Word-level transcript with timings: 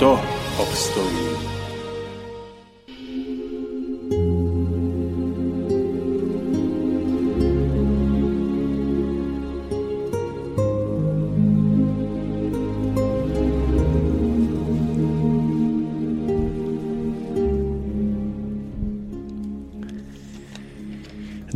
kto 0.00 0.20
obstojí. 0.58 1.29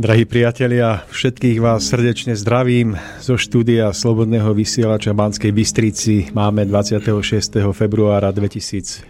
Drahí 0.05 0.29
priatelia, 0.29 1.01
všetkých 1.09 1.57
vás 1.57 1.89
srdečne 1.89 2.37
zdravím 2.37 2.93
zo 3.17 3.41
štúdia 3.41 3.89
Slobodného 3.89 4.53
vysielača 4.53 5.17
Banskej 5.17 5.49
Bystrici. 5.49 6.29
Máme 6.29 6.61
26. 6.69 7.09
februára 7.73 8.29
2016 8.29 9.09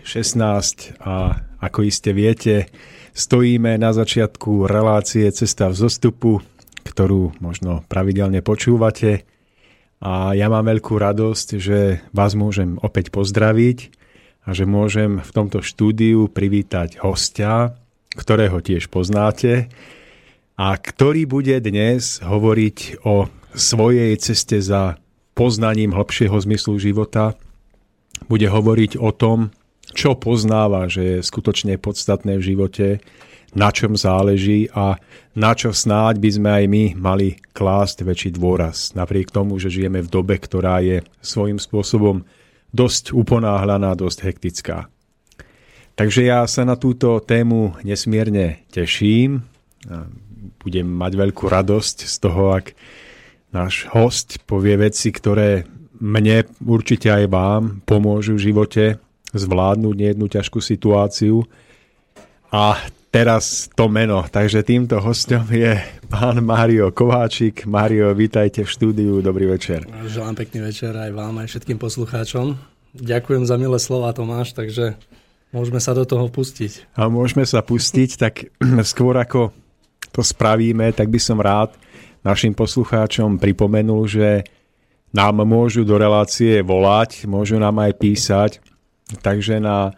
a 1.04 1.36
ako 1.60 1.80
iste 1.84 2.16
viete, 2.16 2.72
stojíme 3.12 3.76
na 3.76 3.92
začiatku 3.92 4.72
relácie 4.72 5.28
Cesta 5.36 5.68
v 5.68 5.76
zostupu, 5.76 6.40
ktorú 6.88 7.44
možno 7.44 7.84
pravidelne 7.92 8.40
počúvate. 8.40 9.28
A 10.00 10.32
ja 10.32 10.48
mám 10.48 10.64
veľkú 10.64 10.96
radosť, 10.96 11.48
že 11.60 12.08
vás 12.16 12.40
môžem 12.40 12.80
opäť 12.80 13.12
pozdraviť 13.12 13.92
a 14.48 14.56
že 14.56 14.64
môžem 14.64 15.20
v 15.20 15.32
tomto 15.36 15.60
štúdiu 15.60 16.32
privítať 16.32 17.04
hostia, 17.04 17.76
ktorého 18.16 18.64
tiež 18.64 18.88
poznáte 18.88 19.68
a 20.56 20.80
ktorý 20.80 21.28
bude 21.28 21.60
dnes 21.60 22.24
hovoriť 22.24 23.04
o 23.04 23.28
svojej 23.56 24.16
ceste 24.20 24.60
za 24.64 25.00
poznaním 25.36 25.92
hlbšieho 25.92 26.36
zmyslu 26.36 26.80
života. 26.80 27.36
Bude 28.32 28.48
hovoriť 28.48 28.96
o 28.96 29.12
tom, 29.12 29.52
čo 29.92 30.16
poznáva, 30.16 30.88
že 30.88 31.20
je 31.20 31.28
skutočne 31.28 31.76
podstatné 31.76 32.40
v 32.40 32.56
živote, 32.56 32.88
na 33.56 33.72
čom 33.72 33.96
záleží 33.96 34.68
a 34.72 35.00
na 35.36 35.52
čo 35.56 35.72
snáď 35.76 36.20
by 36.20 36.30
sme 36.32 36.50
aj 36.52 36.66
my 36.72 36.84
mali 36.96 37.40
klásť 37.56 38.04
väčší 38.04 38.30
dôraz. 38.36 38.96
Napriek 38.96 39.32
tomu, 39.32 39.60
že 39.60 39.72
žijeme 39.72 40.04
v 40.04 40.12
dobe, 40.12 40.36
ktorá 40.40 40.80
je 40.84 41.04
svojím 41.24 41.60
spôsobom 41.60 42.24
dosť 42.76 43.16
uponáhľaná, 43.16 43.96
dosť 43.96 44.20
hektická. 44.28 44.88
Takže 45.96 46.28
ja 46.28 46.44
sa 46.48 46.68
na 46.68 46.76
túto 46.76 47.24
tému 47.24 47.80
nesmierne 47.88 48.68
teším 48.72 49.48
budem 50.62 50.88
mať 50.88 51.12
veľkú 51.18 51.46
radosť 51.50 51.98
z 52.06 52.16
toho, 52.22 52.56
ak 52.56 52.76
náš 53.56 53.88
host 53.92 54.44
povie 54.44 54.76
veci, 54.76 55.16
ktoré 55.16 55.64
mne, 56.00 56.44
určite 56.60 57.08
aj 57.08 57.26
vám, 57.32 57.64
pomôžu 57.88 58.36
v 58.36 58.52
živote 58.52 58.86
zvládnuť 59.32 59.96
jednu 59.96 60.26
ťažkú 60.28 60.60
situáciu. 60.60 61.44
A 62.52 62.80
teraz 63.12 63.72
to 63.76 63.88
meno. 63.88 64.24
Takže 64.28 64.64
týmto 64.64 65.00
hostom 65.00 65.48
je 65.52 65.80
pán 66.12 66.40
Mário 66.44 66.92
Kováčik. 66.92 67.64
Mário, 67.64 68.12
vítajte 68.12 68.64
v 68.64 68.70
štúdiu. 68.72 69.24
Dobrý 69.24 69.48
večer. 69.48 69.88
Želám 69.88 70.36
pekný 70.36 70.72
večer 70.72 70.92
aj 70.96 71.12
vám, 71.16 71.40
aj 71.40 71.48
všetkým 71.52 71.80
poslucháčom. 71.80 72.60
Ďakujem 72.96 73.44
za 73.44 73.56
milé 73.60 73.76
slova, 73.80 74.16
Tomáš, 74.16 74.56
takže 74.56 74.96
môžeme 75.52 75.84
sa 75.84 75.92
do 75.92 76.08
toho 76.08 76.32
pustiť. 76.32 76.96
A 76.96 77.12
môžeme 77.12 77.44
sa 77.44 77.60
pustiť, 77.60 78.10
tak 78.16 78.52
skôr 78.92 79.16
ako 79.20 79.52
to 80.16 80.24
spravíme, 80.24 80.96
tak 80.96 81.12
by 81.12 81.20
som 81.20 81.44
rád 81.44 81.76
našim 82.24 82.56
poslucháčom 82.56 83.36
pripomenul, 83.36 84.08
že 84.08 84.48
nám 85.12 85.44
môžu 85.44 85.84
do 85.84 86.00
relácie 86.00 86.64
volať, 86.64 87.28
môžu 87.28 87.60
nám 87.60 87.76
aj 87.84 87.92
písať, 88.00 88.52
takže 89.20 89.60
na 89.60 89.92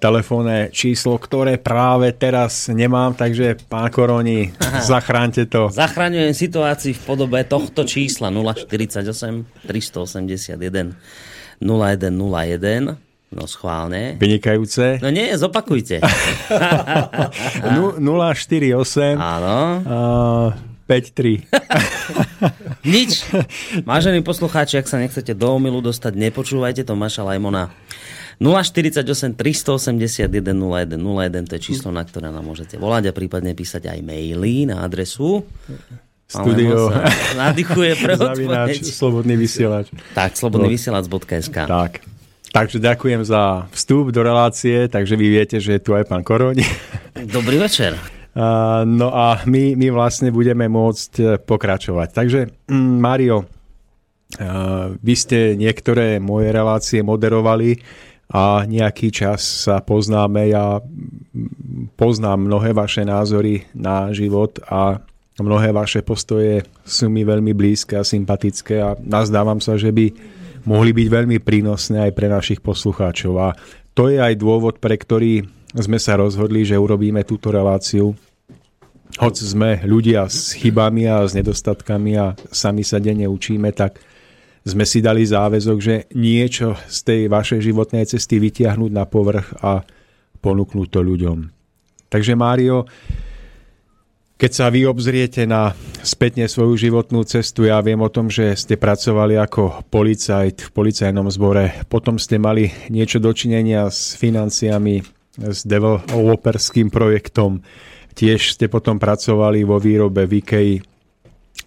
telefónne 0.00 0.72
číslo, 0.72 1.20
ktoré 1.20 1.60
práve 1.60 2.16
teraz 2.16 2.72
nemám, 2.72 3.12
takže 3.12 3.60
pán 3.68 3.92
Koroni, 3.92 4.56
Aha. 4.56 4.80
zachránte 4.80 5.44
to. 5.44 5.68
Zachraňujem 5.68 6.32
situácii 6.32 6.96
v 6.96 7.00
podobe 7.04 7.44
tohto 7.44 7.84
čísla 7.84 8.32
048 8.32 9.04
381 9.68 10.96
0101 11.60 13.09
No 13.30 13.46
schválne. 13.46 14.18
Vynikajúce. 14.18 14.98
No 14.98 15.06
nie, 15.14 15.30
zopakujte. 15.38 16.02
048. 18.02 19.14
Áno. 19.14 19.58
Uh, 19.86 20.50
5-3. 20.90 21.46
Nič. 22.94 23.22
Vážení 23.86 24.26
poslucháči, 24.26 24.82
ak 24.82 24.90
sa 24.90 24.98
nechcete 24.98 25.38
do 25.38 25.46
omilu 25.54 25.78
dostať, 25.78 26.18
nepočúvajte 26.18 26.82
to 26.82 26.98
Maša 26.98 27.22
Lajmona. 27.22 27.70
048 28.42 29.06
381 29.38 30.26
01 30.26 30.98
01, 30.98 31.46
to 31.46 31.54
je 31.54 31.62
číslo, 31.62 31.94
na 31.94 32.02
ktoré 32.02 32.34
nám 32.34 32.42
môžete 32.42 32.80
volať 32.82 33.12
a 33.12 33.12
prípadne 33.14 33.54
písať 33.54 33.94
aj 33.94 34.00
maily 34.02 34.66
na 34.66 34.82
adresu 34.82 35.46
Studio. 36.30 36.94
Nadýchuje 37.34 37.92
pre 38.02 38.14
Slobodný 38.86 39.34
vysielač. 39.34 39.90
Tak, 40.14 40.38
slobodnyvysielač.sk 40.38 41.58
Tak. 41.66 42.09
Takže 42.50 42.82
ďakujem 42.82 43.22
za 43.22 43.70
vstup 43.70 44.10
do 44.10 44.26
relácie, 44.26 44.90
takže 44.90 45.14
vy 45.14 45.26
viete, 45.30 45.62
že 45.62 45.78
je 45.78 45.82
tu 45.82 45.94
aj 45.94 46.10
pán 46.10 46.26
Koroň. 46.26 46.66
Dobrý 47.30 47.62
večer. 47.62 47.94
No 48.86 49.08
a 49.14 49.42
my, 49.46 49.74
my 49.78 49.88
vlastne 49.90 50.30
budeme 50.30 50.70
môcť 50.70 51.12
e, 51.18 51.24
pokračovať. 51.42 52.08
Takže, 52.14 52.40
mm, 52.70 52.94
Mario, 53.02 53.42
vy 55.02 55.14
ste 55.18 55.58
niektoré 55.58 56.22
moje 56.22 56.54
relácie 56.54 57.02
moderovali 57.02 57.82
a 58.30 58.62
nejaký 58.62 59.10
čas 59.10 59.66
sa 59.66 59.82
poznáme. 59.82 60.54
Ja 60.54 60.78
poznám 61.98 62.46
mnohé 62.46 62.70
vaše 62.70 63.02
názory 63.02 63.66
na 63.74 64.14
život 64.14 64.62
a 64.70 65.02
mnohé 65.42 65.74
vaše 65.74 66.06
postoje 66.06 66.62
sú 66.86 67.10
mi 67.10 67.26
veľmi 67.26 67.50
blízke 67.50 67.98
a 67.98 68.06
sympatické 68.06 68.78
a 68.78 68.94
nazdávam 69.02 69.58
sa, 69.58 69.74
že 69.74 69.90
by 69.90 70.14
mohli 70.64 70.90
byť 70.92 71.08
veľmi 71.08 71.38
prínosné 71.40 72.10
aj 72.10 72.12
pre 72.16 72.26
našich 72.28 72.60
poslucháčov. 72.60 73.34
A 73.40 73.48
to 73.94 74.08
je 74.08 74.20
aj 74.20 74.34
dôvod, 74.38 74.80
pre 74.80 74.96
ktorý 74.96 75.44
sme 75.76 75.98
sa 76.02 76.18
rozhodli, 76.18 76.66
že 76.66 76.78
urobíme 76.78 77.22
túto 77.22 77.54
reláciu. 77.54 78.16
Hoď 79.18 79.34
sme 79.36 79.70
ľudia 79.82 80.26
s 80.30 80.54
chybami 80.54 81.06
a 81.10 81.26
s 81.26 81.34
nedostatkami 81.34 82.12
a 82.16 82.34
sami 82.50 82.86
sa 82.86 83.02
denne 83.02 83.26
učíme, 83.26 83.74
tak 83.74 83.98
sme 84.62 84.84
si 84.84 85.00
dali 85.00 85.24
záväzok, 85.24 85.78
že 85.80 85.94
niečo 86.14 86.76
z 86.86 86.98
tej 87.04 87.20
vašej 87.32 87.60
životnej 87.72 88.04
cesty 88.06 88.38
vytiahnuť 88.38 88.90
na 88.92 89.04
povrch 89.08 89.56
a 89.64 89.82
ponúknuť 90.40 90.88
to 90.88 91.00
ľuďom. 91.00 91.38
Takže 92.10 92.34
Mário, 92.34 92.84
keď 94.40 94.52
sa 94.56 94.72
vy 94.72 94.88
obzriete 94.88 95.44
na 95.44 95.76
spätne 96.00 96.48
svoju 96.48 96.72
životnú 96.88 97.28
cestu, 97.28 97.68
ja 97.68 97.76
viem 97.84 98.00
o 98.00 98.08
tom, 98.08 98.32
že 98.32 98.56
ste 98.56 98.80
pracovali 98.80 99.36
ako 99.36 99.84
policajt 99.92 100.64
v 100.64 100.70
policajnom 100.72 101.28
zbore, 101.28 101.84
potom 101.92 102.16
ste 102.16 102.40
mali 102.40 102.72
niečo 102.88 103.20
dočinenia 103.20 103.92
s 103.92 104.16
financiami, 104.16 105.04
s 105.36 105.68
developerským 105.68 106.88
projektom, 106.88 107.60
tiež 108.16 108.56
ste 108.56 108.72
potom 108.72 108.96
pracovali 108.96 109.60
vo 109.60 109.76
výrobe 109.76 110.24
v 110.24 110.40
IKEA. 110.40 110.80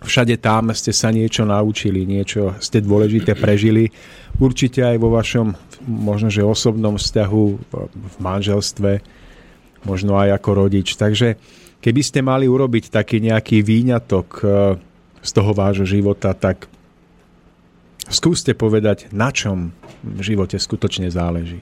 Všade 0.01 0.41
tam 0.41 0.73
ste 0.73 0.91
sa 0.91 1.13
niečo 1.13 1.45
naučili, 1.45 2.09
niečo 2.09 2.57
ste 2.57 2.81
dôležité 2.81 3.37
prežili. 3.37 3.93
Určite 4.41 4.81
aj 4.81 4.97
vo 4.97 5.13
vašom 5.13 5.53
možno, 5.85 6.33
že 6.33 6.41
osobnom 6.41 6.97
vzťahu 6.97 7.43
v 7.93 8.15
manželstve 8.17 8.91
možno 9.85 10.17
aj 10.17 10.41
ako 10.41 10.49
rodič. 10.57 10.97
Takže 10.97 11.37
keby 11.83 12.01
ste 12.01 12.23
mali 12.23 12.47
urobiť 12.47 12.87
taký 12.87 13.19
nejaký 13.19 13.59
výňatok 13.59 14.27
e, 14.39 14.43
z 15.19 15.31
toho 15.35 15.51
vášho 15.51 15.83
života, 15.83 16.31
tak 16.31 16.71
skúste 18.07 18.55
povedať, 18.55 19.11
na 19.11 19.35
čom 19.35 19.75
v 19.99 20.21
živote 20.23 20.55
skutočne 20.55 21.11
záleží. 21.11 21.59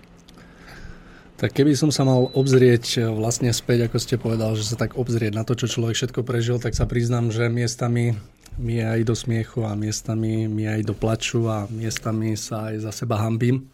Tak 1.41 1.57
keby 1.57 1.73
som 1.73 1.89
sa 1.89 2.05
mal 2.05 2.29
obzrieť 2.37 3.01
e, 3.01 3.09
vlastne 3.09 3.49
späť, 3.49 3.89
ako 3.89 3.97
ste 3.97 4.21
povedal, 4.21 4.53
že 4.53 4.69
sa 4.69 4.77
tak 4.77 4.93
obzrieť 4.93 5.33
na 5.33 5.41
to, 5.41 5.57
čo 5.57 5.65
človek 5.65 5.97
všetko 5.97 6.21
prežil, 6.21 6.61
tak 6.61 6.77
sa 6.77 6.85
priznám, 6.85 7.33
že 7.33 7.49
miestami 7.49 8.13
mi 8.61 8.77
je 8.77 8.85
aj 8.85 9.01
do 9.09 9.15
smiechu 9.17 9.65
a 9.65 9.73
miestami 9.73 10.45
mi 10.45 10.69
aj 10.69 10.85
do 10.85 10.93
plaču 10.93 11.49
a 11.49 11.65
miestami 11.71 12.37
sa 12.37 12.69
aj 12.69 12.85
za 12.85 12.91
seba 12.93 13.17
hambím. 13.17 13.65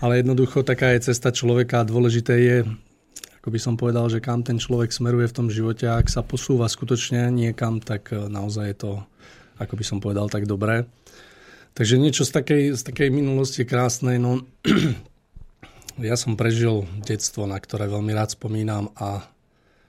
Ale 0.00 0.24
jednoducho 0.24 0.64
taká 0.64 0.96
je 0.96 1.12
cesta 1.12 1.28
človeka 1.28 1.84
dôležité 1.84 2.34
je, 2.40 2.56
ako 3.46 3.54
by 3.54 3.62
som 3.62 3.78
povedal, 3.78 4.10
že 4.10 4.18
kam 4.18 4.42
ten 4.42 4.58
človek 4.58 4.90
smeruje 4.90 5.30
v 5.30 5.36
tom 5.38 5.46
živote 5.46 5.86
ak 5.86 6.10
sa 6.10 6.26
posúva 6.26 6.66
skutočne 6.66 7.30
niekam, 7.30 7.78
tak 7.78 8.10
e, 8.10 8.26
naozaj 8.26 8.74
je 8.74 8.76
to, 8.82 8.92
ako 9.62 9.78
by 9.78 9.84
som 9.86 10.02
povedal, 10.02 10.26
tak 10.26 10.50
dobré. 10.50 10.90
Takže 11.78 11.94
niečo 11.94 12.26
z 12.26 12.42
takej, 12.42 12.62
z 12.74 12.82
takej 12.82 13.14
minulosti 13.14 13.62
krásnej, 13.62 14.18
no 14.18 14.42
Ja 16.02 16.18
som 16.18 16.34
prežil 16.34 16.90
detstvo, 17.06 17.46
na 17.46 17.62
ktoré 17.62 17.86
veľmi 17.86 18.10
rád 18.18 18.34
spomínam 18.34 18.90
a 18.98 19.30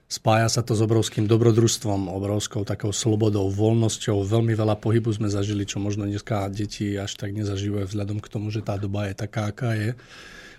spája 0.05 0.53
sa 0.53 0.61
to 0.61 0.77
s 0.77 0.85
obrovským 0.85 1.25
dobrodružstvom, 1.25 2.13
obrovskou 2.13 2.61
takou 2.61 2.93
slobodou, 2.93 3.49
voľnosťou. 3.49 4.21
Veľmi 4.21 4.53
veľa 4.53 4.77
pohybu 4.77 5.11
sme 5.17 5.33
zažili, 5.33 5.65
čo 5.65 5.81
možno 5.81 6.05
dneska 6.05 6.47
deti 6.53 6.93
až 6.93 7.17
tak 7.17 7.33
nezažívajú 7.33 7.89
vzhľadom 7.89 8.21
k 8.21 8.31
tomu, 8.31 8.53
že 8.53 8.61
tá 8.61 8.77
doba 8.77 9.09
je 9.09 9.17
taká, 9.17 9.49
aká 9.49 9.73
je. 9.73 9.97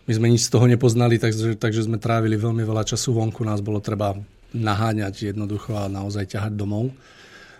My 0.08 0.16
sme 0.16 0.32
nič 0.32 0.48
z 0.48 0.52
toho 0.56 0.64
nepoznali, 0.64 1.20
takže, 1.20 1.60
takže 1.60 1.84
sme 1.84 2.00
trávili 2.00 2.40
veľmi 2.40 2.64
veľa 2.64 2.88
času 2.88 3.12
vonku. 3.12 3.44
Nás 3.44 3.60
bolo 3.60 3.84
treba 3.84 4.16
naháňať 4.56 5.36
jednoducho 5.36 5.76
a 5.76 5.84
naozaj 5.92 6.32
ťahať 6.32 6.56
domov. 6.56 6.96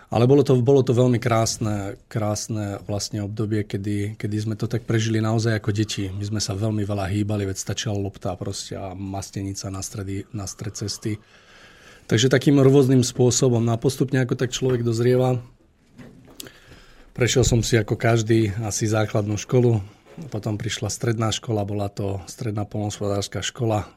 Ale 0.09 0.25
bolo 0.25 0.41
to, 0.41 0.57
bolo 0.57 0.81
to 0.81 0.97
veľmi 0.97 1.21
krásne, 1.21 2.01
krásne 2.09 2.81
vlastne 2.89 3.21
obdobie, 3.21 3.61
kedy, 3.61 4.17
kedy 4.17 4.37
sme 4.41 4.57
to 4.57 4.65
tak 4.65 4.89
prežili 4.89 5.21
naozaj 5.21 5.61
ako 5.61 5.69
deti. 5.69 6.09
My 6.09 6.25
sme 6.25 6.41
sa 6.41 6.57
veľmi 6.57 6.81
veľa 6.81 7.05
hýbali, 7.13 7.45
veď 7.45 7.61
stačila 7.61 7.93
lopta 7.93 8.33
proste 8.33 8.73
a 8.73 8.97
mastenica 8.97 9.69
na, 9.69 9.85
stredy, 9.85 10.25
na 10.33 10.49
stred 10.49 10.73
cesty. 10.73 11.21
Takže 12.09 12.33
takým 12.33 12.57
rôznym 12.57 13.05
spôsobom. 13.05 13.61
No 13.61 13.77
a 13.77 13.77
postupne 13.77 14.17
ako 14.25 14.33
tak 14.33 14.49
človek 14.49 14.81
dozrieva, 14.81 15.37
prešiel 17.13 17.45
som 17.45 17.61
si 17.61 17.77
ako 17.77 17.93
každý 17.93 18.49
asi 18.65 18.89
základnú 18.89 19.37
školu, 19.37 19.77
potom 20.27 20.59
prišla 20.59 20.91
stredná 20.91 21.31
škola, 21.31 21.63
bola 21.63 21.87
to 21.87 22.19
stredná 22.27 22.67
polnospodárska 22.67 23.39
škola, 23.39 23.87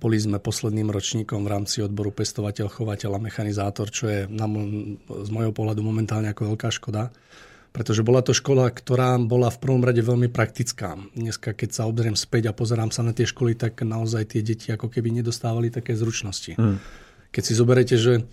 boli 0.00 0.16
sme 0.16 0.40
posledným 0.40 0.88
ročníkom 0.88 1.44
v 1.44 1.52
rámci 1.52 1.84
odboru 1.84 2.08
pestovateľ, 2.08 2.72
chovateľ 2.72 3.20
a 3.20 3.20
mechanizátor, 3.20 3.92
čo 3.92 4.08
je 4.08 4.20
na, 4.32 4.48
z 5.04 5.28
môjho 5.28 5.52
pohľadu 5.52 5.84
momentálne 5.84 6.32
ako 6.32 6.56
veľká 6.56 6.72
škoda. 6.72 7.12
Pretože 7.70 8.02
bola 8.02 8.18
to 8.18 8.34
škola, 8.34 8.66
ktorá 8.66 9.14
bola 9.22 9.46
v 9.46 9.60
prvom 9.62 9.78
rade 9.84 10.02
veľmi 10.02 10.26
praktická. 10.26 10.98
Dneska, 11.14 11.54
keď 11.54 11.70
sa 11.70 11.82
obzriem 11.86 12.18
späť 12.18 12.50
a 12.50 12.56
pozerám 12.56 12.90
sa 12.90 13.06
na 13.06 13.14
tie 13.14 13.28
školy, 13.28 13.54
tak 13.54 13.86
naozaj 13.86 14.34
tie 14.34 14.42
deti 14.42 14.74
ako 14.74 14.90
keby 14.90 15.22
nedostávali 15.22 15.70
také 15.70 15.94
zručnosti. 15.94 16.58
Hmm. 16.58 16.82
Keď 17.30 17.42
si 17.46 17.52
zoberete, 17.54 17.94
že 17.94 18.26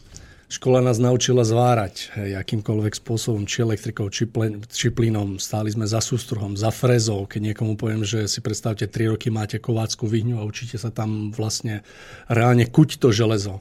Škola 0.48 0.80
nás 0.80 0.96
naučila 0.96 1.44
zvárať 1.44 2.16
hej, 2.16 2.40
akýmkoľvek 2.40 3.04
spôsobom, 3.04 3.44
či 3.44 3.68
elektrikou, 3.68 4.08
či, 4.08 4.32
plen, 4.32 4.64
či 4.64 4.96
plynom. 4.96 5.44
Stáli 5.44 5.76
sme 5.76 5.84
za 5.84 6.00
sústruhom, 6.00 6.56
za 6.56 6.72
frezou. 6.72 7.28
Keď 7.28 7.52
niekomu 7.52 7.76
poviem, 7.76 8.08
že 8.08 8.32
si 8.32 8.40
predstavte, 8.40 8.88
3 8.88 9.12
roky 9.12 9.28
máte 9.28 9.60
kovácku 9.60 10.08
vyhňu 10.08 10.40
a 10.40 10.48
učíte 10.48 10.80
sa 10.80 10.88
tam 10.88 11.36
vlastne 11.36 11.84
reálne 12.32 12.64
kuť 12.64 12.96
to 12.96 13.12
železo 13.12 13.60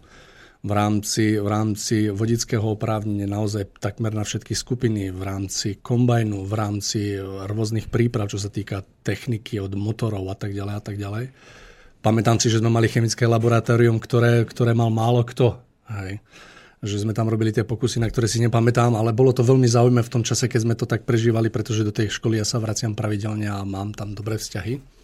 v 0.62 0.70
rámci, 0.70 1.42
v 1.42 1.48
rámci 1.50 2.06
vodického 2.06 2.78
oprávnenia 2.78 3.26
naozaj 3.26 3.82
takmer 3.82 4.14
na 4.14 4.22
všetky 4.22 4.54
skupiny, 4.54 5.10
v 5.10 5.22
rámci 5.26 5.82
kombajnu, 5.82 6.46
v 6.46 6.54
rámci 6.54 7.18
rôznych 7.50 7.90
príprav, 7.90 8.30
čo 8.30 8.38
sa 8.38 8.46
týka 8.46 8.86
techniky 9.02 9.58
od 9.58 9.74
motorov 9.74 10.22
a 10.30 10.38
tak 10.38 10.54
ďalej 10.54 10.74
a 10.78 10.82
tak 10.86 11.02
ďalej. 11.02 11.34
Pamätám 11.98 12.38
si, 12.38 12.46
že 12.46 12.62
sme 12.62 12.70
mali 12.70 12.86
chemické 12.86 13.26
laboratórium, 13.26 13.98
ktoré, 13.98 14.46
ktoré 14.46 14.70
mal 14.70 14.94
málo 14.94 15.26
kto. 15.26 15.58
Hej 15.90 16.22
že 16.84 17.00
sme 17.00 17.16
tam 17.16 17.32
robili 17.32 17.52
tie 17.56 17.64
pokusy, 17.64 17.96
na 17.96 18.08
ktoré 18.12 18.28
si 18.28 18.36
nepamätám, 18.44 18.92
ale 18.92 19.16
bolo 19.16 19.32
to 19.32 19.40
veľmi 19.40 19.64
zaujímavé 19.64 20.04
v 20.04 20.12
tom 20.12 20.22
čase, 20.24 20.44
keď 20.44 20.60
sme 20.60 20.74
to 20.76 20.84
tak 20.84 21.08
prežívali, 21.08 21.48
pretože 21.48 21.86
do 21.86 21.92
tej 21.92 22.12
školy 22.12 22.36
ja 22.36 22.44
sa 22.44 22.60
vraciam 22.60 22.92
pravidelne 22.92 23.48
a 23.48 23.64
mám 23.64 23.96
tam 23.96 24.12
dobré 24.12 24.36
vzťahy. 24.36 24.96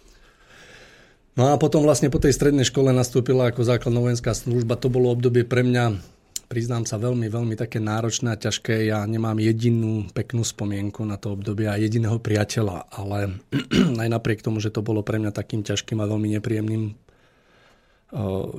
No 1.33 1.49
a 1.49 1.57
potom 1.57 1.81
vlastne 1.81 2.13
po 2.13 2.21
tej 2.21 2.37
strednej 2.37 2.69
škole 2.69 2.93
nastúpila 2.93 3.49
ako 3.49 3.65
základná 3.65 3.97
vojenská 3.97 4.37
služba. 4.37 4.77
To 4.77 4.93
bolo 4.93 5.09
obdobie 5.09 5.41
pre 5.41 5.65
mňa, 5.65 5.97
priznám 6.45 6.85
sa, 6.85 7.01
veľmi, 7.01 7.25
veľmi 7.25 7.57
také 7.57 7.81
náročné 7.81 8.37
a 8.37 8.37
ťažké. 8.37 8.85
Ja 8.93 9.01
nemám 9.09 9.41
jedinú 9.41 10.05
peknú 10.13 10.45
spomienku 10.45 11.01
na 11.01 11.17
to 11.17 11.33
obdobie 11.33 11.65
a 11.65 11.81
jediného 11.81 12.21
priateľa, 12.21 12.85
ale 12.93 13.41
aj 14.05 14.09
napriek 14.13 14.45
tomu, 14.45 14.61
že 14.61 14.69
to 14.69 14.85
bolo 14.85 15.01
pre 15.01 15.17
mňa 15.17 15.33
takým 15.33 15.65
ťažkým 15.65 15.97
a 15.97 16.05
veľmi 16.05 16.37
nepríjemným 16.37 16.93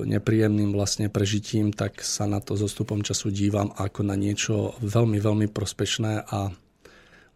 nepríjemným 0.03 0.75
vlastne 0.75 1.07
prežitím, 1.07 1.71
tak 1.71 2.03
sa 2.03 2.27
na 2.27 2.43
to 2.43 2.59
zostupom 2.59 2.99
času 2.99 3.31
dívam 3.31 3.71
ako 3.71 4.03
na 4.03 4.19
niečo 4.19 4.75
veľmi, 4.83 5.15
veľmi 5.15 5.47
prospešné 5.47 6.27
a 6.27 6.51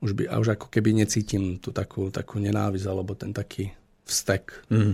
už, 0.03 0.11
by, 0.15 0.23
a 0.27 0.35
už 0.39 0.59
ako 0.59 0.67
keby 0.67 0.95
necítim 0.95 1.59
tú 1.63 1.71
takú, 1.71 2.11
takú 2.11 2.39
nenávisť 2.39 2.85
alebo 2.87 3.15
ten 3.15 3.31
taký 3.31 3.71
vztek 4.03 4.67
mm. 4.67 4.93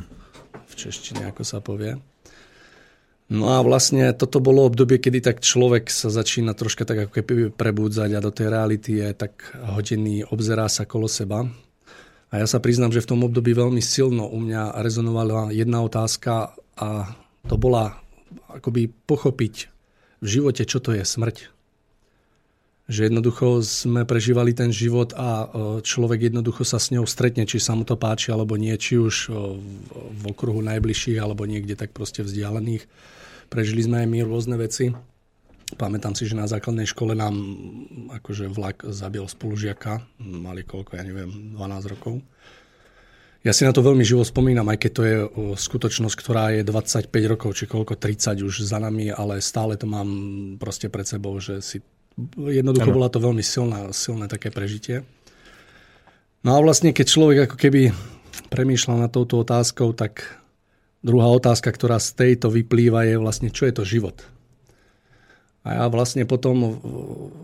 v 0.65 0.73
češtine, 0.77 1.29
ako 1.33 1.41
sa 1.41 1.61
povie. 1.61 1.97
No 3.25 3.49
a 3.49 3.65
vlastne 3.65 4.13
toto 4.13 4.37
bolo 4.37 4.69
obdobie, 4.69 5.01
kedy 5.01 5.17
tak 5.25 5.41
človek 5.41 5.89
sa 5.89 6.13
začína 6.13 6.53
troška 6.53 6.85
tak 6.85 7.09
ako 7.09 7.11
keby 7.21 7.33
prebúdzať 7.57 8.09
a 8.13 8.21
do 8.21 8.29
tej 8.29 8.53
reality 8.53 9.01
je 9.01 9.09
tak 9.17 9.49
hodený, 9.65 10.29
obzerá 10.29 10.69
sa 10.69 10.85
kolo 10.85 11.09
seba. 11.09 11.41
A 12.29 12.33
ja 12.37 12.45
sa 12.45 12.61
priznám, 12.61 12.93
že 12.93 13.01
v 13.01 13.09
tom 13.15 13.25
období 13.25 13.57
veľmi 13.57 13.81
silno 13.81 14.29
u 14.29 14.37
mňa 14.37 14.77
rezonovala 14.77 15.49
jedna 15.49 15.81
otázka 15.81 16.53
a 16.79 17.15
to 17.45 17.55
bola 17.55 17.99
akoby 18.51 18.91
pochopiť 19.07 19.69
v 20.23 20.27
živote, 20.27 20.63
čo 20.65 20.81
to 20.81 20.95
je 20.95 21.03
smrť. 21.05 21.51
Že 22.85 23.09
jednoducho 23.09 23.65
sme 23.65 24.05
prežívali 24.05 24.53
ten 24.53 24.69
život 24.69 25.17
a 25.17 25.29
e, 25.41 25.47
človek 25.81 26.29
jednoducho 26.29 26.61
sa 26.61 26.77
s 26.77 26.93
ňou 26.93 27.09
stretne, 27.09 27.49
či 27.49 27.57
sa 27.57 27.73
mu 27.73 27.81
to 27.81 27.97
páči 27.97 28.29
alebo 28.29 28.53
nie, 28.61 28.77
či 28.77 29.01
už 29.01 29.15
e, 29.25 29.29
v 30.13 30.23
okruhu 30.29 30.61
najbližších 30.61 31.17
alebo 31.17 31.49
niekde 31.49 31.73
tak 31.73 31.97
proste 31.97 32.21
vzdialených. 32.21 32.85
Prežili 33.49 33.81
sme 33.81 34.05
aj 34.05 34.07
my 34.09 34.19
rôzne 34.21 34.55
veci. 34.61 34.93
Pamätám 35.81 36.13
si, 36.13 36.29
že 36.29 36.37
na 36.37 36.45
základnej 36.45 36.85
škole 36.85 37.17
nám 37.17 37.33
akože 38.21 38.53
vlak 38.53 38.85
zabil 38.85 39.25
spolužiaka, 39.25 40.21
mali 40.21 40.61
koľko, 40.61 40.93
ja 40.93 41.01
neviem, 41.01 41.57
12 41.57 41.89
rokov. 41.89 42.21
Ja 43.45 43.53
si 43.53 43.61
na 43.61 43.69
to 43.69 43.85
veľmi 43.85 44.01
živo 44.01 44.25
spomínam, 44.25 44.65
aj 44.73 44.77
keď 44.81 44.91
to 44.91 45.01
je 45.05 45.17
skutočnosť, 45.53 46.15
ktorá 46.17 46.49
je 46.57 46.65
25 46.65 47.13
rokov, 47.29 47.53
či 47.53 47.69
koľko, 47.69 47.93
30 47.93 48.41
už 48.41 48.65
za 48.65 48.81
nami, 48.81 49.13
ale 49.13 49.37
stále 49.37 49.77
to 49.77 49.85
mám 49.85 50.09
proste 50.57 50.89
pred 50.89 51.05
sebou, 51.05 51.37
že 51.37 51.61
si 51.61 51.77
jednoducho 52.33 52.89
ano. 52.89 52.97
bola 52.97 53.09
to 53.13 53.21
veľmi 53.21 53.45
silná, 53.45 53.93
silné 53.93 54.25
také 54.25 54.49
prežitie. 54.49 55.05
No 56.41 56.57
a 56.57 56.59
vlastne, 56.65 56.89
keď 56.89 57.05
človek 57.05 57.37
ako 57.45 57.57
keby 57.61 57.93
premýšľal 58.49 59.05
nad 59.05 59.13
touto 59.13 59.45
otázkou, 59.45 59.93
tak 59.93 60.25
druhá 61.05 61.29
otázka, 61.29 61.69
ktorá 61.69 62.01
z 62.01 62.17
tejto 62.17 62.49
vyplýva, 62.49 63.05
je 63.05 63.21
vlastne, 63.21 63.53
čo 63.53 63.69
je 63.69 63.73
to 63.77 63.85
život. 63.85 64.25
A 65.65 65.81
ja 65.81 65.85
vlastne 65.89 66.29
potom 66.29 66.77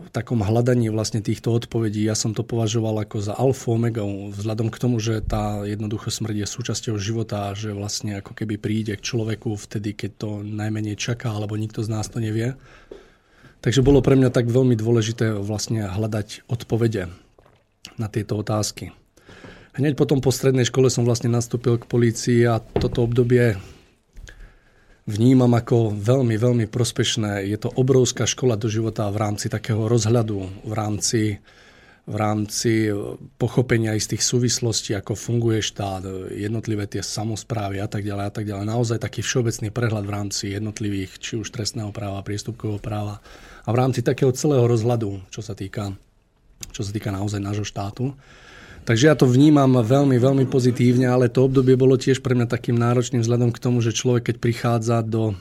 v 0.06 0.08
takom 0.14 0.46
hľadaní 0.46 0.94
vlastne 0.94 1.18
týchto 1.18 1.50
odpovedí, 1.58 2.06
ja 2.06 2.14
som 2.14 2.30
to 2.30 2.46
považoval 2.46 3.02
ako 3.02 3.18
za 3.18 3.34
alfa 3.34 3.74
omega, 3.74 4.06
vzhľadom 4.06 4.70
k 4.70 4.78
tomu, 4.78 5.02
že 5.02 5.26
tá 5.26 5.66
jednoducho 5.66 6.14
smrť 6.14 6.46
je 6.46 6.46
súčasťou 6.46 6.94
života 7.02 7.50
a 7.50 7.58
že 7.58 7.74
vlastne 7.74 8.22
ako 8.22 8.38
keby 8.38 8.62
príde 8.62 8.94
k 8.94 9.02
človeku 9.02 9.58
vtedy, 9.58 9.98
keď 9.98 10.10
to 10.22 10.30
najmenej 10.46 10.94
čaká, 10.94 11.34
alebo 11.34 11.58
nikto 11.58 11.82
z 11.82 11.90
nás 11.90 12.06
to 12.06 12.22
nevie. 12.22 12.54
Takže 13.58 13.82
bolo 13.82 13.98
pre 13.98 14.14
mňa 14.14 14.30
tak 14.30 14.46
veľmi 14.46 14.78
dôležité 14.78 15.34
vlastne 15.42 15.90
hľadať 15.90 16.46
odpovede 16.46 17.10
na 17.98 18.06
tieto 18.06 18.38
otázky. 18.38 18.94
Hneď 19.74 19.98
potom 19.98 20.22
po 20.22 20.30
strednej 20.30 20.68
škole 20.70 20.94
som 20.94 21.02
vlastne 21.02 21.26
nastúpil 21.26 21.74
k 21.74 21.90
polícii 21.90 22.46
a 22.46 22.62
toto 22.62 23.02
obdobie 23.02 23.58
vnímam 25.06 25.50
ako 25.50 25.94
veľmi, 25.94 26.36
veľmi 26.38 26.66
prospešné. 26.70 27.46
Je 27.46 27.58
to 27.58 27.72
obrovská 27.74 28.26
škola 28.26 28.54
do 28.54 28.70
života 28.70 29.10
v 29.10 29.18
rámci 29.18 29.50
takého 29.50 29.90
rozhľadu, 29.90 30.62
v 30.62 30.72
rámci, 30.72 31.22
v 32.06 32.14
rámci 32.14 32.90
pochopenia 33.38 33.98
istých 33.98 34.22
súvislostí, 34.22 34.94
ako 34.94 35.18
funguje 35.18 35.62
štát, 35.62 36.30
jednotlivé 36.30 36.86
tie 36.86 37.02
samozprávy 37.02 37.82
a 37.82 37.88
tak 37.90 38.06
ďalej 38.06 38.24
a 38.26 38.32
tak 38.32 38.44
ďalej. 38.46 38.64
Naozaj 38.66 38.98
taký 39.02 39.20
všeobecný 39.26 39.68
prehľad 39.74 40.04
v 40.06 40.14
rámci 40.14 40.44
jednotlivých, 40.54 41.18
či 41.18 41.32
už 41.38 41.50
trestného 41.50 41.90
práva, 41.90 42.22
priestupkového 42.22 42.78
práva 42.78 43.18
a 43.66 43.68
v 43.70 43.78
rámci 43.78 44.02
takého 44.02 44.30
celého 44.34 44.66
rozhľadu, 44.66 45.30
čo 45.30 45.42
sa 45.42 45.54
týka, 45.54 45.94
čo 46.70 46.82
sa 46.82 46.90
týka 46.94 47.10
naozaj 47.10 47.42
nášho 47.42 47.66
štátu. 47.66 48.14
Takže 48.82 49.04
ja 49.06 49.14
to 49.14 49.30
vnímam 49.30 49.78
veľmi, 49.78 50.18
veľmi 50.18 50.44
pozitívne, 50.50 51.06
ale 51.06 51.30
to 51.30 51.46
obdobie 51.46 51.78
bolo 51.78 51.94
tiež 51.94 52.18
pre 52.18 52.34
mňa 52.34 52.50
takým 52.50 52.74
náročným 52.74 53.22
vzhľadom 53.22 53.54
k 53.54 53.62
tomu, 53.62 53.78
že 53.78 53.94
človek, 53.94 54.34
keď 54.34 54.36
prichádza 54.42 54.98
do 55.06 55.38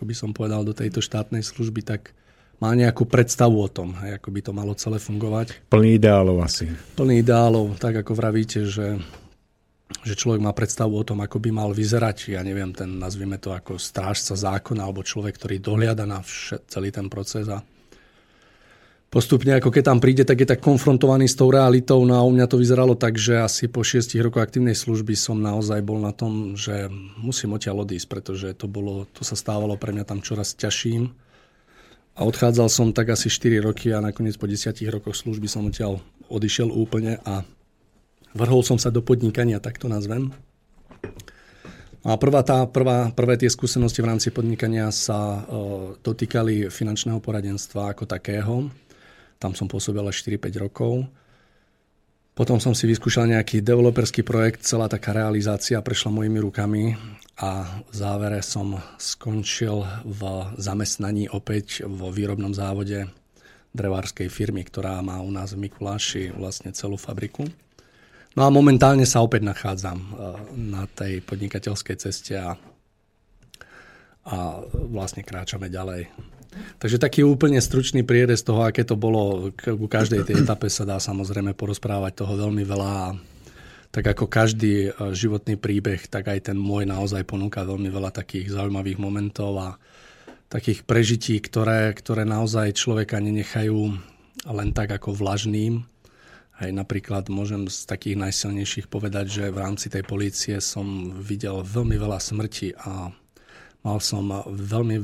ako 0.00 0.08
by 0.08 0.16
som 0.16 0.32
povedal, 0.32 0.64
do 0.64 0.72
tejto 0.72 1.04
štátnej 1.04 1.44
služby, 1.44 1.84
tak 1.84 2.16
má 2.56 2.72
nejakú 2.72 3.04
predstavu 3.04 3.60
o 3.60 3.68
tom, 3.68 3.92
hej, 4.00 4.16
ako 4.16 4.32
by 4.32 4.40
to 4.40 4.52
malo 4.56 4.72
celé 4.72 4.96
fungovať. 4.96 5.68
Plný 5.68 6.00
ideálov 6.00 6.40
asi. 6.40 6.72
Plný 6.96 7.20
ideálov, 7.20 7.76
tak 7.76 8.00
ako 8.00 8.16
vravíte, 8.16 8.64
že, 8.64 8.96
že 10.00 10.14
človek 10.16 10.40
má 10.40 10.56
predstavu 10.56 10.96
o 10.96 11.04
tom, 11.04 11.20
ako 11.20 11.36
by 11.36 11.52
mal 11.52 11.76
vyzerať, 11.76 12.32
ja 12.32 12.40
neviem, 12.40 12.72
ten, 12.72 12.96
nazvime 12.96 13.36
to 13.36 13.52
ako 13.52 13.76
strážca 13.76 14.32
zákona, 14.32 14.88
alebo 14.88 15.04
človek, 15.04 15.36
ktorý 15.36 15.60
dohliada 15.60 16.08
na 16.08 16.24
vše, 16.24 16.64
celý 16.64 16.88
ten 16.88 17.12
proces 17.12 17.44
a 17.52 17.60
postupne, 19.10 19.58
ako 19.58 19.74
keď 19.74 19.82
tam 19.90 19.98
príde, 19.98 20.22
tak 20.22 20.38
je 20.38 20.46
tak 20.46 20.62
konfrontovaný 20.62 21.26
s 21.26 21.34
tou 21.34 21.50
realitou. 21.50 22.06
No 22.06 22.14
a 22.14 22.22
u 22.22 22.30
mňa 22.30 22.46
to 22.46 22.62
vyzeralo 22.62 22.94
tak, 22.94 23.18
že 23.18 23.42
asi 23.42 23.66
po 23.66 23.82
šiestich 23.82 24.22
rokoch 24.22 24.46
aktívnej 24.46 24.78
služby 24.78 25.18
som 25.18 25.42
naozaj 25.42 25.82
bol 25.82 25.98
na 25.98 26.14
tom, 26.14 26.54
že 26.54 26.86
musím 27.18 27.58
odtiaľ 27.58 27.82
odísť, 27.82 28.06
pretože 28.06 28.48
to, 28.54 28.70
bolo, 28.70 29.10
to 29.10 29.26
sa 29.26 29.34
stávalo 29.34 29.74
pre 29.74 29.90
mňa 29.90 30.06
tam 30.06 30.22
čoraz 30.22 30.54
ťažším 30.54 31.10
a 32.16 32.20
odchádzal 32.26 32.68
som 32.68 32.92
tak 32.92 33.14
asi 33.14 33.32
4 33.32 33.64
roky 33.64 33.94
a 33.96 34.02
nakoniec 34.02 34.36
po 34.36 34.44
10 34.44 34.76
rokoch 34.90 35.18
služby 35.18 35.46
som 35.46 35.66
odtiaľ 35.66 36.02
odišiel 36.30 36.70
úplne 36.70 37.18
a 37.26 37.42
vrhol 38.36 38.62
som 38.62 38.78
sa 38.78 38.92
do 38.92 39.02
podnikania, 39.02 39.58
tak 39.58 39.78
to 39.78 39.90
nazvem. 39.90 40.30
A 42.00 42.16
prvá 42.16 42.40
tá, 42.40 42.64
prvá, 42.64 43.12
prvé 43.12 43.36
tie 43.36 43.50
skúsenosti 43.52 44.00
v 44.00 44.08
rámci 44.08 44.28
podnikania 44.32 44.88
sa 44.88 45.44
uh, 45.44 45.92
dotýkali 46.00 46.72
finančného 46.72 47.20
poradenstva 47.20 47.92
ako 47.92 48.08
takého. 48.08 48.72
Tam 49.40 49.56
som 49.56 49.64
pôsobil 49.66 50.04
až 50.04 50.20
4-5 50.20 50.60
rokov. 50.60 51.08
Potom 52.36 52.60
som 52.60 52.76
si 52.76 52.84
vyskúšal 52.84 53.32
nejaký 53.32 53.64
developerský 53.64 54.20
projekt, 54.20 54.68
celá 54.68 54.86
taká 54.86 55.16
realizácia 55.16 55.80
prešla 55.80 56.12
mojimi 56.12 56.38
rukami 56.40 56.84
a 57.40 57.80
v 57.88 57.94
závere 57.96 58.44
som 58.44 58.76
skončil 59.00 59.82
v 60.04 60.20
zamestnaní 60.60 61.32
opäť 61.32 61.88
vo 61.88 62.12
výrobnom 62.12 62.52
závode 62.52 63.08
drevárskej 63.72 64.28
firmy, 64.28 64.60
ktorá 64.66 65.00
má 65.00 65.24
u 65.24 65.30
nás 65.32 65.56
v 65.56 65.68
Mikuláši 65.68 66.36
vlastne 66.36 66.76
celú 66.76 67.00
fabriku. 67.00 67.48
No 68.38 68.46
a 68.46 68.48
momentálne 68.52 69.08
sa 69.08 69.24
opäť 69.24 69.42
nachádzam 69.42 69.98
eh, 69.98 70.08
na 70.54 70.84
tej 70.86 71.24
podnikateľskej 71.24 71.96
ceste 71.98 72.38
a, 72.38 72.54
a 74.28 74.36
vlastne 74.86 75.26
kráčame 75.26 75.66
ďalej. 75.66 76.12
Takže 76.50 76.98
taký 76.98 77.22
úplne 77.22 77.62
stručný 77.62 78.02
prierez 78.02 78.42
toho, 78.42 78.66
aké 78.66 78.82
to 78.82 78.98
bolo, 78.98 79.54
ku 79.54 79.86
každej 79.86 80.26
tej 80.26 80.36
etape 80.46 80.66
sa 80.66 80.82
dá 80.82 80.98
samozrejme 80.98 81.54
porozprávať 81.54 82.24
toho 82.24 82.34
veľmi 82.34 82.66
veľa. 82.66 83.14
Tak 83.90 84.14
ako 84.14 84.30
každý 84.30 84.90
e, 84.90 84.90
životný 85.14 85.58
príbeh, 85.58 86.06
tak 86.06 86.30
aj 86.30 86.50
ten 86.50 86.58
môj 86.58 86.86
naozaj 86.86 87.26
ponúka 87.26 87.66
veľmi 87.66 87.90
veľa 87.90 88.14
takých 88.14 88.54
zaujímavých 88.54 88.98
momentov 89.02 89.52
a 89.58 89.68
takých 90.50 90.82
prežití, 90.86 91.38
ktoré, 91.38 91.94
ktoré 91.94 92.26
naozaj 92.26 92.74
človeka 92.74 93.22
nenechajú 93.22 93.78
len 94.46 94.70
tak 94.74 94.94
ako 94.94 95.14
vlažným. 95.14 95.86
Aj 96.60 96.70
napríklad 96.70 97.30
môžem 97.32 97.70
z 97.70 97.88
takých 97.88 98.20
najsilnejších 98.20 98.86
povedať, 98.90 99.26
že 99.30 99.44
v 99.48 99.58
rámci 99.62 99.88
tej 99.88 100.04
polície 100.04 100.58
som 100.60 101.14
videl 101.16 101.62
veľmi 101.64 101.96
veľa 101.96 102.18
smrti 102.20 102.76
a 102.76 103.14
Mal 103.80 103.98
som 104.04 104.28
veľmi 104.44 105.00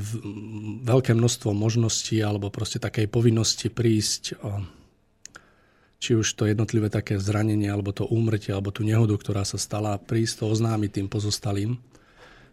veľké 0.85 1.17
množstvo 1.17 1.49
možností 1.49 2.21
alebo 2.21 2.53
proste 2.53 2.77
takej 2.77 3.09
povinnosti 3.09 3.73
prísť 3.73 4.37
či 5.97 6.13
už 6.13 6.37
to 6.37 6.45
jednotlivé 6.45 6.93
také 6.93 7.17
zranenie, 7.17 7.73
alebo 7.73 7.89
to 7.89 8.05
úmrtie, 8.05 8.53
alebo 8.53 8.69
tú 8.69 8.85
nehodu, 8.85 9.17
ktorá 9.17 9.41
sa 9.41 9.57
stala, 9.57 9.97
prísť 9.97 10.45
to 10.45 10.53
oznámiť 10.53 11.01
tým 11.01 11.07
pozostalým. 11.09 11.81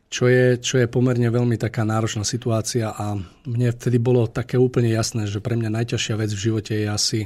Čo 0.08 0.30
je, 0.30 0.56
čo 0.60 0.80
je 0.80 0.88
pomerne 0.88 1.26
veľmi 1.28 1.60
taká 1.60 1.82
náročná 1.82 2.22
situácia 2.24 2.94
a 2.94 3.18
mne 3.44 3.68
vtedy 3.74 3.98
bolo 3.98 4.30
také 4.30 4.54
úplne 4.56 4.88
jasné, 4.92 5.26
že 5.26 5.42
pre 5.42 5.58
mňa 5.58 5.74
najťažšia 5.82 6.14
vec 6.16 6.30
v 6.32 6.44
živote 6.48 6.72
je 6.72 6.86
asi 6.86 7.20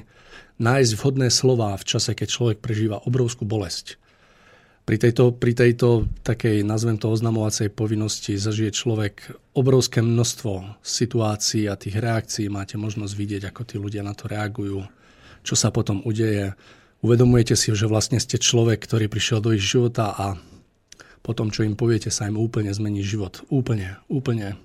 nájsť 0.58 0.92
vhodné 0.96 1.28
slova 1.28 1.76
v 1.76 1.84
čase, 1.86 2.16
keď 2.16 2.28
človek 2.32 2.58
prežíva 2.58 3.04
obrovskú 3.04 3.44
bolesť 3.46 4.07
pri 4.88 4.96
tejto, 4.96 5.36
pri 5.36 5.52
tejto 5.52 6.08
takej, 6.24 6.64
nazvem 6.64 6.96
to 6.96 7.12
oznamovacej 7.12 7.68
povinnosti, 7.68 8.40
zažije 8.40 8.72
človek 8.72 9.36
obrovské 9.52 10.00
množstvo 10.00 10.80
situácií 10.80 11.68
a 11.68 11.76
tých 11.76 12.00
reakcií. 12.00 12.48
Máte 12.48 12.80
možnosť 12.80 13.12
vidieť, 13.12 13.42
ako 13.52 13.68
tí 13.68 13.76
ľudia 13.76 14.00
na 14.00 14.16
to 14.16 14.32
reagujú, 14.32 14.88
čo 15.44 15.54
sa 15.60 15.68
potom 15.68 16.00
udeje. 16.08 16.56
Uvedomujete 17.04 17.52
si, 17.52 17.68
že 17.76 17.84
vlastne 17.84 18.16
ste 18.16 18.40
človek, 18.40 18.80
ktorý 18.80 19.12
prišiel 19.12 19.44
do 19.44 19.52
ich 19.52 19.60
života 19.60 20.16
a 20.16 20.40
potom, 21.20 21.52
čo 21.52 21.68
im 21.68 21.76
poviete, 21.76 22.08
sa 22.08 22.24
im 22.24 22.40
úplne 22.40 22.72
zmení 22.72 23.04
život. 23.04 23.44
Úplne, 23.52 24.00
úplne 24.08 24.56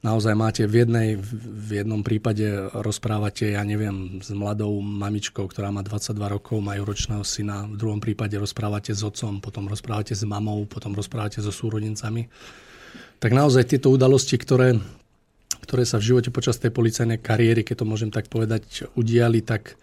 naozaj 0.00 0.32
máte 0.32 0.62
v, 0.64 0.84
jednej, 0.84 1.08
v 1.20 1.84
jednom 1.84 2.00
prípade 2.00 2.44
rozprávate, 2.72 3.52
ja 3.52 3.62
neviem, 3.64 4.20
s 4.24 4.32
mladou 4.32 4.80
mamičkou, 4.80 5.44
ktorá 5.44 5.68
má 5.68 5.84
22 5.84 6.16
rokov, 6.16 6.56
majú 6.64 6.88
ročného 6.88 7.24
syna, 7.24 7.68
v 7.68 7.76
druhom 7.76 8.00
prípade 8.00 8.36
rozprávate 8.40 8.96
s 8.96 9.04
otcom, 9.04 9.44
potom 9.44 9.68
rozprávate 9.68 10.16
s 10.16 10.24
mamou, 10.24 10.64
potom 10.64 10.96
rozprávate 10.96 11.44
so 11.44 11.52
súrodencami. 11.52 12.28
Tak 13.20 13.36
naozaj 13.36 13.68
tieto 13.68 13.92
udalosti, 13.92 14.40
ktoré, 14.40 14.80
ktoré 15.68 15.84
sa 15.84 16.00
v 16.00 16.08
živote 16.08 16.32
počas 16.32 16.56
tej 16.56 16.72
policajnej 16.72 17.20
kariéry, 17.20 17.60
keď 17.60 17.84
to 17.84 17.86
môžem 17.86 18.08
tak 18.08 18.32
povedať, 18.32 18.88
udiali, 18.96 19.44
tak 19.44 19.76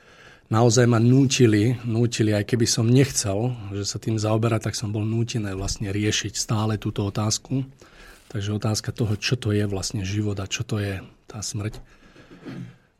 naozaj 0.49 0.89
ma 0.89 0.97
nútili, 0.97 1.77
nútili, 1.85 2.33
aj 2.33 2.49
keby 2.49 2.65
som 2.65 2.89
nechcel, 2.89 3.53
že 3.77 3.85
sa 3.85 4.01
tým 4.01 4.17
zaoberať, 4.17 4.71
tak 4.71 4.75
som 4.75 4.89
bol 4.89 5.05
nútený 5.05 5.53
vlastne 5.53 5.93
riešiť 5.93 6.33
stále 6.33 6.81
túto 6.81 7.05
otázku. 7.05 7.61
Takže 8.27 8.59
otázka 8.59 8.91
toho, 8.91 9.15
čo 9.15 9.39
to 9.39 9.55
je 9.55 9.63
vlastne 9.63 10.03
život 10.03 10.35
a 10.43 10.51
čo 10.51 10.67
to 10.67 10.83
je 10.83 10.99
tá 11.31 11.39
smrť. 11.39 11.79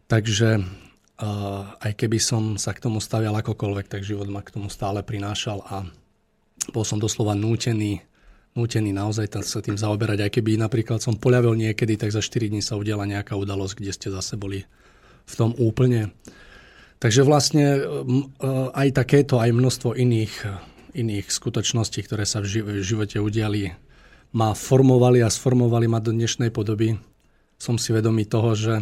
Takže 0.08 0.64
uh, 0.64 1.64
aj 1.84 1.92
keby 2.00 2.20
som 2.20 2.56
sa 2.56 2.72
k 2.72 2.84
tomu 2.84 3.04
stavial 3.04 3.36
akokoľvek, 3.36 3.92
tak 3.92 4.08
život 4.08 4.32
ma 4.32 4.40
k 4.40 4.56
tomu 4.56 4.72
stále 4.72 5.04
prinášal 5.04 5.60
a 5.68 5.84
bol 6.72 6.88
som 6.88 7.00
doslova 7.00 7.36
nútený, 7.36 8.00
nútený 8.56 8.96
naozaj 8.96 9.44
sa 9.44 9.60
tým 9.60 9.76
zaoberať. 9.76 10.18
Aj 10.24 10.32
keby 10.32 10.56
napríklad 10.56 11.04
som 11.04 11.20
poľavil 11.20 11.60
niekedy, 11.60 12.00
tak 12.00 12.16
za 12.16 12.24
4 12.24 12.52
dní 12.52 12.64
sa 12.64 12.80
udiela 12.80 13.04
nejaká 13.04 13.36
udalosť, 13.36 13.84
kde 13.84 13.92
ste 13.92 14.08
zase 14.12 14.40
boli 14.40 14.64
v 15.28 15.34
tom 15.36 15.52
úplne. 15.60 16.16
Takže 16.98 17.22
vlastne 17.22 17.78
aj 18.74 18.88
takéto, 18.96 19.38
aj 19.38 19.54
množstvo 19.54 19.94
iných, 19.94 20.34
iných 20.98 21.30
skutočností, 21.30 22.02
ktoré 22.02 22.26
sa 22.26 22.42
v 22.42 22.82
živote 22.82 23.22
udiali, 23.22 23.78
ma 24.34 24.52
formovali 24.52 25.24
a 25.24 25.32
sformovali 25.32 25.88
ma 25.88 26.04
do 26.04 26.12
dnešnej 26.12 26.52
podoby. 26.52 26.98
Som 27.58 27.80
si 27.80 27.96
vedomý 27.96 28.28
toho, 28.28 28.54
že, 28.54 28.76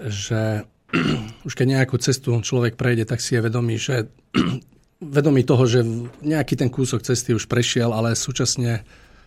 že 0.00 0.64
už 1.46 1.52
keď 1.52 1.66
nejakú 1.80 1.96
cestu 2.00 2.36
človek 2.40 2.78
prejde, 2.78 3.04
tak 3.04 3.20
si 3.20 3.36
je 3.36 3.44
vedomý, 3.44 3.76
že 3.76 4.08
vedomý 5.16 5.44
toho, 5.44 5.64
že 5.68 5.84
nejaký 6.24 6.56
ten 6.56 6.72
kúsok 6.72 7.04
cesty 7.04 7.36
už 7.36 7.46
prešiel, 7.46 7.92
ale 7.92 8.16
súčasne 8.16 8.82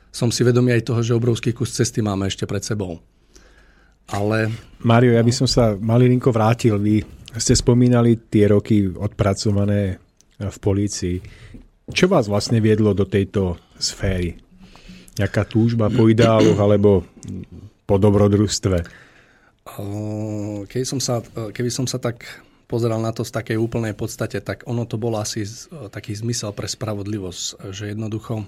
som 0.10 0.34
si 0.34 0.42
vedomý 0.42 0.74
aj 0.74 0.90
toho, 0.90 1.02
že 1.06 1.14
obrovský 1.14 1.54
kus 1.54 1.70
cesty 1.70 2.02
máme 2.02 2.26
ešte 2.26 2.50
pred 2.50 2.66
sebou. 2.66 2.98
Ale... 4.10 4.50
Mario, 4.82 5.14
ja 5.14 5.22
by 5.22 5.34
som 5.34 5.46
sa 5.46 5.78
malilinko 5.78 6.34
vrátil. 6.34 6.82
Vy 6.82 7.06
ste 7.38 7.54
spomínali 7.54 8.18
tie 8.26 8.50
roky 8.50 8.90
odpracované 8.90 10.02
v 10.42 10.58
polícii. 10.58 11.22
Čo 11.90 12.10
vás 12.10 12.26
vlastne 12.26 12.58
viedlo 12.58 12.98
do 12.98 13.06
tejto 13.06 13.58
sféry? 13.80 14.38
Jaká 15.16 15.48
túžba 15.48 15.90
po 15.90 16.06
ideáloch 16.12 16.60
alebo 16.60 17.04
po 17.88 17.96
dobrodružstve? 17.98 18.86
Keby 20.68 20.86
som 20.86 21.00
sa, 21.02 21.20
keby 21.52 21.72
som 21.74 21.88
sa 21.88 21.98
tak 21.98 22.24
pozeral 22.70 23.02
na 23.02 23.10
to 23.10 23.26
z 23.26 23.34
takej 23.34 23.58
úplnej 23.58 23.98
podstate, 23.98 24.40
tak 24.46 24.62
ono 24.70 24.86
to 24.86 25.02
bolo 25.02 25.18
asi 25.18 25.42
taký 25.90 26.14
zmysel 26.14 26.54
pre 26.54 26.70
spravodlivosť, 26.70 27.74
že 27.74 27.90
jednoducho 27.90 28.46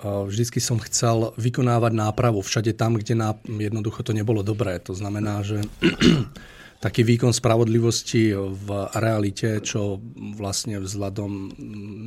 vždycky 0.00 0.64
som 0.64 0.80
chcel 0.80 1.36
vykonávať 1.36 1.92
nápravu 1.92 2.40
všade 2.40 2.72
tam, 2.72 2.96
kde 2.96 3.18
jednoducho 3.44 4.00
to 4.00 4.16
nebolo 4.16 4.40
dobré. 4.40 4.80
To 4.88 4.96
znamená, 4.96 5.44
že 5.44 5.60
taký 6.80 7.04
výkon 7.04 7.36
spravodlivosti 7.36 8.32
v 8.34 8.68
realite, 8.96 9.60
čo 9.60 10.00
vlastne 10.34 10.80
vzhľadom 10.80 11.52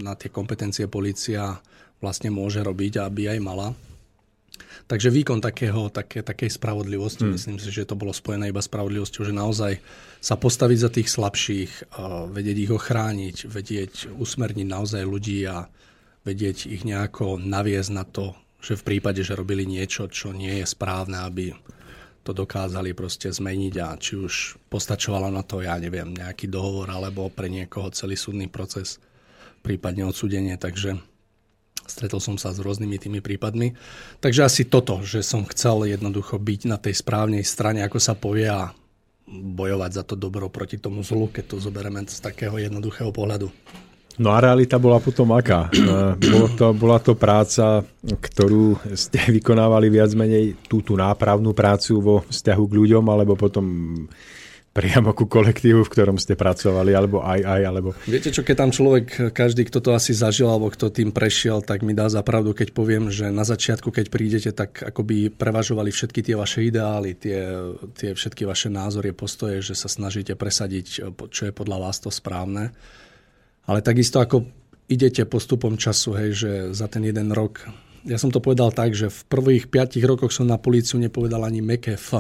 na 0.01 0.17
tie 0.17 0.33
kompetencie 0.33 0.89
policia 0.89 1.61
vlastne 2.01 2.33
môže 2.33 2.59
robiť, 2.59 2.99
aby 2.99 3.37
aj 3.37 3.39
mala. 3.39 3.71
Takže 4.83 5.13
výkon 5.13 5.39
takého, 5.39 5.87
také, 5.87 6.19
takej 6.19 6.59
spravodlivosti, 6.59 7.23
hmm. 7.23 7.33
myslím 7.39 7.57
si, 7.61 7.71
že 7.71 7.87
to 7.87 7.95
bolo 7.95 8.11
spojené 8.11 8.51
iba 8.51 8.59
spravodlivosťou, 8.59 9.21
že 9.23 9.31
naozaj 9.31 9.73
sa 10.19 10.35
postaviť 10.35 10.77
za 10.77 10.89
tých 10.91 11.07
slabších, 11.07 11.71
vedieť 12.33 12.57
ich 12.67 12.71
ochrániť, 12.73 13.35
vedieť 13.47 13.93
usmerniť 14.19 14.67
naozaj 14.67 15.03
ľudí 15.07 15.47
a 15.47 15.71
vedieť 16.27 16.67
ich 16.67 16.83
nejako 16.83 17.39
naviesť 17.39 17.91
na 17.95 18.03
to, 18.03 18.35
že 18.59 18.79
v 18.79 18.95
prípade, 18.95 19.23
že 19.23 19.39
robili 19.39 19.63
niečo, 19.63 20.11
čo 20.11 20.35
nie 20.35 20.59
je 20.59 20.67
správne, 20.67 21.23
aby 21.23 21.55
to 22.23 22.31
dokázali 22.31 22.95
proste 22.95 23.27
zmeniť 23.27 23.73
a 23.83 23.99
či 23.99 24.15
už 24.15 24.57
postačovalo 24.71 25.27
na 25.27 25.43
to, 25.43 25.59
ja 25.59 25.75
neviem, 25.75 26.15
nejaký 26.15 26.47
dohovor 26.47 26.87
alebo 26.87 27.27
pre 27.27 27.51
niekoho 27.51 27.91
celý 27.91 28.15
súdny 28.15 28.47
proces, 28.47 29.03
prípadne 29.59 30.07
odsudenie. 30.07 30.55
Takže 30.55 30.99
Stretol 31.83 32.23
som 32.23 32.39
sa 32.39 32.55
s 32.55 32.63
rôznymi 32.63 32.95
tými 32.95 33.19
prípadmi. 33.19 33.75
Takže 34.23 34.47
asi 34.47 34.63
toto, 34.63 35.03
že 35.03 35.19
som 35.19 35.43
chcel 35.43 35.91
jednoducho 35.91 36.39
byť 36.39 36.61
na 36.71 36.79
tej 36.79 36.95
správnej 36.95 37.43
strane, 37.43 37.83
ako 37.83 37.99
sa 37.99 38.15
povie 38.15 38.47
a 38.47 38.71
bojovať 39.27 39.91
za 39.91 40.03
to 40.07 40.15
dobro 40.15 40.47
proti 40.47 40.79
tomu 40.79 41.03
zlu, 41.03 41.27
keď 41.27 41.55
to 41.55 41.57
zoberieme 41.59 42.07
z 42.07 42.19
takého 42.23 42.55
jednoduchého 42.55 43.11
pohľadu. 43.11 43.51
No 44.21 44.29
a 44.29 44.37
realita 44.37 44.77
bola 44.77 45.01
potom 45.01 45.33
aká? 45.33 45.73
E, 45.73 45.81
bolo 46.33 46.47
to, 46.53 46.65
bola 46.77 46.99
to 47.01 47.17
práca, 47.17 47.81
ktorú 48.03 48.77
ste 48.93 49.19
vykonávali 49.41 49.89
viac 49.89 50.13
menej 50.13 50.57
túto 50.69 50.93
nápravnú 50.93 51.55
prácu 51.55 51.97
vo 52.01 52.15
vzťahu 52.29 52.63
k 52.69 52.77
ľuďom, 52.77 53.05
alebo 53.09 53.33
potom 53.33 53.65
priamo 54.73 55.13
ku 55.13 55.29
kolektívu, 55.29 55.85
v 55.85 55.91
ktorom 55.93 56.17
ste 56.17 56.33
pracovali, 56.33 56.97
alebo 56.97 57.21
aj, 57.21 57.45
aj, 57.45 57.61
alebo... 57.61 57.93
Viete 58.09 58.33
čo, 58.33 58.41
keď 58.41 58.55
tam 58.57 58.71
človek, 58.73 59.29
každý, 59.29 59.69
kto 59.69 59.85
to 59.85 59.93
asi 59.93 60.17
zažil, 60.17 60.49
alebo 60.49 60.73
kto 60.73 60.89
tým 60.89 61.13
prešiel, 61.13 61.61
tak 61.61 61.85
mi 61.85 61.93
dá 61.93 62.09
za 62.09 62.25
pravdu, 62.25 62.57
keď 62.57 62.73
poviem, 62.73 63.13
že 63.13 63.29
na 63.29 63.45
začiatku, 63.45 63.93
keď 63.93 64.09
prídete, 64.09 64.49
tak 64.49 64.81
akoby 64.81 65.29
prevažovali 65.29 65.93
všetky 65.93 66.25
tie 66.25 66.33
vaše 66.33 66.65
ideály, 66.65 67.13
tie, 67.13 67.69
tie 67.93 68.17
všetky 68.17 68.49
vaše 68.49 68.73
názory, 68.73 69.13
postoje, 69.13 69.61
že 69.61 69.77
sa 69.77 69.85
snažíte 69.85 70.33
presadiť, 70.33 71.13
čo 71.29 71.41
je 71.45 71.53
podľa 71.53 71.77
vás 71.77 72.01
to 72.01 72.09
správne. 72.09 72.73
Ale 73.63 73.79
takisto 73.79 74.19
ako 74.19 74.43
idete 74.91 75.23
postupom 75.23 75.79
času, 75.79 76.15
hej, 76.19 76.29
že 76.35 76.51
za 76.75 76.91
ten 76.91 77.07
jeden 77.07 77.31
rok, 77.31 77.63
ja 78.03 78.19
som 78.19 78.27
to 78.27 78.43
povedal 78.43 78.75
tak, 78.75 78.91
že 78.91 79.07
v 79.07 79.21
prvých 79.31 79.71
piatich 79.71 80.03
rokoch 80.03 80.35
som 80.35 80.43
na 80.43 80.59
políciu 80.59 80.99
nepovedal 80.99 81.47
ani 81.47 81.63
meké 81.63 81.95
F. 81.95 82.19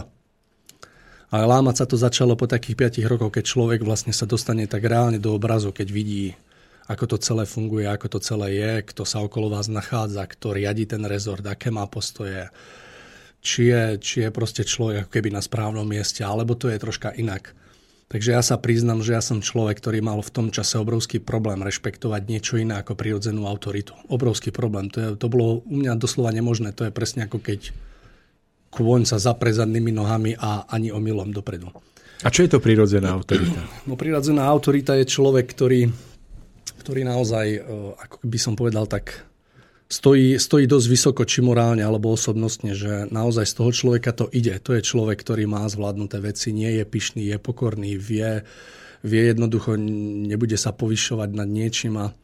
Ale 1.33 1.43
lámať 1.49 1.75
sa 1.83 1.85
to 1.89 1.99
začalo 1.99 2.37
po 2.37 2.47
takých 2.47 3.03
5 3.03 3.11
rokoch, 3.11 3.33
keď 3.33 3.43
človek 3.43 3.79
vlastne 3.83 4.13
sa 4.15 4.29
dostane 4.29 4.69
tak 4.69 4.85
reálne 4.85 5.17
do 5.17 5.33
obrazu, 5.33 5.73
keď 5.73 5.87
vidí, 5.89 6.31
ako 6.87 7.15
to 7.15 7.17
celé 7.19 7.43
funguje, 7.49 7.89
ako 7.89 8.15
to 8.15 8.19
celé 8.21 8.47
je, 8.53 8.71
kto 8.93 9.03
sa 9.03 9.19
okolo 9.25 9.49
vás 9.49 9.67
nachádza, 9.67 10.29
kto 10.29 10.55
riadi 10.55 10.85
ten 10.85 11.03
rezort, 11.03 11.43
aké 11.43 11.73
má 11.73 11.89
postoje, 11.89 12.47
či 13.43 13.73
je, 13.73 13.83
či 13.99 14.15
je 14.23 14.29
proste 14.31 14.63
človek 14.63 15.03
ako 15.03 15.09
keby 15.09 15.29
na 15.33 15.41
správnom 15.43 15.83
mieste, 15.83 16.23
alebo 16.23 16.55
to 16.55 16.71
je 16.71 16.79
troška 16.79 17.11
inak. 17.17 17.51
Takže 18.13 18.29
ja 18.29 18.45
sa 18.45 18.61
priznam, 18.61 19.01
že 19.01 19.17
ja 19.17 19.25
som 19.25 19.41
človek, 19.41 19.81
ktorý 19.81 20.05
mal 20.05 20.21
v 20.21 20.29
tom 20.29 20.47
čase 20.53 20.77
obrovský 20.77 21.17
problém 21.17 21.65
rešpektovať 21.65 22.21
niečo 22.29 22.61
iné 22.61 22.77
ako 22.77 22.93
prirodzenú 22.93 23.49
autoritu. 23.49 23.97
Obrovský 24.05 24.53
problém. 24.53 24.93
To, 24.93 24.97
je, 25.01 25.07
to 25.17 25.27
bolo 25.33 25.65
u 25.65 25.81
mňa 25.81 25.97
doslova 25.97 26.29
nemožné. 26.29 26.77
To 26.77 26.85
je 26.85 26.93
presne 26.93 27.25
ako 27.25 27.41
keď 27.41 27.73
kôň 28.69 29.09
sa 29.09 29.17
zapre 29.17 29.49
zadnými 29.49 29.89
nohami 29.89 30.37
a 30.37 30.69
ani 30.69 30.93
omylom 30.93 31.33
dopredu. 31.33 31.73
A 32.21 32.29
čo 32.29 32.45
je 32.45 32.53
to 32.53 32.61
prirodzená 32.61 33.09
autorita? 33.09 33.65
No 33.89 33.97
prirodzená 33.97 34.45
autorita 34.45 34.93
je 34.93 35.09
človek, 35.09 35.49
ktorý, 35.49 35.89
ktorý 36.85 37.01
naozaj, 37.09 37.45
e, 37.49 37.59
ako 37.97 38.15
by 38.29 38.37
som 38.37 38.53
povedal, 38.53 38.85
tak 38.85 39.25
stojí, 39.89 40.39
stojí 40.39 40.65
dosť 40.67 40.87
vysoko, 40.89 41.21
či 41.23 41.43
morálne 41.43 41.83
alebo 41.83 42.13
osobnostne, 42.13 42.75
že 42.75 43.07
naozaj 43.09 43.45
z 43.49 43.53
toho 43.57 43.71
človeka 43.71 44.11
to 44.15 44.25
ide. 44.31 44.57
To 44.63 44.75
je 44.75 44.85
človek, 44.85 45.19
ktorý 45.21 45.47
má 45.47 45.65
zvládnuté 45.67 46.19
veci, 46.19 46.55
nie 46.55 46.69
je 46.79 46.85
pyšný, 46.85 47.23
je 47.29 47.37
pokorný, 47.39 47.95
vie, 47.99 48.43
vie 49.03 49.23
jednoducho, 49.29 49.75
nebude 50.29 50.55
sa 50.55 50.71
povyšovať 50.71 51.29
nad 51.35 51.49
niečím 51.49 51.99
a 51.99 52.15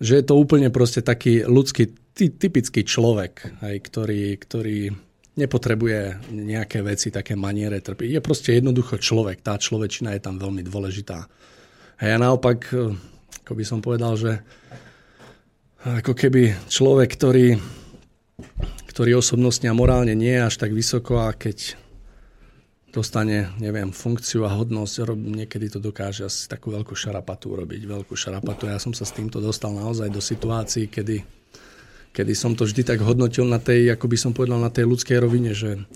že 0.00 0.16
je 0.16 0.24
to 0.24 0.34
úplne 0.40 0.72
proste 0.72 1.04
taký 1.04 1.44
ľudský, 1.44 1.92
typický 2.16 2.88
človek, 2.88 3.60
aj, 3.60 3.76
ktorý, 3.84 4.40
ktorý 4.40 4.78
nepotrebuje 5.36 6.32
nejaké 6.32 6.80
veci, 6.84 7.12
také 7.12 7.36
maniere 7.36 7.80
trpiť. 7.80 8.18
Je 8.18 8.24
proste 8.24 8.56
jednoducho 8.56 9.00
človek. 9.00 9.44
Tá 9.44 9.56
človečina 9.56 10.16
je 10.16 10.24
tam 10.24 10.36
veľmi 10.40 10.64
dôležitá. 10.66 11.28
A 12.00 12.02
ja 12.02 12.16
naopak, 12.16 12.58
eh, 12.72 12.92
ako 13.44 13.52
by 13.56 13.64
som 13.64 13.80
povedal, 13.84 14.16
že 14.16 14.40
ako 15.80 16.12
keby 16.12 16.68
človek, 16.68 17.08
ktorý, 17.16 17.56
ktorý 18.90 19.10
osobnostne 19.16 19.72
a 19.72 19.76
morálne 19.76 20.12
nie 20.12 20.36
je 20.36 20.46
až 20.46 20.54
tak 20.60 20.76
vysoko 20.76 21.24
a 21.24 21.32
keď 21.32 21.76
dostane, 22.90 23.54
neviem, 23.62 23.94
funkciu 23.94 24.44
a 24.44 24.52
hodnosť, 24.52 25.14
niekedy 25.14 25.72
to 25.72 25.78
dokáže 25.78 26.26
asi 26.26 26.50
takú 26.50 26.74
veľkú 26.74 26.92
šarapatu 26.92 27.54
urobiť, 27.54 27.86
veľkú 27.86 28.12
šarapatu. 28.18 28.66
Ja 28.66 28.82
som 28.82 28.92
sa 28.92 29.06
s 29.06 29.14
týmto 29.14 29.38
dostal 29.38 29.70
naozaj 29.72 30.10
do 30.10 30.18
situácií, 30.18 30.90
kedy 30.90 31.22
kedy 32.10 32.34
som 32.34 32.58
to 32.58 32.66
vždy 32.66 32.82
tak 32.82 33.00
hodnotil 33.06 33.46
na 33.46 33.62
tej, 33.62 33.94
ako 33.94 34.10
by 34.10 34.16
som 34.18 34.32
povedal, 34.34 34.58
na 34.58 34.70
tej 34.70 34.90
ľudskej 34.90 35.18
rovine, 35.22 35.54
že 35.54 35.86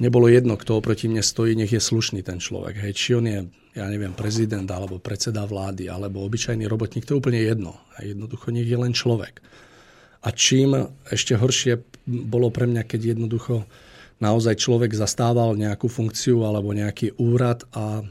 nebolo 0.00 0.30
jedno, 0.30 0.56
kto 0.56 0.78
oproti 0.78 1.10
mne 1.10 1.20
stojí, 1.20 1.58
nech 1.58 1.72
je 1.72 1.82
slušný 1.82 2.22
ten 2.22 2.40
človek. 2.40 2.80
Hej, 2.80 2.92
či 2.96 3.10
on 3.18 3.26
je, 3.28 3.40
ja 3.76 3.86
neviem, 3.90 4.16
prezident, 4.16 4.68
alebo 4.70 5.02
predseda 5.02 5.44
vlády, 5.44 5.90
alebo 5.90 6.24
obyčajný 6.24 6.64
robotník, 6.70 7.04
to 7.04 7.16
je 7.16 7.20
úplne 7.20 7.40
jedno. 7.42 7.76
Hej, 8.00 8.16
jednoducho 8.16 8.48
nech 8.54 8.68
je 8.68 8.78
len 8.78 8.92
človek. 8.94 9.42
A 10.22 10.30
čím 10.30 10.78
ešte 11.10 11.34
horšie 11.34 11.82
bolo 12.06 12.48
pre 12.54 12.70
mňa, 12.70 12.86
keď 12.86 13.18
jednoducho 13.18 13.66
naozaj 14.22 14.54
človek 14.54 14.94
zastával 14.94 15.58
nejakú 15.58 15.90
funkciu 15.90 16.46
alebo 16.46 16.70
nejaký 16.70 17.18
úrad 17.18 17.66
a 17.74 18.06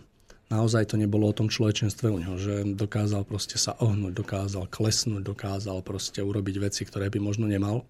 naozaj 0.52 0.92
to 0.92 1.00
nebolo 1.00 1.32
o 1.32 1.38
tom 1.38 1.48
človečenstve 1.48 2.12
u 2.12 2.20
neho, 2.20 2.36
že 2.36 2.68
dokázal 2.76 3.24
proste 3.24 3.56
sa 3.56 3.80
ohnúť, 3.80 4.12
dokázal 4.12 4.68
klesnúť, 4.68 5.24
dokázal 5.24 5.80
proste 5.88 6.20
urobiť 6.20 6.56
veci, 6.60 6.84
ktoré 6.84 7.08
by 7.08 7.20
možno 7.24 7.48
nemal. 7.48 7.88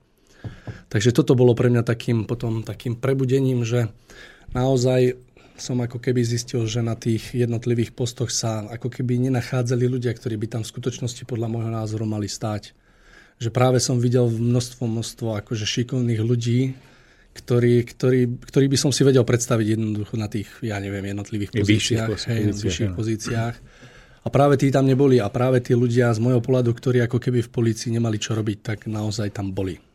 Takže 0.92 1.16
toto 1.16 1.40
bolo 1.40 1.56
pre 1.56 1.72
mňa 1.72 1.88
takým 1.88 2.28
potom 2.28 2.68
takým 2.68 3.00
prebudením, 3.00 3.64
že 3.64 3.88
naozaj 4.52 5.16
som 5.62 5.78
ako 5.78 6.02
keby 6.02 6.26
zistil, 6.26 6.66
že 6.66 6.82
na 6.82 6.98
tých 6.98 7.38
jednotlivých 7.38 7.94
postoch 7.94 8.34
sa 8.34 8.66
ako 8.66 8.90
keby 8.90 9.30
nenachádzali 9.30 9.86
ľudia, 9.86 10.10
ktorí 10.12 10.36
by 10.42 10.48
tam 10.58 10.62
v 10.66 10.72
skutočnosti 10.74 11.24
podľa 11.30 11.48
môjho 11.54 11.72
názoru 11.72 12.10
mali 12.10 12.26
stáť. 12.26 12.74
Že 13.38 13.50
práve 13.54 13.78
som 13.78 14.02
videl 14.02 14.26
množstvo, 14.26 14.84
množstvo 14.90 15.38
akože 15.38 15.66
šikovných 15.70 16.22
ľudí, 16.22 16.74
ktorý, 17.32 17.88
ktorý, 17.88 18.22
ktorý 18.44 18.66
by 18.68 18.78
som 18.78 18.92
si 18.92 19.06
vedel 19.08 19.24
predstaviť 19.24 19.80
jednoducho 19.80 20.20
na 20.20 20.28
tých, 20.28 20.50
ja 20.66 20.82
neviem, 20.82 21.14
jednotlivých 21.14 21.54
pozíciách, 21.56 22.10
hej, 22.28 22.42
pozíciách, 22.52 22.66
vyšších 22.66 22.92
pozíciách. 22.92 23.56
A 24.22 24.28
práve 24.30 24.60
tí 24.60 24.70
tam 24.70 24.86
neboli 24.86 25.18
a 25.18 25.32
práve 25.32 25.64
tí 25.64 25.74
ľudia 25.74 26.14
z 26.14 26.20
môjho 26.22 26.44
pohľadu, 26.44 26.74
ktorí 26.76 27.02
ako 27.06 27.18
keby 27.18 27.42
v 27.42 27.50
policii 27.50 27.96
nemali 27.98 28.22
čo 28.22 28.38
robiť, 28.38 28.58
tak 28.62 28.80
naozaj 28.86 29.34
tam 29.34 29.50
boli. 29.56 29.91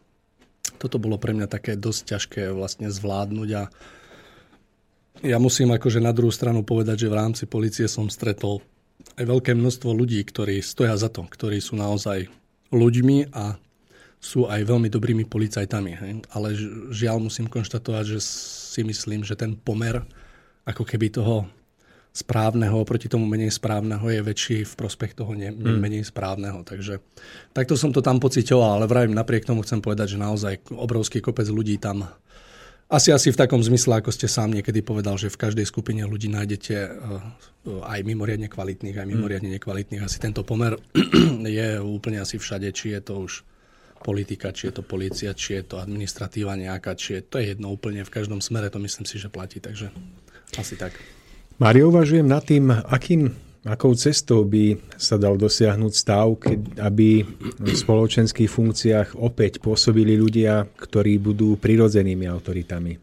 Toto 0.76 1.00
bolo 1.00 1.16
pre 1.16 1.32
mňa 1.32 1.48
také 1.48 1.74
dosť 1.74 2.00
ťažké 2.16 2.42
vlastne 2.52 2.92
zvládnuť 2.92 3.48
a 3.56 3.62
ja 5.24 5.40
musím 5.40 5.72
akože 5.72 6.04
na 6.04 6.12
druhú 6.12 6.28
stranu 6.28 6.60
povedať, 6.60 7.08
že 7.08 7.12
v 7.12 7.18
rámci 7.18 7.44
policie 7.48 7.88
som 7.88 8.12
stretol 8.12 8.60
aj 9.16 9.24
veľké 9.24 9.56
množstvo 9.56 9.88
ľudí, 9.96 10.20
ktorí 10.20 10.60
stoja 10.60 10.92
za 11.00 11.08
to, 11.08 11.24
ktorí 11.24 11.56
sú 11.56 11.72
naozaj 11.78 12.28
ľuďmi 12.68 13.32
a 13.32 13.56
sú 14.20 14.44
aj 14.44 14.60
veľmi 14.66 14.92
dobrými 14.92 15.24
policajtami. 15.24 15.92
Hej? 15.96 16.12
Ale 16.34 16.48
žiaľ 16.92 17.24
musím 17.24 17.48
konštatovať, 17.48 18.04
že 18.16 18.20
si 18.20 18.82
myslím, 18.84 19.24
že 19.24 19.38
ten 19.38 19.56
pomer 19.56 20.04
ako 20.66 20.82
keby 20.84 21.14
toho 21.14 21.48
správneho 22.16 22.80
oproti 22.80 23.12
tomu 23.12 23.28
menej 23.28 23.52
správneho 23.52 24.08
je 24.08 24.20
väčší 24.24 24.58
v 24.64 24.72
prospech 24.72 25.12
toho 25.12 25.36
ne, 25.36 25.52
hmm. 25.52 25.76
menej 25.76 26.08
správneho. 26.08 26.64
Takže 26.64 27.04
takto 27.52 27.76
som 27.76 27.92
to 27.92 28.00
tam 28.00 28.16
pocitoval, 28.16 28.80
ale 28.80 28.88
vravím, 28.88 29.12
napriek 29.12 29.44
tomu 29.44 29.60
chcem 29.60 29.84
povedať, 29.84 30.16
že 30.16 30.18
naozaj 30.24 30.72
obrovský 30.72 31.20
kopec 31.20 31.44
ľudí 31.52 31.76
tam 31.76 32.08
asi 32.86 33.10
asi 33.10 33.34
v 33.34 33.40
takom 33.42 33.58
zmysle, 33.58 33.98
ako 33.98 34.14
ste 34.14 34.30
sám 34.30 34.54
niekedy 34.54 34.78
povedal, 34.78 35.18
že 35.18 35.26
v 35.26 35.42
každej 35.42 35.66
skupine 35.66 36.06
ľudí 36.06 36.30
nájdete 36.30 36.74
uh, 36.86 37.82
aj 37.82 38.06
mimoriadne 38.06 38.46
kvalitných, 38.46 38.94
aj 38.94 39.10
mimoriadne 39.10 39.50
nekvalitných. 39.58 40.06
Asi 40.06 40.22
tento 40.22 40.46
pomer 40.46 40.78
je 41.58 41.82
úplne 41.82 42.22
asi 42.22 42.38
všade, 42.38 42.70
či 42.70 42.94
je 42.94 43.00
to 43.02 43.26
už 43.26 43.42
politika, 44.06 44.54
či 44.54 44.70
je 44.70 44.78
to 44.78 44.82
policia, 44.86 45.34
či 45.34 45.58
je 45.58 45.62
to 45.66 45.82
administratíva 45.82 46.54
nejaká, 46.54 46.94
či 46.94 47.18
je 47.18 47.20
to 47.26 47.42
je 47.42 47.58
jedno 47.58 47.74
úplne 47.74 48.06
v 48.06 48.14
každom 48.14 48.38
smere, 48.38 48.70
to 48.70 48.78
myslím 48.78 49.02
si, 49.02 49.18
že 49.18 49.34
platí, 49.34 49.58
takže 49.58 49.90
asi 50.54 50.78
tak. 50.78 50.94
Mario, 51.56 51.88
uvažujem 51.88 52.28
nad 52.28 52.44
tým, 52.44 52.68
akým, 52.68 53.32
akou 53.64 53.96
cestou 53.96 54.44
by 54.44 54.76
sa 55.00 55.16
dal 55.16 55.40
dosiahnuť 55.40 55.92
stav, 55.96 56.36
keď, 56.36 56.84
aby 56.84 57.24
v 57.56 57.68
spoločenských 57.72 58.50
funkciách 58.52 59.16
opäť 59.16 59.64
pôsobili 59.64 60.20
ľudia, 60.20 60.68
ktorí 60.76 61.16
budú 61.16 61.56
prirodzenými 61.56 62.28
autoritami. 62.28 63.00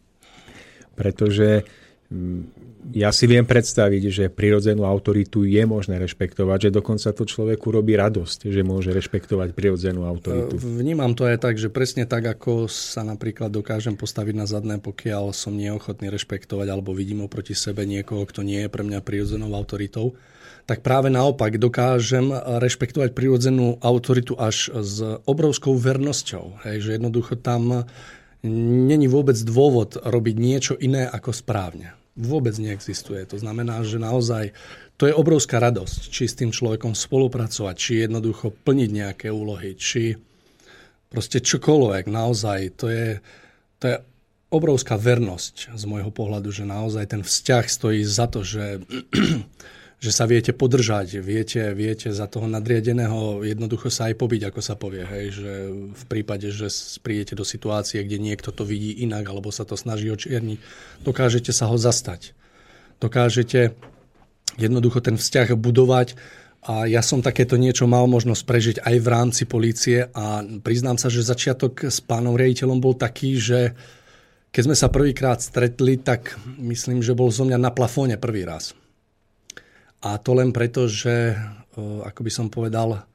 Pretože 0.93 1.65
ja 2.91 3.15
si 3.15 3.25
viem 3.31 3.47
predstaviť, 3.47 4.03
že 4.11 4.25
prirodzenú 4.27 4.83
autoritu 4.83 5.47
je 5.47 5.63
možné 5.63 5.95
rešpektovať, 6.03 6.67
že 6.67 6.75
dokonca 6.75 7.15
to 7.15 7.23
človeku 7.23 7.71
robí 7.71 7.95
radosť, 7.95 8.51
že 8.51 8.61
môže 8.67 8.91
rešpektovať 8.91 9.55
prirodzenú 9.55 10.03
autoritu. 10.03 10.59
Vnímam 10.59 11.15
to 11.15 11.23
aj 11.23 11.39
tak, 11.39 11.55
že 11.55 11.71
presne 11.71 12.03
tak, 12.03 12.27
ako 12.27 12.67
sa 12.67 13.07
napríklad 13.07 13.55
dokážem 13.55 13.95
postaviť 13.95 14.35
na 14.35 14.43
zadné, 14.43 14.75
pokiaľ 14.83 15.31
som 15.31 15.55
neochotný 15.55 16.11
rešpektovať 16.11 16.67
alebo 16.67 16.91
vidím 16.91 17.23
oproti 17.23 17.55
sebe 17.55 17.87
niekoho, 17.87 18.27
kto 18.27 18.43
nie 18.43 18.67
je 18.67 18.69
pre 18.69 18.83
mňa 18.83 18.99
prirodzenou 18.99 19.55
autoritou, 19.55 20.19
tak 20.67 20.83
práve 20.83 21.07
naopak 21.07 21.55
dokážem 21.55 22.31
rešpektovať 22.35 23.15
prirodzenú 23.15 23.79
autoritu 23.79 24.35
až 24.35 24.71
s 24.75 24.99
obrovskou 25.23 25.75
vernosťou. 25.75 26.67
Hej, 26.67 26.87
že 26.87 26.89
jednoducho 26.99 27.39
tam 27.39 27.87
není 28.43 29.07
vôbec 29.07 29.39
dôvod 29.39 29.95
robiť 30.03 30.35
niečo 30.35 30.73
iné 30.75 31.07
ako 31.07 31.31
správne 31.31 32.02
vôbec 32.13 32.53
neexistuje. 32.61 33.25
To 33.29 33.37
znamená, 33.41 33.81
že 33.81 33.97
naozaj 33.97 34.53
to 35.01 35.09
je 35.09 35.13
obrovská 35.17 35.57
radosť, 35.57 36.13
či 36.13 36.29
s 36.29 36.37
tým 36.37 36.53
človekom 36.53 36.93
spolupracovať, 36.93 37.75
či 37.75 38.05
jednoducho 38.05 38.53
plniť 38.53 38.89
nejaké 38.93 39.27
úlohy, 39.33 39.73
či 39.73 40.13
proste 41.09 41.41
čokoľvek, 41.41 42.05
naozaj, 42.09 42.59
to 42.77 42.87
je, 42.89 43.09
to 43.81 43.85
je 43.89 43.95
obrovská 44.53 44.97
vernosť 44.97 45.73
z 45.73 45.83
môjho 45.89 46.13
pohľadu, 46.13 46.53
že 46.53 46.69
naozaj 46.69 47.09
ten 47.09 47.21
vzťah 47.25 47.65
stojí 47.65 48.05
za 48.05 48.29
to, 48.29 48.45
že, 48.45 48.85
že 50.03 50.11
sa 50.11 50.27
viete 50.27 50.51
podržať, 50.51 51.23
viete, 51.23 51.71
viete 51.71 52.11
za 52.11 52.27
toho 52.27 52.43
nadriadeného 52.43 53.39
jednoducho 53.47 53.87
sa 53.87 54.11
aj 54.11 54.19
pobiť, 54.19 54.51
ako 54.51 54.59
sa 54.59 54.75
povie, 54.75 55.07
hej, 55.07 55.25
že 55.31 55.51
v 55.95 56.03
prípade, 56.11 56.51
že 56.51 56.67
príjete 56.99 57.39
do 57.39 57.47
situácie, 57.47 58.03
kde 58.03 58.19
niekto 58.19 58.51
to 58.51 58.67
vidí 58.67 58.99
inak, 58.99 59.23
alebo 59.23 59.47
sa 59.47 59.63
to 59.63 59.79
snaží 59.79 60.11
očierniť, 60.11 60.59
dokážete 61.07 61.55
sa 61.55 61.71
ho 61.71 61.79
zastať. 61.79 62.35
Dokážete 62.99 63.79
jednoducho 64.59 64.99
ten 64.99 65.15
vzťah 65.15 65.55
budovať 65.55 66.19
a 66.67 66.83
ja 66.83 66.99
som 66.99 67.23
takéto 67.23 67.55
niečo 67.55 67.87
mal 67.87 68.03
možnosť 68.03 68.43
prežiť 68.43 68.77
aj 68.83 68.95
v 68.99 69.07
rámci 69.07 69.43
polície 69.47 70.03
a 70.03 70.43
priznám 70.43 70.99
sa, 70.99 71.07
že 71.07 71.23
začiatok 71.23 71.87
s 71.87 72.03
pánom 72.03 72.35
riaditeľom 72.35 72.83
bol 72.83 72.99
taký, 72.99 73.39
že 73.39 73.71
keď 74.51 74.61
sme 74.67 74.75
sa 74.75 74.91
prvýkrát 74.91 75.39
stretli, 75.39 75.95
tak 75.95 76.35
myslím, 76.59 76.99
že 76.99 77.15
bol 77.15 77.31
zo 77.31 77.47
mňa 77.47 77.55
na 77.55 77.71
plafóne 77.71 78.19
prvý 78.19 78.43
raz. 78.43 78.75
A 80.03 80.19
to 80.19 80.35
len 80.35 80.51
preto, 80.51 80.91
že, 80.91 81.39
ako 81.79 82.19
by 82.27 82.31
som 82.31 82.47
povedal, 82.51 83.07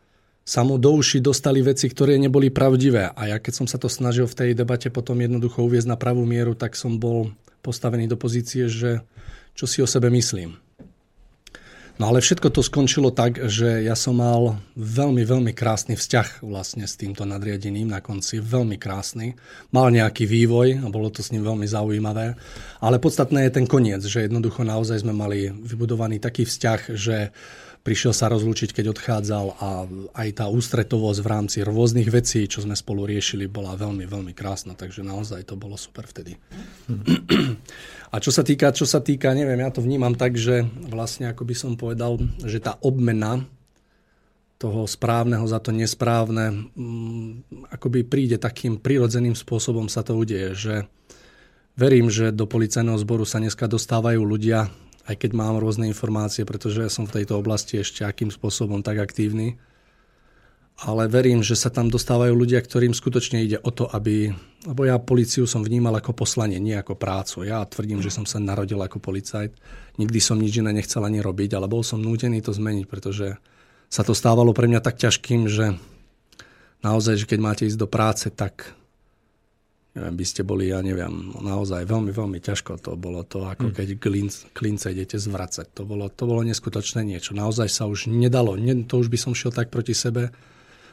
sa 0.48 0.64
mu 0.64 0.80
do 0.80 0.96
uši 0.96 1.20
dostali 1.20 1.60
veci, 1.60 1.92
ktoré 1.92 2.16
neboli 2.16 2.48
pravdivé. 2.48 3.12
A 3.12 3.28
ja 3.28 3.36
keď 3.36 3.52
som 3.52 3.66
sa 3.68 3.76
to 3.76 3.92
snažil 3.92 4.24
v 4.24 4.32
tej 4.32 4.50
debate 4.56 4.88
potom 4.88 5.20
jednoducho 5.20 5.60
uviezť 5.60 5.92
na 5.92 6.00
pravú 6.00 6.24
mieru, 6.24 6.56
tak 6.56 6.72
som 6.72 6.96
bol 6.96 7.36
postavený 7.60 8.08
do 8.08 8.16
pozície, 8.16 8.72
že 8.72 9.04
čo 9.52 9.68
si 9.68 9.84
o 9.84 9.88
sebe 9.90 10.08
myslím. 10.08 10.56
No 11.98 12.14
ale 12.14 12.22
všetko 12.22 12.54
to 12.54 12.62
skončilo 12.62 13.10
tak, 13.10 13.50
že 13.50 13.82
ja 13.82 13.98
som 13.98 14.22
mal 14.22 14.62
veľmi, 14.78 15.26
veľmi 15.26 15.50
krásny 15.50 15.98
vzťah 15.98 16.46
vlastne 16.46 16.86
s 16.86 16.94
týmto 16.94 17.26
nadriadeným 17.26 17.90
na 17.90 17.98
konci, 17.98 18.38
veľmi 18.38 18.78
krásny. 18.78 19.34
Mal 19.74 19.90
nejaký 19.90 20.22
vývoj 20.22 20.78
a 20.78 20.86
bolo 20.94 21.10
to 21.10 21.26
s 21.26 21.34
ním 21.34 21.42
veľmi 21.42 21.66
zaujímavé, 21.66 22.38
ale 22.78 23.02
podstatné 23.02 23.50
je 23.50 23.56
ten 23.58 23.66
koniec, 23.66 24.06
že 24.06 24.30
jednoducho 24.30 24.62
naozaj 24.62 25.02
sme 25.02 25.10
mali 25.10 25.50
vybudovaný 25.50 26.22
taký 26.22 26.46
vzťah, 26.46 26.80
že 26.94 27.34
prišiel 27.88 28.12
sa 28.12 28.28
rozlúčiť, 28.28 28.76
keď 28.76 28.92
odchádzal 28.92 29.46
a 29.56 29.88
aj 30.12 30.28
tá 30.36 30.52
ústretovosť 30.52 31.24
v 31.24 31.30
rámci 31.32 31.58
rôznych 31.64 32.12
vecí, 32.12 32.44
čo 32.44 32.60
sme 32.60 32.76
spolu 32.76 33.08
riešili, 33.08 33.48
bola 33.48 33.72
veľmi, 33.80 34.04
veľmi 34.04 34.36
krásna, 34.36 34.76
takže 34.76 35.00
naozaj 35.00 35.48
to 35.48 35.56
bolo 35.56 35.80
super 35.80 36.04
vtedy. 36.04 36.36
Hmm. 36.84 37.56
A 38.12 38.20
čo 38.20 38.28
sa 38.28 38.44
týka, 38.44 38.76
čo 38.76 38.84
sa 38.84 39.00
týka, 39.00 39.32
neviem, 39.32 39.64
ja 39.64 39.72
to 39.72 39.80
vnímam 39.80 40.12
tak, 40.12 40.36
že 40.36 40.68
vlastne, 40.88 41.32
ako 41.32 41.48
by 41.48 41.54
som 41.56 41.80
povedal, 41.80 42.20
že 42.44 42.60
tá 42.60 42.76
obmena 42.84 43.48
toho 44.60 44.84
správneho 44.84 45.48
za 45.48 45.56
to 45.56 45.72
nesprávne, 45.72 46.68
mm, 46.76 47.68
akoby 47.72 48.04
príde 48.04 48.36
takým 48.36 48.76
prirodzeným 48.76 49.32
spôsobom 49.32 49.88
sa 49.88 50.04
to 50.04 50.12
udeje, 50.12 50.52
že 50.52 50.74
verím, 51.72 52.12
že 52.12 52.36
do 52.36 52.44
policajného 52.44 53.00
zboru 53.00 53.24
sa 53.24 53.40
dneska 53.40 53.64
dostávajú 53.64 54.20
ľudia, 54.20 54.68
aj 55.08 55.16
keď 55.16 55.30
mám 55.32 55.56
rôzne 55.56 55.88
informácie, 55.88 56.44
pretože 56.44 56.84
ja 56.84 56.90
som 56.92 57.08
v 57.08 57.20
tejto 57.20 57.40
oblasti 57.40 57.80
ešte 57.80 58.04
akým 58.04 58.28
spôsobom 58.28 58.84
tak 58.84 59.00
aktívny, 59.00 59.56
ale 60.78 61.10
verím, 61.10 61.42
že 61.42 61.58
sa 61.58 61.74
tam 61.74 61.90
dostávajú 61.90 62.30
ľudia, 62.38 62.62
ktorým 62.62 62.94
skutočne 62.94 63.42
ide 63.42 63.58
o 63.58 63.74
to, 63.74 63.90
aby... 63.90 64.30
Lebo 64.62 64.86
ja 64.86 65.00
policiu 65.02 65.42
som 65.42 65.66
vnímal 65.66 65.98
ako 65.98 66.14
poslanie, 66.14 66.62
nie 66.62 66.78
ako 66.78 66.94
prácu. 66.94 67.42
Ja 67.42 67.66
tvrdím, 67.66 67.98
že 67.98 68.14
som 68.14 68.22
sa 68.22 68.38
narodil 68.38 68.78
ako 68.78 69.02
policajt. 69.02 69.58
Nikdy 69.98 70.18
som 70.22 70.38
nič 70.38 70.62
iné 70.62 70.70
nechcel 70.70 71.02
ani 71.02 71.18
robiť, 71.18 71.58
ale 71.58 71.66
bol 71.66 71.82
som 71.82 71.98
nútený 71.98 72.46
to 72.46 72.54
zmeniť, 72.54 72.86
pretože 72.86 73.34
sa 73.90 74.02
to 74.06 74.14
stávalo 74.14 74.54
pre 74.54 74.70
mňa 74.70 74.78
tak 74.78 75.02
ťažkým, 75.02 75.50
že 75.50 75.74
naozaj, 76.86 77.26
že 77.26 77.26
keď 77.26 77.38
máte 77.42 77.66
ísť 77.66 77.78
do 77.80 77.90
práce, 77.90 78.30
tak 78.30 78.77
by 79.98 80.24
ste 80.24 80.46
boli, 80.46 80.70
ja 80.70 80.78
neviem, 80.80 81.34
naozaj 81.38 81.84
veľmi, 81.84 82.14
veľmi 82.14 82.38
ťažko 82.38 82.78
to 82.78 82.94
bolo 82.94 83.26
to, 83.26 83.44
ako 83.44 83.70
hm. 83.70 83.74
keď 83.74 83.88
klince, 83.98 84.38
klince 84.54 84.94
idete 84.94 85.18
zvracať. 85.18 85.74
To 85.74 85.82
bolo, 85.82 86.06
to 86.08 86.24
bolo 86.24 86.46
neskutočné 86.46 87.02
niečo. 87.02 87.34
Naozaj 87.34 87.68
sa 87.68 87.84
už 87.86 88.08
nedalo, 88.08 88.54
ne, 88.54 88.86
to 88.86 89.00
už 89.00 89.10
by 89.10 89.18
som 89.18 89.32
šiel 89.34 89.50
tak 89.50 89.68
proti 89.68 89.92
sebe, 89.92 90.30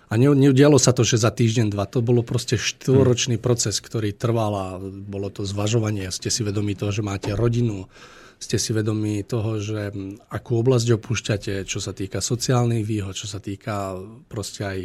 a 0.05 0.21
neudialo 0.21 0.77
sa 0.77 0.93
to, 0.93 1.01
že 1.01 1.25
za 1.25 1.33
týždeň, 1.33 1.73
dva. 1.73 1.89
To 1.89 2.05
bolo 2.05 2.21
proste 2.21 2.61
štvoročný 2.61 3.41
proces, 3.41 3.81
ktorý 3.81 4.13
trval 4.13 4.53
a 4.53 4.67
bolo 4.85 5.33
to 5.33 5.41
zvažovanie. 5.41 6.13
Ste 6.13 6.29
si 6.29 6.45
vedomí 6.45 6.77
toho, 6.77 6.93
že 6.93 7.01
máte 7.01 7.33
rodinu, 7.33 7.89
ste 8.37 8.61
si 8.61 8.69
vedomí 8.75 9.25
toho, 9.25 9.57
že 9.57 9.89
akú 10.29 10.61
oblasť 10.61 11.01
opúšťate, 11.01 11.53
čo 11.65 11.81
sa 11.81 11.95
týka 11.95 12.21
sociálnych 12.21 12.85
výhod, 12.85 13.17
čo 13.17 13.25
sa 13.25 13.41
týka 13.41 13.97
proste 14.29 14.61
aj 14.61 14.79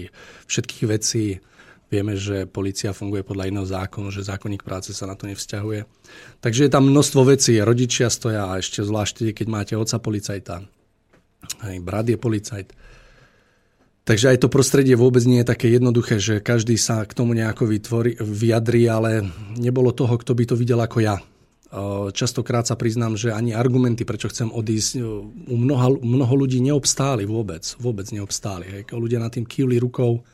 všetkých 0.48 0.84
vecí. 0.88 1.44
Vieme, 1.90 2.14
že 2.14 2.46
policia 2.46 2.94
funguje 2.94 3.26
podľa 3.26 3.50
iného 3.50 3.66
zákonu, 3.66 4.14
že 4.14 4.22
zákonník 4.22 4.62
práce 4.62 4.94
sa 4.94 5.10
na 5.10 5.18
to 5.18 5.26
nevzťahuje. 5.26 5.84
Takže 6.38 6.64
je 6.66 6.70
tam 6.70 6.86
množstvo 6.86 7.26
vecí. 7.26 7.58
Rodičia 7.58 8.06
stoja 8.06 8.46
a 8.46 8.62
ešte 8.62 8.86
zvlášť, 8.86 9.34
keď 9.34 9.46
máte 9.50 9.74
oca 9.74 9.98
policajta. 9.98 10.62
Hej, 11.66 11.82
brat 11.82 12.06
je 12.06 12.14
policajt 12.14 12.70
Takže 14.10 14.34
aj 14.34 14.42
to 14.42 14.48
prostredie 14.50 14.98
vôbec 14.98 15.22
nie 15.22 15.44
je 15.44 15.50
také 15.54 15.70
jednoduché, 15.70 16.18
že 16.18 16.42
každý 16.42 16.74
sa 16.74 17.06
k 17.06 17.14
tomu 17.14 17.30
nejako 17.30 17.70
vytvorí, 17.70 18.18
vyjadrí, 18.18 18.88
ale 18.90 19.28
nebolo 19.54 19.94
toho, 19.94 20.18
kto 20.18 20.34
by 20.34 20.44
to 20.50 20.58
videl 20.58 20.82
ako 20.82 20.98
ja. 20.98 21.22
Častokrát 22.10 22.66
sa 22.66 22.74
priznám, 22.74 23.14
že 23.14 23.30
ani 23.30 23.54
argumenty, 23.54 24.02
prečo 24.02 24.26
chcem 24.26 24.50
odísť, 24.50 24.98
u 25.46 25.54
mnoha, 25.54 25.94
mnoho 26.02 26.34
ľudí 26.34 26.58
neobstáli 26.58 27.22
vôbec. 27.22 27.62
Vôbec 27.78 28.10
neobstáli. 28.10 28.66
Hej. 28.66 28.82
Ľudia 28.90 29.22
na 29.22 29.30
tým 29.30 29.46
kývli 29.46 29.78
rukou, 29.78 30.26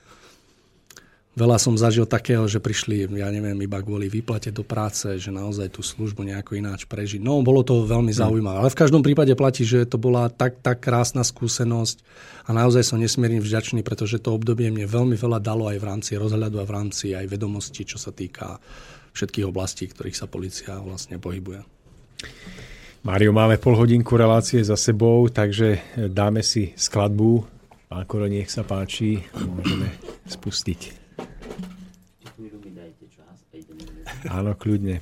Veľa 1.36 1.60
som 1.60 1.76
zažil 1.76 2.08
takého, 2.08 2.48
že 2.48 2.64
prišli, 2.64 3.12
ja 3.20 3.28
neviem, 3.28 3.60
iba 3.60 3.76
kvôli 3.84 4.08
výplate 4.08 4.48
do 4.48 4.64
práce, 4.64 5.04
že 5.20 5.28
naozaj 5.28 5.68
tú 5.68 5.84
službu 5.84 6.24
nejako 6.24 6.56
ináč 6.56 6.88
prežiť. 6.88 7.20
No, 7.20 7.44
bolo 7.44 7.60
to 7.60 7.84
veľmi 7.84 8.08
hm. 8.08 8.18
zaujímavé. 8.24 8.56
Ale 8.64 8.72
v 8.72 8.80
každom 8.80 9.04
prípade 9.04 9.36
platí, 9.36 9.68
že 9.68 9.84
to 9.84 10.00
bola 10.00 10.32
tak, 10.32 10.64
tak 10.64 10.80
krásna 10.80 11.20
skúsenosť 11.20 12.00
a 12.48 12.56
naozaj 12.56 12.88
som 12.88 12.96
nesmierne 12.96 13.44
vďačný, 13.44 13.84
pretože 13.84 14.16
to 14.16 14.32
obdobie 14.32 14.72
mne 14.72 14.88
veľmi 14.88 15.12
veľa 15.12 15.36
dalo 15.44 15.68
aj 15.68 15.76
v 15.76 15.84
rámci 15.84 16.16
rozhľadu 16.16 16.56
a 16.56 16.64
v 16.64 16.72
rámci 16.72 17.12
aj 17.12 17.28
vedomosti, 17.28 17.84
čo 17.84 18.00
sa 18.00 18.16
týka 18.16 18.56
všetkých 19.12 19.44
oblastí, 19.44 19.92
ktorých 19.92 20.16
sa 20.16 20.24
policia 20.24 20.80
vlastne 20.80 21.20
pohybuje. 21.20 21.60
Mário, 23.04 23.36
máme 23.36 23.60
pol 23.60 23.76
hodinku 23.76 24.16
relácie 24.16 24.64
za 24.64 24.74
sebou, 24.74 25.28
takže 25.28 26.00
dáme 26.08 26.40
si 26.40 26.72
skladbu. 26.80 27.44
Pán 27.92 28.08
Koro, 28.08 28.24
nech 28.24 28.48
sa 28.48 28.64
páči, 28.64 29.20
môžeme 29.36 29.92
spustiť. 30.26 31.05
Áno, 34.26 34.52
kľudne. 34.58 34.98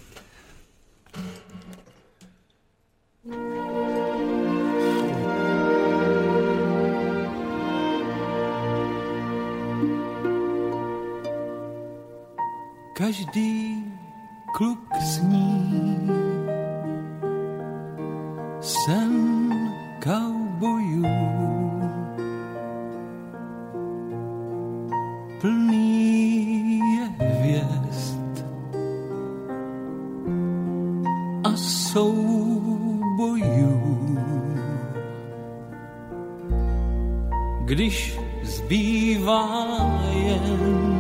Každý 12.95 13.83
kluk 14.55 14.79
sní 15.03 15.51
sen 18.61 19.13
kaubojů 19.99 21.03
plný 25.41 25.84
soubojů. 31.95 33.79
Když 37.65 38.19
zbývá 38.43 39.47
jen 40.11 40.99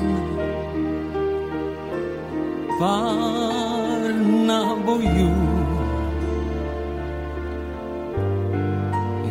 pár 2.78 4.14
nábojů, 4.46 5.34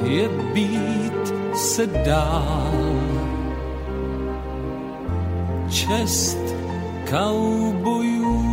je 0.04 0.30
být 0.54 1.34
se 1.54 1.88
dál. 1.88 2.71
Čest 5.69 6.56
kaubojů 7.10 8.53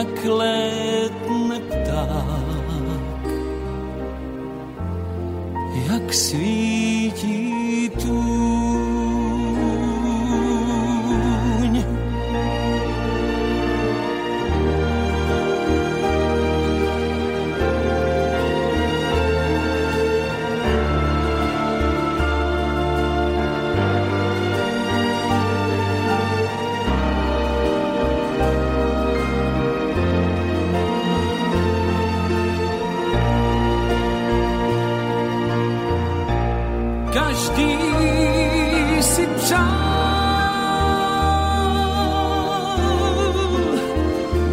takhle 0.00 1.09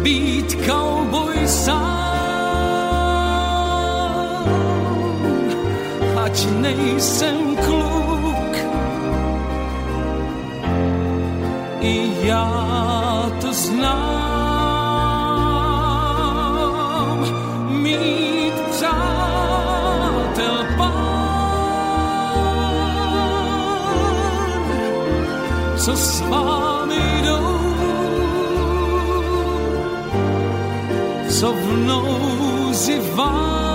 být 0.02 0.58
cowboy 0.66 1.48
sám, 1.48 2.08
ať 6.24 6.46
nejsem 6.60 7.56
kluk. 7.56 8.54
I 11.80 12.12
já 12.22 13.30
to 13.40 13.52
znám, 13.52 13.88
mít 17.70 18.54
přátel 18.70 20.66
pár, 20.76 20.98
co 25.76 25.96
s 25.96 26.20
vámi 26.20 26.67
of 31.42 31.56
nosy 31.86 32.98
vines. 33.14 33.67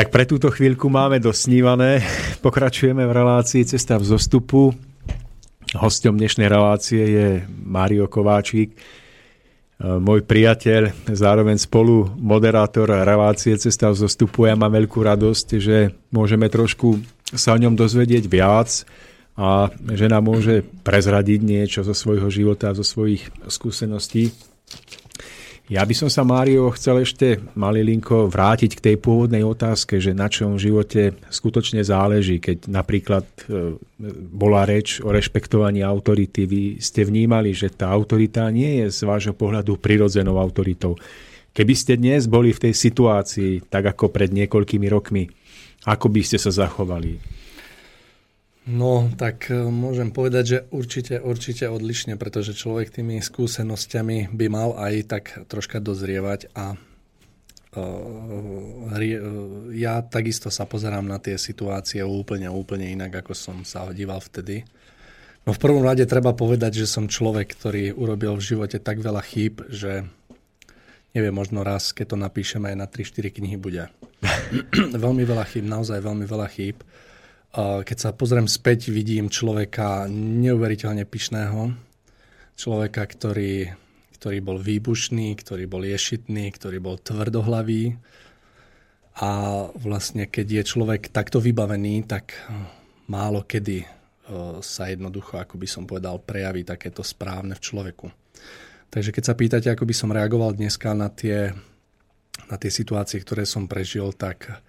Tak 0.00 0.16
pre 0.16 0.24
túto 0.24 0.48
chvíľku 0.48 0.88
máme 0.88 1.20
dosnívané. 1.20 2.00
Pokračujeme 2.40 3.04
v 3.04 3.12
relácii 3.12 3.68
Cesta 3.68 4.00
v 4.00 4.08
zostupu. 4.08 4.72
Hostom 5.76 6.16
dnešnej 6.16 6.48
relácie 6.48 7.04
je 7.04 7.28
Mário 7.44 8.08
Kováčik, 8.08 8.80
môj 9.76 10.24
priateľ, 10.24 11.04
zároveň 11.04 11.60
spolu 11.60 12.16
moderátor 12.16 12.88
relácie 12.88 13.52
Cesta 13.60 13.92
v 13.92 14.00
zostupu. 14.00 14.48
Ja 14.48 14.56
mám 14.56 14.72
veľkú 14.72 15.04
radosť, 15.04 15.60
že 15.60 15.92
môžeme 16.08 16.48
trošku 16.48 17.04
sa 17.36 17.52
o 17.52 17.60
ňom 17.60 17.76
dozvedieť 17.76 18.24
viac 18.24 18.88
a 19.36 19.68
že 19.84 20.08
nám 20.08 20.32
môže 20.32 20.64
prezradiť 20.80 21.44
niečo 21.44 21.84
zo 21.84 21.92
svojho 21.92 22.32
života, 22.32 22.72
zo 22.72 22.88
svojich 22.88 23.28
skúseností. 23.52 24.32
Ja 25.70 25.86
by 25.86 25.94
som 25.94 26.10
sa, 26.10 26.26
Mário, 26.26 26.66
chcel 26.74 27.06
ešte 27.06 27.38
malilinko 27.54 28.26
vrátiť 28.26 28.74
k 28.74 28.84
tej 28.90 28.96
pôvodnej 28.98 29.46
otázke, 29.46 30.02
že 30.02 30.10
na 30.10 30.26
čom 30.26 30.58
živote 30.58 31.14
skutočne 31.30 31.86
záleží, 31.86 32.42
keď 32.42 32.66
napríklad 32.66 33.22
e, 33.46 33.78
bola 34.34 34.66
reč 34.66 34.98
o 34.98 35.14
rešpektovaní 35.14 35.86
autority. 35.86 36.42
Vy 36.50 36.62
ste 36.82 37.06
vnímali, 37.06 37.54
že 37.54 37.70
tá 37.70 37.86
autorita 37.86 38.50
nie 38.50 38.82
je 38.82 38.90
z 38.90 39.00
vášho 39.06 39.30
pohľadu 39.30 39.78
prirodzenou 39.78 40.42
autoritou. 40.42 40.98
Keby 41.54 41.74
ste 41.78 41.94
dnes 41.94 42.26
boli 42.26 42.50
v 42.50 42.66
tej 42.66 42.74
situácii, 42.74 43.70
tak 43.70 43.94
ako 43.94 44.10
pred 44.10 44.34
niekoľkými 44.34 44.90
rokmi, 44.90 45.30
ako 45.86 46.10
by 46.10 46.20
ste 46.26 46.42
sa 46.42 46.50
zachovali? 46.50 47.39
No, 48.68 49.08
tak 49.16 49.48
e, 49.48 49.56
môžem 49.56 50.12
povedať, 50.12 50.44
že 50.44 50.58
určite, 50.68 51.16
určite 51.16 51.64
odlišne, 51.72 52.20
pretože 52.20 52.52
človek 52.52 52.92
tými 52.92 53.24
skúsenosťami 53.24 54.28
by 54.36 54.46
mal 54.52 54.76
aj 54.76 54.94
tak 55.08 55.24
troška 55.48 55.80
dozrievať 55.80 56.52
a 56.52 56.76
uh, 56.76 57.80
ja 59.72 60.04
takisto 60.04 60.52
sa 60.52 60.68
pozerám 60.68 61.08
na 61.08 61.16
tie 61.16 61.40
situácie 61.40 62.04
úplne, 62.04 62.52
úplne 62.52 62.92
inak, 62.92 63.24
ako 63.24 63.32
som 63.32 63.64
sa 63.64 63.88
díval 63.96 64.20
vtedy. 64.20 64.68
No 65.48 65.56
v 65.56 65.62
prvom 65.62 65.80
rade 65.80 66.04
treba 66.04 66.36
povedať, 66.36 66.84
že 66.84 66.86
som 66.86 67.08
človek, 67.08 67.56
ktorý 67.56 67.96
urobil 67.96 68.36
v 68.36 68.44
živote 68.44 68.76
tak 68.76 69.00
veľa 69.00 69.24
chýb, 69.24 69.64
že 69.72 70.04
neviem, 71.16 71.32
možno 71.34 71.64
raz, 71.64 71.96
keď 71.96 72.14
to 72.14 72.16
napíšem 72.20 72.62
aj 72.68 72.74
na 72.76 72.86
3-4 72.86 73.40
knihy 73.40 73.56
bude. 73.56 73.88
veľmi 75.04 75.24
veľa 75.24 75.48
chýb, 75.48 75.64
naozaj 75.64 76.04
veľmi 76.04 76.28
veľa 76.28 76.48
chýb. 76.52 76.84
Keď 77.50 77.98
sa 77.98 78.14
pozriem 78.14 78.46
späť, 78.46 78.94
vidím 78.94 79.26
človeka 79.26 80.06
neuveriteľne 80.06 81.02
pyšného, 81.02 81.74
človeka, 82.54 83.02
ktorý, 83.02 83.74
ktorý 84.14 84.38
bol 84.38 84.62
výbušný, 84.62 85.34
ktorý 85.34 85.66
bol 85.66 85.82
ješitný, 85.82 86.54
ktorý 86.54 86.78
bol 86.78 87.02
tvrdohlavý. 87.02 87.98
A 89.18 89.30
vlastne, 89.74 90.30
keď 90.30 90.62
je 90.62 90.70
človek 90.70 91.10
takto 91.10 91.42
vybavený, 91.42 92.06
tak 92.06 92.38
málo 93.10 93.42
kedy 93.42 93.82
sa 94.62 94.86
jednoducho, 94.86 95.42
ako 95.42 95.58
by 95.58 95.66
som 95.66 95.90
povedal, 95.90 96.22
prejaví 96.22 96.62
takéto 96.62 97.02
správne 97.02 97.58
v 97.58 97.64
človeku. 97.66 98.06
Takže 98.94 99.10
keď 99.10 99.24
sa 99.26 99.34
pýtate, 99.34 99.68
ako 99.74 99.90
by 99.90 99.94
som 99.94 100.14
reagoval 100.14 100.54
dneska 100.54 100.94
na 100.94 101.10
tie, 101.10 101.50
na 102.46 102.54
tie 102.54 102.70
situácie, 102.70 103.18
ktoré 103.18 103.42
som 103.42 103.66
prežil, 103.66 104.14
tak 104.14 104.62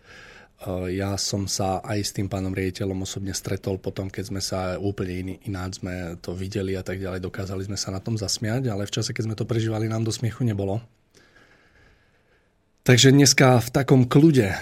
ja 0.93 1.17
som 1.17 1.49
sa 1.49 1.81
aj 1.81 1.99
s 2.05 2.13
tým 2.13 2.29
pánom 2.29 2.53
riaditeľom 2.53 3.01
osobne 3.01 3.33
stretol 3.33 3.81
potom, 3.81 4.13
keď 4.13 4.23
sme 4.29 4.41
sa 4.41 4.77
úplne 4.77 5.13
iný, 5.17 5.33
ináč 5.49 5.81
sme 5.81 6.21
to 6.21 6.37
videli 6.37 6.77
a 6.77 6.85
tak 6.85 7.01
ďalej. 7.01 7.17
Dokázali 7.17 7.65
sme 7.65 7.77
sa 7.77 7.89
na 7.89 7.97
tom 7.97 8.13
zasmiať, 8.13 8.69
ale 8.69 8.85
v 8.85 8.93
čase, 8.93 9.09
keď 9.09 9.23
sme 9.25 9.35
to 9.37 9.49
prežívali, 9.49 9.89
nám 9.89 10.05
do 10.05 10.13
smiechu 10.13 10.45
nebolo. 10.45 10.77
Takže 12.85 13.09
dneska 13.09 13.57
v 13.57 13.69
takom 13.73 14.05
kľude, 14.05 14.53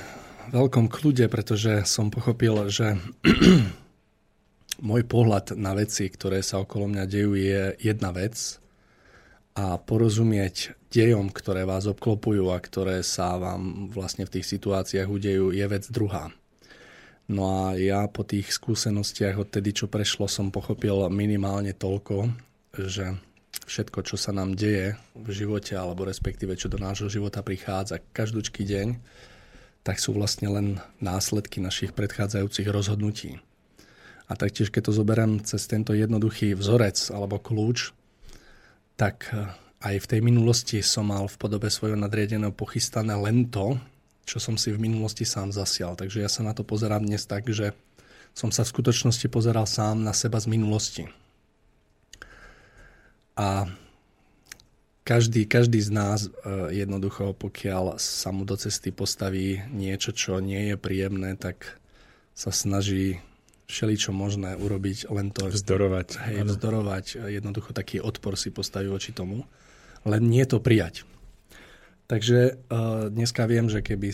veľkom 0.55 0.87
kľude, 0.87 1.27
pretože 1.27 1.83
som 1.83 2.07
pochopil, 2.07 2.71
že 2.71 2.95
môj 4.87 5.03
pohľad 5.03 5.59
na 5.59 5.75
veci, 5.75 6.07
ktoré 6.07 6.39
sa 6.39 6.63
okolo 6.63 6.87
mňa 6.87 7.03
dejú, 7.07 7.35
je 7.35 7.75
jedna 7.79 8.15
vec 8.15 8.35
a 9.59 9.75
porozumieť 9.75 10.71
dejom, 10.87 11.27
ktoré 11.35 11.67
vás 11.67 11.83
obklopujú 11.83 12.47
a 12.47 12.63
ktoré 12.63 13.03
sa 13.03 13.35
vám 13.35 13.91
vlastne 13.91 14.23
v 14.23 14.39
tých 14.39 14.47
situáciách 14.55 15.11
udejú, 15.11 15.51
je 15.51 15.65
vec 15.67 15.83
druhá. 15.91 16.31
No 17.27 17.43
a 17.45 17.75
ja 17.75 18.07
po 18.07 18.23
tých 18.23 18.55
skúsenostiach 18.55 19.35
odtedy, 19.35 19.75
čo 19.75 19.91
prešlo, 19.91 20.31
som 20.31 20.49
pochopil 20.49 21.11
minimálne 21.11 21.75
toľko, 21.75 22.31
že 22.73 23.19
všetko, 23.67 24.01
čo 24.01 24.15
sa 24.17 24.31
nám 24.31 24.55
deje 24.55 24.95
v 25.13 25.27
živote, 25.29 25.75
alebo 25.75 26.07
respektíve 26.07 26.55
čo 26.55 26.71
do 26.71 26.79
nášho 26.79 27.11
života 27.11 27.43
prichádza 27.43 28.01
každúčky 28.15 28.63
deň, 28.65 28.97
tak 29.83 29.99
sú 29.99 30.15
vlastne 30.15 30.49
len 30.49 30.67
následky 31.03 31.59
našich 31.59 31.93
predchádzajúcich 31.93 32.65
rozhodnutí. 32.71 33.37
A 34.29 34.33
taktiež, 34.39 34.71
keď 34.71 34.89
to 34.89 34.97
zoberiem 34.97 35.41
cez 35.43 35.67
tento 35.67 35.91
jednoduchý 35.93 36.55
vzorec 36.55 36.97
alebo 37.13 37.37
kľúč, 37.41 37.98
tak 38.99 39.31
eh, 39.31 39.47
aj 39.79 39.95
v 40.03 40.09
tej 40.11 40.19
minulosti 40.19 40.83
som 40.83 41.07
mal 41.07 41.31
v 41.31 41.39
podobe 41.39 41.71
svojho 41.71 41.95
nadriadeného 41.95 42.51
pochystané 42.51 43.15
len 43.15 43.47
to, 43.47 43.79
čo 44.27 44.43
som 44.43 44.59
si 44.59 44.75
v 44.75 44.83
minulosti 44.83 45.23
sám 45.23 45.55
zasial. 45.55 45.95
Takže 45.95 46.19
ja 46.19 46.27
sa 46.27 46.43
na 46.43 46.51
to 46.51 46.67
pozerám 46.67 47.07
dnes 47.07 47.23
tak, 47.23 47.47
že 47.47 47.71
som 48.35 48.51
sa 48.51 48.67
v 48.67 48.75
skutočnosti 48.75 49.25
pozeral 49.31 49.65
sám 49.65 50.03
na 50.03 50.11
seba 50.11 50.37
z 50.37 50.51
minulosti. 50.51 51.03
A 53.39 53.71
každý, 55.07 55.49
každý 55.49 55.81
z 55.81 55.89
nás 55.89 56.27
e, 56.27 56.29
jednoducho, 56.77 57.33
pokiaľ 57.33 57.97
sa 57.97 58.29
mu 58.29 58.45
do 58.45 58.53
cesty 58.53 58.93
postaví 58.93 59.63
niečo, 59.73 60.13
čo 60.13 60.37
nie 60.43 60.69
je 60.69 60.75
príjemné, 60.77 61.33
tak 61.39 61.79
sa 62.37 62.53
snaží 62.53 63.17
všeličo 63.69 64.09
možné 64.09 64.57
urobiť, 64.57 65.13
len 65.13 65.29
to... 65.29 65.53
Vzdorovať. 65.53 66.07
Hej, 66.25 66.57
vzdorovať. 66.57 67.05
Jednoducho 67.29 67.71
taký 67.71 68.01
odpor 68.01 68.33
si 68.33 68.49
postaví 68.49 68.89
voči 68.89 69.13
tomu. 69.13 69.45
Len 70.09 70.25
nie 70.25 70.41
to 70.49 70.57
prijať. 70.57 71.05
Takže 72.09 72.57
uh, 72.57 73.13
dneska 73.13 73.45
viem, 73.45 73.69
že 73.69 73.85
keby 73.85 74.09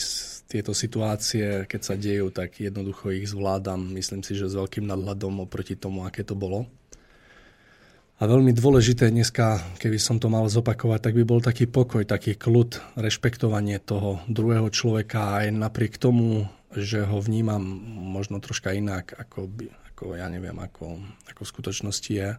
tieto 0.51 0.75
situácie, 0.75 1.63
keď 1.63 1.81
sa 1.81 1.95
dejú, 1.95 2.27
tak 2.27 2.59
jednoducho 2.59 3.15
ich 3.15 3.31
zvládam. 3.31 3.95
Myslím 3.95 4.19
si, 4.19 4.35
že 4.35 4.51
s 4.51 4.59
veľkým 4.59 4.83
nadhľadom 4.83 5.47
oproti 5.47 5.79
tomu, 5.79 6.03
aké 6.03 6.27
to 6.27 6.35
bolo. 6.35 6.67
A 8.19 8.27
veľmi 8.27 8.51
dôležité 8.51 9.11
dneska, 9.11 9.59
keby 9.79 9.99
som 9.99 10.19
to 10.19 10.31
mal 10.31 10.47
zopakovať, 10.47 10.99
tak 11.03 11.13
by 11.19 11.23
bol 11.23 11.39
taký 11.43 11.67
pokoj, 11.67 12.03
taký 12.03 12.35
kľud, 12.35 12.99
rešpektovanie 12.99 13.79
toho 13.79 14.23
druhého 14.27 14.67
človeka 14.71 15.43
aj 15.43 15.55
napriek 15.55 15.99
tomu, 15.99 16.47
že 16.75 17.07
ho 17.07 17.17
vnímam 17.23 17.63
možno 18.15 18.43
troška 18.43 18.75
inak, 18.75 19.15
ako, 19.15 19.47
by, 19.47 19.65
ako 19.93 20.19
ja 20.19 20.27
neviem, 20.27 20.55
ako, 20.59 20.99
ako 21.31 21.41
v 21.43 21.51
skutočnosti 21.51 22.11
je 22.11 22.29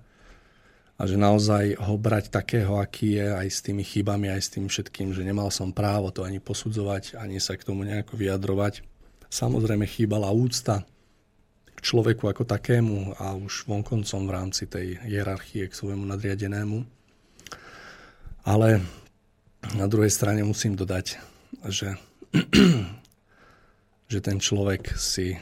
a 0.97 1.03
že 1.05 1.21
naozaj 1.21 1.77
ho 1.77 1.95
brať 2.01 2.33
takého, 2.33 2.81
aký 2.81 3.21
je, 3.21 3.29
aj 3.29 3.49
s 3.53 3.61
tými 3.61 3.85
chybami, 3.85 4.33
aj 4.33 4.41
s 4.41 4.53
tým 4.57 4.65
všetkým, 4.65 5.13
že 5.13 5.29
nemal 5.29 5.53
som 5.53 5.69
právo 5.69 6.09
to 6.09 6.25
ani 6.25 6.41
posudzovať, 6.41 7.21
ani 7.21 7.37
sa 7.37 7.53
k 7.53 7.69
tomu 7.69 7.85
nejako 7.85 8.17
vyjadrovať. 8.17 8.81
Samozrejme 9.29 9.85
chýbala 9.85 10.33
úcta 10.33 10.89
k 11.77 11.81
človeku 11.85 12.25
ako 12.33 12.49
takému 12.49 13.13
a 13.21 13.37
už 13.37 13.69
vonkoncom 13.69 14.25
v 14.25 14.33
rámci 14.33 14.65
tej 14.65 14.97
hierarchie 15.05 15.69
k 15.69 15.77
svojmu 15.77 16.09
nadriadenému. 16.09 16.81
Ale 18.49 18.81
na 19.77 19.85
druhej 19.85 20.09
strane 20.09 20.41
musím 20.49 20.81
dodať, 20.81 21.21
že, 21.69 22.01
že 24.07 24.23
ten 24.23 24.39
človek 24.39 24.95
si 24.95 25.39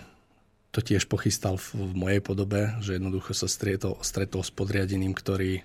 to 0.74 0.82
tiež 0.82 1.06
pochystal 1.06 1.54
v, 1.54 1.86
v 1.86 1.92
mojej 1.94 2.20
podobe, 2.24 2.74
že 2.82 2.98
jednoducho 2.98 3.30
sa 3.30 3.46
stretol, 3.46 4.02
stretol 4.02 4.42
s 4.42 4.50
podriadeným, 4.50 5.14
ktorý, 5.14 5.62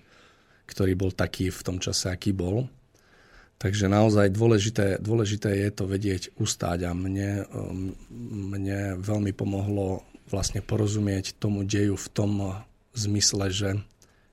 ktorý 0.70 0.94
bol 0.94 1.10
taký 1.10 1.50
v 1.50 1.62
tom 1.66 1.78
čase, 1.82 2.14
aký 2.14 2.30
bol. 2.30 2.70
Takže 3.60 3.92
naozaj 3.92 4.32
dôležité, 4.32 5.04
dôležité 5.04 5.68
je 5.68 5.72
to 5.74 5.84
vedieť 5.90 6.32
ustáť 6.40 6.88
a 6.88 6.96
mne, 6.96 7.44
um, 7.52 7.92
mne 8.56 9.02
veľmi 9.04 9.36
pomohlo 9.36 10.06
vlastne 10.30 10.62
porozumieť 10.62 11.36
tomu 11.42 11.66
deju 11.66 11.98
v 11.98 12.08
tom 12.14 12.32
zmysle, 12.94 13.50
že 13.50 13.70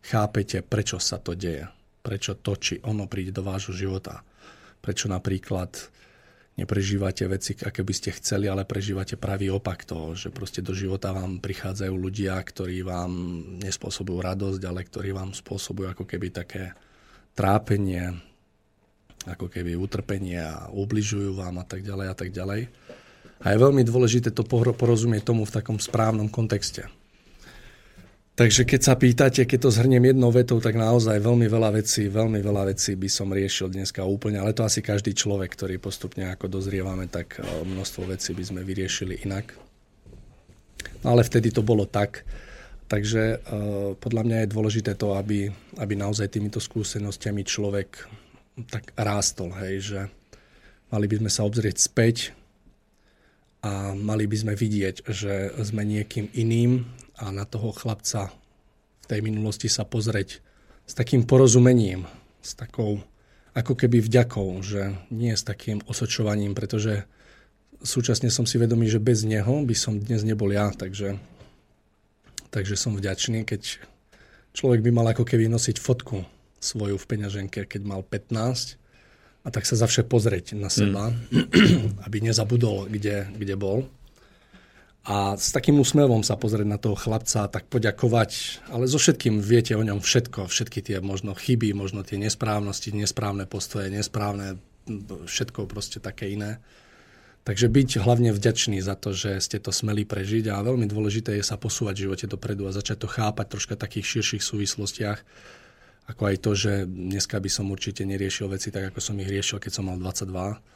chápete, 0.05 0.61
prečo 0.61 1.00
sa 1.00 1.16
to 1.18 1.33
deje. 1.33 1.66
Prečo 2.05 2.38
to, 2.38 2.55
či 2.55 2.79
ono 2.87 3.11
príde 3.11 3.35
do 3.35 3.42
vášho 3.42 3.74
života. 3.74 4.22
Prečo 4.79 5.11
napríklad 5.11 5.74
neprežívate 6.57 7.29
veci, 7.29 7.53
aké 7.61 7.85
by 7.85 7.95
ste 7.95 8.16
chceli, 8.16 8.49
ale 8.49 8.64
prežívate 8.64 9.21
pravý 9.21 9.53
opak 9.53 9.85
toho, 9.85 10.16
že 10.16 10.33
proste 10.33 10.64
do 10.64 10.73
života 10.73 11.12
vám 11.12 11.38
prichádzajú 11.45 11.92
ľudia, 11.92 12.40
ktorí 12.40 12.81
vám 12.81 13.12
nespôsobujú 13.61 14.19
radosť, 14.25 14.62
ale 14.64 14.81
ktorí 14.88 15.12
vám 15.12 15.37
spôsobujú 15.37 15.92
ako 15.92 16.05
keby 16.09 16.33
také 16.33 16.73
trápenie, 17.37 18.16
ako 19.29 19.53
keby 19.53 19.77
utrpenie 19.77 20.40
a 20.40 20.73
ubližujú 20.73 21.37
vám 21.37 21.61
a 21.61 21.64
tak 21.69 21.85
ďalej 21.85 22.07
a 22.09 22.16
tak 22.16 22.31
ďalej. 22.33 22.73
A 23.45 23.47
je 23.53 23.59
veľmi 23.61 23.85
dôležité 23.85 24.33
to 24.33 24.49
porozumieť 24.49 25.29
tomu 25.29 25.45
v 25.45 25.55
takom 25.61 25.77
správnom 25.77 26.33
kontexte. 26.33 26.88
Takže 28.37 28.68
keď 28.68 28.81
sa 28.85 29.01
pýtate, 29.01 29.49
keď 29.49 29.59
to 29.64 29.70
zhrniem 29.72 30.12
jednou 30.12 30.29
vetou, 30.29 30.61
tak 30.61 30.77
naozaj 30.77 31.25
veľmi 31.25 31.49
veľa 31.49 31.81
vecí, 31.81 32.05
veľmi 32.12 32.44
veľa 32.44 32.68
vecí 32.68 32.92
by 32.92 33.09
som 33.09 33.33
riešil 33.33 33.72
dneska 33.72 34.05
úplne, 34.05 34.37
ale 34.37 34.53
to 34.53 34.61
asi 34.61 34.85
každý 34.85 35.16
človek, 35.16 35.57
ktorý 35.57 35.81
postupne 35.81 36.29
ako 36.29 36.44
dozrievame, 36.53 37.09
tak 37.09 37.40
e, 37.40 37.64
množstvo 37.64 38.12
vecí 38.12 38.37
by 38.37 38.44
sme 38.44 38.61
vyriešili 38.61 39.25
inak. 39.25 39.57
No 41.01 41.16
ale 41.16 41.25
vtedy 41.25 41.49
to 41.49 41.64
bolo 41.64 41.88
tak. 41.88 42.29
Takže 42.87 43.42
uh, 43.42 43.99
podľa 43.99 44.22
mňa 44.22 44.38
je 44.46 44.53
dôležité 44.55 44.94
to, 44.94 45.18
aby, 45.18 45.51
aby 45.83 45.99
naozaj 45.99 46.31
týmito 46.31 46.62
skúsenostiami 46.62 47.42
človek 47.42 48.07
tak 48.70 48.94
rástol, 48.94 49.51
hej, 49.59 49.75
že 49.83 50.01
mali 50.94 51.11
by 51.11 51.18
sme 51.18 51.31
sa 51.35 51.42
obzrieť 51.42 51.83
späť 51.83 52.31
a 53.66 53.90
mali 53.90 54.31
by 54.31 54.37
sme 54.38 54.55
vidieť, 54.55 55.03
že 55.11 55.51
sme 55.66 55.83
niekým 55.83 56.31
iným 56.31 56.87
a 57.16 57.33
na 57.33 57.48
toho 57.48 57.72
chlapca 57.72 58.29
v 59.02 59.07
tej 59.09 59.20
minulosti 59.24 59.72
sa 59.72 59.88
pozrieť 59.88 60.40
s 60.87 60.92
takým 60.94 61.26
porozumením, 61.26 62.07
s 62.44 62.55
takou 62.55 63.02
ako 63.57 63.72
keby 63.72 64.05
vďakou, 64.05 64.61
že 64.61 64.92
nie 65.09 65.33
s 65.33 65.40
takým 65.40 65.81
osočovaním, 65.88 66.52
pretože 66.52 67.09
súčasne 67.81 68.29
som 68.29 68.44
si 68.44 68.61
vedomý, 68.61 68.92
že 68.92 69.00
bez 69.00 69.24
neho 69.24 69.64
by 69.64 69.72
som 69.72 69.96
dnes 69.96 70.20
nebol 70.22 70.52
ja, 70.52 70.68
takže, 70.76 71.16
takže 72.52 72.76
som 72.76 72.92
vďačný, 72.92 73.48
keď 73.48 73.81
človek 74.52 74.85
by 74.85 74.90
mal 74.92 75.09
ako 75.09 75.24
keby 75.24 75.48
nosiť 75.48 75.81
fotku 75.81 76.29
svoju 76.61 77.00
v 77.00 77.09
peňaženke, 77.09 77.64
keď 77.64 77.81
mal 77.85 78.05
15 78.05 78.76
a 79.46 79.48
tak 79.48 79.64
sa 79.64 79.79
zavše 79.79 80.05
pozrieť 80.05 80.59
na 80.59 80.68
seba, 80.68 81.12
mm. 81.12 81.96
aby 82.07 82.16
nezabudol, 82.20 82.92
kde, 82.92 83.31
kde 83.33 83.55
bol 83.57 83.88
a 85.07 85.38
s 85.38 85.55
takým 85.55 85.79
úsmevom 85.79 86.27
sa 86.27 86.35
pozrieť 86.35 86.66
na 86.66 86.83
toho 86.83 86.99
chlapca, 86.99 87.47
tak 87.47 87.71
poďakovať, 87.71 88.31
ale 88.75 88.90
so 88.90 88.99
všetkým 88.99 89.38
viete 89.38 89.79
o 89.79 89.87
ňom 89.87 90.03
všetko, 90.03 90.51
všetky 90.51 90.83
tie 90.83 90.99
možno 90.99 91.31
chyby, 91.31 91.71
možno 91.79 92.03
tie 92.03 92.19
nesprávnosti, 92.19 92.90
nesprávne 92.90 93.47
postoje, 93.47 93.87
nesprávne, 93.87 94.59
všetko 95.31 95.71
proste 95.71 96.03
také 96.03 96.35
iné. 96.35 96.59
Takže 97.47 97.71
byť 97.71 98.03
hlavne 98.03 98.35
vďačný 98.35 98.83
za 98.83 98.99
to, 98.99 99.14
že 99.14 99.38
ste 99.38 99.62
to 99.62 99.71
smeli 99.71 100.03
prežiť 100.03 100.51
a 100.51 100.66
veľmi 100.66 100.90
dôležité 100.90 101.38
je 101.38 101.47
sa 101.47 101.55
posúvať 101.55 102.03
v 102.03 102.05
živote 102.11 102.27
dopredu 102.27 102.66
a 102.66 102.75
začať 102.75 103.07
to 103.07 103.09
chápať 103.09 103.47
troška 103.47 103.78
v 103.78 103.83
takých 103.87 104.07
širších 104.18 104.43
súvislostiach, 104.43 105.22
ako 106.11 106.22
aj 106.26 106.37
to, 106.43 106.51
že 106.59 106.72
dneska 106.91 107.39
by 107.39 107.47
som 107.47 107.70
určite 107.70 108.03
neriešil 108.03 108.51
veci 108.51 108.74
tak, 108.74 108.91
ako 108.91 108.99
som 108.99 109.14
ich 109.22 109.30
riešil, 109.30 109.62
keď 109.62 109.70
som 109.70 109.87
mal 109.87 110.03
22 110.03 110.76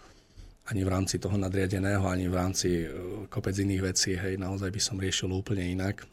ani 0.69 0.83
v 0.85 0.93
rámci 0.93 1.17
toho 1.17 1.35
nadriadeného, 1.41 2.05
ani 2.05 2.29
v 2.29 2.35
rámci 2.37 2.69
e, 2.85 2.87
kopec 3.33 3.57
iných 3.57 3.83
vecí. 3.83 4.15
Hej, 4.15 4.37
naozaj 4.37 4.71
by 4.71 4.81
som 4.81 5.01
riešil 5.01 5.33
úplne 5.33 5.65
inak. 5.65 6.05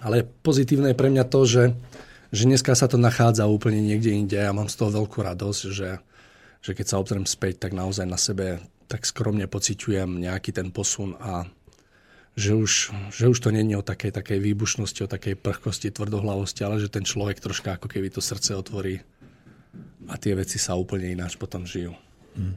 Ale 0.00 0.22
pozitívne 0.22 0.94
je 0.94 1.00
pre 1.00 1.10
mňa 1.10 1.24
to, 1.26 1.40
že, 1.44 1.64
že 2.30 2.42
dneska 2.46 2.72
sa 2.74 2.86
to 2.86 2.98
nachádza 2.98 3.46
úplne 3.50 3.82
niekde 3.82 4.14
inde 4.14 4.38
a 4.38 4.54
mám 4.54 4.70
z 4.70 4.78
toho 4.78 4.94
veľkú 5.02 5.22
radosť, 5.22 5.62
že, 5.74 5.98
že 6.62 6.70
keď 6.74 6.86
sa 6.86 6.98
obzriem 7.02 7.26
späť, 7.26 7.66
tak 7.66 7.74
naozaj 7.74 8.06
na 8.06 8.18
sebe 8.18 8.62
tak 8.88 9.04
skromne 9.04 9.44
pociťujem 9.44 10.22
nejaký 10.22 10.54
ten 10.54 10.72
posun 10.72 11.18
a 11.20 11.44
že 12.38 12.54
už, 12.54 12.72
že 13.10 13.26
už 13.26 13.38
to 13.42 13.50
není 13.50 13.74
o 13.74 13.82
takej, 13.82 14.14
takej 14.14 14.38
výbušnosti, 14.38 15.02
o 15.02 15.10
takej 15.10 15.34
prchkosti, 15.34 15.90
tvrdohlavosti, 15.90 16.62
ale 16.62 16.78
že 16.78 16.86
ten 16.86 17.02
človek 17.02 17.42
troška 17.42 17.74
ako 17.74 17.90
keby 17.90 18.14
to 18.14 18.22
srdce 18.22 18.54
otvorí 18.54 19.02
a 20.06 20.14
tie 20.16 20.38
veci 20.38 20.56
sa 20.62 20.78
úplne 20.78 21.10
ináč 21.10 21.34
potom 21.34 21.66
žijú. 21.66 21.98
Mm. 22.38 22.54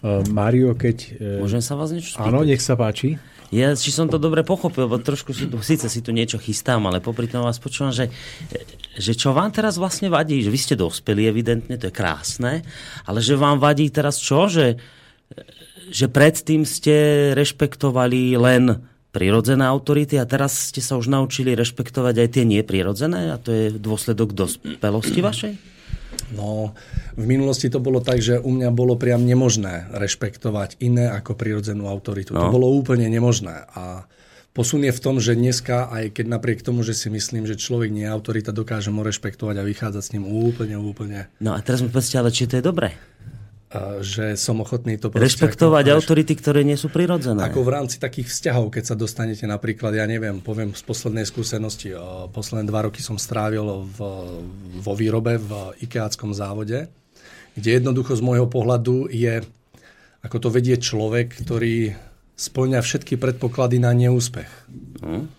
Uh, 0.00 0.24
Mário, 0.32 0.72
keď... 0.72 0.96
Uh, 1.20 1.44
Môžem 1.44 1.60
sa 1.60 1.76
vás 1.76 1.92
niečo 1.92 2.16
spýtať? 2.16 2.28
Áno, 2.32 2.40
nech 2.40 2.64
sa 2.64 2.74
páči. 2.74 3.20
Ja, 3.50 3.74
či 3.74 3.90
som 3.90 4.06
to 4.06 4.22
dobre 4.22 4.46
pochopil, 4.46 4.86
lebo 4.86 5.02
trošku 5.02 5.34
si 5.34 5.50
tu, 5.50 5.58
síce 5.58 5.90
si 5.90 6.00
tu 6.06 6.14
niečo 6.14 6.38
chystám, 6.38 6.86
ale 6.86 7.02
popri 7.02 7.26
tom 7.26 7.42
vás 7.42 7.58
počúvam, 7.58 7.90
že, 7.90 8.06
že 8.94 9.18
čo 9.18 9.34
vám 9.34 9.50
teraz 9.50 9.74
vlastne 9.74 10.06
vadí, 10.06 10.38
že 10.38 10.54
vy 10.54 10.58
ste 10.58 10.78
dospeli 10.78 11.26
evidentne, 11.26 11.74
to 11.74 11.90
je 11.90 11.94
krásne, 11.94 12.62
ale 13.10 13.18
že 13.18 13.34
vám 13.34 13.58
vadí 13.58 13.90
teraz 13.90 14.22
čo, 14.22 14.46
že, 14.46 14.78
že 15.90 16.06
predtým 16.06 16.62
ste 16.62 16.94
rešpektovali 17.34 18.38
len 18.38 18.86
prirodzené 19.10 19.66
autority 19.66 20.14
a 20.22 20.30
teraz 20.30 20.70
ste 20.70 20.78
sa 20.78 20.94
už 20.94 21.10
naučili 21.10 21.58
rešpektovať 21.58 22.14
aj 22.22 22.28
tie 22.30 22.44
neprirodzené 22.46 23.34
a 23.34 23.36
to 23.42 23.50
je 23.50 23.64
dôsledok 23.74 24.30
dospelosti 24.30 25.20
vašej? 25.26 25.52
No, 26.30 26.76
v 27.18 27.24
minulosti 27.26 27.66
to 27.66 27.82
bolo 27.82 27.98
tak, 27.98 28.22
že 28.22 28.38
u 28.38 28.50
mňa 28.54 28.70
bolo 28.70 28.94
priam 28.94 29.22
nemožné 29.22 29.90
rešpektovať 29.90 30.78
iné 30.82 31.10
ako 31.10 31.34
prirodzenú 31.34 31.90
autoritu. 31.90 32.34
No. 32.34 32.46
To 32.46 32.54
bolo 32.54 32.70
úplne 32.70 33.10
nemožné. 33.10 33.66
A 33.74 34.06
posun 34.54 34.86
je 34.86 34.94
v 34.94 35.02
tom, 35.02 35.18
že 35.18 35.34
dneska, 35.34 35.90
aj 35.90 36.14
keď 36.14 36.26
napriek 36.30 36.60
tomu, 36.62 36.86
že 36.86 36.94
si 36.94 37.10
myslím, 37.10 37.46
že 37.46 37.58
človek 37.58 37.90
nie 37.90 38.06
je 38.06 38.14
autorita, 38.14 38.54
dokáže 38.54 38.94
mu 38.94 39.02
rešpektovať 39.02 39.56
a 39.58 39.66
vychádzať 39.66 40.02
s 40.02 40.12
ním 40.14 40.26
úplne, 40.26 40.78
úplne. 40.78 41.26
No 41.42 41.54
a 41.54 41.58
teraz 41.62 41.82
mi 41.82 41.90
povedzte, 41.90 42.18
ale 42.18 42.30
či 42.30 42.46
to 42.46 42.58
je 42.58 42.64
dobré? 42.64 42.94
Že 44.02 44.34
som 44.34 44.58
ochotný 44.58 44.98
to 44.98 45.14
Rešpektovať 45.14 45.84
ako, 45.86 45.94
autority, 46.02 46.34
ktoré 46.34 46.66
nie 46.66 46.74
sú 46.74 46.90
prirodzené. 46.90 47.38
Ako 47.46 47.62
v 47.62 47.70
rámci 47.78 48.02
takých 48.02 48.26
vzťahov, 48.26 48.74
keď 48.74 48.84
sa 48.90 48.96
dostanete 48.98 49.46
napríklad, 49.46 49.94
ja 49.94 50.10
neviem, 50.10 50.42
poviem 50.42 50.74
z 50.74 50.82
poslednej 50.82 51.22
skúsenosti, 51.22 51.94
posledné 52.34 52.66
dva 52.66 52.90
roky 52.90 52.98
som 52.98 53.14
strávil 53.14 53.86
v, 53.86 53.98
vo 54.82 54.92
výrobe 54.98 55.38
v 55.38 55.78
IKEAckom 55.86 56.34
závode, 56.34 56.90
kde 57.54 57.70
jednoducho 57.78 58.18
z 58.18 58.26
môjho 58.26 58.50
pohľadu 58.50 59.06
je, 59.06 59.46
ako 60.26 60.36
to 60.42 60.48
vedie 60.50 60.74
človek, 60.74 61.38
ktorý 61.38 61.94
splňa 62.34 62.82
všetky 62.82 63.22
predpoklady 63.22 63.78
na 63.78 63.94
neúspech. 63.94 64.50
Hmm. 64.98 65.30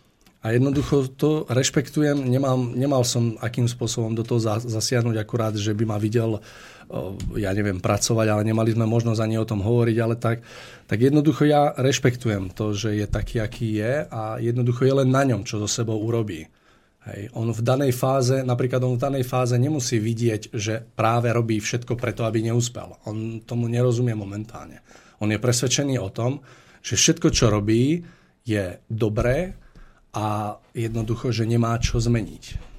A 0.41 0.55
jednoducho 0.55 1.05
to 1.19 1.45
rešpektujem, 1.51 2.17
nemám, 2.17 2.73
nemal 2.73 3.03
som 3.05 3.37
akým 3.43 3.67
spôsobom 3.67 4.15
do 4.15 4.23
toho 4.25 4.41
zasiahnuť 4.41 5.19
akurát, 5.19 5.53
že 5.53 5.75
by 5.75 5.83
ma 5.85 5.97
videl, 6.01 6.41
ja 7.39 7.51
neviem, 7.55 7.79
pracovať, 7.79 8.27
ale 8.27 8.43
nemali 8.43 8.75
sme 8.75 8.85
možnosť 8.87 9.21
ani 9.23 9.35
o 9.39 9.47
tom 9.47 9.63
hovoriť, 9.63 9.97
ale 9.99 10.15
tak, 10.19 10.43
tak 10.85 10.97
jednoducho 10.99 11.47
ja 11.47 11.71
rešpektujem 11.75 12.51
to, 12.51 12.75
že 12.75 12.99
je 12.99 13.07
taký, 13.07 13.39
aký 13.39 13.79
je 13.79 13.93
a 14.05 14.37
jednoducho 14.37 14.83
je 14.83 14.93
len 15.03 15.09
na 15.09 15.23
ňom, 15.23 15.47
čo 15.47 15.59
so 15.63 15.69
sebou 15.69 15.99
urobí. 16.03 16.47
Hej. 17.01 17.33
On 17.33 17.49
v 17.49 17.61
danej 17.65 17.97
fáze, 17.97 18.45
napríklad 18.45 18.85
on 18.85 18.93
v 18.93 19.03
danej 19.03 19.25
fáze 19.25 19.57
nemusí 19.57 19.97
vidieť, 19.97 20.53
že 20.53 20.85
práve 20.93 21.33
robí 21.33 21.57
všetko 21.57 21.97
preto, 21.97 22.29
aby 22.29 22.45
neúspel. 22.45 22.93
On 23.09 23.41
tomu 23.41 23.65
nerozumie 23.65 24.13
momentálne. 24.13 24.85
On 25.17 25.29
je 25.29 25.41
presvedčený 25.41 25.97
o 25.97 26.13
tom, 26.13 26.45
že 26.81 26.97
všetko, 26.97 27.27
čo 27.33 27.49
robí, 27.49 28.05
je 28.45 28.77
dobré 28.89 29.53
a 30.13 30.57
jednoducho, 30.73 31.29
že 31.33 31.49
nemá 31.49 31.77
čo 31.77 32.01
zmeniť. 32.01 32.70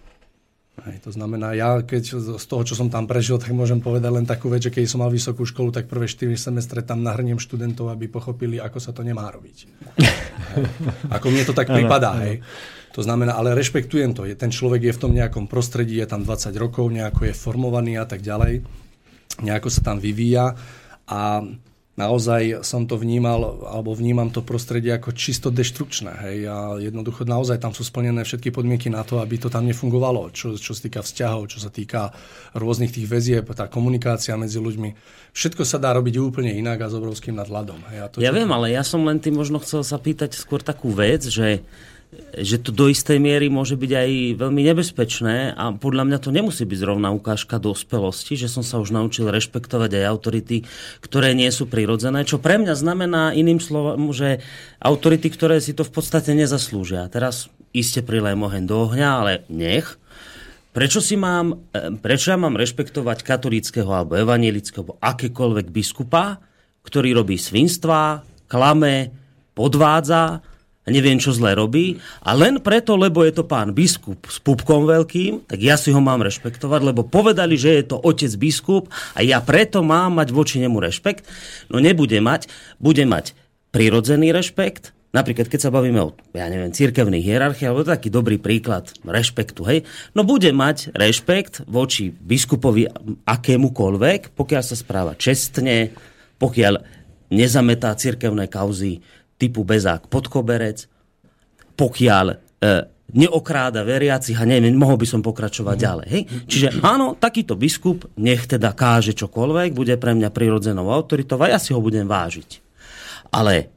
Hej, 0.73 1.05
to 1.05 1.12
znamená, 1.12 1.53
ja 1.53 1.85
keď 1.85 2.03
z 2.41 2.45
toho, 2.49 2.64
čo 2.64 2.73
som 2.73 2.89
tam 2.89 3.05
prežil, 3.05 3.37
tak 3.37 3.53
môžem 3.53 3.85
povedať 3.85 4.09
len 4.09 4.25
takú 4.25 4.49
vec, 4.49 4.64
že 4.64 4.73
keď 4.73 4.89
som 4.89 5.05
mal 5.05 5.12
vysokú 5.12 5.45
školu, 5.45 5.68
tak 5.68 5.85
prvé 5.85 6.09
4 6.09 6.33
semestre 6.33 6.81
tam 6.81 7.05
nahrniem 7.05 7.37
študentov, 7.37 7.93
aby 7.93 8.09
pochopili, 8.09 8.57
ako 8.57 8.81
sa 8.81 8.97
to 8.97 9.05
nemá 9.05 9.29
robiť. 9.29 9.68
ako 11.16 11.27
mne 11.29 11.45
to 11.45 11.53
tak 11.53 11.68
pripadá. 11.68 12.16
Hej. 12.25 12.41
To 12.97 13.05
znamená, 13.05 13.37
ale 13.37 13.53
rešpektujem 13.53 14.16
to. 14.16 14.25
Ten 14.33 14.49
človek 14.49 14.89
je 14.89 14.97
v 14.97 15.01
tom 15.01 15.12
nejakom 15.12 15.45
prostredí, 15.45 16.01
je 16.01 16.09
tam 16.09 16.25
20 16.25 16.57
rokov, 16.57 16.89
nejako 16.89 17.29
je 17.29 17.35
formovaný 17.37 18.01
a 18.01 18.09
tak 18.09 18.25
ďalej. 18.25 18.64
Nejako 19.45 19.68
sa 19.68 19.81
tam 19.85 20.01
vyvíja 20.01 20.57
a 21.05 21.45
naozaj 22.03 22.66
som 22.66 22.90
to 22.90 22.98
vnímal, 22.98 23.62
alebo 23.62 23.94
vnímam 23.94 24.34
to 24.34 24.42
prostredie 24.42 24.90
ako 24.90 25.14
čisto 25.14 25.55
deštrukčné. 25.55 26.12
Hej? 26.26 26.36
A 26.50 26.57
jednoducho 26.82 27.22
naozaj 27.22 27.62
tam 27.62 27.70
sú 27.70 27.86
splnené 27.86 28.26
všetky 28.26 28.50
podmienky 28.50 28.90
na 28.90 29.07
to, 29.07 29.22
aby 29.22 29.38
to 29.38 29.46
tam 29.46 29.64
nefungovalo. 29.70 30.34
Čo, 30.34 30.59
čo 30.59 30.74
sa 30.74 30.80
týka 30.82 31.00
vzťahov, 31.00 31.46
čo 31.46 31.59
sa 31.62 31.70
týka 31.70 32.11
rôznych 32.59 32.90
tých 32.90 33.07
väzieb, 33.07 33.46
tá 33.55 33.70
komunikácia 33.70 34.34
medzi 34.34 34.59
ľuďmi. 34.59 34.90
Všetko 35.32 35.62
sa 35.62 35.78
dá 35.78 35.94
robiť 35.94 36.18
úplne 36.18 36.53
inak 36.53 36.82
a 36.82 36.90
s 36.90 36.98
obrovským 36.98 37.38
nadhľadom. 37.38 37.80
Hej? 37.94 37.98
A 38.03 38.07
to, 38.11 38.16
ja 38.18 38.34
čo... 38.34 38.36
viem, 38.36 38.50
ale 38.50 38.74
ja 38.74 38.82
som 38.82 39.00
len 39.07 39.22
tým 39.22 39.38
možno 39.38 39.62
chcel 39.62 39.86
sa 39.86 39.96
pýtať 39.96 40.34
skôr 40.34 40.61
takú 40.61 40.90
vec, 40.90 41.24
že 41.30 41.62
že 42.33 42.61
to 42.61 42.77
do 42.77 42.93
istej 42.93 43.17
miery 43.17 43.49
môže 43.49 43.73
byť 43.73 43.93
aj 43.93 44.11
veľmi 44.37 44.63
nebezpečné 44.69 45.57
a 45.57 45.73
podľa 45.73 46.05
mňa 46.09 46.19
to 46.21 46.29
nemusí 46.29 46.69
byť 46.69 46.79
zrovna 46.85 47.09
ukážka 47.09 47.57
dospelosti, 47.57 48.37
že 48.37 48.53
som 48.53 48.61
sa 48.61 48.77
už 48.81 48.93
naučil 48.93 49.33
rešpektovať 49.33 49.97
aj 49.97 50.05
autority, 50.13 50.57
ktoré 51.01 51.33
nie 51.33 51.49
sú 51.49 51.65
prirodzené, 51.65 52.29
čo 52.29 52.37
pre 52.37 52.61
mňa 52.61 52.75
znamená 52.77 53.33
iným 53.33 53.61
slovom, 53.65 54.13
že 54.13 54.45
autority, 54.85 55.33
ktoré 55.33 55.57
si 55.65 55.73
to 55.73 55.89
v 55.89 55.93
podstate 55.93 56.37
nezaslúžia. 56.37 57.09
Teraz 57.09 57.49
iste 57.73 58.05
prilej 58.05 58.37
oheň 58.37 58.65
do 58.69 58.77
ohňa, 58.85 59.09
ale 59.09 59.33
nech. 59.49 59.97
Prečo, 60.73 61.01
si 61.05 61.17
mám, 61.17 61.65
eh, 61.73 61.93
prečo 61.97 62.33
ja 62.33 62.41
mám 62.41 62.61
rešpektovať 62.61 63.25
katolického 63.25 63.89
alebo 63.89 64.21
evanielického 64.21 64.85
alebo 64.85 65.01
akékoľvek 65.01 65.67
biskupa, 65.69 66.41
ktorý 66.85 67.17
robí 67.17 67.41
svinstva, 67.41 68.25
klame, 68.49 69.13
podvádza, 69.57 70.51
neviem, 70.91 71.20
čo 71.22 71.30
zle 71.30 71.55
robí. 71.55 72.03
A 72.26 72.35
len 72.35 72.59
preto, 72.59 72.99
lebo 72.99 73.22
je 73.22 73.30
to 73.37 73.45
pán 73.47 73.70
biskup 73.70 74.26
s 74.26 74.43
pupkom 74.43 74.89
veľkým, 74.89 75.47
tak 75.47 75.61
ja 75.62 75.78
si 75.78 75.95
ho 75.95 76.01
mám 76.03 76.26
rešpektovať, 76.26 76.80
lebo 76.83 77.07
povedali, 77.07 77.55
že 77.55 77.78
je 77.78 77.95
to 77.95 78.03
otec 78.03 78.33
biskup 78.35 78.91
a 79.14 79.22
ja 79.22 79.39
preto 79.39 79.87
mám 79.87 80.18
mať 80.18 80.35
voči 80.35 80.59
nemu 80.59 80.83
rešpekt. 80.83 81.22
No 81.70 81.78
nebude 81.78 82.18
mať, 82.18 82.51
bude 82.83 83.07
mať 83.07 83.39
prirodzený 83.70 84.35
rešpekt, 84.35 84.91
Napríklad, 85.12 85.53
keď 85.53 85.61
sa 85.61 85.68
bavíme 85.68 86.01
o, 86.01 86.16
ja 86.33 86.49
neviem, 86.49 86.72
církevnej 86.72 87.20
hierarchii, 87.20 87.68
alebo 87.68 87.85
taký 87.85 88.09
dobrý 88.09 88.41
príklad 88.41 88.89
rešpektu, 89.05 89.61
hej, 89.68 89.85
no 90.16 90.24
bude 90.24 90.49
mať 90.57 90.89
rešpekt 90.97 91.68
voči 91.68 92.09
biskupovi 92.09 92.89
akémukoľvek, 93.28 94.33
pokiaľ 94.33 94.62
sa 94.64 94.72
správa 94.72 95.12
čestne, 95.12 95.93
pokiaľ 96.41 96.80
nezametá 97.28 97.93
církevné 97.93 98.49
kauzy 98.49 99.05
typu 99.43 99.66
bezák 99.66 100.07
pod 100.07 100.30
koberec, 100.30 100.86
pokiaľ 101.74 102.26
e, 102.30 102.36
neokráda 103.18 103.82
veriacich 103.82 104.38
a 104.38 104.47
neviem, 104.47 104.72
mohol 104.78 104.95
by 104.95 105.07
som 105.11 105.20
pokračovať 105.20 105.76
mm. 105.76 105.82
ďalej. 105.82 106.07
Hej? 106.07 106.22
Čiže 106.47 106.68
áno, 106.86 107.18
takýto 107.18 107.59
biskup 107.59 108.07
nech 108.14 108.47
teda 108.47 108.70
káže 108.70 109.18
čokoľvek, 109.18 109.74
bude 109.74 109.99
pre 109.99 110.14
mňa 110.14 110.30
prirodzenou 110.30 110.86
autoritou 110.95 111.43
a 111.43 111.51
ja 111.51 111.59
si 111.59 111.74
ho 111.74 111.80
budem 111.82 112.07
vážiť. 112.07 112.62
Ale, 113.34 113.74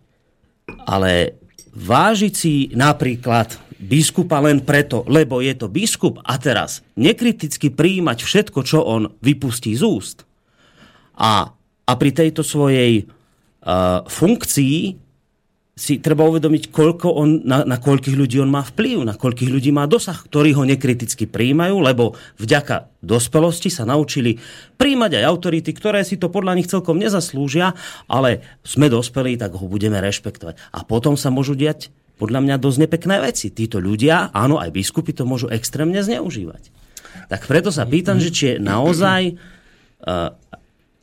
ale 0.86 1.42
vážiť 1.74 2.34
si 2.38 2.54
napríklad 2.78 3.58
biskupa 3.76 4.40
len 4.40 4.64
preto, 4.64 5.04
lebo 5.10 5.44
je 5.44 5.52
to 5.58 5.68
biskup 5.68 6.22
a 6.24 6.40
teraz 6.40 6.86
nekriticky 6.96 7.74
príjmať 7.74 8.24
všetko, 8.24 8.60
čo 8.64 8.80
on 8.86 9.12
vypustí 9.20 9.76
z 9.76 9.84
úst 9.84 10.18
a, 11.16 11.52
a 11.88 11.92
pri 11.96 12.12
tejto 12.12 12.44
svojej 12.44 13.08
uh, 13.08 14.04
funkcii 14.04 14.78
si 15.76 16.00
treba 16.00 16.24
uvedomiť, 16.24 16.72
koľko 16.72 17.08
on, 17.20 17.44
na, 17.44 17.68
na 17.68 17.76
koľkých 17.76 18.16
ľudí 18.16 18.40
on 18.40 18.48
má 18.48 18.64
vplyv, 18.64 19.04
na 19.04 19.20
koľkých 19.20 19.52
ľudí 19.52 19.76
má 19.76 19.84
dosah, 19.92 20.16
ktorí 20.16 20.56
ho 20.56 20.64
nekriticky 20.64 21.28
príjmajú, 21.28 21.76
lebo 21.84 22.16
vďaka 22.40 23.04
dospelosti 23.04 23.68
sa 23.68 23.84
naučili 23.84 24.40
príjmať 24.80 25.20
aj 25.20 25.24
autority, 25.28 25.76
ktoré 25.76 26.08
si 26.08 26.16
to 26.16 26.32
podľa 26.32 26.56
nich 26.56 26.72
celkom 26.72 26.96
nezaslúžia, 26.96 27.76
ale 28.08 28.40
sme 28.64 28.88
dospelí, 28.88 29.36
tak 29.36 29.52
ho 29.60 29.68
budeme 29.68 30.00
rešpektovať. 30.00 30.56
A 30.72 30.88
potom 30.88 31.20
sa 31.20 31.28
môžu 31.28 31.60
diať 31.60 31.92
podľa 32.16 32.40
mňa 32.40 32.56
dosť 32.56 32.80
nepekné 32.88 33.20
veci. 33.20 33.52
Títo 33.52 33.84
ľudia, 33.84 34.32
áno, 34.32 34.64
aj 34.64 34.72
biskupy 34.72 35.12
to 35.12 35.28
môžu 35.28 35.52
extrémne 35.52 36.00
zneužívať. 36.00 36.72
Tak 37.28 37.52
preto 37.52 37.76
sa 37.76 37.84
pýtam, 37.84 38.16
že 38.24 38.32
či 38.32 38.44
je 38.56 38.64
naozaj 38.64 39.36
uh, 39.36 40.32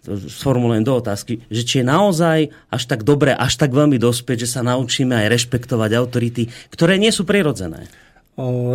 sformulujem 0.06 0.82
do 0.82 0.98
otázky, 0.98 1.46
že 1.46 1.62
či 1.62 1.74
je 1.80 1.86
naozaj 1.86 2.50
až 2.70 2.82
tak 2.90 3.06
dobre, 3.06 3.30
až 3.30 3.54
tak 3.54 3.70
veľmi 3.70 4.02
dospieť, 4.02 4.46
že 4.46 4.58
sa 4.58 4.60
naučíme 4.66 5.14
aj 5.14 5.30
rešpektovať 5.30 5.90
autority, 5.94 6.50
ktoré 6.74 6.98
nie 6.98 7.14
sú 7.14 7.22
prirodzené. 7.22 7.86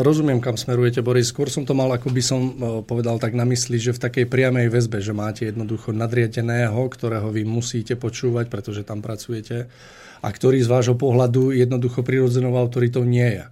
Rozumiem, 0.05 0.38
kam 0.38 0.53
smerujete, 0.53 1.01
Boris. 1.01 1.34
Skôr 1.34 1.49
som 1.49 1.65
to 1.65 1.73
mal, 1.73 1.89
ako 1.89 2.13
by 2.13 2.21
som 2.21 2.39
povedal 2.86 3.17
tak 3.17 3.34
na 3.34 3.41
mysli, 3.49 3.82
že 3.82 3.89
v 3.89 4.03
takej 4.05 4.25
priamej 4.30 4.69
väzbe, 4.69 5.01
že 5.01 5.17
máte 5.17 5.49
jednoducho 5.49 5.97
nadriadeného, 5.97 6.78
ktorého 6.78 7.34
vy 7.34 7.41
musíte 7.41 7.97
počúvať, 7.97 8.53
pretože 8.53 8.86
tam 8.86 9.01
pracujete, 9.01 9.65
a 10.21 10.28
ktorý 10.30 10.61
z 10.61 10.69
vášho 10.69 10.93
pohľadu 10.93 11.57
jednoducho 11.57 12.05
prirodzenou 12.05 12.53
autoritou 12.53 13.01
nie 13.03 13.41
je 13.41 13.45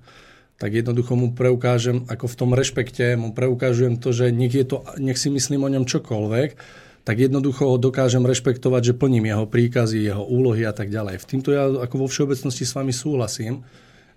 tak 0.56 0.72
jednoducho 0.72 1.20
mu 1.20 1.36
preukážem, 1.36 2.08
ako 2.08 2.32
v 2.32 2.38
tom 2.40 2.52
rešpekte, 2.56 3.20
mu 3.20 3.36
preukážujem 3.36 4.00
to, 4.00 4.16
že 4.16 4.32
nech, 4.32 4.56
je 4.56 4.64
to, 4.64 4.88
nech 5.04 5.20
si 5.20 5.28
myslím 5.28 5.68
o 5.68 5.74
ňom 5.76 5.84
čokoľvek, 5.84 6.50
tak 7.06 7.22
jednoducho 7.22 7.70
ho 7.70 7.78
dokážem 7.78 8.26
rešpektovať, 8.26 8.82
že 8.92 8.98
plním 8.98 9.30
jeho 9.30 9.46
príkazy, 9.46 10.10
jeho 10.10 10.26
úlohy 10.26 10.66
a 10.66 10.74
tak 10.74 10.90
ďalej. 10.90 11.22
V 11.22 11.30
týmto 11.30 11.54
ja 11.54 11.70
ako 11.70 12.02
vo 12.02 12.08
všeobecnosti 12.10 12.66
s 12.66 12.74
vami 12.74 12.90
súhlasím, 12.90 13.62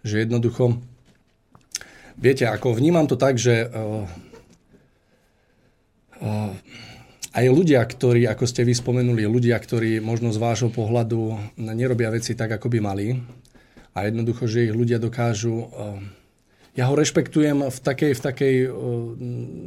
že 0.01 0.25
jednoducho, 0.25 0.81
viete, 2.17 2.49
ako 2.49 2.73
vnímam 2.73 3.05
to 3.05 3.21
tak, 3.21 3.37
že 3.37 3.69
uh, 3.69 4.09
uh, 6.25 6.51
aj 7.37 7.45
ľudia, 7.53 7.85
ktorí, 7.85 8.25
ako 8.25 8.49
ste 8.49 8.65
vy 8.65 8.73
spomenuli, 8.73 9.29
ľudia, 9.29 9.61
ktorí 9.61 10.01
možno 10.01 10.33
z 10.33 10.41
vášho 10.41 10.73
pohľadu 10.73 11.37
nerobia 11.61 12.09
veci 12.09 12.33
tak, 12.33 12.57
ako 12.57 12.73
by 12.73 12.79
mali 12.81 13.21
a 13.93 14.09
jednoducho, 14.09 14.49
že 14.49 14.65
ich 14.65 14.73
ľudia 14.73 14.97
dokážu 14.97 15.69
uh, 15.69 16.01
ja 16.79 16.87
ho 16.87 16.95
rešpektujem 16.95 17.75
v 17.75 17.79
takej, 17.83 18.13
v 18.15 18.21
takej 18.23 18.55
uh, 18.71 18.71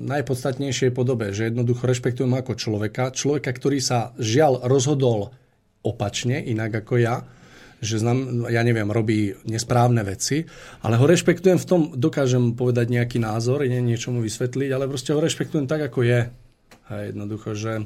najpodstatnejšej 0.08 0.96
podobe, 0.96 1.36
že 1.36 1.52
jednoducho 1.52 1.84
rešpektujem 1.84 2.32
ako 2.32 2.56
človeka. 2.56 3.12
Človeka, 3.12 3.52
ktorý 3.52 3.84
sa 3.84 4.16
žiaľ 4.16 4.64
rozhodol 4.64 5.36
opačne, 5.84 6.40
inak 6.40 6.88
ako 6.88 6.96
ja, 7.04 7.28
že 7.84 8.00
znam, 8.00 8.48
ja 8.48 8.64
neviem, 8.64 8.88
robí 8.88 9.36
nesprávne 9.44 10.06
veci, 10.08 10.46
ale 10.86 10.96
ho 10.96 11.06
rešpektujem 11.10 11.60
v 11.60 11.68
tom, 11.68 11.82
dokážem 11.98 12.56
povedať 12.56 12.94
nejaký 12.94 13.18
názor, 13.20 13.66
nie 13.66 13.82
niečomu 13.84 14.24
vysvetliť, 14.24 14.70
ale 14.72 14.88
proste 14.88 15.12
ho 15.12 15.20
rešpektujem 15.20 15.68
tak, 15.68 15.92
ako 15.92 16.06
je. 16.06 16.30
A 16.88 17.10
jednoducho, 17.10 17.58
že 17.58 17.84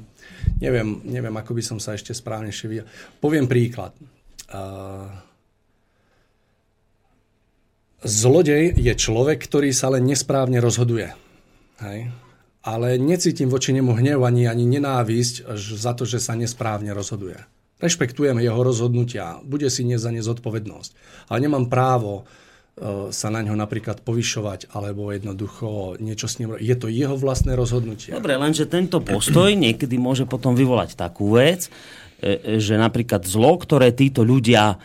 neviem, 0.62 1.02
neviem, 1.08 1.34
ako 1.34 1.56
by 1.56 1.64
som 1.64 1.78
sa 1.82 1.98
ešte 1.98 2.14
správnejšie 2.14 2.66
vyjadril. 2.68 2.94
Poviem 3.24 3.48
príklad. 3.50 3.96
Uh, 4.52 5.25
Zlodej 8.06 8.78
je 8.78 8.94
človek, 8.94 9.42
ktorý 9.42 9.74
sa 9.74 9.90
len 9.90 10.06
nesprávne 10.06 10.62
rozhoduje. 10.62 11.10
Hej? 11.82 12.14
Ale 12.62 13.02
necítim 13.02 13.50
voči 13.50 13.74
nemu 13.74 13.98
hnev 13.98 14.22
ani, 14.22 14.46
ani 14.46 14.70
nenávisť 14.70 15.50
za 15.58 15.98
to, 15.98 16.06
že 16.06 16.22
sa 16.22 16.38
nesprávne 16.38 16.94
rozhoduje. 16.94 17.42
Rešpektujem 17.82 18.38
jeho 18.40 18.62
rozhodnutia, 18.62 19.42
bude 19.42 19.68
si 19.74 19.82
nie 19.82 19.98
za 19.98 20.14
ne 20.14 20.22
zodpovednosť. 20.22 20.92
Ale 21.34 21.50
nemám 21.50 21.66
právo 21.66 22.24
uh, 22.24 23.10
sa 23.10 23.34
na 23.34 23.42
ňo 23.42 23.58
napríklad 23.58 24.06
povyšovať 24.06 24.70
alebo 24.78 25.10
jednoducho 25.10 25.98
niečo 25.98 26.30
s 26.30 26.38
ním... 26.38 26.62
Je 26.62 26.78
to 26.78 26.94
jeho 26.94 27.18
vlastné 27.18 27.58
rozhodnutie. 27.58 28.14
Dobre, 28.14 28.38
lenže 28.38 28.70
tento 28.70 29.02
postoj 29.02 29.50
niekedy 29.50 29.98
môže 29.98 30.30
potom 30.30 30.54
vyvolať 30.54 30.94
takú 30.94 31.36
vec, 31.36 31.74
e, 32.22 32.38
e, 32.38 32.62
že 32.62 32.78
napríklad 32.78 33.26
zlo, 33.26 33.58
ktoré 33.58 33.92
títo 33.92 34.22
ľudia 34.22 34.78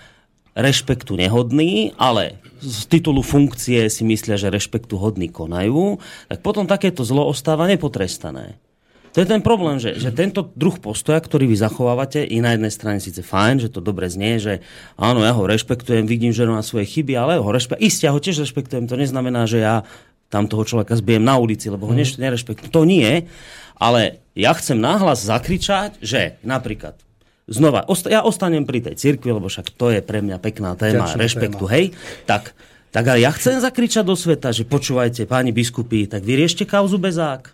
rešpektu 0.56 1.14
nehodný, 1.14 1.94
ale 1.94 2.42
z 2.60 2.80
titulu 2.86 3.24
funkcie 3.24 3.88
si 3.88 4.04
myslia, 4.04 4.36
že 4.36 4.52
rešpektu 4.52 5.00
hodní 5.00 5.32
konajú, 5.32 5.98
tak 6.28 6.40
potom 6.44 6.68
takéto 6.68 7.02
zlo 7.02 7.26
ostáva 7.26 7.64
nepotrestané. 7.66 8.60
To 9.10 9.18
je 9.18 9.26
ten 9.26 9.42
problém, 9.42 9.82
že, 9.82 9.98
že 9.98 10.14
tento 10.14 10.54
druh 10.54 10.78
postoja, 10.78 11.18
ktorý 11.18 11.50
vy 11.50 11.58
zachovávate, 11.58 12.22
je 12.22 12.38
na 12.38 12.54
jednej 12.54 12.70
strane 12.70 13.02
síce 13.02 13.26
fajn, 13.26 13.66
že 13.66 13.72
to 13.74 13.82
dobre 13.82 14.06
znie, 14.06 14.38
že 14.38 14.62
áno, 14.94 15.26
ja 15.26 15.34
ho 15.34 15.42
rešpektujem, 15.50 16.06
vidím, 16.06 16.30
že 16.30 16.46
má 16.46 16.62
svoje 16.62 16.86
chyby, 16.86 17.18
ale 17.18 17.42
ho 17.42 17.50
rešpektujem. 17.50 17.82
Isté, 17.82 18.06
ja 18.06 18.14
ho 18.14 18.22
tiež 18.22 18.46
rešpektujem. 18.46 18.86
To 18.86 18.94
neznamená, 18.94 19.50
že 19.50 19.66
ja 19.66 19.82
tam 20.30 20.46
toho 20.46 20.62
človeka 20.62 20.94
zbijem 20.94 21.26
na 21.26 21.42
ulici, 21.42 21.66
lebo 21.66 21.90
ho 21.90 21.94
mm. 21.94 22.22
nerešpektujem. 22.22 22.70
To 22.70 22.86
nie, 22.86 23.26
ale 23.74 24.22
ja 24.38 24.54
chcem 24.54 24.78
nahlas 24.78 25.26
zakričať, 25.26 25.98
že 25.98 26.38
napríklad 26.46 26.94
znova, 27.50 27.84
ja 28.06 28.22
ostanem 28.22 28.62
pri 28.62 28.80
tej 28.80 28.94
cirkvi, 28.96 29.34
lebo 29.34 29.50
však 29.50 29.74
to 29.74 29.90
je 29.90 30.00
pre 30.00 30.22
mňa 30.22 30.38
pekná 30.38 30.78
téma 30.78 31.04
Ďačná 31.04 31.18
rešpektu, 31.18 31.64
téma. 31.66 31.74
hej, 31.74 31.84
tak, 32.24 32.54
tak 32.94 33.04
ale 33.04 33.26
ja 33.26 33.34
chcem 33.34 33.58
zakričať 33.58 34.06
do 34.06 34.14
sveta, 34.14 34.54
že 34.54 34.62
počúvajte, 34.62 35.26
páni 35.26 35.50
biskupy, 35.50 36.06
tak 36.06 36.22
vyriešte 36.22 36.64
kauzu 36.64 36.96
bezák. 36.96 37.52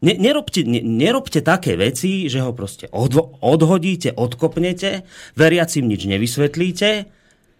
Ne, 0.00 0.12
nerobte, 0.16 0.64
ne, 0.64 0.80
nerobte 0.80 1.40
také 1.44 1.76
veci, 1.76 2.28
že 2.28 2.40
ho 2.40 2.52
proste 2.56 2.88
odvo, 2.92 3.36
odhodíte, 3.40 4.12
odkopnete, 4.12 5.04
veriacim 5.36 5.84
nič 5.88 6.04
nevysvetlíte, 6.08 6.88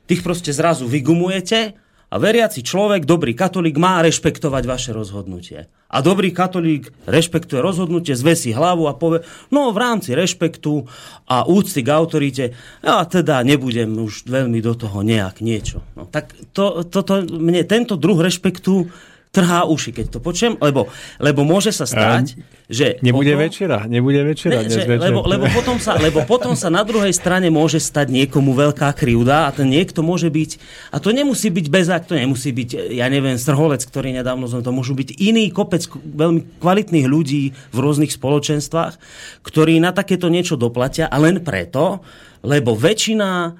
tých 0.08 0.20
proste 0.24 0.52
zrazu 0.52 0.88
vygumujete 0.88 1.85
a 2.16 2.22
veriaci 2.22 2.64
človek, 2.64 3.04
dobrý 3.04 3.36
katolík, 3.36 3.76
má 3.76 4.00
rešpektovať 4.00 4.64
vaše 4.64 4.90
rozhodnutie. 4.96 5.68
A 5.92 6.00
dobrý 6.00 6.32
katolík 6.32 6.88
rešpektuje 7.04 7.60
rozhodnutie, 7.60 8.16
zvesí 8.16 8.56
hlavu 8.56 8.88
a 8.88 8.96
povie, 8.96 9.20
no 9.52 9.68
v 9.68 9.78
rámci 9.84 10.16
rešpektu 10.16 10.88
a 11.28 11.44
úcty 11.44 11.84
k 11.84 11.92
autorite, 11.92 12.44
ja 12.80 13.04
teda 13.04 13.44
nebudem 13.44 13.92
už 14.00 14.24
veľmi 14.32 14.64
do 14.64 14.72
toho 14.72 15.04
nejak 15.04 15.44
niečo. 15.44 15.84
No, 15.92 16.08
tak 16.08 16.32
to, 16.56 16.88
toto, 16.88 17.20
mne 17.20 17.68
tento 17.68 18.00
druh 18.00 18.16
rešpektu 18.16 18.88
trhá 19.36 19.68
uši, 19.68 19.92
keď 19.92 20.16
to 20.16 20.18
počujem, 20.24 20.56
lebo, 20.64 20.88
lebo 21.20 21.44
môže 21.44 21.68
sa 21.68 21.84
stať, 21.84 22.40
že... 22.72 22.96
Nebude 23.04 23.36
potom, 23.36 23.44
večera, 23.44 23.78
nebude 23.84 24.24
večera. 24.24 24.64
Ne, 24.64 24.72
že, 24.72 24.88
večer. 24.88 25.12
lebo, 25.12 25.28
lebo, 25.28 25.44
potom 25.52 25.76
sa, 25.76 26.00
lebo 26.00 26.24
potom 26.24 26.56
sa 26.56 26.72
na 26.72 26.80
druhej 26.80 27.12
strane 27.12 27.52
môže 27.52 27.76
stať 27.76 28.08
niekomu 28.08 28.56
veľká 28.56 28.88
krivda 28.96 29.44
a 29.44 29.52
ten 29.52 29.68
niekto 29.68 30.00
môže 30.00 30.32
byť, 30.32 30.50
a 30.88 30.96
to 30.96 31.12
nemusí 31.12 31.52
byť 31.52 31.66
bezák, 31.68 32.08
to 32.08 32.16
nemusí 32.16 32.48
byť, 32.48 32.96
ja 32.96 33.12
neviem, 33.12 33.36
strholec, 33.36 33.84
ktorý 33.84 34.16
nedávno 34.16 34.48
zomrel, 34.48 34.64
to 34.64 34.72
môžu 34.72 34.96
byť 34.96 35.20
iný 35.20 35.52
kopec 35.52 35.84
veľmi 36.00 36.56
kvalitných 36.56 37.04
ľudí 37.04 37.52
v 37.52 37.76
rôznych 37.76 38.16
spoločenstvách, 38.16 38.96
ktorí 39.44 39.76
na 39.84 39.92
takéto 39.92 40.32
niečo 40.32 40.56
doplatia 40.56 41.12
a 41.12 41.20
len 41.20 41.44
preto, 41.44 42.00
lebo 42.40 42.72
väčšina 42.72 43.28
e, 43.44 43.50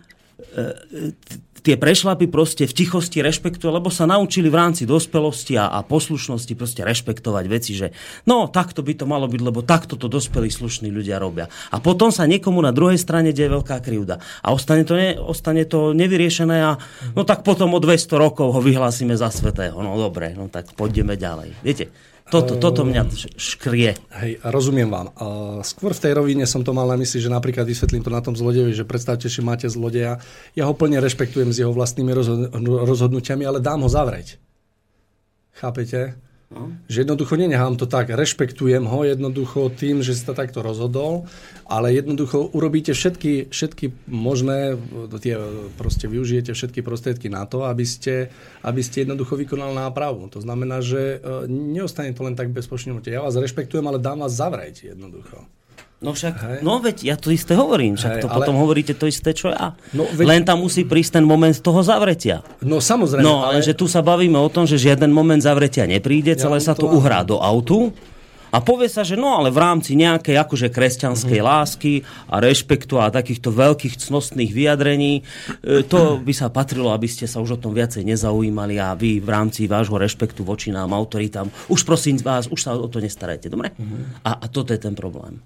tie 1.67 1.75
prešlapy 1.75 2.31
proste 2.31 2.71
v 2.71 2.73
tichosti 2.73 3.19
rešpektujú, 3.19 3.75
lebo 3.75 3.91
sa 3.91 4.07
naučili 4.07 4.47
v 4.47 4.55
rámci 4.55 4.87
dospelosti 4.87 5.59
a, 5.59 5.67
a 5.75 5.83
poslušnosti 5.83 6.55
proste 6.55 6.87
rešpektovať 6.87 7.45
veci, 7.51 7.75
že 7.75 7.91
no 8.23 8.47
takto 8.47 8.87
by 8.87 8.95
to 8.95 9.11
malo 9.11 9.27
byť, 9.27 9.43
lebo 9.43 9.67
takto 9.67 9.99
to 9.99 10.07
dospelí 10.07 10.47
slušní 10.47 10.95
ľudia 10.95 11.19
robia. 11.19 11.51
A 11.75 11.83
potom 11.83 12.14
sa 12.14 12.31
niekomu 12.31 12.62
na 12.62 12.71
druhej 12.71 13.03
strane 13.03 13.35
deje 13.35 13.51
veľká 13.51 13.83
krivda. 13.83 14.23
A 14.47 14.55
ostane 14.55 14.87
to, 14.87 14.95
ne, 14.95 15.19
ostane 15.19 15.67
to 15.67 15.91
nevyriešené 15.91 16.57
a 16.62 16.79
no 17.19 17.27
tak 17.27 17.43
potom 17.43 17.75
o 17.75 17.83
200 17.83 18.14
rokov 18.14 18.55
ho 18.55 18.61
vyhlásime 18.62 19.19
za 19.19 19.35
svetého. 19.35 19.75
No 19.83 19.99
dobre, 19.99 20.39
no 20.39 20.47
tak 20.47 20.71
poďme 20.79 21.19
ďalej. 21.19 21.51
Viete, 21.67 21.91
toto, 22.27 22.59
toto 22.59 22.83
mňa 22.83 23.07
škrie. 23.39 23.95
Hej, 24.18 24.43
rozumiem 24.43 24.91
vám. 24.91 25.14
Skôr 25.62 25.95
v 25.95 26.03
tej 26.03 26.12
rovine 26.18 26.43
som 26.43 26.66
to 26.66 26.74
mal 26.74 26.91
na 26.91 26.99
mysli, 26.99 27.22
že 27.22 27.31
napríklad 27.31 27.62
vysvetlím 27.62 28.03
to 28.03 28.11
na 28.11 28.18
tom 28.18 28.35
zlodejovi, 28.35 28.74
že 28.74 28.83
predstavte, 28.83 29.31
že 29.31 29.47
máte 29.47 29.70
zlodeja. 29.70 30.18
Ja 30.59 30.66
ho 30.66 30.74
plne 30.74 30.99
rešpektujem 30.99 31.55
s 31.55 31.62
jeho 31.62 31.70
vlastnými 31.70 32.11
rozhodnutiami, 32.83 33.47
ale 33.47 33.62
dám 33.62 33.87
ho 33.87 33.91
zavrieť. 33.91 34.43
Chápete? 35.55 36.18
No. 36.47 36.70
Že 36.86 37.03
jednoducho 37.03 37.34
nenechám 37.34 37.74
to 37.74 37.90
tak, 37.90 38.07
rešpektujem 38.07 38.86
ho 38.86 39.03
jednoducho 39.03 39.66
tým, 39.66 39.99
že 40.07 40.14
to 40.14 40.30
takto 40.30 40.62
rozhodol, 40.62 41.26
ale 41.66 41.90
jednoducho 41.90 42.55
urobíte 42.55 42.94
všetky, 42.94 43.51
všetky 43.51 43.90
možné, 44.07 44.78
tie, 45.18 45.34
proste 45.74 46.07
využijete 46.07 46.55
všetky 46.55 46.86
prostriedky 46.86 47.26
na 47.26 47.51
to, 47.51 47.66
aby 47.66 47.82
ste, 47.82 48.30
aby 48.62 48.78
ste 48.78 49.03
jednoducho 49.03 49.34
vykonali 49.34 49.74
nápravu. 49.74 50.30
To 50.30 50.38
znamená, 50.38 50.86
že 50.86 51.18
e, 51.18 51.51
neostane 51.51 52.14
to 52.14 52.22
len 52.22 52.38
tak 52.38 52.55
bez 52.55 52.70
Ja 53.11 53.26
vás 53.26 53.34
rešpektujem, 53.34 53.82
ale 53.82 53.99
dám 53.99 54.22
vás 54.22 54.38
zavrieť 54.38 54.94
jednoducho. 54.94 55.42
No 55.97 56.12
však, 56.12 56.34
Hej. 56.36 56.59
no 56.61 56.76
veď 56.76 56.97
ja 57.09 57.16
to 57.16 57.32
isté 57.32 57.57
hovorím, 57.57 57.97
však 57.97 58.20
Hej, 58.20 58.22
to 58.22 58.28
ale... 58.28 58.36
potom 58.36 58.61
hovoríte 58.61 58.92
to 58.92 59.09
isté, 59.09 59.32
čo 59.32 59.49
ja. 59.49 59.72
No, 59.97 60.05
veď... 60.05 60.28
Len 60.28 60.42
tam 60.44 60.61
musí 60.61 60.84
prísť 60.84 61.20
ten 61.20 61.24
moment 61.24 61.57
toho 61.57 61.80
zavretia. 61.80 62.44
No 62.61 62.84
samozrejme. 62.84 63.24
No 63.24 63.49
ale, 63.49 63.64
ale 63.64 63.64
že 63.64 63.72
tu 63.72 63.88
sa 63.88 64.05
bavíme 64.05 64.36
o 64.36 64.53
tom, 64.53 64.68
že 64.68 64.76
žiaden 64.76 65.09
moment 65.09 65.40
zavretia 65.40 65.88
nepríde, 65.88 66.36
ja 66.36 66.40
celé 66.44 66.61
sa 66.61 66.76
to, 66.76 66.84
to 66.84 66.92
uhrá 66.92 67.24
do 67.24 67.40
autu 67.40 67.97
a 68.57 68.62
povie 68.62 68.86
sa, 68.86 69.03
že 69.03 69.18
no 69.18 69.36
ale 69.36 69.53
v 69.53 69.59
rámci 69.59 69.99
nejakej 69.99 70.38
akože 70.38 70.68
kresťanskej 70.70 71.40
mm. 71.42 71.47
lásky 71.47 71.92
a 72.30 72.38
rešpektu 72.38 72.97
a 72.97 73.12
takýchto 73.12 73.51
veľkých 73.51 74.01
cnostných 74.01 74.53
vyjadrení, 74.55 75.20
e, 75.20 75.82
to 75.84 76.22
by 76.22 76.32
sa 76.32 76.49
patrilo, 76.49 76.94
aby 76.94 77.11
ste 77.11 77.28
sa 77.28 77.42
už 77.42 77.59
o 77.59 77.61
tom 77.61 77.76
viacej 77.76 78.07
nezaujímali 78.07 78.78
a 78.78 78.94
vy 78.94 79.18
v 79.18 79.28
rámci 79.28 79.66
vášho 79.66 79.99
rešpektu 79.99 80.47
voči 80.47 80.70
nám, 80.70 80.94
autoritám, 80.94 81.51
už 81.68 81.82
prosím 81.82 82.16
vás, 82.22 82.47
už 82.47 82.61
sa 82.62 82.72
o 82.72 82.86
to 82.86 83.03
nestarajte, 83.03 83.51
dobre? 83.51 83.74
Mm. 83.76 84.24
A, 84.24 84.40
a 84.40 84.47
toto 84.47 84.72
je 84.72 84.80
ten 84.80 84.94
problém. 84.94 85.42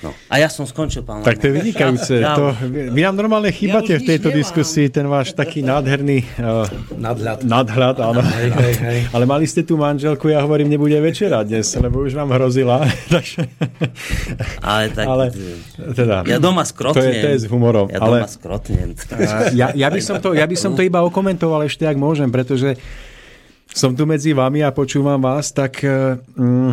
No. 0.00 0.16
A 0.32 0.40
ja 0.40 0.48
som 0.48 0.64
skončil, 0.64 1.04
pán 1.04 1.20
Tak 1.20 1.40
to 1.40 1.48
je 1.48 1.52
vynikajúce. 1.60 2.14
Ja, 2.20 2.36
to, 2.36 2.56
vy 2.68 3.00
nám 3.04 3.16
normálne 3.16 3.52
chýbate 3.52 3.96
ja 3.96 4.00
v 4.00 4.04
tejto 4.08 4.32
nemám. 4.32 4.40
diskusii, 4.40 4.86
ten 4.88 5.04
váš 5.04 5.36
taký 5.36 5.60
nádherný 5.60 6.24
uh, 6.40 6.64
nadhľad. 6.96 7.44
nadhľad 7.44 7.96
áno. 8.00 8.20
Hej, 8.24 8.48
hej, 8.52 8.74
hej. 8.80 8.98
Ale 9.12 9.24
mali 9.28 9.44
ste 9.44 9.60
tú 9.60 9.76
manželku, 9.76 10.32
ja 10.32 10.40
hovorím, 10.40 10.72
nebude 10.72 10.96
večera 11.00 11.44
dnes, 11.44 11.68
lebo 11.76 12.00
už 12.00 12.16
vám 12.16 12.32
hrozila. 12.32 12.84
ale 14.64 14.84
tak... 14.92 15.04
Ale, 15.04 15.24
teda, 15.92 16.24
ja 16.24 16.40
doma 16.40 16.64
skrotnem. 16.64 16.96
To 16.96 17.02
je, 17.04 17.12
to 17.20 17.28
je 17.28 17.38
s 17.44 17.46
humorom. 17.48 17.86
Ja 17.92 18.00
doma 18.00 18.24
ale, 18.24 18.28
skrotnem. 18.28 18.96
ja, 19.52 19.72
ja, 19.76 19.88
by 19.92 20.00
som 20.00 20.16
to, 20.20 20.32
ja 20.32 20.48
by 20.48 20.56
som 20.56 20.72
to 20.72 20.80
iba 20.80 21.04
okomentoval 21.04 21.60
ešte, 21.68 21.84
ak 21.84 22.00
môžem, 22.00 22.32
pretože 22.32 22.80
som 23.68 23.92
tu 23.92 24.08
medzi 24.08 24.32
vami 24.32 24.64
a 24.64 24.72
počúvam 24.72 25.20
vás, 25.20 25.52
tak... 25.52 25.84
Uh, 25.84 26.72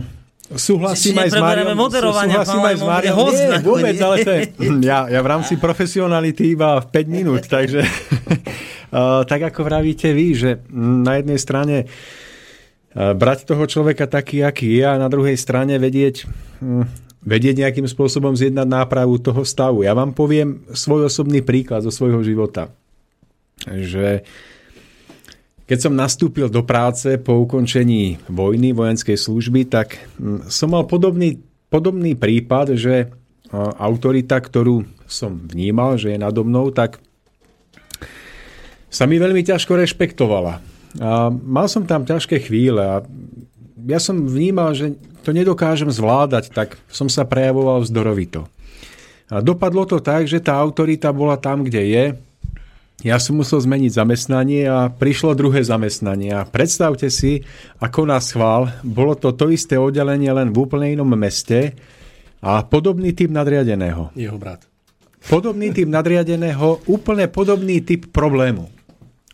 Súhlasím 0.56 1.16
aj 1.16 1.30
s 1.32 1.38
Máriom. 1.39 1.76
Súhlasím 1.88 2.64
aj 2.64 2.76
s 2.76 2.84
Máriom. 2.84 3.16
Nie, 3.32 3.60
vôbec, 3.64 3.95
ale 4.04 4.16
to 4.24 4.32
je, 4.36 4.41
ja, 4.89 5.08
ja 5.08 5.20
v 5.24 5.28
rámci 5.28 5.56
profesionality 5.56 6.56
iba 6.56 6.84
v 6.84 6.88
5 6.91 7.08
minút, 7.08 7.43
takže 7.47 7.82
uh, 7.84 9.24
tak 9.32 9.41
ako 9.52 9.64
vravíte 9.64 10.12
vy, 10.12 10.28
že 10.36 10.49
na 10.76 11.20
jednej 11.24 11.39
strane 11.39 11.76
uh, 11.88 13.16
brať 13.16 13.47
toho 13.47 13.64
človeka 13.64 14.12
taký, 14.12 14.43
aký 14.43 14.82
je 14.82 14.86
a 14.88 14.99
na 14.99 15.08
druhej 15.08 15.39
strane 15.39 15.80
vedieť, 15.80 16.28
um, 16.60 16.84
vedieť 17.24 17.64
nejakým 17.64 17.88
spôsobom 17.88 18.36
zjednať 18.36 18.68
nápravu 18.68 19.24
toho 19.24 19.47
stavu. 19.47 19.88
Ja 19.88 19.95
vám 19.95 20.12
poviem 20.12 20.68
svoj 20.76 21.08
osobný 21.08 21.39
príklad 21.39 21.88
zo 21.88 21.91
svojho 21.95 22.20
života. 22.28 22.68
Že 23.64 24.26
uh, 24.26 24.51
keď 25.72 25.80
som 25.88 25.95
nastúpil 25.95 26.51
do 26.51 26.67
práce 26.67 27.15
po 27.24 27.39
ukončení 27.47 28.19
vojny, 28.28 28.76
vojenskej 28.76 29.15
služby, 29.15 29.72
tak 29.72 30.03
mm, 30.19 30.51
som 30.51 30.76
mal 30.76 30.84
podobný, 30.84 31.39
podobný 31.72 32.11
prípad, 32.11 32.76
že 32.76 33.07
autorita, 33.55 34.36
ktorú 34.39 34.84
som 35.07 35.32
vnímal, 35.36 35.95
že 35.95 36.11
je 36.11 36.19
nado 36.19 36.43
mnou, 36.43 36.76
tak 36.76 36.99
sa 38.91 39.07
mi 39.07 39.15
veľmi 39.15 39.43
ťažko 39.47 39.80
rešpektovala. 39.80 40.59
A 40.99 41.32
mal 41.32 41.72
som 41.72 41.88
tam 41.88 42.03
ťažké 42.03 42.43
chvíle 42.51 42.84
a 42.84 42.99
ja 43.88 43.99
som 44.03 44.28
vnímal, 44.28 44.76
že 44.76 44.99
to 45.24 45.32
nedokážem 45.32 45.88
zvládať, 45.88 46.51
tak 46.51 46.76
som 46.91 47.07
sa 47.07 47.24
prejavoval 47.24 47.84
vzdorovito. 47.88 48.47
A 49.32 49.39
dopadlo 49.39 49.88
to 49.88 50.03
tak, 50.03 50.28
že 50.28 50.43
tá 50.43 50.59
autorita 50.59 51.15
bola 51.15 51.39
tam, 51.39 51.63
kde 51.63 51.84
je, 51.88 52.03
ja 53.02 53.18
som 53.18 53.41
musel 53.41 53.58
zmeniť 53.58 53.97
zamestnanie 53.97 54.70
a 54.70 54.93
prišlo 54.93 55.34
druhé 55.34 55.66
zamestnanie. 55.66 56.38
A 56.38 56.45
predstavte 56.45 57.10
si, 57.10 57.41
ako 57.82 58.06
na 58.06 58.22
schvál, 58.22 58.70
bolo 58.86 59.18
to 59.18 59.34
to 59.34 59.49
isté 59.49 59.74
oddelenie 59.74 60.30
len 60.30 60.54
v 60.54 60.58
úplne 60.62 60.93
inom 60.93 61.10
meste 61.10 61.74
a 62.45 62.62
podobný 62.62 63.18
typ 63.18 63.34
nadriadeného. 63.34 64.14
Jeho 64.14 64.38
brat. 64.38 64.70
Podobný 65.22 65.70
typ 65.70 65.86
nadriadeného, 65.86 66.86
úplne 66.89 67.30
podobný 67.30 67.82
typ 67.86 68.10
problému. 68.10 68.70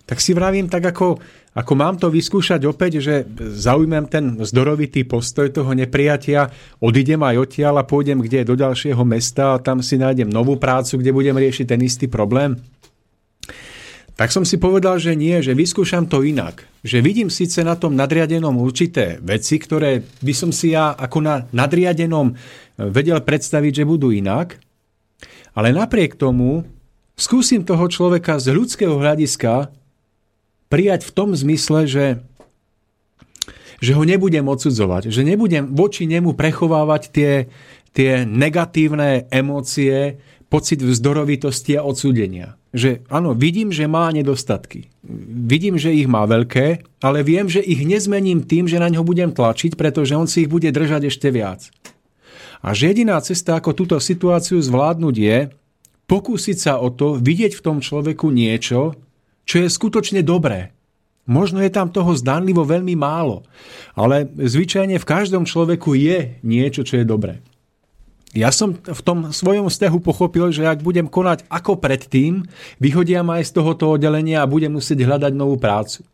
Tak 0.07 0.23
si 0.23 0.31
vravím 0.31 0.71
tak, 0.71 0.87
ako, 0.87 1.19
ako 1.51 1.73
mám 1.75 1.99
to 1.99 2.07
vyskúšať 2.07 2.63
opäť, 2.67 3.03
že 3.03 3.27
zaujmem 3.39 4.07
ten 4.07 4.39
zdorovitý 4.39 5.03
postoj 5.03 5.51
toho 5.51 5.71
nepriatia, 5.75 6.47
odídem 6.79 7.19
aj 7.19 7.35
odtiaľ 7.35 7.83
a 7.83 7.87
pôjdem 7.87 8.23
kde 8.23 8.47
do 8.47 8.55
ďalšieho 8.55 9.03
mesta 9.03 9.55
a 9.55 9.61
tam 9.63 9.83
si 9.83 9.99
nájdem 9.99 10.31
novú 10.31 10.55
prácu, 10.55 10.99
kde 10.99 11.11
budem 11.11 11.35
riešiť 11.35 11.65
ten 11.67 11.83
istý 11.83 12.07
problém. 12.07 12.55
Tak 14.17 14.33
som 14.33 14.41
si 14.41 14.57
povedal, 14.57 14.97
že 14.97 15.13
nie, 15.13 15.37
že 15.45 15.53
vyskúšam 15.53 16.09
to 16.09 16.25
inak. 16.25 16.65
Že 16.81 17.05
vidím 17.05 17.29
síce 17.29 17.61
na 17.61 17.77
tom 17.77 17.93
nadriadenom 17.93 18.57
určité 18.57 19.21
veci, 19.21 19.61
ktoré 19.61 20.01
by 20.25 20.33
som 20.33 20.49
si 20.49 20.73
ja 20.73 20.97
ako 20.97 21.21
na 21.21 21.45
nadriadenom 21.53 22.33
vedel 22.81 23.21
predstaviť, 23.21 23.85
že 23.85 23.89
budú 23.89 24.09
inak, 24.09 24.57
ale 25.53 25.69
napriek 25.69 26.17
tomu 26.17 26.65
skúsim 27.13 27.61
toho 27.61 27.85
človeka 27.85 28.41
z 28.41 28.57
ľudského 28.57 28.97
hľadiska 28.97 29.69
prijať 30.69 31.05
v 31.09 31.11
tom 31.13 31.37
zmysle, 31.37 31.85
že, 31.85 32.05
že 33.77 33.91
ho 33.93 34.01
nebudem 34.01 34.45
odsudzovať, 34.49 35.13
že 35.13 35.21
nebudem 35.21 35.77
voči 35.77 36.09
nemu 36.09 36.33
prechovávať 36.33 37.13
tie, 37.13 37.31
tie 37.93 38.25
negatívne 38.25 39.29
emócie, 39.29 40.21
pocit 40.47 40.79
vzdorovitosti 40.79 41.75
a 41.75 41.83
odsúdenia. 41.83 42.55
Že 42.71 43.03
áno, 43.11 43.35
vidím, 43.35 43.71
že 43.71 43.87
má 43.87 44.07
nedostatky. 44.11 44.87
Vidím, 45.47 45.75
že 45.75 45.91
ich 45.91 46.07
má 46.07 46.23
veľké, 46.23 46.87
ale 47.03 47.19
viem, 47.23 47.51
že 47.51 47.59
ich 47.59 47.83
nezmením 47.83 48.47
tým, 48.47 48.67
že 48.67 48.79
na 48.79 48.87
ňo 48.87 49.03
budem 49.03 49.35
tlačiť, 49.35 49.75
pretože 49.75 50.15
on 50.15 50.27
si 50.27 50.47
ich 50.47 50.51
bude 50.51 50.67
držať 50.71 51.11
ešte 51.11 51.27
viac. 51.31 51.67
A 52.63 52.71
že 52.73 52.89
jediná 52.89 53.19
cesta, 53.21 53.59
ako 53.59 53.75
túto 53.75 53.95
situáciu 53.99 54.57
zvládnuť 54.57 55.15
je 55.15 55.37
pokúsiť 56.07 56.57
sa 56.57 56.73
o 56.79 56.89
to, 56.89 57.19
vidieť 57.19 57.59
v 57.59 57.63
tom 57.63 57.77
človeku 57.83 58.31
niečo, 58.31 58.95
čo 59.43 59.55
je 59.63 59.67
skutočne 59.67 60.23
dobré. 60.23 60.71
Možno 61.27 61.59
je 61.59 61.67
tam 61.67 61.91
toho 61.91 62.15
zdánlivo 62.15 62.63
veľmi 62.63 62.95
málo, 62.95 63.43
ale 63.99 64.31
zvyčajne 64.31 64.95
v 64.95 65.09
každom 65.09 65.43
človeku 65.43 65.91
je 65.91 66.39
niečo, 66.39 66.87
čo 66.87 67.03
je 67.03 67.05
dobré. 67.05 67.43
Ja 68.37 68.53
som 68.53 68.77
v 68.77 69.01
tom 69.01 69.33
svojom 69.33 69.65
vzťahu 69.65 69.97
pochopil, 69.97 70.53
že 70.53 70.69
ak 70.69 70.85
budem 70.85 71.09
konať 71.09 71.49
ako 71.49 71.81
predtým, 71.81 72.45
vyhodia 72.77 73.25
ma 73.25 73.41
aj 73.41 73.49
z 73.49 73.51
tohoto 73.57 73.97
oddelenia 73.97 74.45
a 74.45 74.49
budem 74.49 74.77
musieť 74.77 75.09
hľadať 75.09 75.33
novú 75.33 75.57
prácu. 75.57 76.05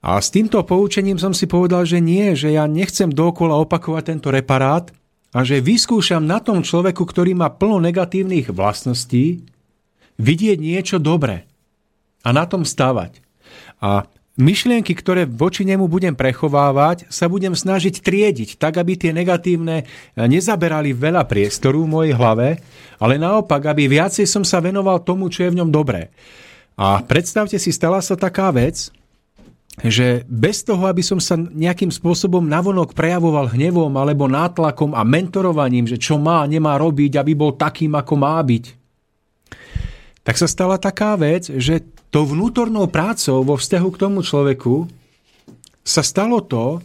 A 0.00 0.16
s 0.16 0.32
týmto 0.32 0.64
poučením 0.64 1.20
som 1.20 1.36
si 1.36 1.44
povedal, 1.44 1.84
že 1.84 2.00
nie, 2.00 2.32
že 2.32 2.56
ja 2.56 2.64
nechcem 2.64 3.12
dokola 3.12 3.60
opakovať 3.60 4.16
tento 4.16 4.32
reparát 4.32 4.88
a 5.36 5.44
že 5.44 5.60
vyskúšam 5.60 6.24
na 6.24 6.40
tom 6.40 6.64
človeku, 6.64 7.04
ktorý 7.04 7.36
má 7.36 7.52
plno 7.52 7.84
negatívnych 7.84 8.48
vlastností, 8.48 9.44
vidieť 10.16 10.56
niečo 10.56 10.96
dobré 10.96 11.44
a 12.24 12.32
na 12.32 12.48
tom 12.48 12.64
stavať. 12.64 13.20
A 13.84 14.08
myšlienky, 14.34 14.94
ktoré 14.98 15.26
voči 15.26 15.62
nemu 15.62 15.86
budem 15.86 16.14
prechovávať, 16.14 17.06
sa 17.10 17.30
budem 17.30 17.54
snažiť 17.54 18.02
triediť, 18.02 18.58
tak 18.58 18.82
aby 18.82 18.98
tie 18.98 19.14
negatívne 19.14 19.86
nezaberali 20.18 20.90
veľa 20.90 21.22
priestoru 21.26 21.86
v 21.86 21.92
mojej 21.92 22.14
hlave, 22.18 22.58
ale 22.98 23.14
naopak, 23.14 23.62
aby 23.70 23.86
viacej 23.86 24.26
som 24.26 24.42
sa 24.42 24.58
venoval 24.58 25.02
tomu, 25.06 25.30
čo 25.30 25.46
je 25.46 25.52
v 25.54 25.58
ňom 25.62 25.70
dobré. 25.70 26.10
A 26.74 26.98
predstavte 27.06 27.54
si, 27.62 27.70
stala 27.70 28.02
sa 28.02 28.18
taká 28.18 28.50
vec, 28.50 28.90
že 29.82 30.22
bez 30.30 30.62
toho, 30.62 30.86
aby 30.86 31.02
som 31.02 31.18
sa 31.18 31.34
nejakým 31.34 31.90
spôsobom 31.90 32.42
navonok 32.46 32.94
prejavoval 32.94 33.50
hnevom 33.50 33.90
alebo 33.98 34.30
nátlakom 34.30 34.94
a 34.94 35.02
mentorovaním, 35.02 35.90
že 35.90 35.98
čo 35.98 36.14
má, 36.14 36.46
nemá 36.46 36.78
robiť, 36.78 37.18
aby 37.18 37.34
bol 37.34 37.58
takým, 37.58 37.90
ako 37.98 38.14
má 38.14 38.38
byť, 38.38 38.64
tak 40.22 40.34
sa 40.38 40.46
stala 40.46 40.78
taká 40.78 41.18
vec, 41.18 41.50
že 41.50 41.82
tou 42.14 42.22
vnútornou 42.22 42.86
prácou 42.86 43.42
vo 43.42 43.58
vzťahu 43.58 43.88
k 43.90 43.98
tomu 43.98 44.22
človeku 44.22 44.86
sa 45.82 45.98
stalo 46.06 46.38
to, 46.46 46.78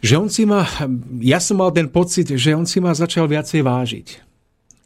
že 0.00 0.16
on 0.16 0.32
si 0.32 0.48
ma, 0.48 0.64
ja 1.20 1.36
som 1.36 1.60
mal 1.60 1.68
ten 1.76 1.84
pocit, 1.84 2.32
že 2.32 2.56
on 2.56 2.64
si 2.64 2.80
ma 2.80 2.96
začal 2.96 3.28
viacej 3.28 3.60
vážiť. 3.60 4.06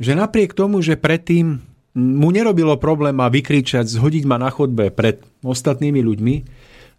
Že 0.03 0.13
napriek 0.19 0.59
tomu, 0.59 0.83
že 0.83 0.99
predtým 0.99 1.63
mu 1.95 2.29
nerobilo 2.35 2.75
problém 2.81 3.15
ma 3.15 3.31
vykričať, 3.31 3.87
zhodiť 3.87 4.25
ma 4.27 4.43
na 4.43 4.51
chodbe 4.51 4.91
pred 4.91 5.23
ostatnými 5.47 6.03
ľuďmi, 6.03 6.35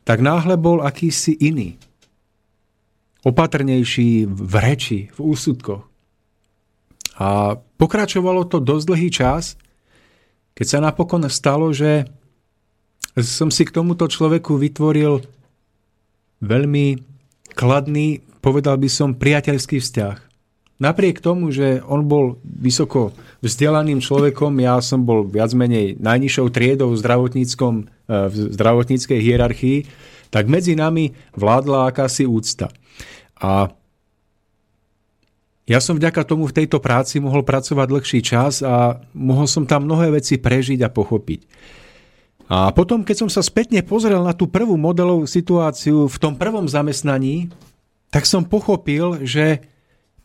tak 0.07 0.23
náhle 0.23 0.55
bol 0.55 0.79
akýsi 0.87 1.35
iný. 1.35 1.75
Opatrnejší 3.27 4.29
v 4.29 4.53
reči, 4.55 4.99
v 5.11 5.19
úsudkoch. 5.19 5.83
A 7.19 7.59
pokračovalo 7.59 8.47
to 8.47 8.63
dosť 8.63 8.85
dlhý 8.87 9.09
čas, 9.11 9.59
keď 10.53 10.65
sa 10.69 10.79
napokon 10.81 11.25
stalo, 11.29 11.73
že 11.73 12.05
som 13.17 13.53
si 13.53 13.65
k 13.65 13.73
tomuto 13.73 14.09
človeku 14.09 14.57
vytvoril 14.57 15.21
veľmi 16.41 16.85
kladný, 17.53 18.25
povedal 18.41 18.77
by 18.81 18.89
som, 18.89 19.13
priateľský 19.13 19.77
vzťah. 19.77 20.17
Napriek 20.81 21.21
tomu, 21.21 21.53
že 21.53 21.79
on 21.85 22.03
bol 22.09 22.41
vysoko 22.41 23.13
vzdelaným 23.45 24.01
človekom, 24.01 24.57
ja 24.59 24.81
som 24.81 25.05
bol 25.05 25.23
viac 25.23 25.53
menej 25.53 26.01
najnižšou 26.01 26.49
triedou 26.49 26.91
v, 26.91 26.99
zdravotníckom, 26.99 27.73
eh, 27.85 28.27
v 28.27 28.35
zdravotníckej 28.57 29.19
hierarchii, 29.21 29.79
tak 30.33 30.49
medzi 30.49 30.73
nami 30.73 31.13
vládla 31.37 31.93
akási 31.93 32.25
úcta. 32.25 32.73
A 33.37 33.69
ja 35.63 35.79
som 35.79 35.95
vďaka 35.95 36.27
tomu 36.27 36.43
v 36.51 36.57
tejto 36.63 36.83
práci 36.83 37.23
mohol 37.23 37.47
pracovať 37.47 37.87
dlhší 37.87 38.19
čas 38.19 38.59
a 38.59 38.99
mohol 39.15 39.47
som 39.47 39.63
tam 39.63 39.87
mnohé 39.87 40.19
veci 40.19 40.35
prežiť 40.35 40.83
a 40.83 40.91
pochopiť. 40.91 41.41
A 42.51 42.75
potom, 42.75 43.07
keď 43.07 43.23
som 43.23 43.29
sa 43.31 43.39
spätne 43.39 43.79
pozrel 43.81 44.19
na 44.19 44.35
tú 44.35 44.51
prvú 44.51 44.75
modelovú 44.75 45.23
situáciu 45.23 46.11
v 46.11 46.17
tom 46.19 46.35
prvom 46.35 46.67
zamestnaní, 46.67 47.47
tak 48.11 48.27
som 48.27 48.43
pochopil, 48.43 49.23
že 49.23 49.63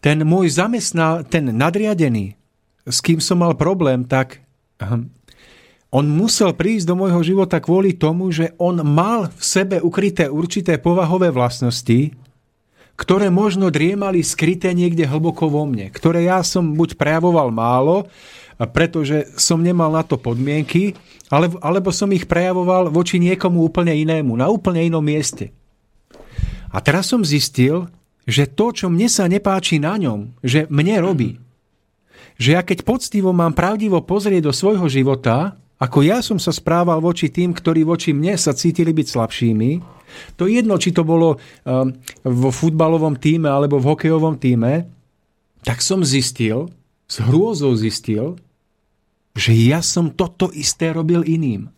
ten 0.03 0.27
môj 0.27 0.51
zamestná, 0.51 1.23
ten 1.23 1.55
nadriadený, 1.55 2.35
s 2.83 2.99
kým 2.99 3.23
som 3.23 3.39
mal 3.39 3.55
problém, 3.55 4.03
tak 4.03 4.43
on 5.89 6.05
musel 6.05 6.53
prísť 6.53 6.91
do 6.91 6.95
môjho 6.99 7.23
života 7.23 7.63
kvôli 7.63 7.97
tomu, 7.97 8.29
že 8.35 8.53
on 8.59 8.83
mal 8.83 9.31
v 9.33 9.43
sebe 9.43 9.77
ukryté 9.81 10.27
určité 10.29 10.77
povahové 10.77 11.33
vlastnosti, 11.33 12.13
ktoré 12.99 13.31
možno 13.31 13.71
driemali 13.71 14.27
skryté 14.27 14.75
niekde 14.75 15.07
hlboko 15.07 15.47
vo 15.47 15.63
mne, 15.71 15.87
ktoré 15.95 16.27
ja 16.27 16.43
som 16.43 16.75
buď 16.75 16.99
prejavoval 16.99 17.55
málo, 17.55 18.11
pretože 18.75 19.31
som 19.39 19.63
nemal 19.63 19.95
na 19.95 20.03
to 20.03 20.19
podmienky, 20.19 20.99
alebo, 21.31 21.95
som 21.95 22.11
ich 22.11 22.27
prejavoval 22.27 22.91
voči 22.91 23.23
niekomu 23.23 23.63
úplne 23.63 23.95
inému, 23.95 24.35
na 24.35 24.51
úplne 24.51 24.83
inom 24.83 25.05
mieste. 25.05 25.55
A 26.75 26.83
teraz 26.83 27.07
som 27.07 27.23
zistil, 27.23 27.87
že 28.27 28.51
to, 28.51 28.75
čo 28.75 28.91
mne 28.91 29.07
sa 29.07 29.31
nepáči 29.31 29.79
na 29.79 29.95
ňom, 29.95 30.35
že 30.43 30.67
mne 30.67 30.99
robí, 30.99 31.39
že 32.35 32.59
ja 32.59 32.67
keď 32.67 32.83
poctivo 32.83 33.31
mám 33.31 33.55
pravdivo 33.55 34.03
pozrieť 34.03 34.51
do 34.51 34.53
svojho 34.53 34.91
života, 34.91 35.55
ako 35.79 36.03
ja 36.03 36.19
som 36.19 36.43
sa 36.43 36.51
správal 36.51 36.99
voči 36.99 37.31
tým, 37.31 37.55
ktorí 37.55 37.87
voči 37.87 38.11
mne 38.11 38.35
sa 38.35 38.51
cítili 38.51 38.91
byť 38.91 39.07
slabšími, 39.07 39.71
to 40.35 40.51
jedno, 40.51 40.75
či 40.81 40.91
to 40.91 41.07
bolo 41.07 41.39
um, 41.39 41.95
vo 42.27 42.51
futbalovom 42.51 43.15
týme 43.15 43.47
alebo 43.47 43.79
v 43.79 43.95
hokejovom 43.95 44.41
týme, 44.43 44.91
tak 45.63 45.79
som 45.79 46.03
zistil, 46.03 46.73
s 47.09 47.25
hrôzou 47.25 47.73
zistil, 47.79 48.37
že 49.39 49.55
ja 49.55 49.81
som 49.81 50.11
toto 50.11 50.51
isté 50.51 50.91
robil 50.91 51.23
iným. 51.23 51.71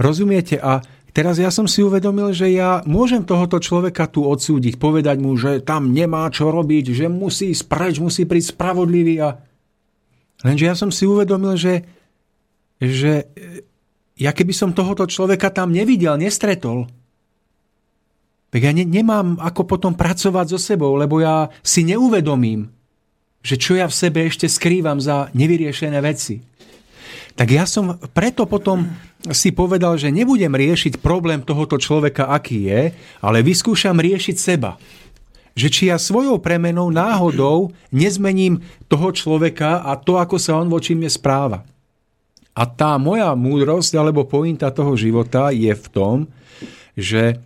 Rozumiete? 0.00 0.56
A 0.56 0.80
teraz 1.12 1.36
ja 1.36 1.52
som 1.52 1.68
si 1.68 1.84
uvedomil, 1.84 2.32
že 2.32 2.52
ja 2.52 2.80
môžem 2.88 3.24
tohoto 3.24 3.60
človeka 3.60 4.08
tu 4.08 4.24
odsúdiť, 4.24 4.80
povedať 4.80 5.16
mu, 5.20 5.36
že 5.36 5.60
tam 5.60 5.92
nemá 5.92 6.28
čo 6.32 6.48
robiť, 6.48 6.92
že 6.92 7.06
musí 7.12 7.52
ísť 7.52 7.64
preč, 7.68 7.94
musí 8.00 8.24
prísť 8.24 8.56
spravodlivý. 8.56 9.20
A... 9.20 9.40
Lenže 10.44 10.64
ja 10.64 10.74
som 10.76 10.88
si 10.88 11.04
uvedomil, 11.04 11.56
že 11.56 11.84
že 12.80 13.28
e, 13.32 13.64
ja 14.16 14.32
keby 14.32 14.52
som 14.52 14.76
tohoto 14.76 15.04
človeka 15.04 15.52
tam 15.52 15.72
nevidel, 15.72 16.16
nestretol, 16.16 16.88
tak 18.50 18.60
ja 18.64 18.72
ne, 18.72 18.88
nemám 18.88 19.36
ako 19.36 19.68
potom 19.68 19.92
pracovať 19.92 20.46
so 20.56 20.58
sebou, 20.60 20.96
lebo 20.96 21.20
ja 21.20 21.52
si 21.60 21.84
neuvedomím, 21.84 22.72
že 23.44 23.60
čo 23.60 23.76
ja 23.76 23.86
v 23.86 23.94
sebe 23.94 24.24
ešte 24.26 24.48
skrývam 24.48 24.98
za 24.98 25.28
nevyriešené 25.36 25.98
veci. 26.00 26.40
Tak 27.36 27.48
ja 27.52 27.68
som 27.68 28.00
preto 28.16 28.48
potom 28.48 28.88
si 29.28 29.52
povedal, 29.52 30.00
že 30.00 30.08
nebudem 30.08 30.56
riešiť 30.56 31.04
problém 31.04 31.44
tohoto 31.44 31.76
človeka, 31.76 32.32
aký 32.32 32.72
je, 32.72 32.82
ale 33.20 33.44
vyskúšam 33.44 34.00
riešiť 34.00 34.36
seba. 34.40 34.80
Že 35.52 35.68
či 35.68 35.82
ja 35.92 36.00
svojou 36.00 36.40
premenou 36.40 36.88
náhodou 36.88 37.76
nezmením 37.92 38.64
toho 38.88 39.12
človeka 39.12 39.84
a 39.84 40.00
to, 40.00 40.16
ako 40.16 40.40
sa 40.40 40.56
on 40.56 40.72
voči 40.72 40.96
mne 40.96 41.12
správa. 41.12 41.64
A 42.56 42.64
tá 42.64 42.96
moja 42.96 43.36
múdrosť 43.36 43.92
alebo 44.00 44.24
pointa 44.24 44.72
toho 44.72 44.96
života 44.96 45.52
je 45.52 45.76
v 45.76 45.86
tom, 45.92 46.16
že 46.96 47.36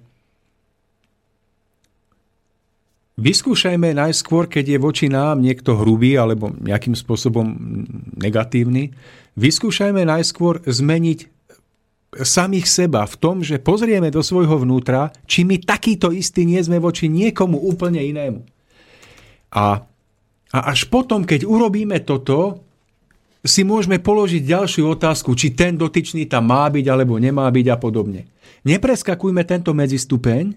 vyskúšajme 3.18 3.90
najskôr, 3.90 4.46
keď 4.46 4.64
je 4.70 4.78
voči 4.78 5.06
nám 5.10 5.42
niekto 5.42 5.74
hrubý 5.74 6.14
alebo 6.14 6.54
nejakým 6.62 6.94
spôsobom 6.94 7.50
negatívny, 8.22 8.94
vyskúšajme 9.34 10.06
najskôr 10.06 10.62
zmeniť 10.62 11.26
samých 12.10 12.66
seba 12.66 13.06
v 13.06 13.14
tom, 13.18 13.42
že 13.42 13.62
pozrieme 13.62 14.10
do 14.10 14.22
svojho 14.22 14.62
vnútra, 14.62 15.14
či 15.26 15.46
my 15.46 15.62
takýto 15.62 16.10
istý 16.10 16.42
nie 16.42 16.58
sme 16.58 16.82
voči 16.82 17.06
niekomu 17.06 17.58
úplne 17.58 18.02
inému. 18.02 18.42
A, 19.54 19.82
a 20.50 20.58
až 20.70 20.86
potom, 20.90 21.22
keď 21.22 21.46
urobíme 21.46 22.02
toto, 22.02 22.62
si 23.40 23.64
môžeme 23.64 23.96
položiť 23.96 24.44
ďalšiu 24.44 24.84
otázku, 24.92 25.32
či 25.32 25.56
ten 25.56 25.72
dotyčný 25.72 26.28
tam 26.28 26.52
má 26.52 26.68
byť 26.68 26.86
alebo 26.92 27.16
nemá 27.16 27.48
byť 27.48 27.66
a 27.72 27.76
podobne. 27.80 28.28
Nepreskakujme 28.68 29.40
tento 29.48 29.72
medzistupeň, 29.72 30.52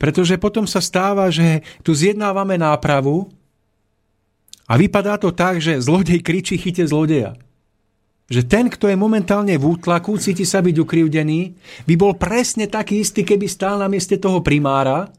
pretože 0.00 0.40
potom 0.40 0.64
sa 0.64 0.80
stáva, 0.80 1.28
že 1.28 1.60
tu 1.84 1.92
zjednávame 1.92 2.56
nápravu 2.56 3.28
a 4.64 4.80
vypadá 4.80 5.20
to 5.20 5.36
tak, 5.36 5.60
že 5.60 5.84
zlodej 5.84 6.24
kričí 6.24 6.56
chyte 6.56 6.88
zlodeja. 6.88 7.36
že 8.32 8.48
ten, 8.48 8.72
kto 8.72 8.88
je 8.88 8.96
momentálne 8.96 9.52
v 9.60 9.76
útlaku, 9.76 10.16
cíti 10.16 10.48
sa 10.48 10.64
byť 10.64 10.76
ukrivdený, 10.80 11.40
by 11.84 11.94
bol 12.00 12.16
presne 12.16 12.64
taký 12.64 13.04
istý, 13.04 13.28
keby 13.28 13.44
stál 13.44 13.76
na 13.76 13.92
mieste 13.92 14.16
toho 14.16 14.40
primára, 14.40 15.12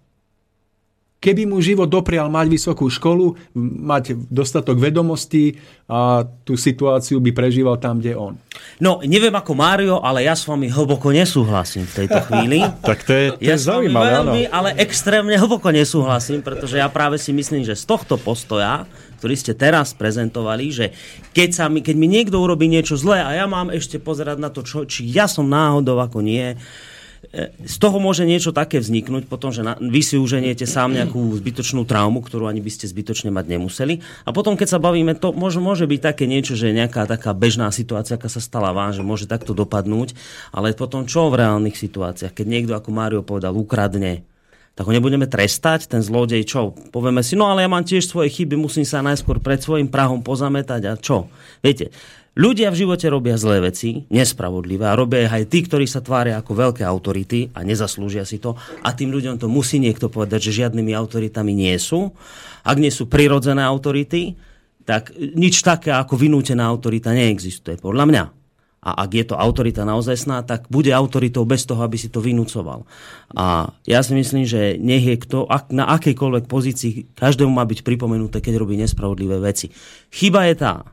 keby 1.24 1.48
mu 1.48 1.64
život 1.64 1.88
doprial 1.88 2.28
mať 2.28 2.52
vysokú 2.52 2.92
školu, 2.92 3.40
mať 3.56 4.20
dostatok 4.28 4.76
vedomostí 4.76 5.56
a 5.88 6.28
tú 6.44 6.60
situáciu 6.60 7.24
by 7.24 7.32
prežíval 7.32 7.80
tam, 7.80 8.04
kde 8.04 8.20
on. 8.20 8.36
No, 8.84 9.00
neviem 9.00 9.32
ako 9.32 9.56
Mário, 9.56 9.96
ale 10.04 10.28
ja 10.28 10.36
s 10.36 10.44
vami 10.44 10.68
hlboko 10.68 11.16
nesúhlasím 11.16 11.88
v 11.88 12.04
tejto 12.04 12.20
chvíli. 12.28 12.60
tak 12.90 13.08
to 13.08 13.12
je, 13.16 13.26
to 13.36 13.40
ja 13.40 13.56
je 13.56 13.64
zaujímavé, 13.64 14.20
veľmi, 14.20 14.42
ale 14.52 14.76
extrémne 14.84 15.40
hlboko 15.40 15.72
nesúhlasím, 15.72 16.44
pretože 16.44 16.76
ja 16.76 16.92
práve 16.92 17.16
si 17.16 17.32
myslím, 17.32 17.64
že 17.64 17.80
z 17.80 17.88
tohto 17.88 18.20
postoja, 18.20 18.84
ktorý 19.24 19.36
ste 19.40 19.56
teraz 19.56 19.96
prezentovali, 19.96 20.66
že 20.68 20.86
keď, 21.32 21.50
sa 21.56 21.66
mi, 21.72 21.80
keď 21.80 21.96
mi 21.96 22.12
niekto 22.12 22.36
urobí 22.44 22.68
niečo 22.68 23.00
zlé 23.00 23.24
a 23.24 23.32
ja 23.32 23.48
mám 23.48 23.72
ešte 23.72 23.96
pozerať 23.96 24.36
na 24.44 24.52
to, 24.52 24.68
čo, 24.68 24.84
či 24.84 25.08
ja 25.08 25.32
som 25.32 25.48
náhodou 25.48 25.96
ako 26.04 26.20
nie, 26.20 26.60
z 27.66 27.76
toho 27.80 27.98
môže 27.98 28.28
niečo 28.28 28.52
také 28.52 28.84
vzniknúť, 28.84 29.26
potom, 29.32 29.50
že 29.50 29.64
na, 29.64 29.80
vy 29.80 30.02
si 30.04 30.20
uženiete 30.20 30.68
sám 30.68 30.94
nejakú 30.94 31.34
zbytočnú 31.40 31.88
traumu, 31.88 32.20
ktorú 32.20 32.46
ani 32.46 32.60
by 32.60 32.70
ste 32.70 32.86
zbytočne 32.86 33.32
mať 33.32 33.58
nemuseli. 33.58 34.04
A 34.28 34.36
potom, 34.36 34.60
keď 34.60 34.78
sa 34.78 34.80
bavíme, 34.84 35.16
to 35.16 35.32
môže, 35.32 35.58
môže 35.58 35.88
byť 35.88 36.02
také 36.04 36.28
niečo, 36.28 36.54
že 36.54 36.76
nejaká 36.76 37.08
taká 37.08 37.32
bežná 37.32 37.72
situácia, 37.72 38.20
aká 38.20 38.28
sa 38.28 38.44
stala 38.44 38.76
vám, 38.76 38.92
že 38.92 39.02
môže 39.02 39.26
takto 39.26 39.56
dopadnúť, 39.56 40.14
ale 40.52 40.76
potom 40.76 41.08
čo 41.08 41.32
v 41.32 41.40
reálnych 41.42 41.80
situáciách? 41.80 42.36
Keď 42.36 42.46
niekto, 42.46 42.76
ako 42.76 42.90
Mário 42.92 43.22
povedal, 43.24 43.56
ukradne 43.56 44.28
tak 44.74 44.90
ho 44.90 44.94
nebudeme 44.94 45.30
trestať, 45.30 45.86
ten 45.86 46.02
zlodej, 46.02 46.50
čo? 46.50 46.74
Povieme 46.90 47.22
si, 47.22 47.38
no 47.38 47.46
ale 47.46 47.62
ja 47.62 47.70
mám 47.70 47.86
tiež 47.86 48.10
svoje 48.10 48.34
chyby, 48.34 48.58
musím 48.58 48.82
sa 48.82 49.06
najskôr 49.06 49.38
pred 49.38 49.62
svojim 49.62 49.86
prahom 49.86 50.26
pozametať 50.26 50.82
a 50.90 50.94
čo? 50.98 51.30
Viete, 51.62 51.94
Ľudia 52.34 52.74
v 52.74 52.80
živote 52.82 53.06
robia 53.14 53.38
zlé 53.38 53.62
veci, 53.62 54.10
nespravodlivé 54.10 54.90
a 54.90 54.98
robia 54.98 55.30
aj 55.30 55.54
tí, 55.54 55.62
ktorí 55.62 55.86
sa 55.86 56.02
tvária 56.02 56.34
ako 56.42 56.58
veľké 56.58 56.82
autority 56.82 57.54
a 57.54 57.62
nezaslúžia 57.62 58.26
si 58.26 58.42
to 58.42 58.58
a 58.58 58.90
tým 58.90 59.14
ľuďom 59.14 59.38
to 59.38 59.46
musí 59.46 59.78
niekto 59.78 60.10
povedať, 60.10 60.50
že 60.50 60.66
žiadnymi 60.66 60.98
autoritami 60.98 61.54
nie 61.54 61.78
sú. 61.78 62.10
Ak 62.66 62.82
nie 62.82 62.90
sú 62.90 63.06
prirodzené 63.06 63.62
autority, 63.62 64.34
tak 64.82 65.14
nič 65.14 65.62
také 65.62 65.94
ako 65.94 66.18
vynútená 66.18 66.66
autorita 66.66 67.14
neexistuje, 67.14 67.78
podľa 67.78 68.06
mňa. 68.10 68.24
A 68.84 69.08
ak 69.08 69.16
je 69.16 69.26
to 69.30 69.40
autorita 69.40 69.88
naozaj 69.88 70.18
sná, 70.20 70.44
tak 70.44 70.68
bude 70.68 70.92
autoritou 70.92 71.48
bez 71.48 71.64
toho, 71.64 71.86
aby 71.88 71.96
si 71.96 72.12
to 72.12 72.20
vynúcoval. 72.20 72.84
A 73.32 73.72
ja 73.88 74.04
si 74.04 74.12
myslím, 74.12 74.44
že 74.44 74.76
nech 74.76 75.08
je 75.08 75.16
kto, 75.24 75.48
ak, 75.48 75.72
na 75.72 75.88
akejkoľvek 75.88 76.52
pozícii, 76.52 77.16
každému 77.16 77.48
má 77.48 77.64
byť 77.64 77.80
pripomenuté, 77.80 78.44
keď 78.44 78.60
robí 78.60 78.76
nespravodlivé 78.76 79.40
veci. 79.40 79.72
Chyba 80.12 80.52
je 80.52 80.56
tá, 80.60 80.84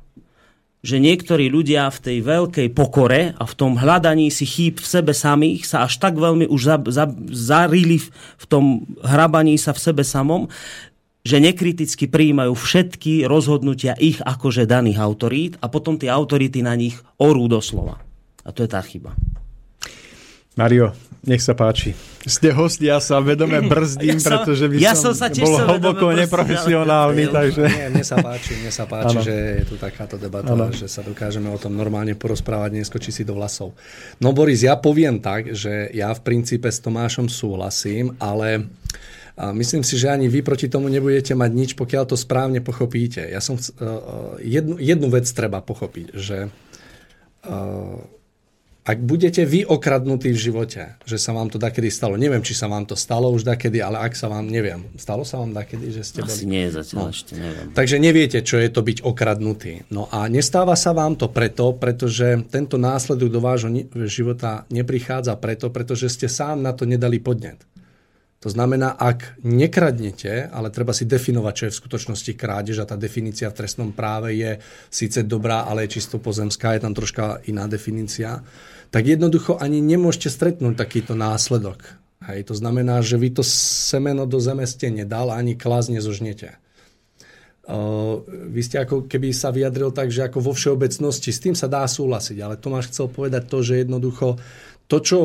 že 0.81 0.97
niektorí 0.97 1.53
ľudia 1.53 1.93
v 1.93 1.99
tej 2.01 2.19
veľkej 2.25 2.69
pokore 2.73 3.37
a 3.37 3.45
v 3.45 3.55
tom 3.57 3.77
hľadaní 3.77 4.33
si 4.33 4.49
chýb 4.49 4.81
v 4.81 4.89
sebe 4.89 5.13
samých 5.13 5.69
sa 5.69 5.85
až 5.85 6.01
tak 6.01 6.17
veľmi 6.17 6.49
už 6.49 6.61
za, 6.61 6.77
za, 6.89 7.05
zarili 7.29 8.01
v, 8.01 8.09
v 8.13 8.45
tom 8.49 8.65
hrabaní 9.05 9.61
sa 9.61 9.77
v 9.77 9.83
sebe 9.93 10.01
samom, 10.01 10.49
že 11.21 11.37
nekriticky 11.37 12.09
prijímajú 12.09 12.57
všetky 12.57 13.29
rozhodnutia 13.29 13.93
ich 14.01 14.25
akože 14.25 14.65
daných 14.65 14.97
autorít 15.05 15.53
a 15.61 15.69
potom 15.69 16.01
tie 16.01 16.09
autority 16.09 16.65
na 16.65 16.73
nich 16.73 16.97
orú 17.21 17.45
doslova. 17.45 18.01
A 18.41 18.57
to 18.57 18.65
je 18.65 18.71
tá 18.73 18.81
chyba. 18.81 19.13
Mario, 20.61 20.93
nech 21.25 21.41
sa 21.41 21.57
páči. 21.57 21.97
Ste 22.21 22.53
host, 22.53 22.85
ja 22.85 23.01
sa 23.01 23.17
vedome 23.25 23.65
brzdím, 23.65 24.21
ja 24.21 24.21
som, 24.21 24.45
pretože 24.45 24.65
by 24.69 24.75
ja 24.77 24.93
som, 24.93 25.17
som 25.17 25.25
sa 25.25 25.33
bol 25.33 25.57
hlboko 25.57 26.13
neprofesionálny. 26.13 27.33
Ale... 27.33 27.33
Takže... 27.33 27.65
Nie, 27.65 27.89
mne 27.89 28.05
sa 28.05 28.21
páči, 28.21 28.53
mne 28.61 28.69
sa 28.69 28.85
páči 28.85 29.17
že 29.25 29.37
je 29.57 29.65
tu 29.65 29.81
takáto 29.81 30.21
debata, 30.21 30.53
ano. 30.53 30.69
že 30.69 30.85
sa 30.85 31.01
dokážeme 31.01 31.49
o 31.49 31.57
tom 31.57 31.73
normálne 31.73 32.13
porozprávať, 32.13 32.77
neskočí 32.77 33.09
si 33.09 33.25
do 33.25 33.41
vlasov. 33.41 33.73
No 34.21 34.37
Boris, 34.37 34.61
ja 34.61 34.77
poviem 34.77 35.17
tak, 35.25 35.57
že 35.57 35.89
ja 35.97 36.13
v 36.13 36.21
princípe 36.21 36.69
s 36.69 36.77
Tomášom 36.85 37.33
súhlasím, 37.33 38.13
ale 38.21 38.69
a 39.41 39.57
myslím 39.57 39.81
si, 39.81 39.97
že 39.97 40.13
ani 40.13 40.29
vy 40.29 40.45
proti 40.45 40.69
tomu 40.69 40.93
nebudete 40.93 41.33
mať 41.33 41.51
nič, 41.57 41.71
pokiaľ 41.73 42.05
to 42.05 42.21
správne 42.21 42.61
pochopíte. 42.61 43.25
Ja 43.25 43.41
som, 43.41 43.57
uh, 43.57 44.37
jednu, 44.45 44.77
jednu 44.77 45.09
vec 45.09 45.25
treba 45.33 45.65
pochopiť, 45.65 46.07
že 46.13 46.53
uh, 47.49 48.20
ak 48.81 48.99
budete 49.05 49.45
vy 49.45 49.69
okradnutí 49.69 50.33
v 50.33 50.41
živote, 50.41 50.97
že 51.05 51.21
sa 51.21 51.37
vám 51.37 51.53
to 51.53 51.61
dakedy 51.61 51.93
stalo, 51.93 52.17
neviem, 52.17 52.41
či 52.41 52.57
sa 52.57 52.65
vám 52.67 52.89
to 52.89 52.97
stalo 52.97 53.29
už 53.29 53.45
dakedy, 53.45 53.85
ale 53.85 54.01
ak 54.01 54.17
sa 54.17 54.33
vám, 54.33 54.49
neviem, 54.49 54.89
stalo 54.97 55.23
sa 55.23 55.37
vám 55.39 55.53
dakedy, 55.53 55.93
že 55.93 56.03
ste 56.03 56.25
Asi 56.25 56.49
boli... 56.49 56.57
nie, 56.57 56.65
zatiaľ 56.73 57.09
no. 57.09 57.13
ešte 57.13 57.33
neviem. 57.37 57.67
Takže 57.77 57.97
neviete, 58.01 58.39
čo 58.41 58.57
je 58.57 58.69
to 58.73 58.81
byť 58.81 59.05
okradnutý. 59.05 59.85
No 59.93 60.09
a 60.09 60.27
nestáva 60.33 60.75
sa 60.81 60.97
vám 60.97 61.15
to 61.15 61.29
preto, 61.29 61.77
pretože 61.77 62.41
tento 62.49 62.81
následok 62.81 63.29
do 63.29 63.41
vášho 63.45 63.69
života 64.09 64.65
neprichádza 64.73 65.37
preto, 65.37 65.69
pretože 65.69 66.09
ste 66.09 66.27
sám 66.27 66.65
na 66.65 66.73
to 66.73 66.89
nedali 66.89 67.21
podnet. 67.21 67.70
To 68.41 68.49
znamená, 68.49 68.97
ak 68.97 69.37
nekradnete, 69.45 70.49
ale 70.49 70.73
treba 70.73 70.97
si 70.97 71.05
definovať, 71.05 71.53
čo 71.53 71.65
je 71.69 71.73
v 71.77 71.81
skutočnosti 71.85 72.33
krádež 72.41 72.81
a 72.81 72.89
tá 72.89 72.97
definícia 72.97 73.53
v 73.53 73.59
trestnom 73.61 73.93
práve 73.93 74.33
je 74.33 74.57
síce 74.89 75.21
dobrá, 75.29 75.69
ale 75.69 75.85
je 75.85 76.01
čisto 76.01 76.17
pozemská, 76.17 76.73
je 76.73 76.89
tam 76.89 76.97
troška 76.97 77.45
iná 77.53 77.69
definícia, 77.69 78.41
tak 78.89 79.05
jednoducho 79.05 79.61
ani 79.61 79.85
nemôžete 79.85 80.33
stretnúť 80.33 80.73
takýto 80.73 81.13
následok. 81.13 81.85
Hej, 82.25 82.49
to 82.49 82.57
znamená, 82.57 83.05
že 83.05 83.21
vy 83.21 83.29
to 83.29 83.45
semeno 83.45 84.25
do 84.25 84.41
zeme 84.41 84.65
ste 84.65 84.89
nedal 84.89 85.37
ani 85.37 85.53
klas 85.53 85.93
nezožnete. 85.93 86.57
Uh, 87.69 88.25
vy 88.25 88.61
ste 88.65 88.81
ako 88.81 89.05
keby 89.05 89.37
sa 89.37 89.53
vyjadril 89.53 89.93
tak, 89.93 90.09
že 90.09 90.25
ako 90.25 90.41
vo 90.41 90.57
všeobecnosti, 90.57 91.29
s 91.29 91.45
tým 91.45 91.53
sa 91.53 91.69
dá 91.69 91.85
súhlasiť, 91.85 92.41
ale 92.41 92.57
Tomáš 92.57 92.89
chcel 92.89 93.13
povedať 93.13 93.53
to, 93.53 93.61
že 93.61 93.85
jednoducho 93.85 94.41
to, 94.89 94.97
čo 95.05 95.19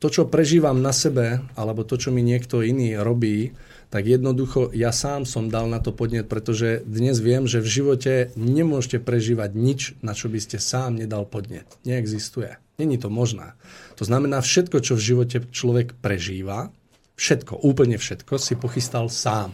to, 0.00 0.08
čo 0.08 0.24
prežívam 0.24 0.80
na 0.80 0.96
sebe, 0.96 1.44
alebo 1.54 1.84
to, 1.84 2.00
čo 2.00 2.08
mi 2.08 2.24
niekto 2.24 2.64
iný 2.64 2.96
robí, 2.96 3.52
tak 3.92 4.08
jednoducho 4.08 4.72
ja 4.72 4.96
sám 4.96 5.28
som 5.28 5.52
dal 5.52 5.68
na 5.68 5.76
to 5.76 5.92
podnet, 5.92 6.24
pretože 6.24 6.80
dnes 6.88 7.20
viem, 7.20 7.44
že 7.44 7.60
v 7.60 7.68
živote 7.68 8.14
nemôžete 8.32 9.02
prežívať 9.04 9.50
nič, 9.52 9.80
na 10.00 10.16
čo 10.16 10.32
by 10.32 10.40
ste 10.40 10.56
sám 10.56 10.96
nedal 10.96 11.28
podnet. 11.28 11.68
Neexistuje. 11.84 12.56
Není 12.80 12.96
to 12.96 13.12
možné. 13.12 13.52
To 14.00 14.08
znamená, 14.08 14.40
všetko, 14.40 14.80
čo 14.80 14.96
v 14.96 15.04
živote 15.04 15.36
človek 15.52 15.92
prežíva, 16.00 16.72
všetko, 17.20 17.60
úplne 17.60 18.00
všetko, 18.00 18.40
si 18.40 18.56
pochystal 18.56 19.12
sám. 19.12 19.52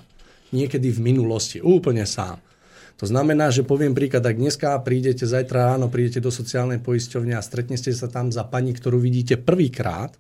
Niekedy 0.55 0.95
v 0.95 1.01
minulosti, 1.03 1.59
úplne 1.59 2.07
sám. 2.07 2.39
To 3.03 3.05
znamená, 3.09 3.51
že 3.51 3.67
poviem 3.67 3.99
príklad, 3.99 4.23
ak 4.23 4.39
dneska 4.39 4.79
prídete, 4.87 5.27
zajtra 5.27 5.75
ráno 5.75 5.91
prídete 5.91 6.23
do 6.23 6.31
sociálnej 6.31 6.79
poisťovne 6.79 7.35
a 7.35 7.43
stretnete 7.43 7.91
sa 7.91 8.07
tam 8.07 8.31
za 8.31 8.47
pani, 8.47 8.71
ktorú 8.73 9.03
vidíte 9.03 9.43
prvýkrát, 9.43 10.15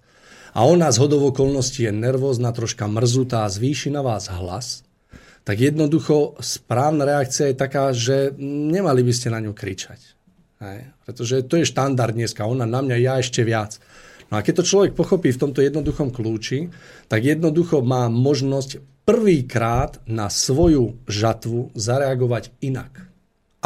a 0.57 0.65
ona 0.65 0.89
z 0.89 1.05
hodov 1.05 1.37
okolností 1.37 1.85
je 1.85 1.93
nervózna, 1.93 2.49
troška 2.49 2.89
mrzutá, 2.89 3.45
zvýši 3.45 3.93
na 3.93 4.01
vás 4.01 4.33
hlas, 4.33 4.89
tak 5.45 5.61
jednoducho 5.61 6.41
správna 6.41 7.05
reakcia 7.05 7.53
je 7.53 7.61
taká, 7.61 7.93
že 7.93 8.33
nemali 8.41 9.05
by 9.05 9.13
ste 9.13 9.29
na 9.29 9.45
ňu 9.45 9.53
kričať. 9.53 10.01
Hej? 10.65 10.97
Pretože 11.05 11.45
to 11.45 11.61
je 11.61 11.69
štandard 11.69 12.17
dneska, 12.17 12.49
ona 12.49 12.65
na 12.65 12.81
mňa, 12.81 12.97
ja 12.97 13.15
ešte 13.21 13.45
viac. 13.45 13.77
No 14.33 14.41
a 14.41 14.43
keď 14.43 14.65
to 14.65 14.69
človek 14.73 14.93
pochopí 14.97 15.29
v 15.29 15.39
tomto 15.45 15.61
jednoduchom 15.61 16.09
kľúči, 16.09 16.73
tak 17.07 17.21
jednoducho 17.21 17.85
má 17.85 18.09
možnosť 18.09 18.81
prvýkrát 19.05 20.01
na 20.09 20.33
svoju 20.33 21.05
žatvu 21.05 21.77
zareagovať 21.77 22.51
inak 22.65 23.07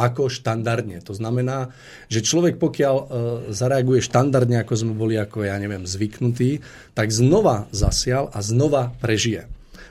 ako 0.00 0.32
štandardne. 0.32 1.04
To 1.04 1.12
znamená, 1.12 1.76
že 2.08 2.24
človek 2.24 2.56
pokiaľ 2.56 2.96
e, 2.96 3.04
zareaguje 3.52 4.00
štandardne, 4.00 4.64
ako 4.64 4.72
sme 4.72 4.92
boli, 4.96 5.20
ako 5.20 5.44
ja 5.44 5.60
neviem, 5.60 5.84
zvyknutí, 5.84 6.64
tak 6.96 7.12
znova 7.12 7.68
zasial 7.68 8.32
a 8.32 8.40
znova 8.40 8.96
prežije. 9.04 9.44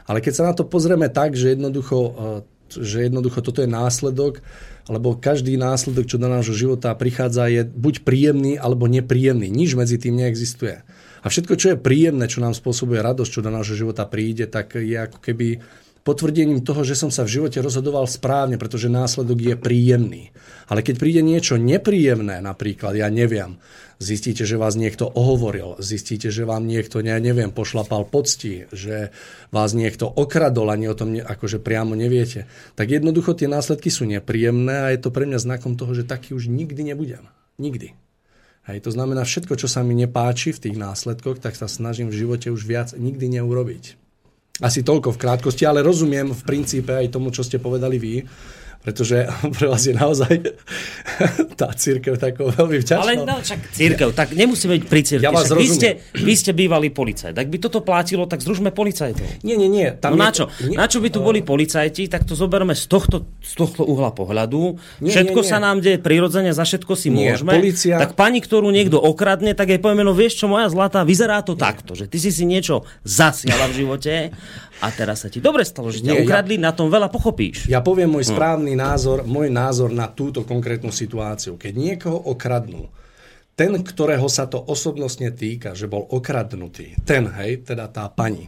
Ale 0.09 0.25
keď 0.25 0.33
sa 0.33 0.47
na 0.49 0.53
to 0.57 0.65
pozrieme 0.65 1.05
tak, 1.13 1.37
že 1.37 1.53
jednoducho, 1.53 1.97
e, 2.01 2.73
že 2.73 3.05
jednoducho 3.05 3.45
toto 3.45 3.61
je 3.61 3.69
následok, 3.69 4.41
lebo 4.89 5.13
každý 5.13 5.53
následok, 5.53 6.09
čo 6.09 6.17
do 6.17 6.25
nášho 6.25 6.57
života 6.57 6.89
prichádza, 6.97 7.45
je 7.45 7.61
buď 7.61 8.01
príjemný 8.01 8.57
alebo 8.57 8.89
nepríjemný. 8.89 9.45
Nič 9.45 9.77
medzi 9.77 10.01
tým 10.01 10.17
neexistuje. 10.17 10.81
A 11.21 11.27
všetko, 11.29 11.53
čo 11.59 11.67
je 11.75 11.77
príjemné, 11.77 12.25
čo 12.25 12.41
nám 12.41 12.57
spôsobuje 12.57 12.97
radosť, 12.97 13.29
čo 13.29 13.45
do 13.45 13.53
nášho 13.53 13.77
života 13.77 14.07
príde, 14.09 14.49
tak 14.49 14.73
je 14.79 14.97
ako 14.97 15.21
keby 15.21 15.61
potvrdením 16.03 16.63
toho, 16.63 16.81
že 16.87 16.95
som 16.95 17.11
sa 17.11 17.27
v 17.27 17.39
živote 17.39 17.59
rozhodoval 17.59 18.07
správne, 18.07 18.55
pretože 18.55 18.91
následok 18.91 19.39
je 19.39 19.55
príjemný. 19.59 20.23
Ale 20.69 20.85
keď 20.85 20.95
príde 20.97 21.21
niečo 21.21 21.59
nepríjemné, 21.59 22.39
napríklad, 22.39 22.95
ja 22.95 23.09
neviem, 23.09 23.57
zistíte, 23.99 24.47
že 24.47 24.55
vás 24.55 24.79
niekto 24.79 25.05
ohovoril, 25.05 25.75
zistíte, 25.83 26.31
že 26.31 26.47
vám 26.47 26.65
niekto, 26.65 27.03
ja 27.03 27.19
neviem, 27.19 27.51
pošlapal 27.51 28.07
pocti, 28.07 28.65
že 28.71 29.11
vás 29.51 29.75
niekto 29.75 30.07
okradol, 30.07 30.71
ani 30.71 30.87
o 30.87 30.95
tom 30.95 31.13
ne, 31.13 31.21
akože 31.21 31.59
priamo 31.59 31.93
neviete, 31.93 32.47
tak 32.79 32.89
jednoducho 32.89 33.35
tie 33.35 33.51
následky 33.51 33.91
sú 33.91 34.07
nepríjemné 34.07 34.87
a 34.87 34.91
je 34.95 34.99
to 35.03 35.11
pre 35.11 35.27
mňa 35.27 35.39
znakom 35.43 35.75
toho, 35.75 35.91
že 35.91 36.07
taký 36.07 36.31
už 36.33 36.47
nikdy 36.47 36.95
nebudem. 36.95 37.27
Nikdy. 37.59 37.91
Hej, 38.71 38.85
to 38.85 38.91
znamená, 38.93 39.27
všetko, 39.27 39.57
čo 39.59 39.67
sa 39.67 39.83
mi 39.83 39.97
nepáči 39.97 40.55
v 40.55 40.69
tých 40.69 40.77
následkoch, 40.79 41.43
tak 41.43 41.59
sa 41.59 41.67
snažím 41.67 42.07
v 42.13 42.23
živote 42.23 42.53
už 42.53 42.63
viac 42.63 42.93
nikdy 42.95 43.41
neurobiť. 43.41 44.08
Asi 44.59 44.83
toľko 44.83 45.15
v 45.15 45.21
krátkosti, 45.23 45.63
ale 45.63 45.79
rozumiem 45.79 46.35
v 46.35 46.41
princípe 46.43 46.91
aj 46.91 47.15
tomu, 47.15 47.31
čo 47.31 47.47
ste 47.47 47.63
povedali 47.63 47.95
vy. 47.95 48.13
Pretože 48.79 49.27
pre 49.55 49.65
vás 49.65 49.83
je 49.83 49.93
naozaj 49.93 50.33
tá 51.59 51.71
církev 51.71 52.15
takou 52.15 52.47
veľmi 52.49 52.79
vďačná. 52.79 53.03
Ale 53.03 53.13
no, 53.19 53.35
však 53.37 53.59
církev, 53.69 54.09
tak 54.11 54.31
nemusíme 54.31 54.79
byť 54.79 54.85
pri 54.85 55.01
církev. 55.01 55.25
Ja 55.25 55.31
vás 55.31 55.49
vy, 55.49 55.67
ste, 55.67 55.89
vy 56.13 56.33
ste 56.33 56.51
bývalý 56.51 56.87
policajt. 56.89 57.35
Ak 57.35 57.45
by 57.45 57.57
toto 57.59 57.79
platilo, 57.79 58.23
tak 58.23 58.39
zružme 58.39 58.71
policajtov. 58.71 59.43
Nie, 59.43 59.55
nie, 59.55 59.67
nie. 59.67 59.91
No 59.91 59.99
Tam 59.99 60.11
je 60.11 60.17
na 60.17 60.29
čo? 60.29 60.45
nie- 60.61 60.75
Na 60.75 60.85
čo 60.85 60.97
by 60.97 61.09
tu 61.09 61.19
boli 61.19 61.41
policajti, 61.41 62.07
tak 62.07 62.23
to 62.23 62.33
zoberme 62.33 62.71
z 62.71 62.87
tohto, 62.87 63.27
z 63.37 63.53
tohto 63.53 63.83
uhla 63.83 64.09
pohľadu. 64.09 64.79
Nie, 64.99 65.11
všetko 65.11 65.35
nie, 65.35 65.45
nie. 65.45 65.51
sa 65.51 65.57
nám 65.59 65.77
deje 65.79 65.99
prirodzene, 65.99 66.49
za 66.49 66.63
všetko 66.63 66.93
si 66.95 67.07
Nie, 67.09 67.35
môžeme. 67.35 67.51
polícia- 67.53 67.99
Tak 67.99 68.15
pani, 68.15 68.39
ktorú 68.39 68.69
niekto 68.69 68.95
okradne, 68.95 69.51
tak 69.51 69.67
jej 69.67 69.77
povieme, 69.77 70.01
no 70.01 70.13
vieš 70.13 70.39
čo, 70.39 70.47
moja 70.47 70.67
zlatá, 70.67 71.03
vyzerá 71.03 71.41
to 71.41 71.53
takto, 71.53 71.93
že 71.93 72.07
ty 72.07 72.15
si 72.15 72.31
si 72.31 72.43
niečo 72.43 72.87
zasiala 73.03 73.67
v 73.67 73.73
živote 73.75 74.31
a 74.79 74.87
teraz 74.89 75.23
sa 75.23 75.29
ti 75.29 75.39
dobre 75.39 75.63
stalo, 75.63 75.91
že 75.91 75.99
ťa 75.99 76.07
Nie, 76.07 76.17
ja- 76.19 76.25
ukradli, 76.25 76.55
na 76.55 76.71
tom 76.71 76.87
veľa 76.87 77.07
pochopíš. 77.07 77.67
Ja 77.67 77.79
poviem 77.79 78.09
Hm. 78.09 78.15
môj 78.15 78.25
správny 78.27 78.73
názor, 78.73 79.27
môj 79.27 79.47
názor 79.47 79.91
na 79.91 80.07
túto 80.07 80.43
konkrétnu 80.43 80.89
situáciu. 80.89 81.55
Keď 81.55 81.73
niekoho 81.75 82.15
okradnú, 82.15 82.87
ten, 83.53 83.75
ktorého 83.75 84.31
sa 84.31 84.47
to 84.47 84.55
osobnostne 84.55 85.35
týka, 85.35 85.75
že 85.75 85.91
bol 85.91 86.07
okradnutý, 86.07 86.95
ten, 87.03 87.27
hej, 87.27 87.67
teda 87.67 87.91
tá 87.91 88.07
pani. 88.07 88.47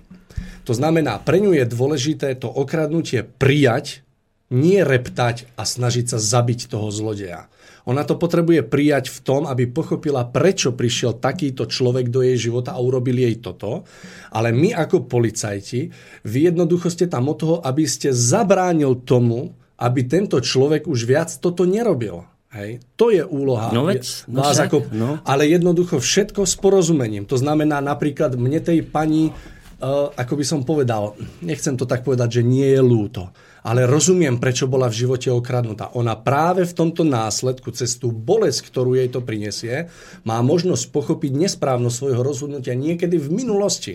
To 0.63 0.71
znamená, 0.71 1.19
pre 1.19 1.43
ňu 1.43 1.51
je 1.51 1.65
dôležité 1.67 2.31
to 2.39 2.47
okradnutie 2.47 3.27
prijať, 3.27 4.07
nie 4.51 4.79
reptať 4.79 5.51
a 5.59 5.67
snažiť 5.67 6.15
sa 6.15 6.19
zabiť 6.19 6.71
toho 6.71 6.87
zlodeja. 6.91 7.51
Ona 7.89 8.05
to 8.05 8.17
potrebuje 8.17 8.67
prijať 8.67 9.09
v 9.09 9.19
tom, 9.25 9.41
aby 9.49 9.65
pochopila, 9.65 10.27
prečo 10.27 10.75
prišiel 10.75 11.17
takýto 11.17 11.65
človek 11.65 12.13
do 12.13 12.21
jej 12.21 12.49
života 12.49 12.77
a 12.77 12.83
urobil 12.83 13.17
jej 13.17 13.41
toto. 13.41 13.87
Ale 14.29 14.53
my 14.53 14.77
ako 14.77 15.09
policajti, 15.09 15.89
vy 16.25 16.39
jednoducho 16.53 16.93
ste 16.93 17.09
tam 17.09 17.31
od 17.33 17.37
toho, 17.41 17.55
aby 17.65 17.87
ste 17.89 18.13
zabránil 18.13 19.01
tomu, 19.01 19.57
aby 19.81 20.05
tento 20.05 20.37
človek 20.37 20.85
už 20.85 21.09
viac 21.09 21.29
toto 21.41 21.65
nerobil. 21.65 22.21
Hej. 22.51 22.83
To 22.99 23.07
je 23.15 23.23
úloha 23.23 23.71
No 23.71 23.87
veď, 23.87 24.27
no 24.27 24.43
vás 24.43 24.59
však, 24.59 24.67
ako, 24.67 24.77
no. 24.91 25.09
ale 25.23 25.47
jednoducho 25.47 26.03
všetko 26.03 26.43
s 26.43 26.59
porozumením. 26.59 27.23
To 27.31 27.39
znamená 27.39 27.79
napríklad 27.79 28.35
mne 28.35 28.59
tej 28.59 28.83
pani, 28.83 29.31
uh, 29.31 30.11
ako 30.11 30.33
by 30.35 30.43
som 30.45 30.67
povedal, 30.67 31.15
nechcem 31.39 31.79
to 31.79 31.87
tak 31.87 32.03
povedať, 32.03 32.43
že 32.43 32.43
nie 32.43 32.67
je 32.67 32.81
lúto, 32.83 33.31
ale 33.61 33.85
rozumiem, 33.85 34.41
prečo 34.41 34.65
bola 34.65 34.89
v 34.89 35.05
živote 35.05 35.29
okradnutá. 35.29 35.93
Ona 35.93 36.17
práve 36.17 36.65
v 36.65 36.73
tomto 36.73 37.05
následku, 37.05 37.69
cez 37.73 37.93
tú 37.97 38.09
bolesť, 38.09 38.73
ktorú 38.73 38.97
jej 38.97 39.09
to 39.09 39.21
prinesie, 39.21 39.93
má 40.25 40.41
možnosť 40.41 40.89
pochopiť 40.89 41.31
nesprávnosť 41.37 41.95
svojho 41.95 42.21
rozhodnutia 42.25 42.73
niekedy 42.73 43.21
v 43.21 43.29
minulosti. 43.29 43.93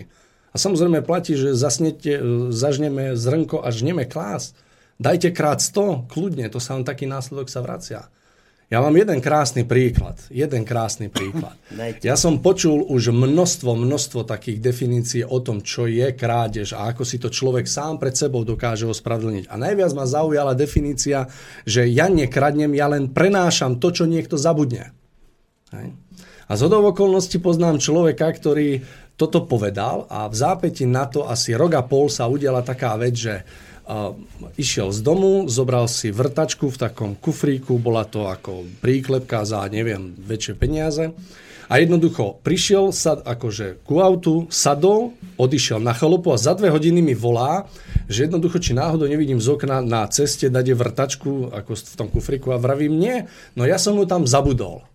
A 0.51 0.55
samozrejme 0.55 1.03
platí, 1.03 1.35
že 1.35 1.51
zasnete, 1.53 2.17
e, 2.17 2.21
zažneme 2.55 3.19
zrnko 3.19 3.59
a 3.59 3.69
žneme 3.69 4.07
klás. 4.07 4.55
Dajte 4.97 5.29
krát 5.35 5.59
100, 5.61 6.09
kľudne, 6.09 6.47
to 6.49 6.57
sa 6.57 6.73
vám 6.73 6.87
taký 6.87 7.05
následok 7.05 7.51
sa 7.51 7.61
vracia. 7.61 8.09
Ja 8.67 8.83
mám 8.83 8.99
jeden 8.99 9.23
krásny 9.23 9.63
príklad. 9.63 10.19
Jeden 10.27 10.67
krásny 10.67 11.07
príklad. 11.07 11.55
Ja 12.03 12.19
som 12.19 12.43
počul 12.43 12.83
už 12.83 13.15
množstvo, 13.15 13.75
množstvo 13.75 14.27
takých 14.27 14.59
definícií 14.59 15.23
o 15.23 15.39
tom, 15.39 15.63
čo 15.63 15.87
je 15.87 16.11
krádež 16.11 16.75
a 16.75 16.91
ako 16.91 17.03
si 17.07 17.15
to 17.15 17.31
človek 17.31 17.63
sám 17.63 17.95
pred 17.95 18.11
sebou 18.11 18.43
dokáže 18.43 18.83
ospravedlniť. 18.87 19.47
A 19.47 19.55
najviac 19.55 19.91
ma 19.95 20.03
zaujala 20.03 20.51
definícia, 20.51 21.31
že 21.63 21.87
ja 21.87 22.11
nekradnem, 22.11 22.71
ja 22.75 22.91
len 22.91 23.11
prenášam 23.11 23.79
to, 23.79 23.91
čo 23.91 24.03
niekto 24.03 24.35
zabudne. 24.35 24.91
Hej. 25.71 25.95
A 26.47 26.51
z 26.55 26.61
okolností 26.67 27.43
poznám 27.43 27.79
človeka, 27.83 28.31
ktorý 28.31 28.83
toto 29.19 29.43
povedal 29.43 30.07
a 30.07 30.27
v 30.31 30.35
zápäti 30.35 30.87
na 30.87 31.07
to 31.07 31.27
asi 31.27 31.51
rok 31.57 31.75
a 31.75 31.83
pol 31.83 32.07
sa 32.07 32.29
udiala 32.29 32.63
taká 32.63 32.95
vec, 32.95 33.15
že 33.15 33.43
uh, 33.87 34.13
išiel 34.59 34.91
z 34.91 34.99
domu, 34.99 35.47
zobral 35.47 35.87
si 35.87 36.11
vrtačku 36.11 36.67
v 36.67 36.77
takom 36.77 37.11
kufríku, 37.15 37.79
bola 37.79 38.03
to 38.03 38.27
ako 38.27 38.67
príklepka 38.83 39.47
za, 39.47 39.63
neviem, 39.71 40.13
väčšie 40.13 40.53
peniaze. 40.59 41.15
A 41.67 41.83
jednoducho 41.83 42.39
prišiel 42.47 42.95
sa 42.95 43.19
akože 43.19 43.83
ku 43.83 43.99
autu, 43.99 44.47
sadol, 44.47 45.11
odišiel 45.35 45.83
na 45.83 45.91
chalupu 45.91 46.31
a 46.31 46.39
za 46.39 46.55
dve 46.55 46.71
hodiny 46.71 47.03
mi 47.03 47.11
volá, 47.11 47.67
že 48.07 48.23
jednoducho, 48.23 48.63
či 48.63 48.71
náhodou 48.71 49.03
nevidím 49.03 49.43
z 49.43 49.51
okna 49.51 49.83
na 49.83 50.07
ceste, 50.07 50.47
dať 50.47 50.63
je 50.63 50.75
vrtačku 50.79 51.31
ako 51.51 51.71
v 51.75 51.95
tom 51.99 52.07
kufriku 52.07 52.55
a 52.55 52.61
vravím, 52.61 52.95
nie, 52.95 53.27
no 53.59 53.67
ja 53.67 53.75
som 53.75 53.99
mu 53.99 54.07
tam 54.07 54.23
zabudol. 54.23 54.87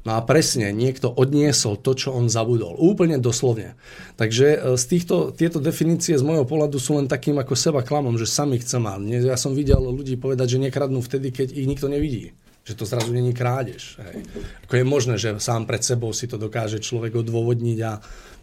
No 0.00 0.16
a 0.16 0.24
presne, 0.24 0.72
niekto 0.72 1.12
odniesol 1.12 1.76
to, 1.76 1.92
čo 1.92 2.16
on 2.16 2.32
zabudol. 2.32 2.72
Úplne 2.80 3.20
doslovne. 3.20 3.76
Takže 4.16 4.46
e, 4.48 4.58
z 4.80 4.84
týchto, 4.88 5.36
tieto 5.36 5.60
definície 5.60 6.16
z 6.16 6.24
môjho 6.24 6.48
pohľadu 6.48 6.80
sú 6.80 6.96
len 6.96 7.04
takým 7.04 7.36
ako 7.36 7.52
seba 7.52 7.84
klamom, 7.84 8.16
že 8.16 8.24
sami 8.24 8.56
chcem. 8.64 8.80
A 8.88 8.96
ja 9.00 9.36
som 9.36 9.52
videl 9.52 9.76
ľudí 9.76 10.16
povedať, 10.16 10.56
že 10.56 10.64
nekradnú 10.64 11.04
vtedy, 11.04 11.28
keď 11.28 11.52
ich 11.52 11.68
nikto 11.68 11.92
nevidí. 11.92 12.32
Že 12.64 12.74
to 12.80 12.84
zrazu 12.88 13.10
není 13.12 13.36
krádež. 13.36 14.00
Hej. 14.00 14.24
Ako 14.68 14.74
je 14.80 14.84
možné, 14.84 15.14
že 15.20 15.36
sám 15.36 15.68
pred 15.68 15.84
sebou 15.84 16.16
si 16.16 16.28
to 16.28 16.40
dokáže 16.40 16.80
človek 16.80 17.20
odôvodniť 17.20 17.78
a 17.84 18.00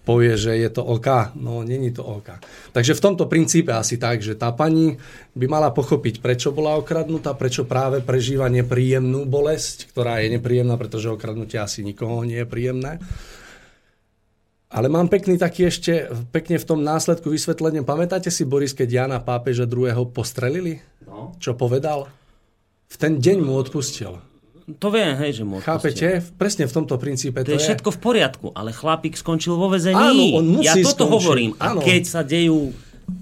povie, 0.07 0.39
že 0.39 0.55
je 0.55 0.71
to 0.71 0.87
OK. 0.87 1.35
No, 1.35 1.67
není 1.67 1.91
to 1.91 2.07
OK. 2.07 2.39
Takže 2.71 2.95
v 2.95 3.03
tomto 3.03 3.27
princípe 3.27 3.75
asi 3.75 3.99
tak, 3.99 4.23
že 4.23 4.39
tá 4.39 4.55
pani 4.55 4.95
by 5.35 5.45
mala 5.51 5.75
pochopiť, 5.75 6.23
prečo 6.23 6.55
bola 6.55 6.79
okradnutá, 6.79 7.35
prečo 7.35 7.67
práve 7.67 7.99
prežíva 7.99 8.47
nepríjemnú 8.47 9.27
bolesť, 9.27 9.91
ktorá 9.91 10.23
je 10.23 10.39
nepríjemná, 10.39 10.79
pretože 10.79 11.11
okradnutie 11.11 11.59
asi 11.59 11.83
nikoho 11.83 12.23
nie 12.23 12.39
je 12.39 12.47
príjemné. 12.47 13.03
Ale 14.67 14.91
mám 14.91 15.07
pekný 15.07 15.39
taký 15.39 15.71
ešte, 15.71 16.11
pekne 16.31 16.59
v 16.59 16.67
tom 16.67 16.83
následku 16.83 17.31
vysvetlenie. 17.31 17.87
Pamätáte 17.87 18.27
si, 18.27 18.43
Boris, 18.43 18.75
keď 18.75 18.87
Jana 18.87 19.19
pápeža 19.23 19.63
druhého 19.63 20.11
postrelili? 20.11 20.79
No. 21.07 21.35
Čo 21.39 21.55
povedal? 21.55 22.07
V 22.87 22.95
ten 22.95 23.19
deň 23.19 23.37
mu 23.43 23.55
odpustil. 23.55 24.26
To 24.67 24.91
viem, 24.91 25.15
hej, 25.15 25.31
že 25.39 25.43
odpustil. 25.47 25.63
Chápete? 25.63 26.19
Presne 26.35 26.67
v 26.67 26.73
tomto 26.75 26.99
princípe 26.99 27.39
To 27.39 27.55
je 27.55 27.63
všetko 27.63 27.87
v 27.87 27.99
poriadku, 28.03 28.47
ale 28.51 28.75
chlapík 28.75 29.15
skončil 29.15 29.55
vo 29.55 29.71
vezení. 29.71 29.95
Áno, 29.95 30.43
on 30.43 30.59
musí 30.59 30.67
ja 30.67 30.75
toto 30.83 31.07
skončiť. 31.07 31.15
hovorím. 31.15 31.51
A 31.55 31.71
Áno. 31.71 31.79
keď 31.79 32.01
sa 32.03 32.19
dejú 32.19 32.75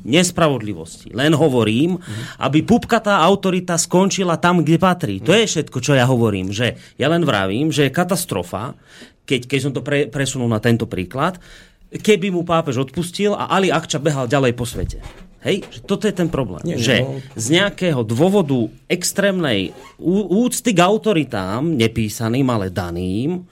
nespravodlivosti. 0.05 1.13
Len 1.13 1.29
hovorím, 1.37 2.01
aby 2.41 2.65
pupkatá 2.65 3.21
autorita 3.21 3.77
skončila 3.77 4.41
tam, 4.41 4.65
kde 4.65 4.81
patrí. 4.81 5.21
To 5.21 5.29
je 5.29 5.45
všetko, 5.45 5.77
čo 5.77 5.93
ja 5.93 6.09
hovorím. 6.09 6.49
Že 6.49 6.97
ja 6.97 7.07
len 7.13 7.21
vravím, 7.21 7.69
že 7.69 7.85
je 7.85 7.93
katastrofa, 7.93 8.73
keď, 9.29 9.45
keď 9.45 9.59
som 9.61 9.71
to 9.73 9.85
pre, 9.85 10.09
presunul 10.09 10.49
na 10.49 10.57
tento 10.57 10.89
príklad, 10.89 11.37
keby 11.93 12.33
mu 12.33 12.41
pápež 12.41 12.81
odpustil 12.81 13.37
a 13.37 13.53
Ali 13.53 13.69
Akča 13.69 14.01
behal 14.01 14.25
ďalej 14.25 14.57
po 14.57 14.65
svete. 14.65 14.97
Hej, 15.45 15.61
že 15.69 15.79
toto 15.85 16.09
je 16.09 16.13
ten 16.17 16.25
problém. 16.25 16.65
Nie, 16.65 16.81
že 16.81 17.05
no. 17.05 17.21
z 17.37 17.45
nejakého 17.53 18.01
dôvodu 18.01 18.65
extrémnej 18.89 19.77
úcty 20.01 20.73
k 20.73 20.81
autoritám, 20.81 21.61
nepísaným, 21.61 22.49
ale 22.49 22.73
daným, 22.73 23.45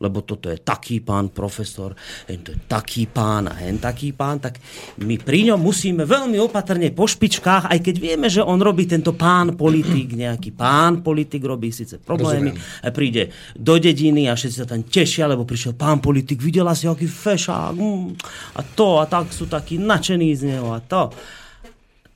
lebo 0.00 0.24
toto 0.24 0.48
je 0.48 0.56
taký 0.64 1.04
pán 1.04 1.28
profesor, 1.28 1.92
hen 2.24 2.40
to 2.40 2.56
je 2.56 2.60
taký 2.64 3.04
pán 3.04 3.52
a 3.52 3.54
hen 3.60 3.76
taký 3.76 4.16
pán, 4.16 4.40
tak 4.40 4.56
my 5.04 5.20
pri 5.20 5.52
ňom 5.52 5.60
musíme 5.60 6.08
veľmi 6.08 6.40
opatrne 6.40 6.88
po 6.96 7.04
špičkách, 7.04 7.68
aj 7.68 7.78
keď 7.84 7.96
vieme, 8.00 8.32
že 8.32 8.40
on 8.40 8.56
robí 8.56 8.88
tento 8.88 9.12
pán 9.12 9.60
politik, 9.60 10.16
nejaký 10.16 10.56
pán 10.56 11.04
politik 11.04 11.44
robí 11.44 11.68
síce 11.68 12.00
problémy, 12.00 12.56
a 12.80 12.88
príde 12.88 13.28
do 13.52 13.76
dediny 13.76 14.32
a 14.32 14.32
všetci 14.32 14.56
sa 14.56 14.66
tam 14.66 14.80
tešia, 14.88 15.28
lebo 15.28 15.44
prišiel 15.44 15.76
pán 15.76 16.00
politik, 16.00 16.40
videla 16.40 16.72
si, 16.72 16.88
aký 16.88 17.04
fešák, 17.04 17.76
mm, 17.76 18.08
a 18.56 18.60
to, 18.64 19.02
a 19.02 19.04
tak 19.04 19.28
sú 19.36 19.52
takí 19.52 19.76
nadšení 19.76 20.32
z 20.32 20.56
neho, 20.56 20.72
a 20.72 20.80
to 20.80 21.12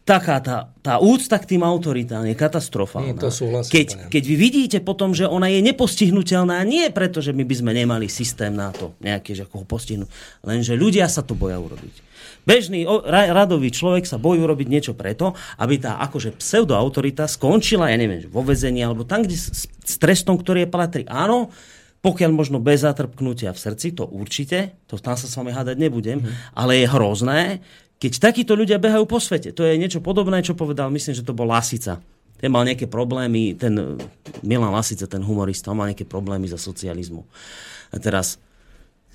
taká 0.05 0.37
tá, 0.45 0.69
tá 0.85 1.01
úcta 1.01 1.41
k 1.41 1.57
tým 1.57 1.65
autoritám 1.65 2.29
je 2.29 2.37
katastrofálna. 2.37 3.17
Nie, 3.17 3.17
to 3.17 3.33
súhlasím, 3.33 3.73
keď, 3.73 3.89
pane. 3.97 4.09
keď 4.13 4.23
vy 4.29 4.37
vidíte 4.37 4.79
potom, 4.85 5.17
že 5.17 5.25
ona 5.25 5.49
je 5.49 5.65
nepostihnutelná, 5.65 6.61
nie 6.69 6.93
preto, 6.93 7.25
že 7.25 7.33
my 7.33 7.41
by 7.41 7.55
sme 7.57 7.73
nemali 7.73 8.07
systém 8.13 8.53
na 8.53 8.69
to, 8.69 8.93
nejaký, 9.01 9.33
že 9.33 9.49
ako 9.49 9.65
ho 9.65 9.67
postihnúť, 9.67 10.09
lenže 10.45 10.77
ľudia 10.77 11.09
sa 11.09 11.25
to 11.25 11.33
boja 11.33 11.57
urobiť. 11.57 12.05
Bežný 12.45 12.85
o, 12.85 13.01
ra, 13.01 13.33
radový 13.33 13.73
človek 13.73 14.05
sa 14.05 14.21
bojí 14.21 14.45
urobiť 14.45 14.69
niečo 14.69 14.93
preto, 14.93 15.33
aby 15.57 15.81
tá 15.81 15.97
akože 16.05 16.37
pseudoautorita 16.37 17.25
skončila, 17.25 17.89
ja 17.89 17.97
neviem, 17.97 18.29
vo 18.29 18.45
vezení 18.45 18.85
alebo 18.85 19.09
tam, 19.09 19.25
kde 19.25 19.41
s, 19.41 19.65
s 19.65 19.95
trestom, 19.97 20.37
ktorý 20.37 20.69
je 20.69 20.71
patrí. 20.71 21.03
Áno, 21.09 21.49
pokiaľ 22.05 22.31
možno 22.37 22.61
bez 22.61 22.85
zatrpknutia 22.85 23.57
v 23.57 23.63
srdci, 23.65 23.97
to 23.97 24.05
určite, 24.05 24.77
to 24.85 25.01
tam 25.01 25.17
sa 25.17 25.25
s 25.25 25.41
vami 25.41 25.57
hádať 25.57 25.81
nebudem, 25.81 26.21
mm. 26.21 26.53
ale 26.53 26.85
je 26.85 26.87
hrozné, 26.93 27.65
keď 27.99 28.13
takíto 28.31 28.53
ľudia 28.59 28.77
behajú 28.83 29.05
po 29.07 29.23
svete. 29.23 29.55
To 29.55 29.65
je 29.65 29.79
niečo 29.79 30.03
podobné, 30.03 30.43
čo 30.45 30.59
povedal, 30.59 30.93
myslím, 30.93 31.15
že 31.15 31.27
to 31.27 31.37
bol 31.37 31.49
Lasica. 31.49 32.03
Ten 32.39 32.51
mal 32.51 32.67
nejaké 32.67 32.91
problémy, 32.91 33.57
ten 33.57 33.75
eh, 33.79 33.87
Milan 34.45 34.75
Lasica, 34.75 35.09
ten 35.09 35.23
humorista, 35.23 35.71
on 35.71 35.81
mal 35.81 35.89
nejaké 35.89 36.05
problémy 36.05 36.51
za 36.51 36.59
socializmu. 36.61 37.25
A 37.95 37.97
teraz 38.03 38.37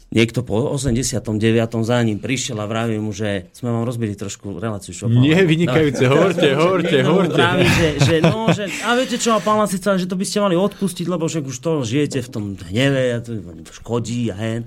niekto 0.09 0.41
po 0.41 0.73
89. 0.73 1.37
za 1.85 1.97
ním 2.01 2.17
prišiel 2.17 2.57
a 2.57 2.65
vraví 2.65 2.97
mu, 2.97 3.13
že 3.13 3.53
sme 3.53 3.69
vám 3.69 3.85
rozbili 3.85 4.17
trošku 4.17 4.57
reláciu. 4.57 4.93
Čo, 4.93 5.05
Nie, 5.05 5.45
vynikajúce, 5.45 6.09
hovorte, 6.09 6.47
hovorte, 6.57 6.97
hovorte. 7.05 7.37
Vraví, 7.37 7.67
že, 7.69 7.89
že, 8.01 8.15
no, 8.25 8.49
že, 8.49 8.65
a 8.81 8.97
viete 8.97 9.21
čo, 9.21 9.37
pán 9.41 9.61
Lasica, 9.61 10.01
že 10.01 10.09
to 10.09 10.17
by 10.17 10.25
ste 10.25 10.41
mali 10.41 10.57
odpustiť, 10.57 11.05
lebo 11.05 11.29
však 11.29 11.45
už 11.45 11.57
to 11.61 11.71
žijete 11.85 12.19
v 12.25 12.29
tom 12.29 12.43
hneve 12.57 13.03
a 13.13 13.17
to 13.21 13.37
škodí 13.69 14.33
a 14.33 14.35
hen. 14.35 14.61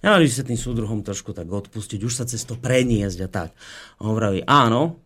Nemali 0.00 0.24
by 0.24 0.32
ste 0.32 0.48
tým 0.48 0.60
súdruhom 0.60 1.04
trošku 1.04 1.36
tak 1.36 1.48
odpustiť, 1.48 2.00
už 2.00 2.12
sa 2.12 2.24
cez 2.24 2.40
to 2.48 2.56
preniesť 2.56 3.18
a 3.24 3.28
tak. 3.28 3.50
A 4.00 4.08
on 4.08 4.16
vraví, 4.16 4.40
áno, 4.48 4.96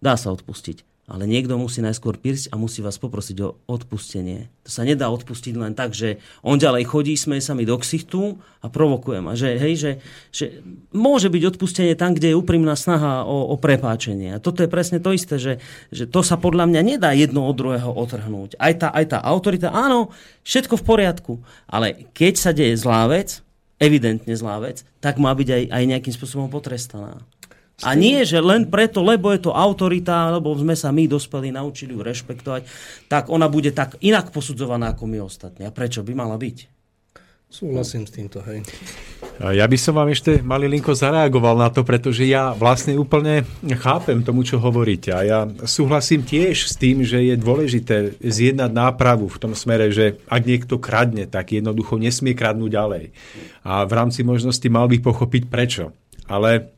dá 0.00 0.16
sa 0.16 0.32
odpustiť, 0.32 0.93
ale 1.04 1.28
niekto 1.28 1.60
musí 1.60 1.84
najskôr 1.84 2.16
prísť 2.16 2.48
a 2.48 2.56
musí 2.56 2.80
vás 2.80 2.96
poprosiť 2.96 3.36
o 3.44 3.60
odpustenie. 3.68 4.48
To 4.64 4.70
sa 4.72 4.88
nedá 4.88 5.12
odpustiť 5.12 5.52
len 5.52 5.76
tak, 5.76 5.92
že 5.92 6.16
on 6.40 6.56
ďalej 6.56 6.88
chodí, 6.88 7.12
smeje 7.12 7.44
sa 7.44 7.52
mi 7.52 7.68
do 7.68 7.76
ksichtu 7.76 8.40
a 8.64 8.72
provokujem. 8.72 9.28
A 9.28 9.36
že, 9.36 9.60
hej, 9.60 9.74
že, 9.76 9.92
že 10.32 10.44
môže 10.96 11.28
byť 11.28 11.42
odpustenie 11.54 11.92
tam, 11.92 12.16
kde 12.16 12.32
je 12.32 12.40
úprimná 12.40 12.72
snaha 12.72 13.28
o, 13.28 13.52
o 13.52 13.56
prepáčenie. 13.60 14.32
A 14.32 14.40
toto 14.40 14.64
je 14.64 14.72
presne 14.72 14.96
to 14.96 15.12
isté, 15.12 15.36
že, 15.36 15.60
že 15.92 16.08
to 16.08 16.24
sa 16.24 16.40
podľa 16.40 16.72
mňa 16.72 16.80
nedá 16.96 17.12
jedno 17.12 17.44
od 17.44 17.52
druhého 17.52 17.92
otrhnúť. 17.92 18.56
Aj 18.56 18.72
tá, 18.72 18.88
aj 18.88 19.04
tá 19.12 19.18
autorita, 19.20 19.76
áno, 19.76 20.08
všetko 20.48 20.80
v 20.80 20.86
poriadku. 20.88 21.32
Ale 21.68 22.08
keď 22.16 22.32
sa 22.40 22.50
deje 22.56 22.80
zlá 22.80 23.04
vec, 23.12 23.44
evidentne 23.76 24.32
zlá 24.32 24.56
vec, 24.62 24.88
tak 25.04 25.20
má 25.20 25.36
byť 25.36 25.48
aj, 25.52 25.62
aj 25.68 25.84
nejakým 25.84 26.14
spôsobom 26.16 26.48
potrestaná. 26.48 27.20
A 27.82 27.98
nie, 27.98 28.22
že 28.22 28.38
len 28.38 28.70
preto, 28.70 29.02
lebo 29.02 29.34
je 29.34 29.50
to 29.50 29.50
autorita, 29.50 30.30
lebo 30.30 30.54
sme 30.54 30.78
sa 30.78 30.94
my 30.94 31.10
dospeli, 31.10 31.50
naučili 31.50 31.90
ju 31.90 32.06
rešpektovať, 32.06 32.62
tak 33.10 33.26
ona 33.26 33.50
bude 33.50 33.74
tak 33.74 33.98
inak 33.98 34.30
posudzovaná 34.30 34.94
ako 34.94 35.10
my 35.10 35.18
ostatní. 35.26 35.66
A 35.66 35.74
prečo 35.74 36.06
by 36.06 36.14
mala 36.14 36.38
byť? 36.38 36.70
Súhlasím 37.54 38.02
s 38.02 38.10
týmto, 38.10 38.42
hej. 38.50 38.66
Ja 39.38 39.66
by 39.70 39.78
som 39.78 39.94
vám 39.94 40.10
ešte 40.10 40.42
malilinko 40.42 40.90
zareagoval 40.90 41.54
na 41.54 41.70
to, 41.70 41.86
pretože 41.86 42.26
ja 42.26 42.50
vlastne 42.50 42.98
úplne 42.98 43.46
chápem 43.78 44.26
tomu, 44.26 44.42
čo 44.42 44.58
hovoríte. 44.58 45.14
A 45.14 45.22
ja 45.22 45.40
súhlasím 45.62 46.26
tiež 46.26 46.66
s 46.70 46.74
tým, 46.74 47.06
že 47.06 47.22
je 47.22 47.38
dôležité 47.38 48.18
zjednať 48.18 48.70
nápravu 48.74 49.30
v 49.30 49.38
tom 49.38 49.54
smere, 49.54 49.94
že 49.94 50.18
ak 50.26 50.42
niekto 50.46 50.82
kradne, 50.82 51.30
tak 51.30 51.54
jednoducho 51.54 51.94
nesmie 51.94 52.34
kradnúť 52.34 52.70
ďalej. 52.74 53.04
A 53.62 53.86
v 53.86 53.92
rámci 53.94 54.26
možnosti 54.26 54.66
mal 54.66 54.90
by 54.90 54.98
pochopiť 54.98 55.42
prečo. 55.46 55.94
Ale 56.26 56.73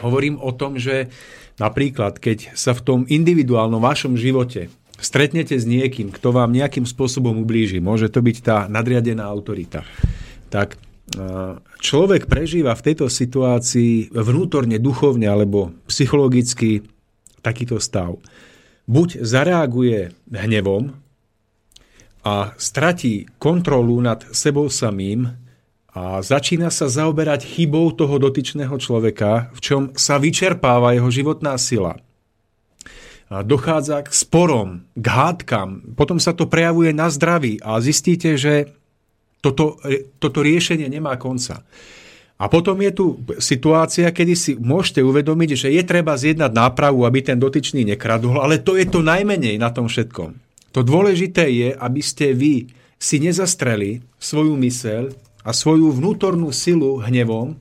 Hovorím 0.00 0.36
o 0.40 0.52
tom, 0.52 0.76
že 0.76 1.08
napríklad, 1.56 2.20
keď 2.20 2.52
sa 2.52 2.76
v 2.76 2.84
tom 2.84 3.00
individuálnom 3.08 3.80
vašom 3.80 4.16
živote 4.16 4.68
stretnete 4.96 5.56
s 5.56 5.68
niekým, 5.68 6.08
kto 6.08 6.32
vám 6.32 6.56
nejakým 6.56 6.88
spôsobom 6.88 7.36
ublíži, 7.44 7.84
môže 7.84 8.08
to 8.08 8.24
byť 8.24 8.36
tá 8.40 8.56
nadriadená 8.68 9.28
autorita, 9.28 9.84
tak 10.48 10.80
človek 11.80 12.26
prežíva 12.26 12.74
v 12.74 12.84
tejto 12.92 13.06
situácii 13.06 14.10
vnútorne, 14.10 14.80
duchovne 14.82 15.30
alebo 15.30 15.70
psychologicky 15.86 16.82
takýto 17.44 17.78
stav. 17.78 18.18
Buď 18.90 19.22
zareaguje 19.22 20.10
hnevom 20.34 20.94
a 22.26 22.50
stratí 22.58 23.30
kontrolu 23.38 24.02
nad 24.02 24.26
sebou 24.34 24.66
samým, 24.66 25.30
a 25.96 26.20
začína 26.20 26.68
sa 26.68 26.92
zaoberať 26.92 27.48
chybou 27.56 27.88
toho 27.96 28.20
dotyčného 28.20 28.76
človeka, 28.76 29.48
v 29.56 29.60
čom 29.64 29.82
sa 29.96 30.20
vyčerpáva 30.20 30.92
jeho 30.92 31.08
životná 31.08 31.56
sila. 31.56 31.96
A 33.32 33.40
dochádza 33.40 34.04
k 34.04 34.12
sporom, 34.12 34.84
k 34.92 35.06
hádkam, 35.08 35.96
potom 35.96 36.20
sa 36.20 36.36
to 36.36 36.52
prejavuje 36.52 36.92
na 36.92 37.08
zdraví 37.08 37.56
a 37.64 37.80
zistíte, 37.80 38.36
že 38.36 38.76
toto, 39.40 39.80
toto 40.20 40.44
riešenie 40.44 40.84
nemá 40.84 41.16
konca. 41.16 41.64
A 42.36 42.52
potom 42.52 42.76
je 42.84 42.92
tu 42.92 43.16
situácia, 43.40 44.12
kedy 44.12 44.34
si 44.36 44.52
môžete 44.52 45.00
uvedomiť, 45.00 45.50
že 45.56 45.68
je 45.72 45.80
treba 45.80 46.12
zjednať 46.12 46.52
nápravu, 46.52 47.08
aby 47.08 47.24
ten 47.24 47.40
dotyčný 47.40 47.88
nekradol, 47.88 48.44
ale 48.44 48.60
to 48.60 48.76
je 48.76 48.84
to 48.84 49.00
najmenej 49.00 49.56
na 49.56 49.72
tom 49.72 49.88
všetkom. 49.88 50.36
To 50.76 50.84
dôležité 50.84 51.48
je, 51.48 51.72
aby 51.72 52.04
ste 52.04 52.36
vy 52.36 52.68
si 53.00 53.16
nezastreli 53.16 54.04
svoju 54.20 54.60
myseľ 54.60 55.25
a 55.46 55.54
svoju 55.54 55.94
vnútornú 55.94 56.50
silu 56.50 56.98
hnevom 56.98 57.54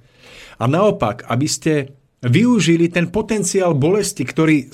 a 0.57 0.65
naopak, 0.65 1.21
aby 1.29 1.45
ste 1.45 1.93
využili 2.25 2.89
ten 2.89 3.13
potenciál 3.13 3.77
bolesti, 3.77 4.25
ktorý 4.25 4.73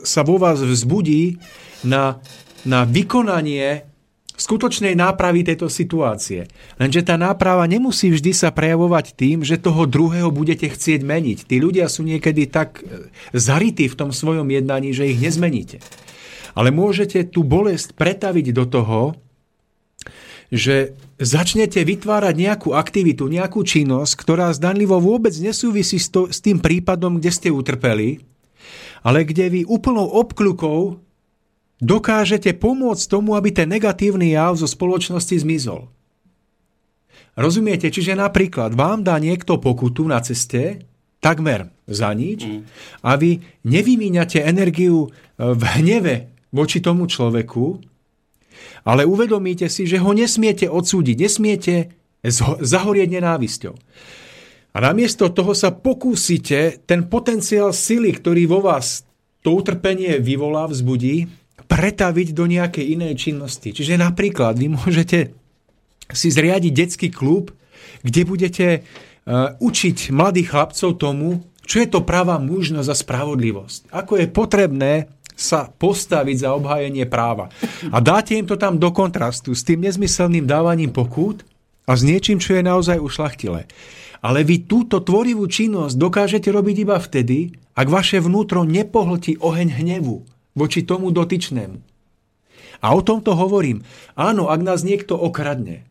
sa 0.00 0.24
vo 0.24 0.40
vás 0.40 0.64
vzbudí 0.64 1.36
na, 1.84 2.24
na 2.64 2.88
vykonanie 2.88 3.84
skutočnej 4.38 4.94
nápravy 4.94 5.42
tejto 5.42 5.66
situácie. 5.66 6.46
Lenže 6.78 7.02
tá 7.02 7.18
náprava 7.18 7.66
nemusí 7.66 8.08
vždy 8.08 8.30
sa 8.30 8.54
prejavovať 8.54 9.18
tým, 9.18 9.42
že 9.42 9.58
toho 9.58 9.84
druhého 9.84 10.30
budete 10.30 10.70
chcieť 10.70 11.02
meniť. 11.02 11.38
Tí 11.50 11.58
ľudia 11.58 11.90
sú 11.90 12.06
niekedy 12.06 12.46
tak 12.46 12.78
e, 12.80 13.10
zarytí 13.34 13.90
v 13.90 13.98
tom 13.98 14.14
svojom 14.14 14.46
jednaní, 14.46 14.94
že 14.94 15.10
ich 15.10 15.18
nezmeníte. 15.18 15.82
Ale 16.54 16.70
môžete 16.70 17.26
tú 17.26 17.42
bolesť 17.42 17.98
pretaviť 17.98 18.46
do 18.54 18.64
toho, 18.70 19.00
že 20.48 20.96
začnete 21.20 21.84
vytvárať 21.84 22.34
nejakú 22.34 22.72
aktivitu, 22.72 23.28
nejakú 23.28 23.60
činnosť, 23.60 24.12
ktorá 24.16 24.48
zdanlivo 24.56 24.96
vôbec 24.96 25.36
nesúvisí 25.36 26.00
s, 26.00 26.08
to, 26.08 26.32
s 26.32 26.40
tým 26.40 26.56
prípadom, 26.56 27.20
kde 27.20 27.30
ste 27.32 27.48
utrpeli, 27.52 28.24
ale 29.04 29.28
kde 29.28 29.46
vy 29.52 29.60
úplnou 29.68 30.08
obklukou 30.08 30.98
dokážete 31.78 32.56
pomôcť 32.56 33.04
tomu, 33.06 33.36
aby 33.38 33.54
ten 33.54 33.68
negatívny 33.70 34.34
jav 34.34 34.56
zo 34.58 34.66
spoločnosti 34.66 35.36
zmizol. 35.44 35.86
Rozumiete? 37.38 37.86
Čiže 37.86 38.18
napríklad 38.18 38.74
vám 38.74 39.06
dá 39.06 39.14
niekto 39.22 39.62
pokutu 39.62 40.02
na 40.10 40.18
ceste, 40.18 40.82
takmer 41.22 41.70
za 41.86 42.10
nič, 42.10 42.42
mm. 42.42 42.62
a 43.06 43.14
vy 43.14 43.38
nevymíňate 43.62 44.42
energiu 44.42 45.06
e, 45.06 45.08
v 45.38 45.62
hneve 45.78 46.34
voči 46.50 46.82
tomu 46.82 47.06
človeku, 47.06 47.78
ale 48.84 49.04
uvedomíte 49.04 49.66
si, 49.68 49.84
že 49.84 50.00
ho 50.00 50.10
nesmiete 50.14 50.70
odsúdiť, 50.70 51.16
nesmiete 51.18 51.74
zahorieť 52.62 53.08
nenávisťou. 53.20 53.74
A 54.74 54.78
namiesto 54.78 55.32
toho 55.32 55.56
sa 55.56 55.74
pokúsite 55.74 56.84
ten 56.84 57.08
potenciál 57.08 57.72
sily, 57.74 58.14
ktorý 58.14 58.46
vo 58.46 58.60
vás 58.62 59.02
to 59.42 59.54
utrpenie 59.54 60.20
vyvolá, 60.20 60.68
vzbudí, 60.68 61.26
pretaviť 61.68 62.28
do 62.32 62.44
nejakej 62.48 62.96
inej 62.96 63.14
činnosti. 63.28 63.70
Čiže 63.76 64.00
napríklad 64.00 64.56
vy 64.56 64.72
môžete 64.72 65.32
si 66.08 66.28
zriadiť 66.32 66.72
detský 66.72 67.08
klub, 67.12 67.52
kde 68.00 68.22
budete 68.24 68.66
uh, 68.80 69.52
učiť 69.60 70.08
mladých 70.08 70.48
chlapcov 70.56 70.96
tomu, 70.96 71.44
čo 71.68 71.84
je 71.84 71.88
to 71.92 72.00
pravá 72.00 72.40
mužnosť 72.40 72.88
a 72.88 72.96
spravodlivosť. 72.96 73.92
Ako 73.92 74.16
je 74.16 74.26
potrebné 74.32 74.92
sa 75.38 75.70
postaviť 75.70 76.36
za 76.42 76.50
obhájenie 76.58 77.06
práva. 77.06 77.46
A 77.94 78.02
dáte 78.02 78.34
im 78.34 78.42
to 78.42 78.58
tam 78.58 78.82
do 78.82 78.90
kontrastu 78.90 79.54
s 79.54 79.62
tým 79.62 79.86
nezmyselným 79.86 80.50
dávaním 80.50 80.90
pokút 80.90 81.46
a 81.86 81.94
s 81.94 82.02
niečím, 82.02 82.42
čo 82.42 82.58
je 82.58 82.66
naozaj 82.66 82.98
ušlachtilé. 82.98 83.70
Ale 84.18 84.42
vy 84.42 84.66
túto 84.66 84.98
tvorivú 84.98 85.46
činnosť 85.46 85.94
dokážete 85.94 86.50
robiť 86.50 86.76
iba 86.82 86.98
vtedy, 86.98 87.54
ak 87.78 87.86
vaše 87.86 88.18
vnútro 88.18 88.66
nepohltí 88.66 89.38
oheň 89.38 89.78
hnevu 89.78 90.26
voči 90.58 90.82
tomu 90.82 91.14
dotyčnému. 91.14 91.78
A 92.82 92.86
o 92.94 93.00
tomto 93.02 93.38
hovorím. 93.38 93.86
Áno, 94.18 94.50
ak 94.50 94.58
nás 94.62 94.82
niekto 94.82 95.14
okradne, 95.14 95.86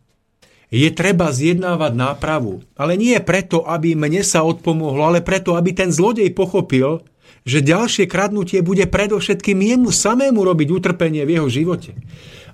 je 0.68 0.91
treba 0.91 1.32
zjednávať 1.32 1.95
nápravu. 1.95 2.64
Ale 2.76 3.00
nie 3.00 3.16
preto, 3.24 3.64
aby 3.64 3.95
mne 3.95 4.24
sa 4.24 4.43
odpomohlo, 4.43 5.08
ale 5.08 5.24
preto, 5.24 5.56
aby 5.56 5.72
ten 5.72 5.91
zlodej 5.91 6.32
pochopil, 6.36 7.00
že 7.48 7.64
ďalšie 7.64 8.12
kradnutie 8.12 8.60
bude 8.60 8.84
predovšetkým 8.91 9.64
jemu 9.64 9.88
samému 9.88 10.43
robiť 10.43 10.68
utrpenie 10.68 11.24
v 11.24 11.39
jeho 11.39 11.48
živote. 11.48 11.95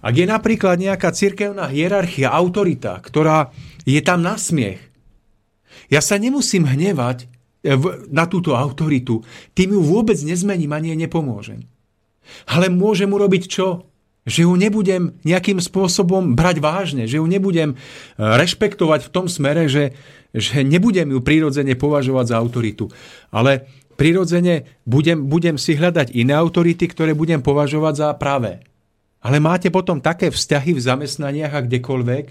Ak 0.05 0.13
je 0.13 0.29
napríklad 0.29 0.77
nejaká 0.77 1.09
cirkevná 1.09 1.65
hierarchia, 1.65 2.29
autorita, 2.29 3.01
ktorá 3.01 3.49
je 3.89 3.97
tam 4.05 4.21
na 4.21 4.37
smiech, 4.37 4.77
ja 5.89 5.97
sa 5.97 6.21
nemusím 6.21 6.69
hnevať 6.69 7.25
eh, 7.25 7.73
na 8.13 8.29
túto 8.29 8.53
autoritu, 8.53 9.25
tým 9.57 9.73
ju 9.73 9.81
vôbec 9.81 10.21
nezmením 10.21 10.69
ani 10.69 10.93
nepomôžem. 10.93 11.65
Ale 12.45 12.69
môžem 12.69 13.09
urobiť 13.09 13.49
čo? 13.49 13.89
Že 14.23 14.47
ju 14.47 14.53
nebudem 14.55 15.03
nejakým 15.27 15.59
spôsobom 15.59 16.39
brať 16.39 16.63
vážne, 16.63 17.03
že 17.09 17.17
ju 17.17 17.25
nebudem 17.25 17.73
eh, 17.73 17.79
rešpektovať 18.19 19.09
v 19.09 19.13
tom 19.15 19.25
smere, 19.25 19.65
že, 19.65 19.97
že 20.37 20.61
nebudem 20.61 21.09
ju 21.09 21.19
prirodzene 21.19 21.73
považovať 21.73 22.25
za 22.29 22.35
autoritu. 22.37 22.93
Ale 23.33 23.65
prirodzene 23.95 24.81
budem, 24.83 25.25
budem 25.29 25.55
si 25.55 25.77
hľadať 25.77 26.13
iné 26.13 26.33
autority, 26.35 26.89
ktoré 26.89 27.13
budem 27.13 27.39
považovať 27.39 27.93
za 27.95 28.09
pravé. 28.17 28.65
Ale 29.23 29.39
máte 29.39 29.71
potom 29.71 30.03
také 30.03 30.27
vzťahy 30.27 30.75
v 30.75 30.83
zamestnaniach 30.83 31.53
a 31.55 31.63
kdekoľvek, 31.63 32.25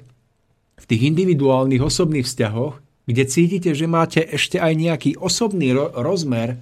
v 0.83 0.85
tých 0.85 1.03
individuálnych 1.15 1.81
osobných 1.81 2.27
vzťahoch, 2.27 2.83
kde 3.07 3.25
cítite, 3.27 3.71
že 3.73 3.87
máte 3.91 4.21
ešte 4.23 4.59
aj 4.59 4.73
nejaký 4.75 5.11
osobný 5.19 5.75
ro- 5.75 5.91
rozmer 5.95 6.59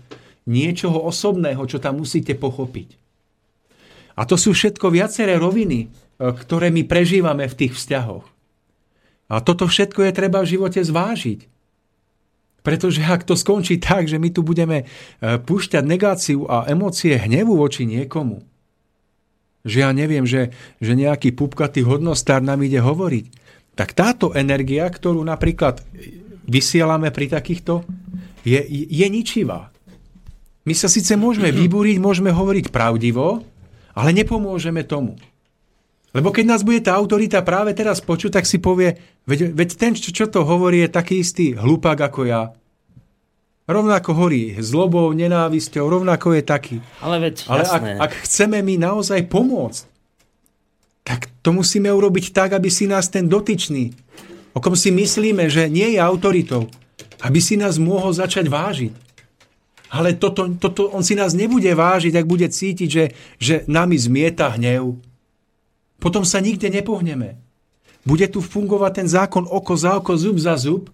niečoho 0.49 0.97
osobného, 1.05 1.61
čo 1.69 1.81
tam 1.81 2.01
musíte 2.01 2.37
pochopiť. 2.37 2.97
A 4.17 4.29
to 4.29 4.37
sú 4.37 4.53
všetko 4.53 4.93
viaceré 4.93 5.41
roviny, 5.41 5.87
e, 5.87 5.89
ktoré 6.21 6.69
my 6.69 6.85
prežívame 6.85 7.49
v 7.49 7.57
tých 7.57 7.73
vzťahoch. 7.77 8.27
A 9.31 9.39
toto 9.41 9.71
všetko 9.71 10.11
je 10.11 10.13
treba 10.13 10.43
v 10.43 10.51
živote 10.59 10.83
zvážiť. 10.83 11.47
Pretože 12.61 13.01
ak 13.01 13.25
to 13.25 13.35
skončí 13.37 13.81
tak, 13.81 14.05
že 14.05 14.21
my 14.21 14.29
tu 14.29 14.45
budeme 14.45 14.85
e, 14.85 14.87
púšťať 15.41 15.85
negáciu 15.85 16.45
a 16.45 16.69
emócie 16.69 17.17
hnevu 17.17 17.57
voči 17.57 17.89
niekomu, 17.89 18.45
že 19.65 19.85
ja 19.85 19.91
neviem, 19.93 20.25
že, 20.25 20.53
že 20.81 20.93
nejaký 20.97 21.37
pupkatý 21.37 21.85
hodnostár 21.85 22.41
nám 22.41 22.65
ide 22.65 22.81
hovoriť, 22.81 23.27
tak 23.77 23.97
táto 23.97 24.37
energia, 24.37 24.85
ktorú 24.89 25.25
napríklad 25.25 25.81
vysielame 26.45 27.09
pri 27.13 27.33
takýchto, 27.33 27.85
je, 28.45 28.61
je 28.69 29.07
ničivá. 29.09 29.73
My 30.69 30.77
sa 30.77 30.89
síce 30.93 31.17
môžeme 31.17 31.49
vybúriť, 31.53 31.97
môžeme 31.97 32.29
hovoriť 32.33 32.69
pravdivo, 32.69 33.41
ale 33.97 34.11
nepomôžeme 34.13 34.85
tomu. 34.85 35.17
Lebo 36.11 36.35
keď 36.35 36.45
nás 36.47 36.63
bude 36.67 36.83
tá 36.83 36.99
autorita 36.99 37.39
práve 37.47 37.71
teraz 37.71 38.03
počuť, 38.03 38.43
tak 38.43 38.45
si 38.47 38.59
povie, 38.59 38.99
veď, 39.31 39.55
veď 39.55 39.69
ten, 39.79 39.93
čo, 39.95 40.11
čo 40.11 40.27
to 40.27 40.43
hovorí, 40.43 40.83
je 40.83 40.91
taký 40.91 41.23
istý 41.23 41.55
hlupák 41.55 41.99
ako 42.11 42.27
ja. 42.27 42.51
Rovnako 43.71 44.11
horí 44.19 44.59
zlobou, 44.59 45.15
nenávisťou, 45.15 45.87
rovnako 45.87 46.35
je 46.35 46.43
taký. 46.43 46.77
Ale 46.99 47.23
veď, 47.23 47.47
Ale 47.47 47.63
ak, 47.63 47.83
ak 48.11 48.13
chceme 48.27 48.59
my 48.59 48.75
naozaj 48.83 49.31
pomôcť, 49.31 49.87
tak 51.07 51.31
to 51.47 51.55
musíme 51.55 51.87
urobiť 51.87 52.35
tak, 52.35 52.59
aby 52.59 52.67
si 52.67 52.91
nás 52.91 53.07
ten 53.07 53.31
dotyčný, 53.31 53.95
o 54.55 54.59
kom 54.59 54.75
si 54.75 54.91
myslíme, 54.91 55.47
že 55.47 55.71
nie 55.71 55.95
je 55.95 56.01
autoritou, 56.03 56.67
aby 57.23 57.39
si 57.39 57.55
nás 57.55 57.79
mohol 57.79 58.11
začať 58.11 58.51
vážiť. 58.51 58.93
Ale 59.91 60.15
toto, 60.15 60.47
toto, 60.55 60.91
on 60.95 61.03
si 61.03 61.19
nás 61.19 61.35
nebude 61.35 61.71
vážiť, 61.71 62.15
ak 62.15 62.27
bude 62.27 62.47
cítiť, 62.47 62.89
že, 62.91 63.05
že 63.43 63.55
nami 63.67 63.99
zmieta 63.99 64.55
hnev. 64.55 64.95
Potom 66.01 66.25
sa 66.25 66.41
nikde 66.41 66.73
nepohneme. 66.73 67.37
Bude 68.03 68.25
tu 68.27 68.41
fungovať 68.41 68.93
ten 69.05 69.09
zákon 69.09 69.45
oko 69.45 69.77
za 69.77 70.01
oko, 70.01 70.17
zub 70.17 70.41
za 70.41 70.57
zub 70.57 70.89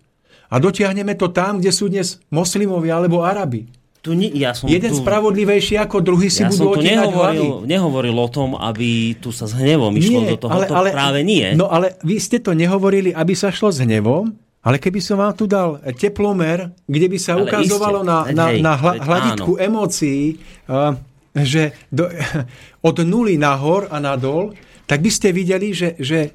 a 0.51 0.59
dotiahneme 0.59 1.15
to 1.15 1.31
tam, 1.31 1.63
kde 1.63 1.71
sú 1.71 1.87
dnes 1.87 2.19
moslimovia 2.29 2.99
alebo 2.99 3.23
Arabi. 3.23 3.71
Tu, 4.03 4.15
ni- 4.15 4.31
ja 4.39 4.55
som 4.55 4.71
Jeden 4.71 4.95
tu, 4.95 5.03
spravodlivejší 5.03 5.79
ako 5.83 5.99
druhý 5.99 6.31
si 6.31 6.43
ja 6.43 6.51
som 6.51 6.71
budú 6.71 6.79
tu 6.79 6.87
hlavy. 6.87 6.91
nehovoril, 6.95 7.47
nehovoril 7.67 8.15
o 8.15 8.29
tom, 8.31 8.55
aby 8.55 9.19
tu 9.19 9.35
sa 9.35 9.51
s 9.51 9.55
hnevom 9.55 9.95
išlo 9.99 10.27
do 10.31 10.37
toho. 10.39 10.63
to 10.63 10.75
práve 10.75 11.27
nie. 11.27 11.55
No 11.59 11.67
ale 11.67 11.99
vy 12.07 12.19
ste 12.19 12.39
to 12.39 12.55
nehovorili, 12.55 13.11
aby 13.11 13.35
sa 13.35 13.51
šlo 13.51 13.75
s 13.75 13.83
hnevom, 13.83 14.31
ale 14.63 14.83
keby 14.83 14.99
som 14.99 15.19
vám 15.19 15.35
tu 15.35 15.47
dal 15.47 15.79
teplomer, 15.95 16.75
kde 16.87 17.07
by 17.07 17.19
sa 17.23 17.39
Ale 17.39 17.47
ukazovalo 17.47 18.03
iste, 18.03 18.11
na, 18.11 18.19
na, 18.31 18.47
hej, 18.51 18.59
na 18.63 18.73
hla, 18.75 18.93
hladitku 18.99 19.53
áno. 19.55 19.63
emócií, 19.63 20.39
uh, 20.67 20.95
že 21.35 21.75
do, 21.91 22.07
od 22.89 22.97
nuly 23.03 23.39
nahor 23.39 23.91
a 23.91 23.99
nadol, 23.99 24.55
tak 24.87 25.03
by 25.03 25.11
ste 25.11 25.34
videli, 25.34 25.74
že, 25.74 25.99
že, 25.99 26.32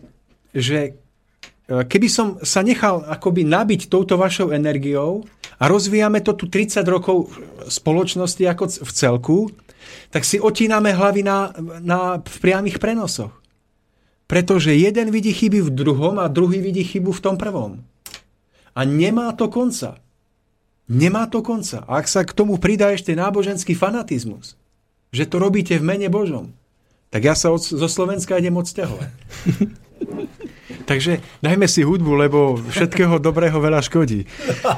že 0.51 0.79
uh, 1.71 1.87
keby 1.87 2.07
som 2.11 2.27
sa 2.43 2.61
nechal 2.61 3.03
akoby 3.07 3.47
nabiť 3.47 3.87
touto 3.87 4.19
vašou 4.19 4.51
energiou 4.51 5.23
a 5.57 5.71
rozvíjame 5.71 6.19
to 6.19 6.35
tu 6.35 6.51
30 6.51 6.83
rokov 6.87 7.31
spoločnosti 7.71 8.43
ako 8.43 8.63
v 8.83 8.91
celku, 8.91 9.37
tak 10.11 10.27
si 10.27 10.37
otíname 10.37 10.91
hlavy 10.91 11.21
na, 11.23 11.55
na, 11.79 11.99
v 12.19 12.37
priamých 12.43 12.77
prenosoch. 12.77 13.31
Pretože 14.27 14.71
jeden 14.71 15.11
vidí 15.11 15.35
chyby 15.35 15.59
v 15.67 15.71
druhom 15.75 16.15
a 16.19 16.31
druhý 16.31 16.63
vidí 16.63 16.87
chybu 16.87 17.11
v 17.11 17.23
tom 17.23 17.35
prvom. 17.35 17.83
A 18.71 18.87
nemá 18.87 19.35
to 19.35 19.51
konca. 19.51 19.99
Nemá 20.87 21.27
to 21.27 21.43
konca. 21.43 21.83
A 21.83 21.99
ak 21.99 22.07
sa 22.07 22.23
k 22.23 22.31
tomu 22.31 22.55
pridá 22.55 22.91
ešte 22.95 23.11
náboženský 23.11 23.75
fanatizmus, 23.75 24.55
že 25.11 25.27
to 25.27 25.39
robíte 25.39 25.75
v 25.75 25.83
mene 25.83 26.07
Božom, 26.07 26.55
tak 27.11 27.21
ja 27.27 27.35
sa 27.35 27.51
od, 27.51 27.59
zo 27.59 27.87
Slovenska 27.91 28.39
idem 28.39 28.55
odsťahovať. 28.55 29.11
Takže 30.81 31.23
dajme 31.39 31.67
si 31.71 31.85
hudbu, 31.85 32.11
lebo 32.19 32.57
všetkého 32.57 33.21
dobrého 33.21 33.53
veľa 33.53 33.79
škodí. 33.85 34.27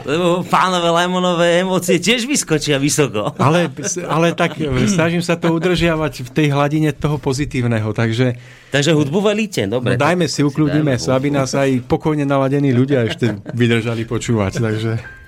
Lebo 0.06 0.46
pánové 0.46 0.90
Lajmonové 0.94 1.64
emócie 1.64 1.98
tiež 1.98 2.28
vyskočia 2.30 2.78
vysoko. 2.78 3.34
Ale, 3.40 3.72
ale 4.06 4.36
tak 4.38 4.60
snažím 4.86 5.24
sa 5.24 5.40
to 5.40 5.50
udržiavať 5.56 6.28
v 6.28 6.30
tej 6.30 6.48
hladine 6.54 6.92
toho 6.94 7.18
pozitívneho. 7.18 7.96
Takže 7.96 8.38
Takže 8.74 8.94
hudbu 8.94 9.22
velíte, 9.22 9.70
dobre. 9.70 9.94
no, 9.94 10.02
dajme 10.02 10.26
si, 10.26 10.42
ukľudníme 10.42 10.98
Dajme 10.98 11.02
sa, 11.02 11.14
aby 11.14 11.30
nás 11.30 11.54
aj 11.54 11.86
pokojne 11.86 12.26
naladení 12.26 12.74
ľudia 12.74 13.06
ešte 13.06 13.38
vydržali 13.54 14.06
počúvať. 14.10 14.54
Takže... 14.60 15.23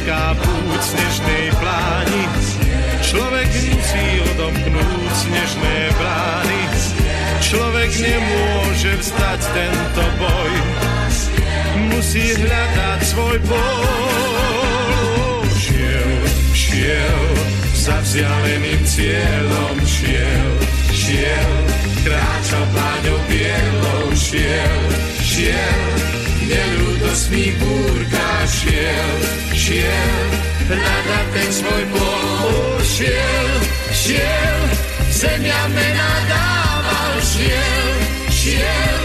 heroická 0.00 0.32
púť 0.40 0.80
snežnej 0.80 1.46
pláni. 1.60 2.24
Človek 3.04 3.48
musí 3.48 4.06
odomknúť 4.32 5.12
snežné 5.12 5.76
brány. 5.98 6.60
Človek 7.40 7.90
nemôže 8.00 8.92
vstať 9.00 9.40
tento 9.52 10.04
boj. 10.20 10.52
Musí 11.92 12.32
hľadať 12.32 13.00
svoj 13.04 13.36
bol. 13.44 13.84
Šiel, 15.58 16.12
šiel, 16.54 17.22
za 17.76 17.96
vzdialeným 18.00 18.80
cieľom 18.84 19.76
šiel, 19.84 20.52
šiel, 20.92 21.52
kráčal 22.04 22.64
pláňou 22.72 23.18
bielou, 23.28 24.04
šiel, 24.16 24.80
šiel, 25.20 26.19
nelúdostných 27.20 27.54
búrkach 27.60 28.48
šiel, 28.48 29.18
šiel, 29.52 30.28
hľadať 30.68 31.26
ten 31.36 31.50
svoj 31.52 31.82
bol. 31.92 32.80
Šiel, 32.80 33.48
šiel, 33.92 34.60
zemia 35.12 35.62
mena 35.68 36.10
dával, 36.28 37.14
šiel, 37.20 37.88
šiel, 38.32 39.00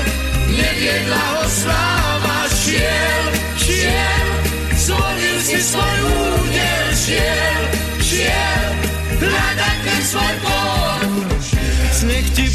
neviedla 0.55 1.23
ho 1.35 1.45
sláva, 1.47 2.39
šiel, 2.55 3.25
šiel, 3.59 4.27
zvolil 4.79 5.37
si 5.43 5.59
svoj 5.59 5.97
údel, 6.07 6.87
šiel, 6.95 7.61
šiel, 7.99 8.67
hľadať 9.19 9.77
ten 9.83 10.01
svoj 10.07 10.35
bol. 10.43 10.54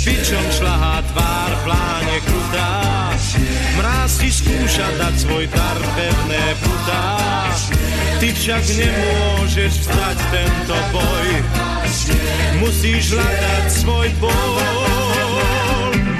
Bičom 0.00 0.46
šľahá 0.56 1.04
tvár, 1.12 1.52
pláne 1.60 2.16
krutá. 2.24 2.72
Mráz 3.76 4.16
ti 4.16 4.32
skúša 4.32 4.88
dať 4.96 5.14
svoj 5.28 5.44
dar, 5.52 5.76
pevné 5.76 6.44
putá. 6.64 7.06
Ty 8.16 8.28
však 8.32 8.64
nemôžeš 8.80 9.72
vstať 9.84 10.16
tento 10.32 10.76
boj. 10.96 11.28
Musíš 12.64 13.12
hľadať 13.12 13.66
svoj 13.68 14.08
bol. 14.24 14.54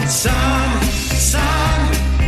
Sám, 0.04 0.70
sám, 1.16 1.80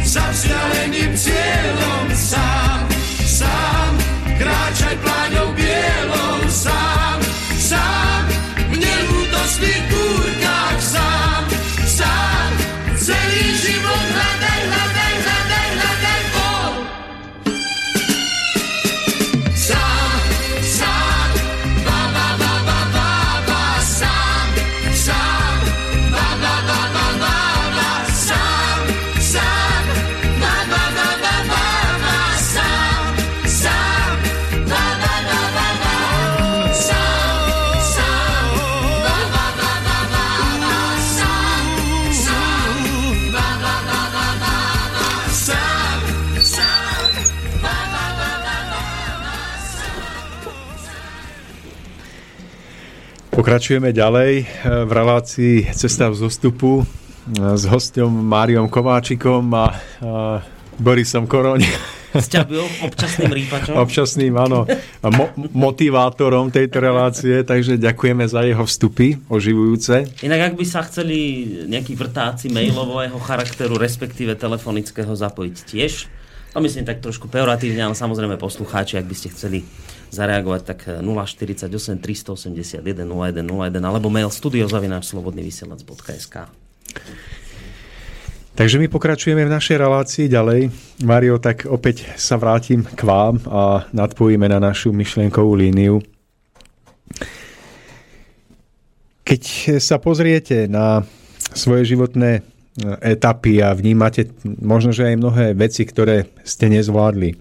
za 0.09 0.25
vzdialeným 0.33 1.13
cieľom, 1.13 2.07
sám, 2.17 2.81
sám, 3.29 3.93
kráčaj 4.41 4.97
pláňou 5.05 5.53
bielou, 5.53 6.41
sám, 6.49 7.02
Pokračujeme 53.43 53.91
ďalej 53.91 54.33
eh, 54.39 54.47
v 54.87 54.91
relácii 54.95 55.75
Cesta 55.75 56.07
v 56.07 56.15
zostupu 56.15 56.87
eh, 56.87 57.59
s 57.59 57.67
hostom 57.67 58.15
Máriom 58.15 58.71
Kováčikom 58.71 59.51
a, 59.51 59.67
a 59.99 60.39
Borisom 60.79 61.27
Koroň. 61.27 61.67
S 62.23 62.31
ťabiou, 62.31 62.63
občasným 62.87 63.35
rýpačom. 63.35 63.75
Občasným, 63.83 64.39
áno, 64.39 64.63
mo- 65.11 65.35
motivátorom 65.59 66.55
tejto 66.55 66.79
relácie, 66.79 67.43
takže 67.43 67.83
ďakujeme 67.83 68.31
za 68.31 68.47
jeho 68.47 68.63
vstupy 68.63 69.19
oživujúce. 69.27 70.23
Inak 70.23 70.55
ak 70.55 70.55
by 70.55 70.63
sa 70.63 70.87
chceli 70.87 71.19
nejakí 71.67 71.99
vrtáci 71.99 72.47
mailového 72.47 73.19
charakteru, 73.19 73.75
respektíve 73.75 74.39
telefonického 74.39 75.19
zapojiť 75.19 75.57
tiež, 75.67 75.93
to 76.55 76.59
myslím 76.63 76.87
tak 76.87 77.03
trošku 77.03 77.27
peoratívne, 77.27 77.91
ale 77.91 77.99
samozrejme 77.99 78.39
poslucháči, 78.39 79.03
ak 79.03 79.09
by 79.11 79.17
ste 79.19 79.35
chceli 79.35 79.67
zareagovať, 80.13 80.61
tak 80.63 81.01
048 81.01 81.99
381 81.99 82.85
0101 82.85 83.81
alebo 83.81 84.13
mail 84.13 84.29
studiozavináčslobodnyvysielac.sk 84.29 86.37
Takže 88.53 88.77
my 88.77 88.85
pokračujeme 88.93 89.49
v 89.49 89.55
našej 89.57 89.81
relácii 89.81 90.29
ďalej. 90.29 90.69
Mario, 91.09 91.41
tak 91.41 91.65
opäť 91.65 92.05
sa 92.21 92.37
vrátim 92.37 92.85
k 92.85 93.01
vám 93.01 93.41
a 93.49 93.89
nadpojíme 93.97 94.45
na 94.45 94.61
našu 94.61 94.93
myšlienkovú 94.93 95.57
líniu. 95.57 96.05
Keď 99.25 99.43
sa 99.81 99.97
pozriete 99.97 100.69
na 100.69 101.01
svoje 101.57 101.97
životné 101.97 102.45
etapy 103.01 103.65
a 103.65 103.73
vnímate 103.73 104.29
možno, 104.45 104.93
že 104.93 105.09
aj 105.09 105.21
mnohé 105.21 105.47
veci, 105.57 105.89
ktoré 105.89 106.29
ste 106.45 106.69
nezvládli. 106.69 107.33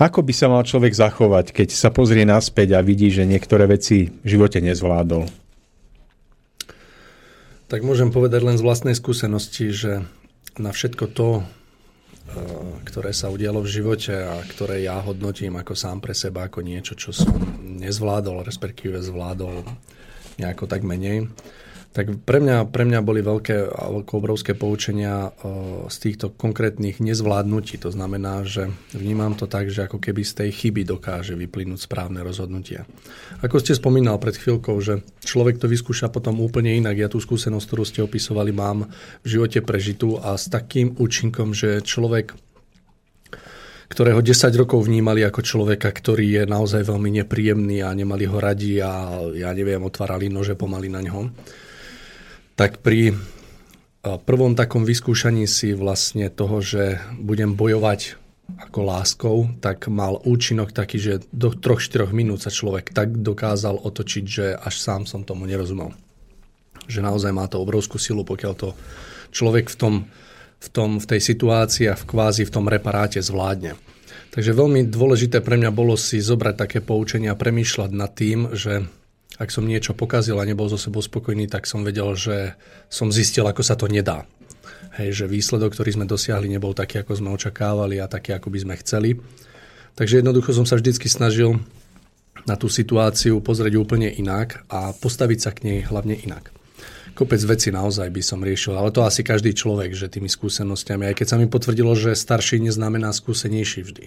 Ako 0.00 0.24
by 0.24 0.32
sa 0.32 0.48
mal 0.48 0.64
človek 0.64 0.96
zachovať, 0.96 1.52
keď 1.52 1.68
sa 1.76 1.92
pozrie 1.92 2.24
naspäť 2.24 2.76
a 2.76 2.80
vidí, 2.80 3.12
že 3.12 3.28
niektoré 3.28 3.68
veci 3.68 4.08
v 4.08 4.26
živote 4.26 4.64
nezvládol? 4.64 5.28
Tak 7.68 7.80
môžem 7.84 8.08
povedať 8.08 8.40
len 8.40 8.56
z 8.56 8.64
vlastnej 8.64 8.96
skúsenosti, 8.96 9.68
že 9.72 9.92
na 10.56 10.72
všetko 10.72 11.04
to, 11.12 11.28
e, 11.40 11.44
ktoré 12.88 13.12
sa 13.12 13.28
udialo 13.32 13.64
v 13.64 13.72
živote 13.72 14.12
a 14.12 14.40
ktoré 14.44 14.84
ja 14.84 15.00
hodnotím 15.00 15.60
ako 15.60 15.76
sám 15.76 16.00
pre 16.00 16.16
seba, 16.16 16.48
ako 16.48 16.64
niečo, 16.64 16.96
čo 16.96 17.12
som 17.12 17.32
nezvládol, 17.60 18.44
respektíve 18.44 19.00
zvládol 19.00 19.64
nejako 20.40 20.68
tak 20.68 20.84
menej, 20.84 21.28
tak 21.92 22.24
pre 22.24 22.40
mňa, 22.40 22.72
pre 22.72 22.88
mňa 22.88 23.04
boli 23.04 23.20
veľké, 23.20 23.68
veľké 23.68 24.12
obrovské 24.16 24.52
poučenia 24.56 25.28
z 25.92 25.96
týchto 26.00 26.32
konkrétnych 26.32 27.04
nezvládnutí. 27.04 27.76
To 27.84 27.92
znamená, 27.92 28.48
že 28.48 28.72
vnímam 28.96 29.36
to 29.36 29.44
tak, 29.44 29.68
že 29.68 29.84
ako 29.84 30.00
keby 30.00 30.24
z 30.24 30.32
tej 30.40 30.50
chyby 30.56 30.88
dokáže 30.88 31.36
vyplynúť 31.36 31.84
správne 31.84 32.24
rozhodnutia. 32.24 32.88
Ako 33.44 33.60
ste 33.60 33.76
spomínal 33.76 34.16
pred 34.16 34.40
chvíľkou, 34.40 34.80
že 34.80 35.04
človek 35.20 35.60
to 35.60 35.68
vyskúša 35.68 36.08
potom 36.08 36.40
úplne 36.40 36.72
inak. 36.72 36.96
Ja 36.96 37.12
tú 37.12 37.20
skúsenosť, 37.20 37.66
ktorú 37.68 37.84
ste 37.84 38.00
opisovali, 38.00 38.56
mám 38.56 38.88
v 39.20 39.26
živote 39.28 39.60
prežitú 39.60 40.16
a 40.16 40.40
s 40.40 40.48
takým 40.48 40.96
účinkom, 40.96 41.52
že 41.52 41.84
človek 41.84 42.32
ktorého 43.92 44.24
10 44.24 44.56
rokov 44.56 44.88
vnímali 44.88 45.20
ako 45.20 45.44
človeka, 45.44 45.92
ktorý 45.92 46.40
je 46.40 46.42
naozaj 46.48 46.88
veľmi 46.88 47.20
nepríjemný 47.20 47.84
a 47.84 47.92
nemali 47.92 48.24
ho 48.24 48.40
radi 48.40 48.80
a 48.80 49.20
ja 49.36 49.52
neviem, 49.52 49.84
otvárali 49.84 50.32
nože 50.32 50.56
pomaly 50.56 50.88
na 50.88 51.04
ňom 51.04 51.28
tak 52.56 52.82
pri 52.84 53.16
prvom 54.02 54.58
takom 54.58 54.82
vyskúšaní 54.82 55.46
si 55.46 55.72
vlastne 55.78 56.26
toho, 56.26 56.58
že 56.58 56.98
budem 57.16 57.54
bojovať 57.54 58.18
ako 58.58 58.80
láskou, 58.82 59.36
tak 59.62 59.86
mal 59.88 60.18
účinok 60.18 60.74
taký, 60.74 60.98
že 60.98 61.14
do 61.30 61.54
3-4 61.54 62.10
minút 62.10 62.42
sa 62.44 62.50
človek 62.52 62.90
tak 62.90 63.22
dokázal 63.22 63.80
otočiť, 63.80 64.24
že 64.26 64.46
až 64.58 64.74
sám 64.82 65.06
som 65.06 65.22
tomu 65.22 65.46
nerozumel. 65.46 65.94
Že 66.90 67.06
naozaj 67.06 67.32
má 67.32 67.46
to 67.46 67.62
obrovskú 67.62 67.96
silu, 67.96 68.26
pokiaľ 68.26 68.52
to 68.58 68.68
človek 69.30 69.70
v, 69.70 69.76
tom, 69.78 69.94
v, 70.58 70.68
tom, 70.68 70.98
v 70.98 71.06
tej 71.06 71.20
situácii 71.22 71.86
a 71.88 71.96
v 71.96 72.04
kvázi 72.04 72.42
v 72.44 72.52
tom 72.52 72.66
reparáte 72.66 73.22
zvládne. 73.22 73.78
Takže 74.32 74.56
veľmi 74.56 74.88
dôležité 74.88 75.44
pre 75.44 75.60
mňa 75.60 75.70
bolo 75.70 75.94
si 75.94 76.18
zobrať 76.18 76.54
také 76.56 76.78
poučenia 76.80 77.32
a 77.32 77.40
premýšľať 77.40 77.90
nad 77.92 78.10
tým, 78.12 78.52
že 78.56 78.88
ak 79.40 79.48
som 79.48 79.64
niečo 79.64 79.96
pokazil 79.96 80.36
a 80.36 80.48
nebol 80.48 80.68
so 80.68 80.76
sebou 80.76 81.00
spokojný, 81.00 81.48
tak 81.48 81.64
som 81.64 81.86
vedel, 81.86 82.12
že 82.16 82.56
som 82.92 83.08
zistil, 83.08 83.48
ako 83.48 83.62
sa 83.64 83.78
to 83.78 83.88
nedá. 83.88 84.28
Hej, 85.00 85.24
že 85.24 85.30
výsledok, 85.30 85.72
ktorý 85.72 85.96
sme 85.96 86.04
dosiahli, 86.04 86.52
nebol 86.52 86.76
taký, 86.76 87.00
ako 87.00 87.16
sme 87.16 87.32
očakávali 87.32 87.96
a 87.96 88.10
taký, 88.10 88.36
ako 88.36 88.52
by 88.52 88.58
sme 88.60 88.74
chceli. 88.84 89.10
Takže 89.96 90.20
jednoducho 90.20 90.52
som 90.52 90.68
sa 90.68 90.76
vždycky 90.76 91.08
snažil 91.08 91.60
na 92.44 92.60
tú 92.60 92.68
situáciu 92.68 93.40
pozrieť 93.40 93.80
úplne 93.80 94.12
inak 94.12 94.64
a 94.68 94.92
postaviť 94.92 95.38
sa 95.40 95.50
k 95.54 95.64
nej 95.64 95.78
hlavne 95.84 96.18
inak. 96.18 96.52
Kopec 97.12 97.40
veci 97.44 97.68
naozaj 97.68 98.08
by 98.08 98.22
som 98.24 98.40
riešil, 98.40 98.72
ale 98.72 98.88
to 98.88 99.04
asi 99.04 99.20
každý 99.20 99.52
človek, 99.52 99.92
že 99.92 100.08
tými 100.08 100.32
skúsenostiami, 100.32 101.12
aj 101.12 101.16
keď 101.20 101.26
sa 101.28 101.36
mi 101.36 101.44
potvrdilo, 101.44 101.92
že 101.92 102.16
starší 102.16 102.60
neznamená 102.64 103.12
skúsenejší 103.12 103.84
vždy 103.84 104.04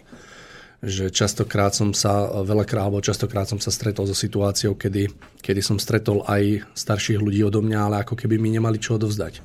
že 0.84 1.11
častokrát 1.11 1.72
som 1.72 1.95
sa, 1.95 2.27
veľakrát, 2.43 2.88
alebo 2.88 3.03
častokrát 3.03 3.47
som 3.47 3.60
sa 3.60 3.72
stretol 3.72 4.07
so 4.07 4.15
situáciou, 4.18 4.76
kedy, 4.76 5.11
kedy 5.39 5.61
som 5.64 5.80
stretol 5.80 6.23
aj 6.27 6.68
starších 6.76 7.19
ľudí 7.19 7.41
odo 7.43 7.64
mňa, 7.64 7.80
ale 7.80 7.95
ako 8.03 8.15
keby 8.19 8.35
mi 8.39 8.52
nemali 8.52 8.80
čo 8.80 8.99
odovzdať. 8.99 9.39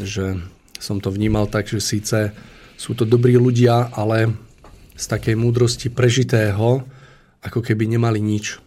Že 0.00 0.40
som 0.76 1.00
to 1.00 1.12
vnímal 1.12 1.48
tak, 1.48 1.68
že 1.68 1.80
síce 1.80 2.32
sú 2.76 2.92
to 2.92 3.08
dobrí 3.08 3.36
ľudia, 3.40 3.92
ale 3.92 4.32
z 4.96 5.04
takej 5.08 5.36
múdrosti 5.36 5.88
prežitého, 5.92 6.84
ako 7.44 7.60
keby 7.60 7.88
nemali 7.88 8.20
nič 8.20 8.65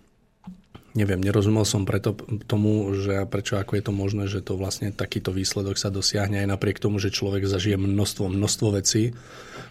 neviem, 0.98 1.22
nerozumel 1.22 1.66
som 1.66 1.86
preto 1.86 2.18
tomu, 2.50 2.90
že 2.98 3.26
prečo 3.30 3.58
ako 3.58 3.78
je 3.78 3.84
to 3.84 3.94
možné, 3.94 4.24
že 4.26 4.42
to 4.42 4.58
vlastne 4.58 4.90
takýto 4.90 5.30
výsledok 5.30 5.78
sa 5.78 5.94
dosiahne 5.94 6.42
aj 6.42 6.48
napriek 6.50 6.82
tomu, 6.82 6.98
že 6.98 7.14
človek 7.14 7.46
zažije 7.46 7.78
množstvo, 7.78 8.30
množstvo 8.30 8.68
vecí, 8.78 9.14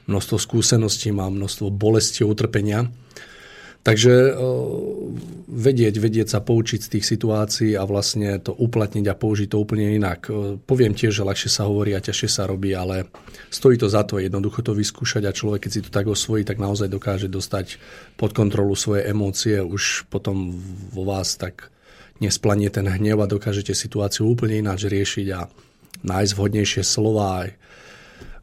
množstvo 0.07 0.37
skúseností, 0.39 1.11
má 1.11 1.27
množstvo 1.27 1.75
bolesti 1.75 2.23
utrpenia 2.23 2.87
Takže 3.89 4.37
vedieť, 5.49 5.95
vedieť 5.97 6.29
sa 6.37 6.45
poučiť 6.45 6.81
z 6.85 6.89
tých 6.93 7.05
situácií 7.09 7.73
a 7.73 7.89
vlastne 7.89 8.37
to 8.39 8.53
uplatniť 8.53 9.07
a 9.09 9.17
použiť 9.17 9.49
to 9.49 9.57
úplne 9.59 9.97
inak. 9.97 10.29
Poviem 10.69 10.93
tiež, 10.93 11.19
že 11.19 11.27
ľahšie 11.27 11.51
sa 11.51 11.65
hovorí 11.67 11.97
a 11.97 12.05
ťažšie 12.05 12.29
sa 12.29 12.45
robí, 12.45 12.77
ale 12.77 13.09
stojí 13.49 13.81
to 13.81 13.89
za 13.89 14.05
to 14.05 14.21
jednoducho 14.21 14.61
to 14.61 14.77
vyskúšať 14.77 15.25
a 15.25 15.33
človek, 15.33 15.67
keď 15.67 15.73
si 15.73 15.81
to 15.83 15.91
tak 15.91 16.07
osvojí, 16.07 16.45
tak 16.45 16.61
naozaj 16.61 16.93
dokáže 16.93 17.33
dostať 17.33 17.81
pod 18.21 18.37
kontrolu 18.37 18.77
svoje 18.77 19.09
emócie. 19.09 19.59
Už 19.59 20.07
potom 20.13 20.53
vo 20.93 21.09
vás 21.09 21.41
tak 21.41 21.73
nesplanie 22.21 22.69
ten 22.69 22.87
hnev 22.87 23.25
a 23.25 23.31
dokážete 23.31 23.73
situáciu 23.73 24.29
úplne 24.29 24.61
ináč 24.61 24.85
riešiť 24.85 25.27
a 25.33 25.49
nájsť 26.05 26.33
vhodnejšie 26.37 26.83
slova. 26.85 27.49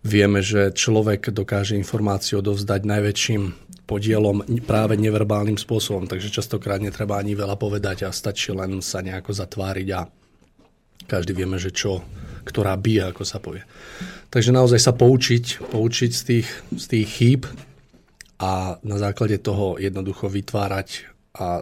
Vieme, 0.06 0.46
že 0.46 0.70
človek 0.70 1.34
dokáže 1.34 1.74
informáciu 1.74 2.38
odovzdať 2.38 2.86
najväčším 2.86 3.42
podielom 3.90 4.46
práve 4.62 5.02
neverbálnym 5.02 5.58
spôsobom, 5.58 6.06
takže 6.06 6.30
častokrát 6.30 6.78
netreba 6.78 7.18
ani 7.18 7.34
veľa 7.34 7.58
povedať 7.58 8.06
a 8.06 8.14
stačí 8.14 8.54
len 8.54 8.86
sa 8.86 9.02
nejako 9.02 9.34
zatváriť 9.34 9.88
a 9.98 10.06
každý 11.10 11.34
vieme, 11.34 11.58
že 11.58 11.74
čo, 11.74 12.06
ktorá 12.46 12.78
bije, 12.78 13.10
ako 13.10 13.24
sa 13.26 13.42
povie. 13.42 13.66
Takže 14.30 14.54
naozaj 14.54 14.78
sa 14.78 14.94
poučiť, 14.94 15.74
poučiť 15.74 16.12
z 16.14 16.22
tých, 16.22 16.48
z 16.78 16.86
tých 16.86 17.08
chýb 17.10 17.42
a 18.38 18.78
na 18.86 18.98
základe 19.02 19.42
toho 19.42 19.82
jednoducho 19.82 20.30
vytvárať 20.30 21.10
a 21.34 21.62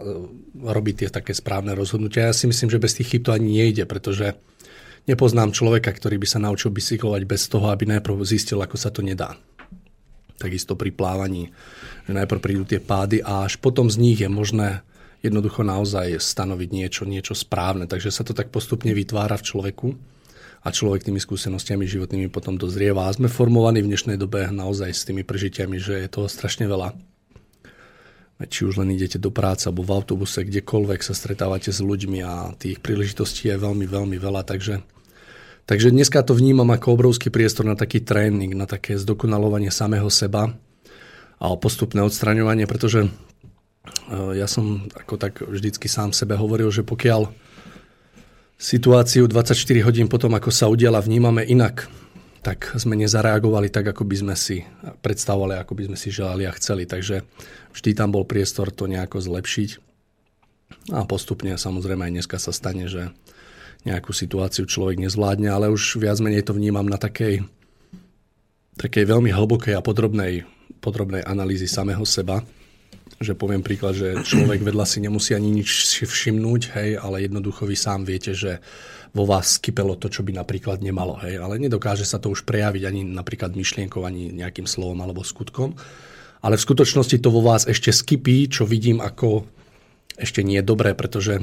robiť 0.60 0.94
tie 1.00 1.08
také 1.08 1.32
správne 1.32 1.72
rozhodnutia. 1.72 2.28
Ja 2.28 2.36
si 2.36 2.44
myslím, 2.44 2.68
že 2.68 2.82
bez 2.82 2.92
tých 2.92 3.08
chýb 3.08 3.24
to 3.24 3.32
ani 3.32 3.64
nejde, 3.64 3.88
pretože 3.88 4.36
nepoznám 5.04 5.52
človeka, 5.52 5.92
ktorý 5.92 6.20
by 6.20 6.26
sa 6.28 6.38
naučil 6.40 6.72
bicyklovať 6.72 7.22
bez 7.24 7.48
toho, 7.48 7.72
aby 7.72 7.88
najprv 7.88 8.16
zistil, 8.24 8.60
ako 8.60 8.76
sa 8.76 8.92
to 8.92 9.04
nedá. 9.04 9.36
Takisto 10.34 10.74
pri 10.74 10.90
plávaní 10.90 11.54
že 12.04 12.12
najprv 12.12 12.40
prídu 12.40 12.64
tie 12.68 12.80
pády 12.84 13.24
a 13.24 13.48
až 13.48 13.56
potom 13.56 13.88
z 13.88 13.96
nich 13.96 14.20
je 14.20 14.28
možné 14.28 14.84
jednoducho 15.24 15.64
naozaj 15.64 16.20
stanoviť 16.20 16.68
niečo, 16.68 17.02
niečo 17.08 17.32
správne. 17.32 17.88
Takže 17.88 18.12
sa 18.12 18.28
to 18.28 18.36
tak 18.36 18.52
postupne 18.52 18.92
vytvára 18.92 19.40
v 19.40 19.46
človeku 19.48 19.88
a 20.64 20.68
človek 20.68 21.08
tými 21.08 21.16
skúsenostiami 21.16 21.88
životnými 21.88 22.28
potom 22.28 22.60
dozrieva. 22.60 23.08
A 23.08 23.16
sme 23.16 23.32
formovaní 23.32 23.80
v 23.80 23.88
dnešnej 23.88 24.20
dobe 24.20 24.44
naozaj 24.52 24.92
s 24.92 25.08
tými 25.08 25.24
prežitiami, 25.24 25.80
že 25.80 26.04
je 26.04 26.08
toho 26.12 26.28
strašne 26.28 26.68
veľa. 26.68 26.92
Či 28.44 28.68
už 28.68 28.84
len 28.84 28.92
idete 28.92 29.16
do 29.16 29.32
práce 29.32 29.64
alebo 29.64 29.80
v 29.80 29.96
autobuse, 29.96 30.44
kdekoľvek 30.44 31.00
sa 31.00 31.16
stretávate 31.16 31.72
s 31.72 31.80
ľuďmi 31.80 32.20
a 32.20 32.52
tých 32.52 32.84
príležitostí 32.84 33.48
je 33.48 33.56
veľmi, 33.56 33.88
veľmi 33.88 34.20
veľa. 34.20 34.44
Takže, 34.44 34.84
takže 35.64 35.92
dneska 35.92 36.22
to 36.24 36.36
vnímam 36.36 36.68
ako 36.72 36.96
obrovský 36.96 37.28
priestor 37.28 37.68
na 37.68 37.76
taký 37.76 38.00
tréning, 38.00 38.52
na 38.56 38.64
také 38.64 38.96
zdokonalovanie 38.96 39.72
samého 39.72 40.08
seba 40.08 40.52
a 41.40 41.44
postupné 41.58 42.00
odstraňovanie, 42.00 42.64
pretože 42.64 43.06
e, 43.06 43.08
ja 44.38 44.48
som 44.48 44.88
ako 44.94 45.14
tak 45.20 45.44
vždycky 45.44 45.90
sám 45.90 46.16
sebe 46.16 46.38
hovoril, 46.38 46.72
že 46.72 46.86
pokiaľ 46.86 47.28
situáciu 48.56 49.28
24 49.28 49.58
hodín 49.84 50.06
potom, 50.08 50.32
ako 50.32 50.48
sa 50.48 50.70
udiala, 50.70 51.04
vnímame 51.04 51.44
inak, 51.44 51.90
tak 52.44 52.76
sme 52.76 52.92
nezareagovali 53.00 53.72
tak, 53.72 53.88
ako 53.96 54.04
by 54.04 54.16
sme 54.20 54.34
si 54.36 54.68
predstavovali, 55.00 55.56
ako 55.56 55.72
by 55.72 55.82
sme 55.88 55.96
si 55.96 56.12
želali 56.12 56.44
a 56.44 56.52
chceli. 56.52 56.84
Takže 56.84 57.24
vždy 57.72 57.90
tam 57.96 58.12
bol 58.12 58.28
priestor 58.28 58.68
to 58.68 58.84
nejako 58.84 59.24
zlepšiť. 59.24 59.80
A 60.92 61.08
postupne 61.08 61.56
samozrejme 61.56 62.04
aj 62.04 62.12
dneska 62.12 62.36
sa 62.36 62.52
stane, 62.52 62.84
že 62.84 63.16
nejakú 63.84 64.16
situáciu 64.16 64.64
človek 64.64 65.00
nezvládne, 65.00 65.48
ale 65.52 65.68
už 65.68 66.00
viac 66.00 66.18
menej 66.20 66.48
to 66.48 66.56
vnímam 66.56 66.88
na 66.88 66.96
takej, 66.96 67.44
takej 68.80 69.04
veľmi 69.04 69.28
hlbokej 69.28 69.76
a 69.76 69.84
podrobnej, 69.84 70.48
podrobnej 70.80 71.20
analýzy 71.24 71.68
samého 71.68 72.02
seba, 72.08 72.40
že 73.20 73.36
poviem 73.36 73.60
príklad, 73.60 73.94
že 73.94 74.24
človek 74.24 74.64
vedľa 74.64 74.86
si 74.88 74.98
nemusí 75.04 75.36
ani 75.36 75.52
nič 75.52 76.00
všimnúť, 76.02 76.62
hej, 76.74 76.90
ale 76.98 77.28
jednoducho 77.28 77.68
vy 77.68 77.76
sám 77.76 78.08
viete, 78.08 78.32
že 78.32 78.58
vo 79.14 79.28
vás 79.28 79.60
skypelo 79.60 79.94
to, 79.94 80.10
čo 80.10 80.26
by 80.26 80.34
napríklad 80.34 80.82
nemalo, 80.82 81.14
hej, 81.22 81.38
ale 81.38 81.62
nedokáže 81.62 82.02
sa 82.02 82.18
to 82.18 82.32
už 82.32 82.42
prejaviť 82.42 82.82
ani 82.88 83.06
napríklad 83.06 83.54
myšlienkou, 83.54 84.02
ani 84.02 84.34
nejakým 84.34 84.66
slovom 84.66 84.98
alebo 85.04 85.22
skutkom. 85.22 85.78
Ale 86.44 86.60
v 86.60 86.66
skutočnosti 86.66 87.22
to 87.22 87.30
vo 87.32 87.40
vás 87.40 87.64
ešte 87.64 87.88
skypí, 87.88 88.52
čo 88.52 88.68
vidím 88.68 89.00
ako 89.00 89.48
ešte 90.18 90.44
nie 90.44 90.60
dobré, 90.60 90.92
pretože 90.92 91.40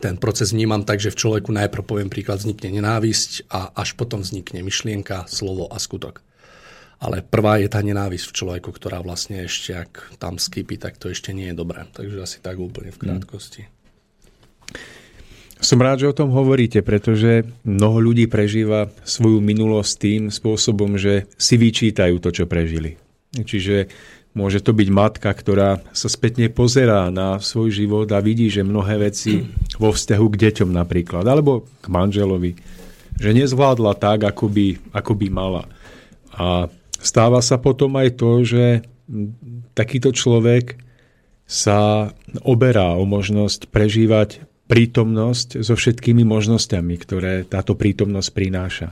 ten 0.00 0.18
proces 0.18 0.50
vnímam 0.50 0.82
tak, 0.82 0.98
že 0.98 1.12
v 1.12 1.20
človeku 1.20 1.50
najprv 1.52 1.84
poviem 1.84 2.10
príklad, 2.10 2.42
vznikne 2.42 2.82
nenávisť 2.82 3.50
a 3.50 3.70
až 3.74 3.94
potom 3.94 4.22
vznikne 4.22 4.64
myšlienka, 4.64 5.26
slovo 5.30 5.70
a 5.70 5.78
skutok. 5.78 6.24
Ale 7.02 7.20
prvá 7.20 7.60
je 7.60 7.68
tá 7.68 7.84
nenávisť 7.84 8.30
v 8.30 8.36
človeku, 8.36 8.70
ktorá 8.72 9.04
vlastne 9.04 9.44
ešte, 9.44 9.76
ak 9.76 10.16
tam 10.16 10.40
skypí, 10.40 10.80
tak 10.80 10.96
to 10.96 11.12
ešte 11.12 11.34
nie 11.36 11.52
je 11.52 11.58
dobré. 11.58 11.84
Takže 11.92 12.16
asi 12.22 12.38
tak 12.40 12.56
úplne 12.56 12.94
v 12.94 13.00
krátkosti. 13.02 13.62
Som 15.64 15.80
rád, 15.80 16.04
že 16.04 16.10
o 16.12 16.16
tom 16.16 16.28
hovoríte, 16.28 16.84
pretože 16.84 17.48
mnoho 17.64 17.96
ľudí 17.96 18.28
prežíva 18.28 18.92
svoju 19.06 19.40
minulosť 19.40 19.92
tým 19.96 20.22
spôsobom, 20.28 21.00
že 21.00 21.24
si 21.40 21.56
vyčítajú 21.56 22.20
to, 22.20 22.30
čo 22.32 22.44
prežili. 22.44 23.00
Čiže 23.32 23.88
Môže 24.34 24.58
to 24.58 24.74
byť 24.74 24.88
matka, 24.90 25.30
ktorá 25.30 25.78
sa 25.94 26.10
spätne 26.10 26.50
pozerá 26.50 27.06
na 27.14 27.38
svoj 27.38 27.70
život 27.70 28.10
a 28.10 28.18
vidí, 28.18 28.50
že 28.50 28.66
mnohé 28.66 28.98
veci 28.98 29.46
vo 29.78 29.94
vzťahu 29.94 30.26
k 30.34 30.40
deťom 30.50 30.74
napríklad, 30.74 31.22
alebo 31.22 31.70
k 31.78 31.86
manželovi, 31.86 32.58
že 33.14 33.30
nezvládla 33.30 33.94
tak, 33.94 34.26
ako 34.26 34.50
by, 34.50 34.66
ako 34.90 35.12
by 35.14 35.26
mala. 35.30 35.70
A 36.34 36.66
stáva 36.98 37.38
sa 37.46 37.62
potom 37.62 37.94
aj 37.94 38.18
to, 38.18 38.42
že 38.42 38.82
takýto 39.78 40.10
človek 40.10 40.82
sa 41.46 42.10
oberá 42.42 42.98
o 42.98 43.06
možnosť 43.06 43.70
prežívať 43.70 44.42
prítomnosť 44.66 45.62
so 45.62 45.78
všetkými 45.78 46.26
možnosťami, 46.26 46.94
ktoré 46.98 47.46
táto 47.46 47.78
prítomnosť 47.78 48.30
prináša. 48.34 48.88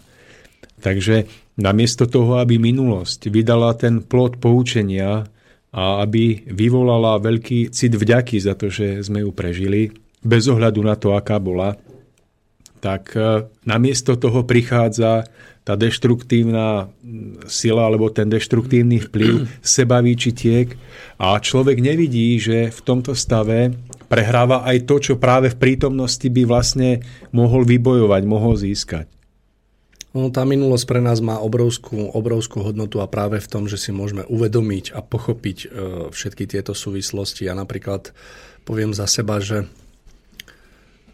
Takže 0.82 1.26
namiesto 1.56 2.04
toho, 2.04 2.38
aby 2.38 2.60
minulosť 2.60 3.32
vydala 3.32 3.72
ten 3.74 4.04
plod 4.04 4.36
poučenia 4.36 5.31
a 5.72 6.04
aby 6.04 6.44
vyvolala 6.52 7.16
veľký 7.16 7.72
cit 7.72 7.96
vďaky 7.96 8.36
za 8.36 8.52
to, 8.52 8.68
že 8.68 9.00
sme 9.00 9.24
ju 9.24 9.32
prežili, 9.32 9.88
bez 10.20 10.46
ohľadu 10.46 10.80
na 10.84 10.94
to, 10.94 11.16
aká 11.16 11.40
bola, 11.40 11.74
tak 12.82 13.16
e, 13.16 13.48
namiesto 13.64 14.20
toho 14.20 14.44
prichádza 14.44 15.24
tá 15.62 15.78
deštruktívna 15.78 16.90
sila 17.46 17.86
alebo 17.86 18.10
ten 18.10 18.26
deštruktívny 18.26 18.98
vplyv 19.08 19.48
seba 19.62 20.02
výčitiek 20.02 20.74
a 21.16 21.38
človek 21.38 21.78
nevidí, 21.78 22.36
že 22.36 22.74
v 22.74 22.80
tomto 22.82 23.14
stave 23.14 23.72
prehráva 24.10 24.66
aj 24.68 24.84
to, 24.84 24.96
čo 25.00 25.14
práve 25.16 25.48
v 25.54 25.56
prítomnosti 25.56 26.26
by 26.26 26.42
vlastne 26.44 27.00
mohol 27.32 27.64
vybojovať, 27.64 28.22
mohol 28.28 28.58
získať. 28.58 29.21
No, 30.12 30.28
tá 30.28 30.44
minulosť 30.44 30.84
pre 30.84 31.00
nás 31.00 31.24
má 31.24 31.40
obrovskú, 31.40 32.12
obrovskú 32.12 32.60
hodnotu 32.60 33.00
a 33.00 33.08
práve 33.08 33.40
v 33.40 33.48
tom, 33.48 33.64
že 33.64 33.80
si 33.80 33.96
môžeme 33.96 34.28
uvedomiť 34.28 34.92
a 34.92 35.00
pochopiť 35.00 35.58
e, 35.64 35.66
všetky 36.12 36.44
tieto 36.44 36.76
súvislosti. 36.76 37.48
Ja 37.48 37.56
napríklad 37.56 38.12
poviem 38.68 38.92
za 38.92 39.08
seba, 39.08 39.40
že 39.40 39.64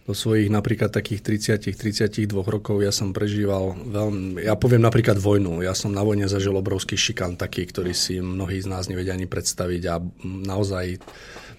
do 0.08 0.16
svojich 0.16 0.48
napríklad 0.48 0.88
takých 0.88 1.20
30-32 1.60 2.32
rokov 2.32 2.80
ja 2.80 2.88
som 2.88 3.12
prežíval 3.12 3.76
veľmi... 3.76 4.40
Ja 4.40 4.56
poviem 4.56 4.80
napríklad 4.80 5.20
vojnu. 5.20 5.60
Ja 5.60 5.76
som 5.76 5.92
na 5.92 6.00
vojne 6.00 6.24
zažil 6.26 6.56
obrovský 6.56 6.96
šikan 6.96 7.36
taký, 7.36 7.68
ktorý 7.68 7.92
si 7.92 8.16
mnohí 8.18 8.56
z 8.56 8.72
nás 8.72 8.88
nevedia 8.88 9.12
ani 9.12 9.28
predstaviť 9.28 9.82
a 9.84 10.00
naozaj 10.24 10.96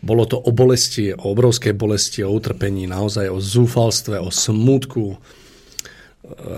bolo 0.01 0.25
to 0.25 0.41
o 0.41 0.49
bolesti, 0.49 1.13
o 1.13 1.29
obrovskej 1.29 1.77
bolesti, 1.77 2.25
o 2.25 2.33
utrpení, 2.33 2.89
naozaj 2.89 3.29
o 3.29 3.37
zúfalstve, 3.37 4.17
o 4.17 4.33
smutku, 4.33 5.21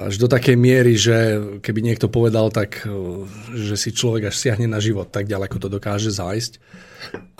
až 0.08 0.20
do 0.20 0.28
takej 0.28 0.58
miery, 0.60 1.00
že 1.00 1.40
keby 1.64 1.80
niekto 1.80 2.12
povedal 2.12 2.52
tak, 2.52 2.84
e, 2.84 2.92
že 3.56 3.76
si 3.80 3.96
človek 3.96 4.32
až 4.32 4.36
siahne 4.36 4.68
na 4.68 4.84
život, 4.84 5.08
tak 5.08 5.32
ďaleko 5.32 5.56
to 5.60 5.68
dokáže 5.72 6.12
zájsť. 6.12 6.60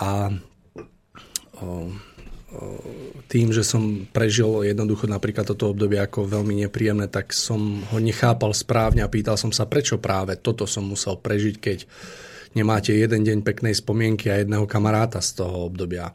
A 0.00 0.32
tým, 3.32 3.48
že 3.48 3.64
som 3.64 4.04
prežil 4.12 4.68
jednoducho 4.68 5.08
napríklad 5.08 5.48
toto 5.48 5.72
obdobie 5.72 5.96
ako 5.96 6.28
veľmi 6.28 6.66
nepríjemné, 6.66 7.08
tak 7.08 7.32
som 7.32 7.80
ho 7.88 7.98
nechápal 7.98 8.52
správne 8.52 9.00
a 9.00 9.08
pýtal 9.08 9.40
som 9.40 9.48
sa, 9.48 9.64
prečo 9.64 9.96
práve 9.96 10.36
toto 10.36 10.68
som 10.68 10.84
musel 10.84 11.16
prežiť, 11.16 11.56
keď 11.56 11.78
nemáte 12.52 12.92
jeden 12.92 13.24
deň 13.24 13.38
peknej 13.40 13.72
spomienky 13.72 14.28
a 14.28 14.44
jedného 14.44 14.68
kamaráta 14.68 15.24
z 15.24 15.40
toho 15.40 15.72
obdobia. 15.72 16.12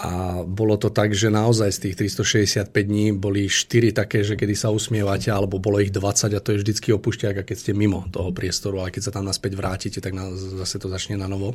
A 0.00 0.40
bolo 0.48 0.80
to 0.80 0.88
tak, 0.88 1.12
že 1.12 1.28
naozaj 1.28 1.76
z 1.76 1.78
tých 1.92 2.16
365 2.16 2.72
dní 2.72 3.12
boli 3.12 3.52
4 3.52 3.92
také, 3.92 4.24
že 4.24 4.32
kedy 4.32 4.56
sa 4.56 4.72
usmievate, 4.72 5.28
alebo 5.28 5.60
bolo 5.60 5.76
ich 5.76 5.92
20 5.92 6.32
a 6.32 6.40
to 6.40 6.56
je 6.56 6.64
vždycky 6.64 6.88
opúšťak, 6.96 7.44
keď 7.44 7.56
ste 7.56 7.76
mimo 7.76 8.08
toho 8.08 8.32
priestoru, 8.32 8.80
ale 8.80 8.96
keď 8.96 9.02
sa 9.04 9.12
tam 9.12 9.28
naspäť 9.28 9.60
vrátite, 9.60 10.00
tak 10.00 10.16
na, 10.16 10.32
zase 10.32 10.80
to 10.80 10.88
začne 10.88 11.20
na 11.20 11.28
novo. 11.28 11.52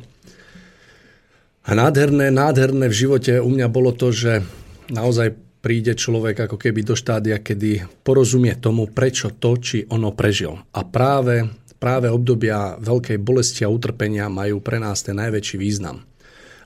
A 1.66 1.74
nádherné, 1.74 2.30
nádherné 2.30 2.86
v 2.86 2.94
živote 2.94 3.42
u 3.42 3.50
mňa 3.50 3.66
bolo 3.66 3.90
to, 3.90 4.14
že 4.14 4.46
naozaj 4.94 5.34
príde 5.58 5.98
človek 5.98 6.46
ako 6.46 6.54
keby 6.54 6.86
do 6.86 6.94
štádia, 6.94 7.42
kedy 7.42 7.82
porozumie 8.06 8.54
tomu, 8.54 8.86
prečo 8.86 9.34
to, 9.34 9.58
či 9.58 9.82
ono 9.90 10.14
prežil. 10.14 10.54
A 10.70 10.86
práve, 10.86 11.42
práve 11.82 12.06
obdobia 12.06 12.78
veľkej 12.78 13.18
bolesti 13.18 13.66
a 13.66 13.72
utrpenia 13.74 14.30
majú 14.30 14.62
pre 14.62 14.78
nás 14.78 15.02
ten 15.02 15.18
najväčší 15.18 15.58
význam 15.58 16.06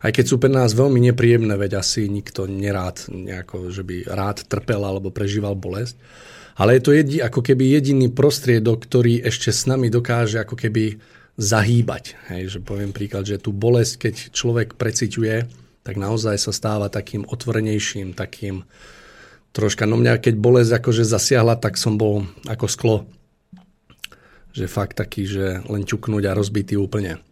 aj 0.01 0.11
keď 0.17 0.25
sú 0.25 0.41
pre 0.41 0.49
nás 0.49 0.73
veľmi 0.73 1.13
nepríjemné, 1.13 1.55
veď 1.61 1.85
asi 1.85 2.09
nikto 2.09 2.49
nerád, 2.49 3.05
nejako, 3.13 3.69
že 3.69 3.85
by 3.85 4.09
rád 4.09 4.49
trpel 4.49 4.81
alebo 4.81 5.13
prežíval 5.13 5.53
bolesť. 5.53 6.01
Ale 6.57 6.77
je 6.77 6.83
to 6.85 6.97
jedi, 6.97 7.17
ako 7.21 7.41
keby 7.41 7.73
jediný 7.73 8.09
prostriedok, 8.13 8.85
ktorý 8.85 9.25
ešte 9.25 9.53
s 9.53 9.65
nami 9.69 9.89
dokáže 9.93 10.41
ako 10.41 10.57
keby 10.57 11.01
zahýbať. 11.41 12.17
Hej, 12.33 12.57
že 12.57 12.59
poviem 12.61 12.93
príklad, 12.93 13.25
že 13.25 13.41
tú 13.41 13.53
bolesť, 13.53 14.09
keď 14.09 14.15
človek 14.33 14.77
preciťuje, 14.77 15.49
tak 15.85 15.97
naozaj 15.97 16.37
sa 16.37 16.53
stáva 16.53 16.93
takým 16.93 17.25
otvorenejším, 17.25 18.13
takým 18.13 18.69
troška, 19.57 19.89
no 19.89 19.97
mňa 19.97 20.21
keď 20.21 20.35
bolesť 20.37 20.73
akože 20.81 21.05
zasiahla, 21.05 21.57
tak 21.57 21.81
som 21.81 21.97
bol 21.97 22.29
ako 22.45 22.67
sklo. 22.69 22.97
Že 24.53 24.67
fakt 24.67 24.99
taký, 24.99 25.25
že 25.25 25.65
len 25.65 25.87
ťuknúť 25.87 26.25
a 26.29 26.37
rozbitý 26.37 26.77
úplne. 26.77 27.23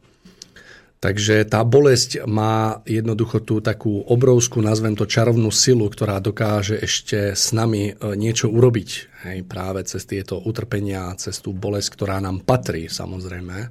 Takže 0.99 1.47
tá 1.47 1.63
bolesť 1.63 2.27
má 2.27 2.83
jednoducho 2.83 3.39
tú 3.47 3.63
takú 3.63 4.03
obrovskú, 4.03 4.59
nazvem 4.59 4.99
to 4.99 5.07
čarovnú 5.07 5.55
silu, 5.55 5.87
ktorá 5.87 6.19
dokáže 6.19 6.75
ešte 6.75 7.39
s 7.39 7.55
nami 7.55 7.95
e, 7.95 8.19
niečo 8.19 8.51
urobiť. 8.51 8.91
Hej, 9.23 9.47
práve 9.47 9.87
cez 9.87 10.03
tieto 10.11 10.43
utrpenia, 10.43 11.15
cez 11.15 11.39
tú 11.39 11.55
bolesť, 11.55 11.95
ktorá 11.95 12.19
nám 12.19 12.43
patrí 12.43 12.91
samozrejme. 12.91 13.71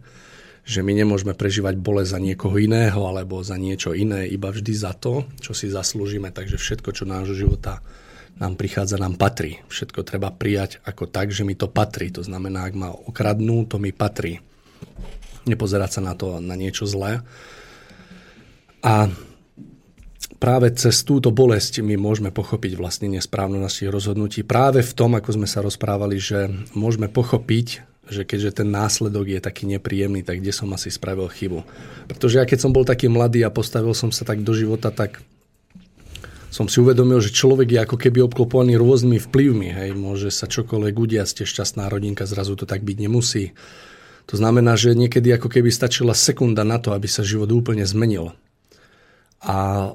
Že 0.63 0.79
my 0.87 0.93
nemôžeme 1.03 1.35
prežívať 1.35 1.75
bolesť 1.75 2.15
za 2.15 2.19
niekoho 2.23 2.55
iného 2.55 3.03
alebo 3.03 3.43
za 3.43 3.59
niečo 3.59 3.91
iné, 3.91 4.23
iba 4.31 4.47
vždy 4.47 4.71
za 4.71 4.95
to, 4.95 5.27
čo 5.43 5.51
si 5.51 5.67
zaslúžime. 5.67 6.31
Takže 6.31 6.55
všetko, 6.55 6.95
čo 6.95 7.03
nášho 7.03 7.35
života 7.35 7.83
nám 8.39 8.55
prichádza, 8.55 8.95
nám 8.95 9.19
patrí. 9.19 9.59
Všetko 9.67 10.07
treba 10.07 10.31
prijať 10.31 10.79
ako 10.87 11.11
tak, 11.11 11.35
že 11.35 11.43
mi 11.43 11.59
to 11.59 11.67
patrí. 11.67 12.07
To 12.15 12.23
znamená, 12.23 12.71
ak 12.71 12.75
ma 12.75 12.95
okradnú, 12.95 13.67
to 13.67 13.83
mi 13.83 13.91
patrí 13.91 14.39
nepozerať 15.47 15.99
sa 15.99 16.01
na 16.03 16.13
to, 16.13 16.43
na 16.43 16.53
niečo 16.53 16.83
zlé. 16.85 17.23
A 18.85 19.09
práve 20.37 20.69
cez 20.77 21.01
túto 21.01 21.33
bolesť 21.33 21.81
my 21.81 21.97
môžeme 21.97 22.29
pochopiť 22.29 22.77
vlastne 22.77 23.09
nesprávnu 23.09 23.57
našich 23.57 23.89
rozhodnutí. 23.89 24.45
Práve 24.45 24.85
v 24.85 24.93
tom, 24.93 25.17
ako 25.17 25.41
sme 25.41 25.47
sa 25.49 25.65
rozprávali, 25.65 26.21
že 26.21 26.47
môžeme 26.77 27.09
pochopiť, 27.09 27.83
že 28.07 28.23
keďže 28.23 28.63
ten 28.63 28.69
následok 28.71 29.27
je 29.27 29.39
taký 29.43 29.67
nepríjemný, 29.67 30.23
tak 30.23 30.39
kde 30.39 30.55
som 30.55 30.71
asi 30.71 30.87
spravil 30.87 31.27
chybu. 31.27 31.67
Pretože 32.07 32.39
ja 32.39 32.45
keď 32.47 32.59
som 32.63 32.71
bol 32.71 32.87
taký 32.87 33.11
mladý 33.11 33.43
a 33.43 33.51
postavil 33.51 33.91
som 33.91 34.15
sa 34.15 34.23
tak 34.23 34.47
do 34.47 34.55
života, 34.55 34.93
tak 34.95 35.19
som 36.47 36.71
si 36.71 36.79
uvedomil, 36.79 37.19
že 37.19 37.35
človek 37.35 37.67
je 37.67 37.79
ako 37.83 37.97
keby 37.99 38.23
obklopovaný 38.23 38.79
rôznymi 38.79 39.19
vplyvmi. 39.19 39.69
Hej. 39.75 39.89
Môže 39.99 40.31
sa 40.31 40.47
čokoľvek 40.47 40.95
udiať, 40.95 41.27
ste 41.27 41.43
šťastná 41.43 41.91
rodinka, 41.91 42.23
zrazu 42.23 42.55
to 42.55 42.63
tak 42.63 42.87
byť 42.87 42.97
nemusí. 43.03 43.51
To 44.27 44.35
znamená, 44.35 44.75
že 44.75 44.91
niekedy 44.91 45.31
ako 45.35 45.47
keby 45.47 45.71
stačila 45.71 46.11
sekunda 46.11 46.67
na 46.67 46.77
to, 46.83 46.91
aby 46.91 47.07
sa 47.07 47.23
život 47.23 47.47
úplne 47.47 47.87
zmenil. 47.87 48.35
A 49.37 49.85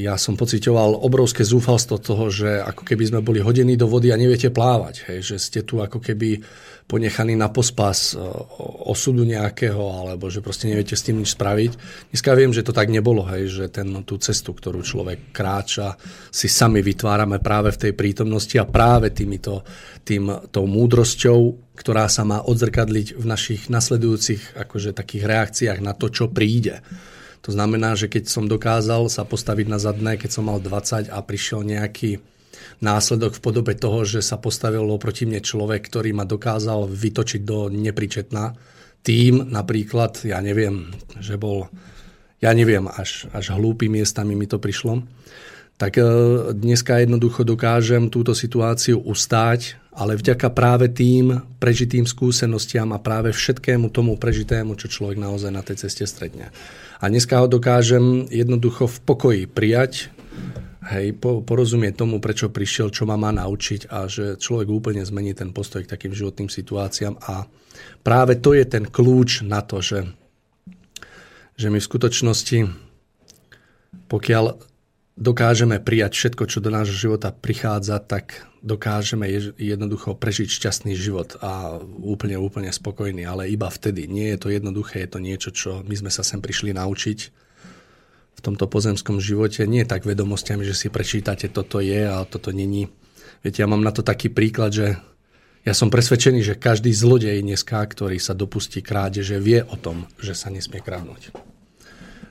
ja 0.00 0.16
som 0.16 0.32
pocitoval 0.32 0.96
obrovské 0.96 1.44
zúfalstvo 1.44 2.00
toho, 2.00 2.32
že 2.32 2.64
ako 2.64 2.88
keby 2.88 3.04
sme 3.12 3.20
boli 3.20 3.44
hodení 3.44 3.76
do 3.76 3.84
vody 3.84 4.08
a 4.08 4.16
neviete 4.16 4.48
plávať. 4.48 5.12
Hej, 5.12 5.34
že 5.34 5.36
ste 5.36 5.60
tu 5.60 5.84
ako 5.84 6.00
keby 6.00 6.40
ponechaní 6.88 7.38
na 7.38 7.52
pospas 7.52 8.18
osudu 8.88 9.22
nejakého, 9.22 9.78
alebo 9.78 10.26
že 10.26 10.42
proste 10.42 10.66
neviete 10.66 10.98
s 10.98 11.06
tým 11.06 11.22
nič 11.22 11.38
spraviť. 11.38 11.72
Dneska 12.10 12.34
viem, 12.34 12.50
že 12.50 12.66
to 12.66 12.74
tak 12.74 12.90
nebolo, 12.90 13.22
hej, 13.30 13.46
že 13.46 13.64
ten, 13.70 13.92
tú 14.02 14.18
cestu, 14.18 14.56
ktorú 14.56 14.82
človek 14.82 15.30
kráča, 15.30 15.94
si 16.34 16.50
sami 16.50 16.82
vytvárame 16.82 17.38
práve 17.38 17.70
v 17.76 17.80
tej 17.86 17.92
prítomnosti 17.94 18.56
a 18.58 18.66
práve 18.66 19.14
týmito, 19.14 19.62
tým, 20.02 20.50
tou 20.50 20.66
múdrosťou, 20.66 21.70
ktorá 21.78 22.10
sa 22.10 22.26
má 22.26 22.42
odzrkadliť 22.42 23.20
v 23.20 23.24
našich 23.28 23.70
nasledujúcich 23.70 24.58
akože, 24.58 24.90
takých 24.90 25.28
reakciách 25.28 25.78
na 25.84 25.94
to, 25.94 26.10
čo 26.10 26.26
príde. 26.32 26.82
To 27.40 27.50
znamená, 27.56 27.96
že 27.96 28.12
keď 28.12 28.28
som 28.28 28.44
dokázal 28.44 29.08
sa 29.08 29.24
postaviť 29.24 29.66
na 29.68 29.80
zadné, 29.80 30.20
keď 30.20 30.30
som 30.40 30.44
mal 30.48 30.60
20 30.60 31.08
a 31.08 31.18
prišiel 31.24 31.64
nejaký 31.64 32.20
následok 32.84 33.36
v 33.36 33.44
podobe 33.44 33.72
toho, 33.76 34.04
že 34.04 34.20
sa 34.20 34.36
postavil 34.36 34.84
oproti 34.88 35.24
mne 35.24 35.40
človek, 35.40 35.88
ktorý 35.88 36.12
ma 36.12 36.28
dokázal 36.28 36.88
vytočiť 36.88 37.40
do 37.44 37.72
nepričetna. 37.72 38.56
Tým 39.00 39.48
napríklad, 39.48 40.28
ja 40.28 40.44
neviem, 40.44 40.92
že 41.16 41.40
bol, 41.40 41.72
ja 42.44 42.52
neviem, 42.52 42.84
až, 42.84 43.28
až 43.32 43.56
hlúpy 43.56 43.88
miestami 43.88 44.36
mi 44.36 44.44
to 44.44 44.60
prišlo, 44.60 45.00
tak 45.80 45.96
e, 45.96 46.04
dneska 46.52 47.00
jednoducho 47.00 47.40
dokážem 47.40 48.12
túto 48.12 48.36
situáciu 48.36 49.00
ustáť, 49.00 49.80
ale 49.96 50.20
vďaka 50.20 50.52
práve 50.52 50.92
tým 50.92 51.40
prežitým 51.56 52.04
skúsenostiam 52.04 52.92
a 52.92 53.00
práve 53.00 53.32
všetkému 53.32 53.88
tomu 53.88 54.20
prežitému, 54.20 54.76
čo 54.76 54.92
človek 54.92 55.16
naozaj 55.16 55.48
na 55.48 55.64
tej 55.64 55.88
ceste 55.88 56.04
stretne. 56.04 56.52
A 57.00 57.08
dneska 57.08 57.40
ho 57.40 57.48
dokážem 57.48 58.28
jednoducho 58.28 58.84
v 58.84 58.98
pokoji 59.08 59.42
prijať, 59.48 60.12
hej, 60.92 61.16
po, 61.16 61.40
porozumie 61.40 61.96
tomu, 61.96 62.20
prečo 62.20 62.52
prišiel, 62.52 62.92
čo 62.92 63.08
ma 63.08 63.16
má 63.16 63.32
naučiť 63.32 63.88
a 63.88 64.04
že 64.04 64.36
človek 64.36 64.68
úplne 64.68 65.00
zmení 65.00 65.32
ten 65.32 65.56
postoj 65.56 65.80
k 65.80 65.92
takým 65.96 66.12
životným 66.12 66.52
situáciám. 66.52 67.16
A 67.24 67.48
práve 68.04 68.36
to 68.36 68.52
je 68.52 68.68
ten 68.68 68.84
kľúč 68.84 69.48
na 69.48 69.64
to, 69.64 69.80
že, 69.80 70.12
že 71.56 71.72
my 71.72 71.80
v 71.80 71.88
skutočnosti, 71.88 72.58
pokiaľ 74.12 74.69
dokážeme 75.16 75.82
prijať 75.82 76.12
všetko, 76.14 76.44
čo 76.46 76.58
do 76.62 76.70
nášho 76.70 76.96
života 76.96 77.34
prichádza, 77.34 77.98
tak 78.02 78.46
dokážeme 78.60 79.26
jednoducho 79.56 80.14
prežiť 80.14 80.48
šťastný 80.50 80.92
život 80.92 81.40
a 81.40 81.80
úplne, 82.04 82.36
úplne 82.36 82.68
spokojný, 82.68 83.24
ale 83.24 83.48
iba 83.48 83.66
vtedy. 83.66 84.04
Nie 84.04 84.36
je 84.36 84.38
to 84.44 84.48
jednoduché, 84.52 85.02
je 85.02 85.10
to 85.10 85.20
niečo, 85.22 85.50
čo 85.50 85.70
my 85.82 85.94
sme 85.96 86.10
sa 86.12 86.20
sem 86.20 86.38
prišli 86.38 86.76
naučiť 86.76 87.18
v 88.40 88.48
tomto 88.48 88.72
pozemskom 88.72 89.20
živote 89.20 89.68
nie 89.68 89.84
tak 89.84 90.08
vedomostiami, 90.08 90.64
že 90.64 90.72
si 90.72 90.88
prečítate, 90.88 91.52
toto 91.52 91.76
je 91.76 92.08
a 92.08 92.24
toto 92.24 92.56
není. 92.56 92.88
Viete, 93.44 93.60
ja 93.60 93.68
mám 93.68 93.84
na 93.84 93.92
to 93.92 94.00
taký 94.00 94.32
príklad, 94.32 94.72
že 94.72 94.96
ja 95.60 95.76
som 95.76 95.92
presvedčený, 95.92 96.40
že 96.40 96.56
každý 96.56 96.88
zlodej 96.88 97.44
dneska, 97.44 97.84
ktorý 97.84 98.16
sa 98.16 98.32
dopustí 98.32 98.80
krádeže, 98.80 99.36
vie 99.36 99.60
o 99.60 99.76
tom, 99.76 100.08
že 100.16 100.32
sa 100.32 100.48
nesmie 100.48 100.80
kradnúť. 100.80 101.36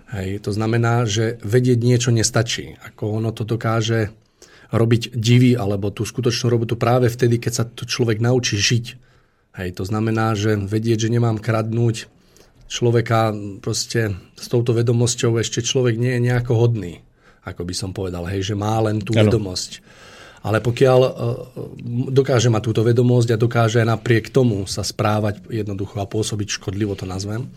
Hej, 0.09 0.41
to 0.41 0.51
znamená, 0.53 1.05
že 1.05 1.37
vedieť 1.45 1.79
niečo 1.85 2.09
nestačí. 2.09 2.81
Ako 2.81 3.21
ono 3.21 3.29
to 3.29 3.45
dokáže 3.45 4.09
robiť 4.69 5.13
divy 5.13 5.53
alebo 5.53 5.89
tú 5.93 6.05
skutočnú 6.05 6.49
robotu 6.49 6.77
práve 6.77 7.09
vtedy, 7.09 7.37
keď 7.41 7.53
sa 7.53 7.63
to 7.65 7.85
človek 7.85 8.21
naučí 8.21 8.57
žiť. 8.57 8.85
Hej, 9.57 9.69
to 9.77 9.83
znamená, 9.85 10.33
že 10.33 10.57
vedieť, 10.57 11.09
že 11.09 11.13
nemám 11.13 11.41
kradnúť, 11.41 12.09
človeka 12.69 13.33
proste 13.59 14.13
s 14.37 14.45
touto 14.45 14.77
vedomosťou 14.77 15.41
ešte 15.41 15.65
človek 15.65 15.97
nie 15.97 16.15
je 16.15 16.25
nejako 16.29 16.53
hodný, 16.53 17.01
ako 17.41 17.65
by 17.65 17.73
som 17.73 17.91
povedal, 17.91 18.29
hej, 18.29 18.53
že 18.53 18.55
má 18.55 18.77
len 18.85 19.01
tú 19.01 19.17
ano. 19.17 19.25
vedomosť. 19.25 19.81
Ale 20.39 20.63
pokiaľ 20.63 20.99
uh, 21.03 21.11
dokáže 22.13 22.47
mať 22.47 22.61
túto 22.63 22.81
vedomosť 22.85 23.35
a 23.35 23.41
dokáže 23.41 23.83
napriek 23.83 24.31
tomu 24.31 24.63
sa 24.69 24.87
správať 24.87 25.43
jednoducho 25.51 25.99
a 25.99 26.07
pôsobiť 26.07 26.47
škodlivo, 26.55 26.95
to 26.95 27.03
nazvem, 27.03 27.51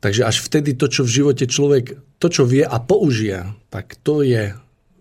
takže 0.00 0.26
až 0.26 0.40
vtedy 0.40 0.74
to, 0.74 0.88
čo 0.88 1.04
v 1.04 1.14
živote 1.22 1.44
človek, 1.46 1.96
to, 2.20 2.26
čo 2.28 2.48
vie 2.48 2.64
a 2.64 2.76
použije, 2.80 3.52
tak 3.68 3.96
to 4.00 4.24
je 4.24 4.56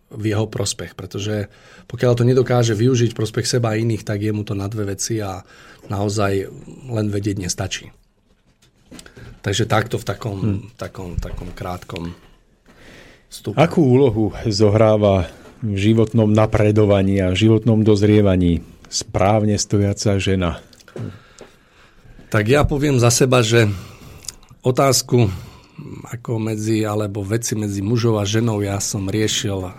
v 0.09 0.23
jeho 0.26 0.49
prospech, 0.49 0.97
pretože 0.97 1.47
pokiaľ 1.85 2.13
to 2.17 2.23
nedokáže 2.26 2.73
využiť 2.73 3.13
prospech 3.13 3.45
seba 3.45 3.73
a 3.73 3.80
iných, 3.80 4.05
tak 4.05 4.21
je 4.21 4.34
mu 4.34 4.41
to 4.41 4.57
na 4.57 4.65
dve 4.69 4.93
veci 4.93 5.21
a 5.21 5.41
naozaj 5.89 6.49
len 6.89 7.07
vedieť 7.09 7.38
nestačí. 7.41 7.93
Takže 9.39 9.69
takto 9.69 9.95
v 10.01 10.05
takom, 10.05 10.38
hmm. 10.38 10.61
takom, 10.76 11.15
takom 11.15 11.49
krátkom 11.55 12.13
vstupu. 13.30 13.55
Akú 13.55 13.85
úlohu 13.85 14.35
zohráva 14.49 15.30
v 15.61 15.77
životnom 15.77 16.27
napredovaní 16.27 17.21
a 17.21 17.31
v 17.31 17.39
životnom 17.47 17.85
dozrievaní 17.85 18.65
správne 18.89 19.55
stojaca 19.55 20.17
žena? 20.17 20.59
Tak 22.30 22.45
ja 22.45 22.65
poviem 22.65 22.97
za 22.97 23.09
seba, 23.13 23.41
že 23.41 23.69
otázku 24.64 25.30
ako 26.11 26.40
medzi, 26.40 26.84
alebo 26.84 27.23
veci 27.23 27.56
medzi 27.56 27.80
mužov 27.80 28.19
a 28.19 28.27
ženou 28.27 28.60
ja 28.60 28.77
som 28.84 29.07
riešil 29.07 29.60
uh, 29.64 29.73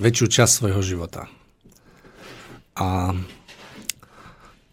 väčšiu 0.00 0.26
časť 0.40 0.52
svojho 0.52 0.80
života. 0.80 1.28
A 2.76 3.12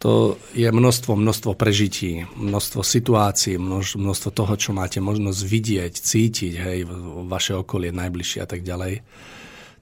to 0.04 0.36
je 0.52 0.68
množstvo, 0.68 1.16
množstvo 1.16 1.56
prežití, 1.56 2.28
množstvo 2.36 2.84
situácií, 2.84 3.56
množ, 3.56 3.96
množstvo 3.96 4.30
toho, 4.36 4.54
čo 4.60 4.76
máte 4.76 5.00
možnosť 5.00 5.40
vidieť, 5.48 5.94
cítiť, 5.96 6.54
hej, 6.60 6.80
vaše 7.24 7.56
okolie 7.56 7.96
najbližšie 7.96 8.44
a 8.44 8.48
tak 8.48 8.68
ďalej. 8.68 9.00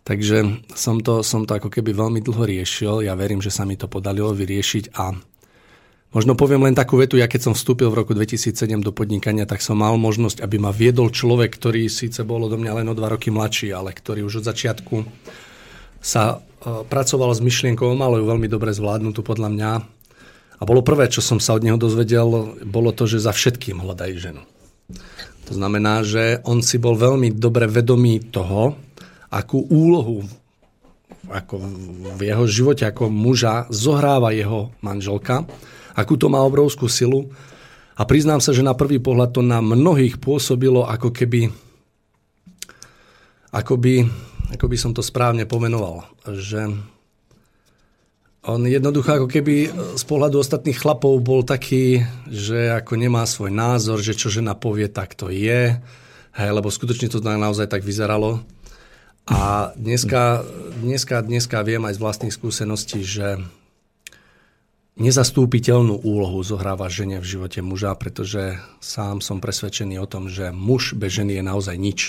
Takže 0.05 0.61
som 0.77 1.01
to, 1.01 1.25
som 1.25 1.49
to 1.49 1.57
ako 1.57 1.73
keby 1.73 1.93
veľmi 1.93 2.21
dlho 2.21 2.45
riešil. 2.45 3.05
Ja 3.05 3.17
verím, 3.17 3.41
že 3.41 3.53
sa 3.53 3.65
mi 3.65 3.77
to 3.77 3.89
podarilo 3.89 4.33
vyriešiť 4.33 4.93
a 4.93 5.13
možno 6.11 6.35
poviem 6.35 6.67
len 6.67 6.75
takú 6.75 6.99
vetu, 6.99 7.15
ja 7.15 7.27
keď 7.27 7.51
som 7.51 7.53
vstúpil 7.55 7.87
v 7.91 8.03
roku 8.03 8.11
2007 8.11 8.55
do 8.83 8.91
podnikania, 8.91 9.47
tak 9.47 9.63
som 9.63 9.79
mal 9.79 9.95
možnosť, 9.95 10.43
aby 10.43 10.59
ma 10.59 10.71
viedol 10.75 11.11
človek, 11.11 11.55
ktorý 11.55 11.87
síce 11.87 12.23
bol 12.27 12.47
do 12.51 12.59
mňa 12.59 12.83
len 12.83 12.87
o 12.91 12.95
dva 12.95 13.11
roky 13.11 13.31
mladší, 13.31 13.71
ale 13.71 13.95
ktorý 13.95 14.27
už 14.27 14.43
od 14.43 14.47
začiatku 14.47 15.07
sa 16.03 16.39
uh, 16.39 16.83
pracoval 16.85 17.31
s 17.31 17.41
myšlienkou, 17.41 17.95
mal 17.95 18.15
ju 18.19 18.27
veľmi 18.27 18.51
dobre 18.51 18.75
zvládnutú 18.75 19.23
podľa 19.23 19.49
mňa 19.49 19.71
a 20.61 20.63
bolo 20.67 20.85
prvé, 20.85 21.09
čo 21.09 21.25
som 21.25 21.41
sa 21.41 21.57
od 21.57 21.65
neho 21.65 21.79
dozvedel, 21.79 22.59
bolo 22.69 22.93
to, 22.93 23.09
že 23.09 23.23
za 23.25 23.33
všetkým 23.33 23.81
hľadajú 23.81 24.15
ženu. 24.19 24.43
To 25.49 25.53
znamená, 25.57 26.05
že 26.05 26.39
on 26.45 26.61
si 26.61 26.77
bol 26.77 26.93
veľmi 26.93 27.33
dobre 27.33 27.65
vedomý 27.65 28.21
toho, 28.29 28.77
akú 29.31 29.63
úlohu 29.67 30.27
ako 31.31 31.63
v 32.17 32.21
jeho 32.27 32.45
živote 32.49 32.83
ako 32.83 33.07
muža 33.07 33.69
zohráva 33.71 34.35
jeho 34.35 34.75
manželka, 34.83 35.47
akú 35.95 36.15
to 36.19 36.27
má 36.31 36.39
obrovskú 36.43 36.91
silu. 36.91 37.31
A 37.95 38.07
priznám 38.07 38.39
sa, 38.39 38.55
že 38.55 38.65
na 38.65 38.73
prvý 38.73 38.97
pohľad 38.97 39.35
to 39.35 39.41
na 39.45 39.59
mnohých 39.61 40.17
pôsobilo 40.17 40.87
ako 40.87 41.11
keby 41.13 41.51
ako 43.51 43.75
by, 43.75 44.07
ako 44.55 44.65
by 44.71 44.77
som 44.79 44.95
to 44.95 45.03
správne 45.03 45.43
pomenoval, 45.43 46.07
že 46.23 46.71
on 48.41 48.65
jednoducho 48.65 49.21
ako 49.21 49.27
keby 49.29 49.69
z 49.99 50.03
pohľadu 50.07 50.41
ostatných 50.41 50.79
chlapov 50.79 51.13
bol 51.21 51.45
taký, 51.45 52.01
že 52.25 52.73
ako 52.73 52.97
nemá 52.97 53.27
svoj 53.27 53.53
názor, 53.53 54.01
že 54.01 54.17
čo 54.17 54.33
žena 54.33 54.57
povie, 54.57 54.89
tak 54.89 55.13
to 55.13 55.29
je. 55.29 55.77
Hej, 56.31 56.49
lebo 56.49 56.71
skutočne 56.71 57.11
to 57.11 57.21
naozaj 57.21 57.69
tak 57.69 57.85
vyzeralo. 57.85 58.41
A 59.29 59.75
dneska, 59.77 60.41
dneska, 60.81 61.21
dneska 61.21 61.61
viem 61.61 61.85
aj 61.85 61.99
z 61.99 62.01
vlastných 62.01 62.33
skúseností, 62.33 63.05
že 63.05 63.37
nezastúpiteľnú 64.99 66.03
úlohu 66.03 66.41
zohráva 66.43 66.91
žene 66.91 67.21
v 67.21 67.29
živote 67.37 67.63
muža, 67.63 67.95
pretože 67.95 68.59
sám 68.83 69.23
som 69.23 69.39
presvedčený 69.39 70.01
o 70.01 70.09
tom, 70.09 70.27
že 70.27 70.51
muž 70.51 70.97
bez 70.97 71.15
ženy 71.15 71.39
je 71.39 71.43
naozaj 71.43 71.77
nič. 71.79 71.99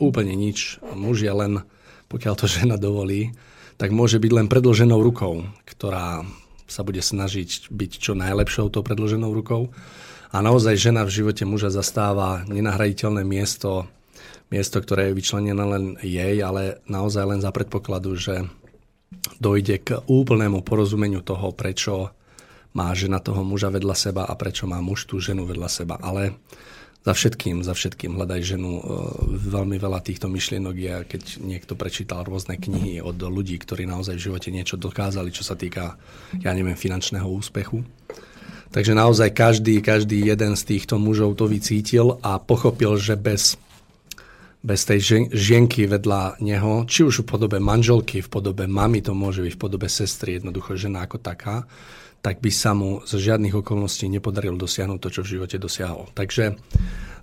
Úplne 0.00 0.34
nič. 0.36 0.80
Muž 0.96 1.24
je 1.24 1.32
len, 1.32 1.64
pokiaľ 2.08 2.34
to 2.36 2.46
žena 2.48 2.76
dovolí, 2.76 3.32
tak 3.80 3.96
môže 3.96 4.20
byť 4.20 4.32
len 4.32 4.46
predlženou 4.48 5.00
rukou, 5.00 5.48
ktorá 5.64 6.24
sa 6.70 6.86
bude 6.86 7.02
snažiť 7.02 7.72
byť 7.72 7.92
čo 7.98 8.12
najlepšou 8.14 8.70
tou 8.70 8.84
predlženou 8.84 9.32
rukou. 9.32 9.72
A 10.30 10.38
naozaj 10.38 10.78
žena 10.78 11.02
v 11.02 11.10
živote 11.10 11.42
muža 11.42 11.74
zastáva 11.74 12.46
nenahraditeľné 12.46 13.26
miesto, 13.26 13.90
miesto, 14.46 14.78
ktoré 14.78 15.10
je 15.10 15.18
vyčlenené 15.18 15.64
len 15.66 15.84
jej, 15.98 16.38
ale 16.38 16.78
naozaj 16.86 17.24
len 17.26 17.40
za 17.42 17.50
predpokladu, 17.50 18.14
že 18.14 18.46
dojde 19.40 19.76
k 19.82 19.88
úplnému 20.04 20.64
porozumeniu 20.64 21.20
toho, 21.20 21.52
prečo 21.52 22.12
má 22.72 22.94
žena 22.94 23.18
toho 23.18 23.42
muža 23.42 23.68
vedľa 23.72 23.96
seba 23.98 24.22
a 24.26 24.34
prečo 24.38 24.68
má 24.68 24.78
muž 24.78 25.10
tú 25.10 25.18
ženu 25.18 25.42
vedľa 25.44 25.68
seba. 25.68 25.98
Ale 25.98 26.38
za 27.00 27.16
všetkým, 27.16 27.64
za 27.64 27.72
všetkým 27.72 28.12
hľadaj 28.12 28.40
ženu. 28.44 28.76
E, 28.76 28.82
veľmi 29.48 29.80
veľa 29.80 30.04
týchto 30.04 30.28
myšlienok 30.28 30.76
je, 30.76 30.94
keď 31.16 31.22
niekto 31.40 31.72
prečítal 31.72 32.28
rôzne 32.28 32.60
knihy 32.60 33.00
od 33.00 33.16
ľudí, 33.16 33.56
ktorí 33.56 33.88
naozaj 33.88 34.20
v 34.20 34.24
živote 34.30 34.48
niečo 34.52 34.76
dokázali, 34.76 35.32
čo 35.32 35.40
sa 35.40 35.56
týka, 35.56 35.96
ja 36.44 36.52
neviem, 36.52 36.76
finančného 36.76 37.24
úspechu. 37.24 37.80
Takže 38.70 38.94
naozaj 38.94 39.34
každý, 39.34 39.82
každý 39.82 40.30
jeden 40.30 40.54
z 40.54 40.62
týchto 40.62 41.00
mužov 41.00 41.34
to 41.34 41.50
vycítil 41.50 42.22
a 42.22 42.38
pochopil, 42.38 42.94
že 43.00 43.18
bez, 43.18 43.58
bez 44.60 44.84
tej 44.84 45.28
žienky 45.32 45.88
vedľa 45.88 46.36
neho, 46.44 46.84
či 46.84 47.00
už 47.08 47.24
v 47.24 47.28
podobe 47.32 47.56
manželky, 47.56 48.20
v 48.20 48.28
podobe 48.28 48.68
mamy, 48.68 49.00
to 49.00 49.16
môže 49.16 49.40
byť 49.40 49.52
v 49.56 49.62
podobe 49.62 49.88
sestry, 49.88 50.36
jednoducho 50.36 50.76
žena 50.76 51.08
ako 51.08 51.16
taká, 51.16 51.64
tak 52.20 52.44
by 52.44 52.52
sa 52.52 52.76
mu 52.76 53.00
z 53.08 53.16
žiadnych 53.16 53.56
okolností 53.56 54.04
nepodarilo 54.12 54.60
dosiahnuť 54.60 55.00
to, 55.00 55.08
čo 55.08 55.20
v 55.24 55.30
živote 55.40 55.56
dosiahol. 55.56 56.12
Takže 56.12 56.60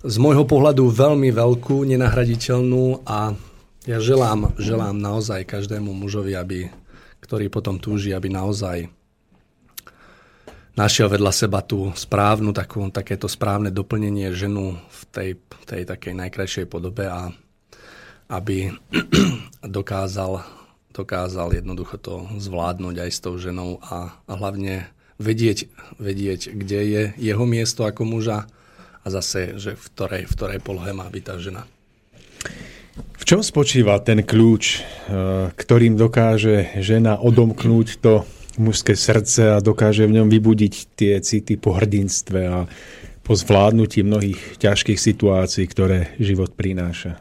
z 0.02 0.16
môjho 0.18 0.42
pohľadu 0.42 0.90
veľmi 0.90 1.30
veľkú, 1.30 1.86
nenahraditeľnú 1.86 3.06
a 3.06 3.38
ja 3.86 3.98
želám, 4.02 4.58
želám 4.58 4.98
naozaj 4.98 5.46
každému 5.46 5.94
mužovi, 5.94 6.34
aby, 6.34 6.66
ktorý 7.22 7.46
potom 7.46 7.78
túži, 7.78 8.10
aby 8.10 8.26
naozaj 8.26 8.90
našiel 10.78 11.10
vedľa 11.10 11.32
seba 11.34 11.58
tú 11.66 11.90
správnu, 11.90 12.54
takú, 12.54 12.86
takéto 12.94 13.26
správne 13.26 13.74
doplnenie 13.74 14.30
ženu 14.30 14.78
v 14.78 15.00
tej, 15.10 15.30
tej 15.66 15.82
takej 15.82 16.14
najkrajšej 16.14 16.66
podobe 16.70 17.10
a 17.10 17.34
aby 18.30 18.70
dokázal, 19.66 20.46
dokázal 20.94 21.58
jednoducho 21.58 21.98
to 21.98 22.30
zvládnuť 22.38 22.94
aj 23.02 23.10
s 23.10 23.18
tou 23.18 23.34
ženou 23.34 23.82
a, 23.82 24.14
a 24.22 24.32
hlavne 24.38 24.86
vedieť, 25.18 25.66
vedieť, 25.98 26.54
kde 26.54 26.80
je 26.86 27.02
jeho 27.18 27.42
miesto 27.42 27.82
ako 27.82 28.06
muža 28.06 28.46
a 29.02 29.06
zase, 29.10 29.58
že 29.58 29.74
v 29.74 29.84
ktorej, 29.90 30.22
v 30.30 30.34
ktorej 30.38 30.58
polohe 30.62 30.94
má 30.94 31.10
byť 31.10 31.24
tá 31.26 31.34
žena. 31.42 31.62
V 33.18 33.24
čom 33.26 33.42
spočíva 33.42 33.98
ten 33.98 34.22
kľúč, 34.22 34.64
eh, 34.78 34.82
ktorým 35.52 35.98
dokáže 35.98 36.78
žena 36.78 37.18
odomknúť 37.18 37.88
to 37.98 38.22
mužské 38.58 38.94
srdce 38.98 39.56
a 39.56 39.64
dokáže 39.64 40.04
v 40.04 40.20
ňom 40.20 40.28
vybudiť 40.28 40.74
tie 40.98 41.14
city 41.22 41.56
po 41.56 41.74
hrdinstve 41.74 42.40
a 42.46 42.66
po 43.22 43.32
zvládnutí 43.36 44.02
mnohých 44.02 44.56
ťažkých 44.60 44.98
situácií, 44.98 45.64
ktoré 45.68 46.16
život 46.18 46.52
prináša? 46.56 47.20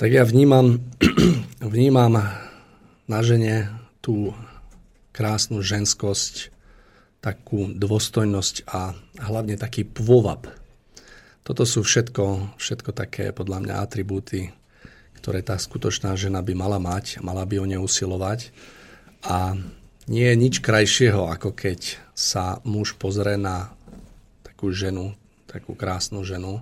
Tak 0.00 0.08
ja 0.08 0.24
vnímam, 0.24 0.80
vnímam 1.60 2.16
na 3.04 3.20
žene 3.20 3.68
tú 4.00 4.32
krásnu 5.12 5.60
ženskosť, 5.60 6.48
takú 7.20 7.68
dôstojnosť 7.76 8.64
a 8.64 8.96
hlavne 9.20 9.60
taký 9.60 9.84
pôvab. 9.84 10.48
Toto 11.44 11.68
sú 11.68 11.84
všetko, 11.84 12.56
všetko 12.56 12.90
také 12.96 13.36
podľa 13.36 13.60
mňa 13.60 13.74
atribúty, 13.84 14.48
ktoré 15.20 15.44
tá 15.44 15.60
skutočná 15.60 16.16
žena 16.16 16.40
by 16.40 16.56
mala 16.56 16.80
mať, 16.80 17.20
mala 17.20 17.44
by 17.44 17.60
o 17.60 17.68
ne 17.68 17.76
usilovať. 17.76 18.48
A 19.20 19.52
nie 20.10 20.26
je 20.26 20.36
nič 20.36 20.54
krajšieho, 20.58 21.30
ako 21.30 21.54
keď 21.54 22.02
sa 22.12 22.58
muž 22.66 22.98
pozrie 22.98 23.38
na 23.38 23.70
takú 24.42 24.74
ženu, 24.74 25.14
takú 25.46 25.78
krásnu 25.78 26.26
ženu. 26.26 26.60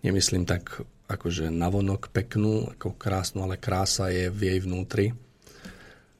Nemyslím 0.00 0.48
tak 0.48 0.80
akože 1.06 1.52
navonok 1.52 2.08
peknú, 2.08 2.72
ako 2.72 2.96
krásnu, 2.96 3.44
ale 3.44 3.60
krása 3.60 4.08
je 4.08 4.32
v 4.32 4.40
jej 4.48 4.58
vnútri 4.64 5.12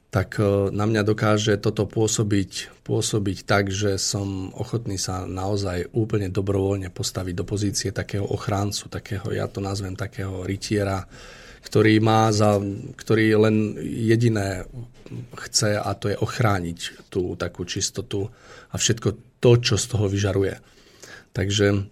tak 0.09 0.41
e, 0.41 0.73
na 0.73 0.89
mňa 0.89 1.05
dokáže 1.05 1.53
toto 1.61 1.85
pôsobiť, 1.85 2.81
pôsobiť 2.81 3.37
tak, 3.45 3.69
že 3.69 4.01
som 4.01 4.49
ochotný 4.57 4.97
sa 4.97 5.29
naozaj 5.29 5.93
úplne 5.93 6.33
dobrovoľne 6.33 6.89
postaviť 6.89 7.33
do 7.37 7.45
pozície 7.45 7.89
takého 7.93 8.25
ochráncu, 8.25 8.89
takého, 8.89 9.29
ja 9.29 9.45
to 9.45 9.61
nazvem 9.61 9.93
takého 9.93 10.41
rytiera, 10.43 11.05
ktorý 11.63 11.99
má 11.99 12.31
za, 12.31 12.59
ktorý 12.95 13.49
len 13.49 13.55
jediné 13.81 14.65
chce 15.35 15.77
a 15.77 15.91
to 15.97 16.13
je 16.13 16.17
ochrániť 16.17 17.09
tú 17.09 17.33
takú 17.33 17.65
čistotu 17.65 18.29
a 18.69 18.75
všetko 18.77 19.41
to, 19.41 19.51
čo 19.57 19.75
z 19.75 19.85
toho 19.89 20.05
vyžaruje. 20.05 20.61
Takže 21.33 21.89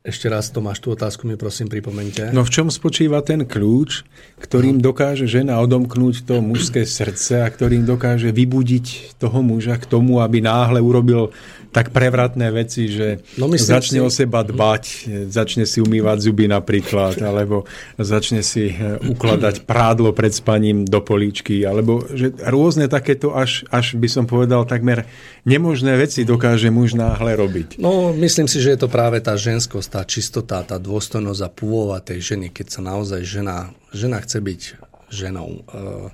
ešte 0.00 0.32
raz, 0.32 0.48
Tomáš, 0.48 0.80
tú 0.80 0.96
otázku 0.96 1.28
mi 1.28 1.36
prosím 1.36 1.68
pripomente. 1.68 2.32
No 2.32 2.40
v 2.40 2.48
čom 2.48 2.72
spočíva 2.72 3.20
ten 3.20 3.44
kľúč, 3.44 4.00
ktorým 4.40 4.80
dokáže 4.80 5.28
žena 5.28 5.60
odomknúť 5.60 6.24
to 6.24 6.40
mužské 6.40 6.88
srdce 6.88 7.44
a 7.44 7.52
ktorým 7.52 7.84
dokáže 7.84 8.32
vybudiť 8.32 9.20
toho 9.20 9.44
muža 9.44 9.76
k 9.76 9.84
tomu, 9.84 10.24
aby 10.24 10.40
náhle 10.40 10.80
urobil 10.80 11.36
tak 11.70 11.94
prevratné 11.94 12.50
veci, 12.50 12.90
že 12.90 13.22
no 13.38 13.46
začne 13.54 14.02
si... 14.02 14.04
o 14.04 14.10
seba 14.10 14.42
dbať, 14.42 14.84
začne 15.30 15.62
si 15.62 15.78
umývať 15.78 16.18
zuby 16.26 16.50
napríklad, 16.50 17.22
alebo 17.22 17.62
začne 17.94 18.42
si 18.42 18.74
e, 18.74 18.98
ukladať 18.98 19.62
prádlo 19.70 20.10
pred 20.10 20.34
spaním 20.34 20.82
do 20.82 20.98
políčky, 20.98 21.62
alebo 21.62 22.02
že 22.10 22.34
rôzne 22.42 22.90
takéto 22.90 23.30
až, 23.38 23.62
až 23.70 23.94
by 23.94 24.08
som 24.10 24.24
povedal 24.26 24.66
takmer 24.66 25.06
nemožné 25.46 25.94
veci 25.94 26.26
dokáže 26.26 26.74
muž 26.74 26.98
náhle 26.98 27.38
robiť. 27.38 27.78
No, 27.78 28.10
myslím 28.18 28.50
si, 28.50 28.58
že 28.58 28.74
je 28.74 28.80
to 28.82 28.88
práve 28.90 29.22
tá 29.22 29.38
ženskosť, 29.38 29.88
tá 29.94 30.02
čistota, 30.02 30.66
tá 30.66 30.76
dôstojnosť 30.82 31.40
a 31.46 31.54
pôvova 31.54 32.02
tej 32.02 32.34
ženy, 32.34 32.50
keď 32.50 32.66
sa 32.66 32.80
naozaj 32.82 33.22
žena, 33.22 33.70
žena 33.94 34.18
chce 34.18 34.42
byť 34.42 34.60
ženou. 35.06 35.62
E, 35.62 36.10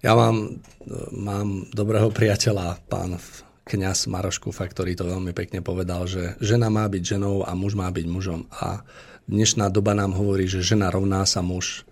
ja 0.00 0.16
mám, 0.16 0.56
e, 0.80 0.96
mám 1.12 1.68
dobrého 1.76 2.08
priateľa, 2.08 2.80
pán 2.88 3.20
kňaz 3.68 4.08
Maroš 4.08 4.40
Kufa, 4.40 4.64
ktorý 4.64 4.96
to 4.96 5.04
veľmi 5.04 5.36
pekne 5.36 5.60
povedal, 5.60 6.08
že 6.08 6.40
žena 6.40 6.72
má 6.72 6.88
byť 6.88 7.04
ženou 7.04 7.44
a 7.44 7.52
muž 7.52 7.76
má 7.76 7.92
byť 7.92 8.06
mužom. 8.08 8.48
A 8.48 8.80
dnešná 9.28 9.68
doba 9.68 9.92
nám 9.92 10.16
hovorí, 10.16 10.48
že 10.48 10.64
žena 10.64 10.88
rovná 10.88 11.28
sa 11.28 11.44
muž. 11.44 11.84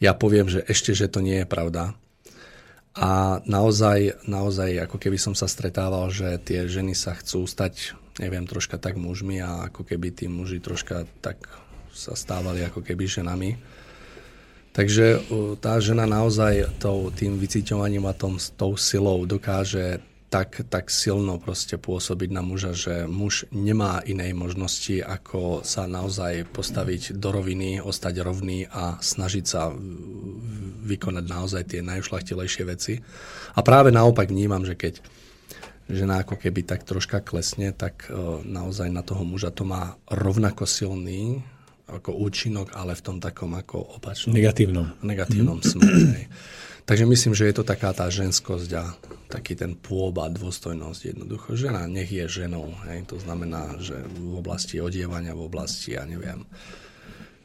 Ja 0.00 0.16
poviem, 0.16 0.48
že 0.48 0.64
ešte, 0.64 0.96
že 0.96 1.12
to 1.12 1.20
nie 1.20 1.44
je 1.44 1.46
pravda. 1.46 1.92
A 2.96 3.40
naozaj, 3.44 4.24
naozaj, 4.24 4.88
ako 4.88 4.96
keby 4.96 5.20
som 5.20 5.36
sa 5.36 5.44
stretával, 5.48 6.08
že 6.08 6.40
tie 6.40 6.64
ženy 6.64 6.96
sa 6.96 7.12
chcú 7.12 7.44
stať, 7.44 7.92
neviem, 8.16 8.48
troška 8.48 8.80
tak 8.80 8.96
mužmi 8.96 9.40
a 9.44 9.68
ako 9.68 9.84
keby 9.84 10.16
tí 10.16 10.28
muži 10.32 10.64
troška 10.64 11.04
tak 11.20 11.44
sa 11.92 12.16
stávali 12.16 12.64
ako 12.64 12.80
keby 12.80 13.04
ženami. 13.04 13.60
Takže 14.72 15.28
tá 15.60 15.76
žena 15.84 16.08
naozaj 16.08 16.80
tým 17.20 17.36
vycíťovaním 17.36 18.08
a 18.08 18.16
tom, 18.16 18.40
tou 18.56 18.80
silou 18.80 19.28
dokáže 19.28 20.00
tak, 20.32 20.64
tak 20.72 20.88
silno 20.88 21.36
proste 21.36 21.76
pôsobiť 21.76 22.32
na 22.32 22.40
muža, 22.40 22.72
že 22.72 23.04
muž 23.04 23.44
nemá 23.52 24.00
inej 24.08 24.32
možnosti, 24.32 25.04
ako 25.04 25.60
sa 25.60 25.84
naozaj 25.84 26.48
postaviť 26.48 27.20
do 27.20 27.28
roviny, 27.36 27.84
ostať 27.84 28.24
rovný 28.24 28.64
a 28.72 28.96
snažiť 28.96 29.44
sa 29.44 29.68
vykonať 30.88 31.24
naozaj 31.28 31.62
tie 31.76 31.84
najušlachtilejšie 31.84 32.64
veci. 32.64 32.96
A 33.52 33.60
práve 33.60 33.92
naopak 33.92 34.32
vnímam, 34.32 34.64
že 34.64 34.72
keď 34.72 35.04
žena 35.92 36.24
ako 36.24 36.40
keby 36.40 36.64
tak 36.64 36.88
troška 36.88 37.20
klesne, 37.20 37.76
tak 37.76 38.08
e, 38.08 38.16
naozaj 38.48 38.88
na 38.88 39.04
toho 39.04 39.28
muža 39.28 39.52
to 39.52 39.68
má 39.68 40.00
rovnako 40.08 40.64
silný 40.64 41.44
ako 41.92 42.16
účinok, 42.16 42.72
ale 42.72 42.96
v 42.96 43.04
tom 43.04 43.20
takom 43.20 43.52
ako 43.52 44.00
opačnom. 44.00 44.32
Negatívnom. 44.32 44.96
Negatívnom 45.04 45.60
mm. 45.60 45.66
smere. 45.68 46.24
Takže 46.82 47.04
myslím, 47.06 47.32
že 47.32 47.46
je 47.46 47.54
to 47.56 47.64
taká 47.64 47.94
tá 47.94 48.10
ženskosť 48.10 48.70
a 48.74 48.84
taký 49.30 49.54
ten 49.56 49.78
pôba, 49.78 50.28
dôstojnosť 50.28 51.14
jednoducho. 51.14 51.56
Žena 51.56 51.88
nech 51.88 52.10
je 52.10 52.26
ženou. 52.28 52.74
Hej. 52.90 53.08
To 53.08 53.16
znamená, 53.22 53.80
že 53.80 53.96
v 54.12 54.36
oblasti 54.36 54.82
odievania, 54.82 55.32
v 55.32 55.46
oblasti, 55.46 55.94
ja 55.94 56.04
neviem, 56.04 56.44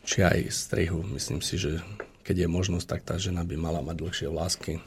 či 0.03 0.25
aj 0.25 0.51
strihu, 0.51 1.03
myslím 1.15 1.39
si, 1.39 1.55
že 1.55 1.79
keď 2.27 2.43
je 2.43 2.47
možnosť, 2.51 2.87
tak 2.87 3.01
tá 3.07 3.15
žena 3.15 3.47
by 3.47 3.55
mala 3.55 3.79
mať 3.79 3.95
dlhšie 4.03 4.27
vlásky. 4.27 4.83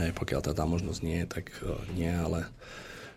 Hej, 0.00 0.16
pokiaľ 0.16 0.40
tá, 0.40 0.52
tá 0.56 0.64
možnosť 0.64 1.00
nie 1.04 1.24
je, 1.24 1.26
tak 1.28 1.52
uh, 1.60 1.76
nie, 1.92 2.12
ale 2.12 2.48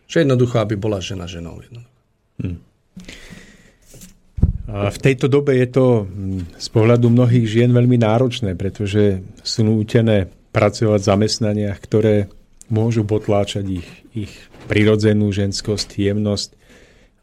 že 0.08 0.24
jednoducho, 0.24 0.60
aby 0.60 0.76
bola 0.76 1.00
žena 1.00 1.28
ženou. 1.28 1.64
Jednoducho. 1.64 1.92
Hmm. 2.42 2.60
V 4.74 4.98
tejto 4.98 5.30
dobe 5.30 5.54
je 5.62 5.70
to 5.70 5.86
hm, 6.10 6.58
z 6.58 6.68
pohľadu 6.74 7.14
mnohých 7.14 7.45
žien 7.45 7.70
veľmi 7.70 8.02
náročné, 8.02 8.58
pretože 8.58 9.22
sú 9.45 9.62
nútené 9.62 10.34
pracovať 10.50 10.98
v 10.98 11.10
zamestnaniach, 11.14 11.78
ktoré 11.78 12.26
môžu 12.74 13.06
potláčať 13.06 13.70
ich, 13.70 13.90
ich 14.18 14.34
prirodzenú 14.66 15.30
ženskosť, 15.30 15.94
jemnosť. 15.94 16.50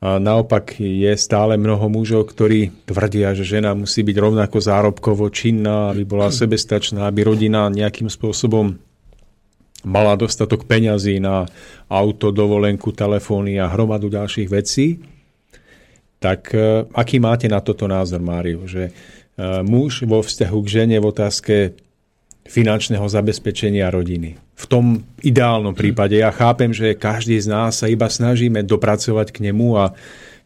A 0.00 0.16
naopak 0.16 0.80
je 0.80 1.12
stále 1.18 1.60
mnoho 1.60 1.90
mužov, 1.92 2.30
ktorí 2.32 2.72
tvrdia, 2.88 3.36
že 3.36 3.44
žena 3.44 3.76
musí 3.76 4.00
byť 4.00 4.16
rovnako 4.16 4.56
zárobkovo 4.56 5.28
činná, 5.28 5.92
aby 5.92 6.08
bola 6.08 6.32
sebestačná, 6.32 7.04
aby 7.04 7.26
rodina 7.26 7.68
nejakým 7.68 8.08
spôsobom 8.08 8.80
mala 9.84 10.16
dostatok 10.16 10.64
peňazí 10.64 11.20
na 11.20 11.44
auto, 11.88 12.32
dovolenku, 12.32 12.92
telefóny 12.96 13.60
a 13.60 13.68
hromadu 13.68 14.08
ďalších 14.08 14.48
vecí. 14.48 15.00
Tak 16.20 16.52
e, 16.52 16.84
aký 16.92 17.16
máte 17.16 17.48
na 17.48 17.64
toto 17.64 17.88
názor, 17.88 18.20
Máriu? 18.20 18.68
Že 18.68 18.88
e, 18.88 18.92
muž 19.64 20.04
vo 20.04 20.20
vzťahu 20.20 20.58
k 20.60 20.68
žene 20.68 20.96
v 21.00 21.08
otázke 21.08 21.54
finančného 22.44 23.06
zabezpečenia 23.08 23.88
rodiny. 23.88 24.36
V 24.36 24.64
tom 24.68 25.00
ideálnom 25.24 25.72
prípade. 25.72 26.20
Ja 26.20 26.28
chápem, 26.28 26.76
že 26.76 26.92
každý 26.92 27.40
z 27.40 27.48
nás 27.48 27.80
sa 27.80 27.88
iba 27.88 28.10
snažíme 28.10 28.60
dopracovať 28.66 29.32
k 29.32 29.48
nemu 29.48 29.68
a 29.80 29.96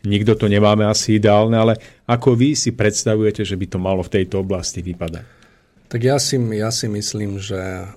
nikto 0.07 0.39
to 0.39 0.47
nemáme 0.47 0.87
asi 0.87 1.19
ideálne, 1.19 1.57
ale 1.57 1.75
ako 2.07 2.39
vy 2.39 2.55
si 2.55 2.77
predstavujete, 2.77 3.43
že 3.43 3.59
by 3.59 3.67
to 3.67 3.79
malo 3.81 4.05
v 4.05 4.13
tejto 4.21 4.45
oblasti 4.45 4.85
vypadať? 4.85 5.25
Tak 5.89 6.01
ja 6.03 6.21
si, 6.21 6.37
ja 6.37 6.71
si 6.71 6.87
myslím, 6.87 7.41
že 7.41 7.89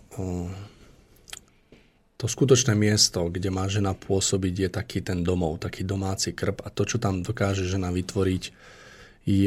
to 2.17 2.25
skutočné 2.25 2.73
miesto, 2.73 3.29
kde 3.29 3.53
má 3.53 3.69
žena 3.69 3.93
pôsobiť, 3.93 4.53
je 4.65 4.69
taký 4.73 5.05
ten 5.05 5.21
domov, 5.21 5.61
taký 5.61 5.85
domáci 5.85 6.33
krb 6.33 6.65
a 6.65 6.73
to, 6.73 6.81
čo 6.81 6.97
tam 6.97 7.21
dokáže 7.21 7.69
žena 7.69 7.93
vytvoriť, 7.93 8.43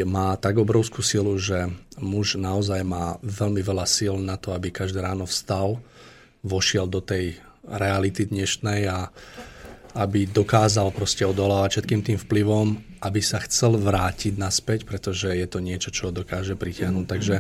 má 0.07 0.37
tak 0.37 0.61
obrovskú 0.61 1.01
silu, 1.03 1.35
že 1.41 1.67
muž 1.99 2.37
naozaj 2.39 2.85
má 2.85 3.17
veľmi 3.25 3.65
veľa 3.65 3.89
síl 3.89 4.15
na 4.21 4.37
to, 4.37 4.53
aby 4.55 4.71
každé 4.71 5.03
ráno 5.03 5.25
vstal, 5.25 5.81
vošiel 6.47 6.87
do 6.87 7.01
tej 7.03 7.41
reality 7.65 8.29
dnešnej 8.29 8.87
a 8.87 9.09
aby 9.97 10.29
dokázal 10.31 10.95
proste 10.95 11.27
odolávať 11.27 11.81
všetkým 11.81 12.01
tým 12.07 12.19
vplyvom, 12.23 12.79
aby 13.03 13.19
sa 13.25 13.43
chcel 13.43 13.75
vrátiť 13.75 14.39
naspäť, 14.39 14.87
pretože 14.87 15.33
je 15.33 15.47
to 15.49 15.59
niečo, 15.59 15.91
čo 15.91 16.15
dokáže 16.15 16.55
pritiahnuť. 16.55 17.05
Takže 17.09 17.37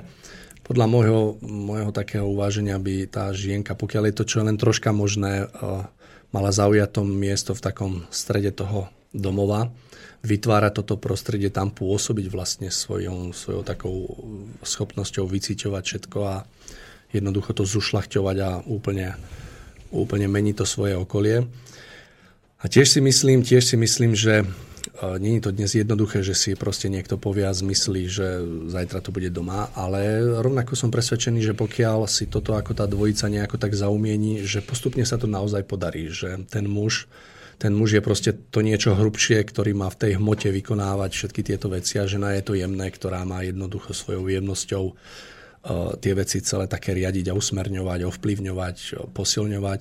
podľa 0.71 0.87
môjho, 0.87 1.23
môjho 1.43 1.91
takého 1.91 2.31
uváženia 2.31 2.79
by 2.79 3.11
tá 3.11 3.35
žienka, 3.35 3.75
pokiaľ 3.75 4.07
je 4.07 4.15
to 4.15 4.25
čo 4.31 4.47
len 4.47 4.55
troška 4.55 4.95
možné, 4.95 5.51
uh, 5.51 5.91
mala 6.31 6.55
zaujať 6.55 6.95
to 6.95 7.03
miesto 7.03 7.59
v 7.59 7.65
takom 7.67 7.93
strede 8.15 8.55
toho 8.55 8.87
domova, 9.11 9.75
vytvárať 10.23 10.79
toto 10.79 10.95
prostredie, 10.95 11.51
tam 11.51 11.75
pôsobiť 11.75 12.31
vlastne 12.31 12.71
svojou, 12.71 13.35
svojou 13.35 13.67
takou 13.67 14.15
schopnosťou 14.63 15.27
vycíťovať 15.27 15.83
všetko 15.83 16.19
a 16.23 16.47
jednoducho 17.11 17.51
to 17.51 17.67
zušľachťovať 17.67 18.37
a 18.39 18.51
úplne, 18.63 19.19
úplne 19.91 20.31
meniť 20.31 20.55
to 20.55 20.67
svoje 20.71 20.95
okolie. 20.95 21.51
A 22.63 22.65
tiež 22.71 22.87
si 22.87 23.03
myslím, 23.03 23.43
tiež 23.43 23.75
si 23.75 23.75
myslím, 23.75 24.15
že 24.15 24.47
je 25.01 25.41
to 25.41 25.51
dnes 25.57 25.73
jednoduché, 25.73 26.21
že 26.21 26.37
si 26.37 26.53
proste 26.53 26.93
niekto 26.93 27.17
povie 27.17 27.49
a 27.49 27.57
zmyslí, 27.57 28.03
že 28.05 28.27
zajtra 28.69 29.01
to 29.01 29.11
bude 29.11 29.33
doma, 29.33 29.73
ale 29.73 30.21
rovnako 30.45 30.77
som 30.77 30.93
presvedčený, 30.93 31.41
že 31.41 31.55
pokiaľ 31.57 32.05
si 32.05 32.29
toto 32.29 32.53
ako 32.53 32.77
tá 32.77 32.85
dvojica 32.85 33.33
nejako 33.33 33.57
tak 33.57 33.73
zaumieni, 33.73 34.45
že 34.45 34.61
postupne 34.61 35.03
sa 35.09 35.17
to 35.17 35.25
naozaj 35.25 35.65
podarí, 35.65 36.13
že 36.13 36.45
ten 36.53 36.69
muž 36.69 37.09
ten 37.61 37.77
muž 37.77 37.93
je 37.93 38.01
proste 38.01 38.33
to 38.49 38.65
niečo 38.65 38.97
hrubšie, 38.97 39.37
ktorý 39.45 39.77
má 39.77 39.93
v 39.93 40.01
tej 40.01 40.13
hmote 40.17 40.49
vykonávať 40.49 41.11
všetky 41.13 41.45
tieto 41.45 41.69
veci 41.69 42.01
a 42.01 42.09
žena 42.09 42.33
je 42.33 42.41
to 42.41 42.57
jemné, 42.57 42.89
ktorá 42.89 43.21
má 43.29 43.45
jednoducho 43.45 43.93
svojou 43.93 44.33
jemnosťou 44.33 44.85
uh, 44.89 45.93
tie 46.01 46.17
veci 46.17 46.41
celé 46.41 46.65
také 46.73 46.97
riadiť 46.97 47.29
a 47.29 47.37
usmerňovať, 47.37 48.09
ovplyvňovať, 48.09 48.77
posilňovať. 49.13 49.81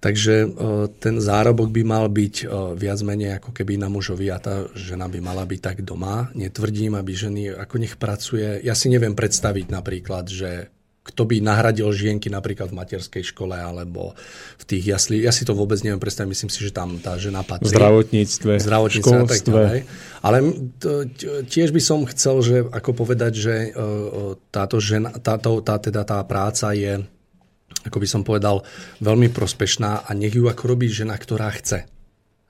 Takže 0.00 0.48
uh, 0.48 0.88
ten 0.96 1.20
zárobok 1.20 1.68
by 1.68 1.82
mal 1.84 2.08
byť 2.08 2.34
uh, 2.48 2.72
viac 2.72 3.04
menej 3.04 3.36
ako 3.36 3.52
keby 3.52 3.76
na 3.76 3.92
mužovi 3.92 4.32
a 4.32 4.40
tá 4.40 4.64
žena 4.72 5.06
by 5.12 5.20
mala 5.20 5.44
byť 5.44 5.60
tak 5.60 5.78
doma. 5.84 6.32
Netvrdím, 6.32 6.96
aby 6.96 7.12
ženy 7.12 7.52
ako 7.52 7.76
nech 7.76 8.00
pracuje. 8.00 8.64
Ja 8.64 8.72
si 8.72 8.88
neviem 8.88 9.12
predstaviť 9.12 9.68
napríklad, 9.68 10.32
že 10.32 10.72
kto 11.00 11.24
by 11.24 11.40
nahradil 11.40 11.88
žienky 11.96 12.28
napríklad 12.28 12.70
v 12.70 12.78
materskej 12.78 13.24
škole 13.32 13.56
alebo 13.56 14.12
v 14.60 14.64
tých 14.68 14.84
jasli. 14.84 15.24
Ja 15.24 15.32
si 15.32 15.48
to 15.48 15.56
vôbec 15.56 15.80
neviem 15.80 15.98
predstaviť, 15.98 16.28
myslím 16.28 16.52
si, 16.52 16.60
že 16.60 16.76
tam 16.76 17.00
tá 17.00 17.16
žena 17.16 17.40
patrí. 17.40 17.72
V 17.72 17.74
zdravotníctve, 17.74 18.52
v 18.60 18.64
zdravotníctve 18.64 19.16
a 19.16 19.24
tak 19.26 19.40
ďalej. 19.42 19.80
Ale 20.20 20.36
tiež 21.48 21.72
by 21.72 21.82
som 21.82 22.04
chcel, 22.04 22.36
že 22.44 22.56
ako 22.68 22.90
povedať, 22.92 23.32
že 23.32 23.54
e, 23.56 23.68
e, 23.72 23.88
táto, 24.52 24.76
žena, 24.76 25.16
táto, 25.16 25.64
tá, 25.64 25.80
teda 25.80 26.04
tá 26.04 26.20
práca 26.28 26.76
je, 26.76 27.00
ako 27.86 27.98
by 28.00 28.08
som 28.08 28.22
povedal, 28.26 28.66
veľmi 29.00 29.32
prospešná 29.32 30.04
a 30.06 30.10
nech 30.12 30.36
ju 30.36 30.48
ako 30.48 30.76
robí 30.76 30.88
žena, 30.90 31.16
ktorá 31.16 31.48
chce. 31.56 31.88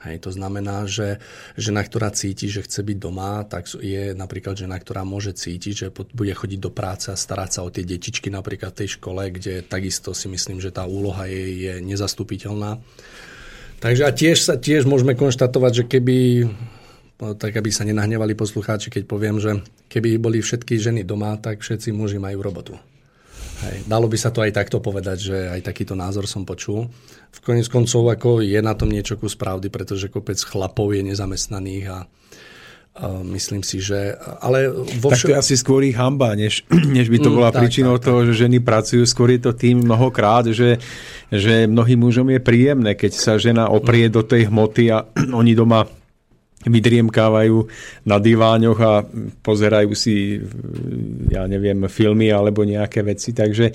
Hej, 0.00 0.24
to 0.24 0.30
znamená, 0.32 0.88
že 0.88 1.20
žena, 1.60 1.84
ktorá 1.84 2.08
cíti, 2.08 2.48
že 2.48 2.64
chce 2.64 2.80
byť 2.80 2.96
doma, 2.96 3.44
tak 3.44 3.68
je 3.68 4.16
napríklad 4.16 4.56
žena, 4.56 4.80
ktorá 4.80 5.04
môže 5.04 5.36
cítiť, 5.36 5.74
že 5.76 5.86
bude 5.92 6.32
chodiť 6.32 6.56
do 6.56 6.72
práce 6.72 7.12
a 7.12 7.20
starať 7.20 7.50
sa 7.52 7.60
o 7.60 7.68
tie 7.68 7.84
detičky 7.84 8.32
napríklad 8.32 8.72
v 8.72 8.80
tej 8.80 8.96
škole, 8.96 9.28
kde 9.28 9.60
takisto 9.60 10.16
si 10.16 10.32
myslím, 10.32 10.56
že 10.56 10.72
tá 10.72 10.88
úloha 10.88 11.28
je, 11.28 11.68
je 11.68 11.72
nezastupiteľná. 11.84 12.80
Takže 13.84 14.08
a 14.08 14.10
tiež 14.12 14.40
sa 14.40 14.56
tiež 14.56 14.88
môžeme 14.88 15.12
konštatovať, 15.12 15.84
že 15.84 15.84
keby 15.84 16.16
tak 17.20 17.52
aby 17.52 17.68
sa 17.68 17.84
nenahnevali 17.84 18.32
poslucháči, 18.32 18.88
keď 18.88 19.04
poviem, 19.04 19.36
že 19.36 19.60
keby 19.92 20.16
boli 20.16 20.40
všetky 20.40 20.80
ženy 20.80 21.04
doma, 21.04 21.36
tak 21.36 21.60
všetci 21.60 21.92
muži 21.92 22.16
majú 22.16 22.40
robotu. 22.40 22.80
Hej. 23.60 23.84
Dalo 23.84 24.08
by 24.08 24.16
sa 24.16 24.32
to 24.32 24.40
aj 24.40 24.56
takto 24.56 24.80
povedať, 24.80 25.18
že 25.20 25.36
aj 25.52 25.60
takýto 25.60 25.92
názor 25.92 26.24
som 26.24 26.48
počul. 26.48 26.88
V 27.30 27.38
koniec 27.44 27.68
koncov 27.68 28.08
ako 28.08 28.40
je 28.40 28.60
na 28.64 28.72
tom 28.72 28.88
niečo 28.88 29.20
kus 29.20 29.36
pravdy, 29.36 29.68
pretože 29.68 30.08
kopec 30.08 30.40
chlapov 30.40 30.96
je 30.96 31.02
nezamestnaných 31.04 31.86
a 31.92 31.98
Uh, 32.90 33.22
myslím 33.32 33.62
si, 33.62 33.78
že... 33.78 34.18
Ale 34.42 34.66
vo. 34.98 35.14
Tak 35.14 35.22
to 35.22 35.30
je 35.30 35.38
asi 35.38 35.54
skôr 35.54 35.78
ich 35.86 35.94
hamba, 35.94 36.34
než, 36.34 36.66
než 36.98 37.06
by 37.06 37.22
to 37.22 37.30
mm, 37.30 37.36
bola 37.38 37.50
mm, 37.54 37.56
príčinou 37.62 37.94
tak, 37.96 38.10
toho, 38.10 38.18
tak. 38.20 38.26
že 38.28 38.44
ženy 38.44 38.58
pracujú. 38.58 39.06
Skôr 39.06 39.30
je 39.30 39.40
to 39.46 39.54
tým 39.54 39.86
mnohokrát, 39.86 40.50
že, 40.50 40.82
že 41.30 41.70
mnohým 41.70 42.02
mužom 42.02 42.26
je 42.34 42.42
príjemné, 42.42 42.98
keď 42.98 43.14
sa 43.14 43.38
žena 43.38 43.70
oprie 43.70 44.10
mm. 44.10 44.12
do 44.12 44.26
tej 44.26 44.50
hmoty 44.50 44.90
a 44.90 45.06
oni 45.40 45.54
doma 45.54 45.86
vydriemkávajú 46.60 47.56
na 48.04 48.16
diváňoch 48.20 48.80
a 48.84 48.92
pozerajú 49.40 49.96
si, 49.96 50.44
ja 51.32 51.48
neviem, 51.48 51.88
filmy 51.88 52.28
alebo 52.28 52.68
nejaké 52.68 53.00
veci. 53.00 53.32
Takže 53.32 53.72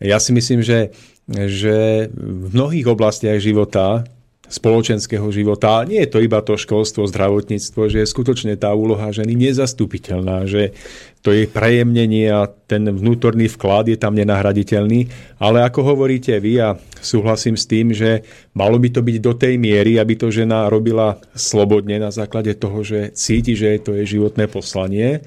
ja 0.00 0.16
si 0.16 0.30
myslím, 0.32 0.64
že, 0.64 0.88
že 1.28 2.08
v 2.12 2.48
mnohých 2.56 2.88
oblastiach 2.88 3.36
života 3.40 4.08
spoločenského 4.44 5.24
života. 5.32 5.84
Nie 5.88 6.04
je 6.04 6.12
to 6.12 6.18
iba 6.20 6.44
to 6.44 6.60
školstvo, 6.60 7.08
zdravotníctvo, 7.08 7.88
že 7.88 8.04
je 8.04 8.12
skutočne 8.12 8.54
tá 8.60 8.72
úloha 8.76 9.08
ženy 9.08 9.32
nezastupiteľná, 9.32 10.44
že 10.44 10.76
to 11.24 11.32
je 11.32 11.48
prejemnenie 11.48 12.28
a 12.28 12.44
ten 12.46 12.84
vnútorný 12.84 13.48
vklad 13.48 13.88
je 13.88 13.96
tam 13.96 14.12
nenahraditeľný. 14.12 15.08
Ale 15.40 15.64
ako 15.64 15.96
hovoríte 15.96 16.36
vy, 16.36 16.60
a 16.60 16.76
súhlasím 17.00 17.56
s 17.56 17.64
tým, 17.64 17.96
že 17.96 18.20
malo 18.52 18.76
by 18.76 18.92
to 18.92 19.00
byť 19.00 19.16
do 19.24 19.32
tej 19.32 19.56
miery, 19.56 19.96
aby 19.96 20.20
to 20.20 20.28
žena 20.28 20.68
robila 20.68 21.16
slobodne 21.32 21.96
na 21.96 22.12
základe 22.12 22.52
toho, 22.60 22.84
že 22.84 23.16
cíti, 23.16 23.56
že 23.56 23.80
to 23.80 23.96
je 23.96 24.04
životné 24.04 24.44
poslanie 24.52 25.24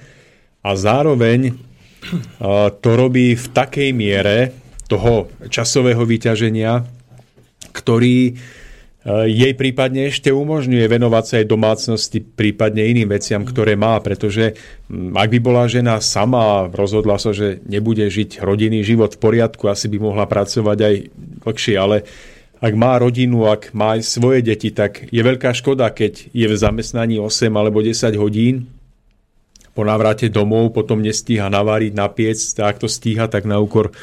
a 0.61 0.69
zároveň 0.77 1.57
to 2.85 2.89
robí 2.93 3.33
v 3.33 3.47
takej 3.49 3.89
miere 3.97 4.53
toho 4.85 5.27
časového 5.49 6.05
vyťaženia, 6.05 6.85
ktorý 7.73 8.37
jej 9.07 9.55
prípadne 9.55 10.11
ešte 10.11 10.35
umožňuje 10.35 10.83
venovať 10.83 11.23
sa 11.23 11.35
aj 11.39 11.47
domácnosti, 11.47 12.19
prípadne 12.19 12.83
iným 12.83 13.07
veciam, 13.07 13.47
ktoré 13.47 13.79
má, 13.79 13.95
pretože 14.03 14.59
hm, 14.91 15.15
ak 15.15 15.27
by 15.31 15.39
bola 15.39 15.63
žena 15.71 16.03
sama 16.03 16.67
rozhodla 16.67 17.15
sa, 17.15 17.31
že 17.31 17.63
nebude 17.63 18.03
žiť 18.03 18.43
rodinný 18.43 18.83
život 18.83 19.15
v 19.15 19.21
poriadku, 19.23 19.71
asi 19.71 19.87
by 19.87 19.97
mohla 20.03 20.27
pracovať 20.27 20.77
aj 20.83 20.95
dlhšie, 21.47 21.75
ale 21.79 22.03
ak 22.57 22.73
má 22.73 22.99
rodinu, 22.99 23.47
ak 23.47 23.71
má 23.71 23.95
aj 23.95 24.01
svoje 24.03 24.43
deti, 24.43 24.73
tak 24.75 25.07
je 25.07 25.21
veľká 25.21 25.55
škoda, 25.55 25.93
keď 25.93 26.33
je 26.33 26.45
v 26.49 26.57
zamestnaní 26.57 27.15
8 27.21 27.47
alebo 27.53 27.79
10 27.79 28.11
hodín, 28.17 28.67
po 29.77 29.85
návrate 29.85 30.33
domov 30.33 30.73
potom 30.73 31.05
nestíha 31.05 31.53
naváriť, 31.53 31.93
napiec, 31.93 32.41
tak 32.57 32.81
to 32.81 32.89
stíha, 32.89 33.29
tak 33.29 33.45
na 33.45 33.61
úkor 33.61 33.93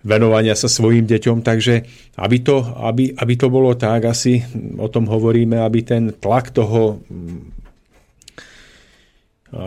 venovania 0.00 0.56
sa 0.56 0.68
svojim 0.68 1.04
deťom, 1.04 1.44
takže 1.44 1.84
aby 2.16 2.36
to, 2.40 2.64
aby, 2.80 3.12
aby 3.12 3.34
to 3.36 3.52
bolo 3.52 3.76
tak, 3.76 4.08
asi 4.08 4.40
o 4.80 4.88
tom 4.88 5.04
hovoríme, 5.04 5.60
aby 5.60 5.84
ten 5.84 6.16
tlak 6.16 6.52
toho 6.56 7.04
mm, 7.04 7.60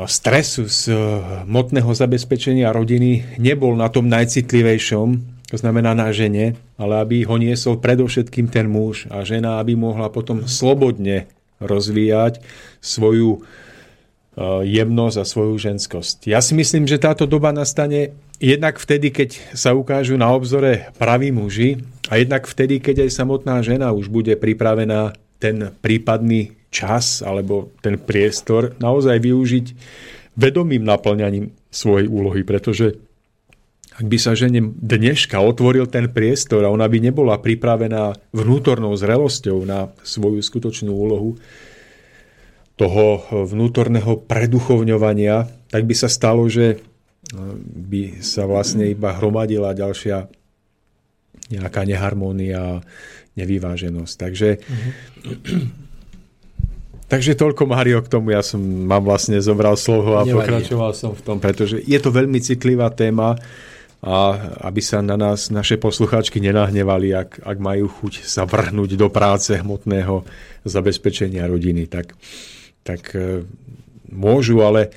stresu 0.07 0.71
z 0.71 0.89
eh, 0.89 0.97
motného 1.43 1.91
zabezpečenia 1.91 2.71
rodiny 2.71 3.37
nebol 3.37 3.75
na 3.75 3.91
tom 3.91 4.07
najcitlivejšom, 4.07 5.07
to 5.51 5.55
znamená 5.59 5.93
na 5.93 6.09
žene, 6.09 6.57
ale 6.79 7.03
aby 7.03 7.27
ho 7.27 7.35
niesol 7.37 7.77
predovšetkým 7.77 8.49
ten 8.49 8.65
muž 8.65 9.05
a 9.13 9.21
žena, 9.27 9.61
aby 9.61 9.77
mohla 9.77 10.09
potom 10.09 10.49
slobodne 10.49 11.27
rozvíjať 11.59 12.39
svoju 12.79 13.43
eh, 13.43 14.63
jemnosť 14.65 15.17
a 15.19 15.25
svoju 15.27 15.55
ženskosť. 15.59 16.31
Ja 16.31 16.39
si 16.39 16.55
myslím, 16.55 16.87
že 16.87 16.97
táto 17.03 17.27
doba 17.27 17.51
nastane 17.51 18.15
jednak 18.39 18.79
vtedy, 18.79 19.13
keď 19.13 19.29
sa 19.53 19.73
ukážu 19.73 20.17
na 20.17 20.31
obzore 20.31 20.93
praví 20.97 21.33
muži 21.33 21.83
a 22.09 22.17
jednak 22.17 22.45
vtedy, 22.49 22.79
keď 22.79 23.07
aj 23.07 23.11
samotná 23.13 23.61
žena 23.61 23.93
už 23.93 24.09
bude 24.09 24.33
pripravená 24.37 25.13
ten 25.37 25.75
prípadný 25.83 26.55
čas 26.73 27.21
alebo 27.21 27.69
ten 27.83 27.99
priestor 28.01 28.73
naozaj 28.81 29.21
využiť 29.21 29.65
vedomým 30.33 30.81
naplňaním 30.81 31.53
svojej 31.69 32.09
úlohy, 32.09 32.41
pretože 32.41 32.97
ak 33.93 34.09
by 34.09 34.17
sa 34.17 34.33
žene 34.33 34.73
dneška 34.73 35.37
otvoril 35.37 35.85
ten 35.85 36.09
priestor 36.09 36.65
a 36.65 36.73
ona 36.73 36.89
by 36.89 36.97
nebola 36.97 37.37
pripravená 37.37 38.17
vnútornou 38.33 38.97
zrelosťou 38.97 39.57
na 39.69 39.93
svoju 40.01 40.41
skutočnú 40.41 40.89
úlohu 40.89 41.37
toho 42.73 43.21
vnútorného 43.45 44.17
preduchovňovania, 44.25 45.45
tak 45.69 45.85
by 45.85 45.93
sa 45.93 46.09
stalo, 46.09 46.49
že 46.49 46.81
by 47.65 48.21
sa 48.21 48.45
vlastne 48.45 48.85
iba 48.85 49.13
hromadila 49.17 49.73
ďalšia 49.73 50.29
nejaká 51.49 51.83
neharmónia, 51.83 52.85
nevyváženosť. 53.33 54.13
Takže, 54.15 54.49
uh-huh. 54.61 55.65
takže 57.11 57.33
toľko, 57.33 57.65
Mario, 57.65 57.99
k 58.05 58.11
tomu. 58.13 58.31
Ja 58.31 58.45
som 58.45 58.61
mám 58.61 59.03
vlastne 59.03 59.41
zobral 59.41 59.75
slovo 59.75 60.21
a 60.21 60.23
pokračoval 60.23 60.93
som 60.93 61.17
v 61.17 61.21
tom, 61.25 61.37
pretože 61.41 61.81
je 61.81 61.99
to 61.99 62.13
veľmi 62.13 62.37
citlivá 62.39 62.93
téma 62.93 63.35
a 64.03 64.35
aby 64.67 64.83
sa 64.83 64.99
na 64.99 65.15
nás 65.15 65.47
naše 65.47 65.79
poslucháčky 65.79 66.43
nenahnevali, 66.43 67.15
ak, 67.15 67.39
ak 67.39 67.57
majú 67.57 67.87
chuť 67.87 68.27
sa 68.27 68.43
vrhnúť 68.43 68.99
do 68.99 69.07
práce 69.07 69.55
hmotného 69.55 70.27
zabezpečenia 70.67 71.47
rodiny, 71.47 71.87
tak, 71.87 72.11
tak 72.83 73.15
e, 73.15 73.47
môžu, 74.11 74.59
ale 74.59 74.91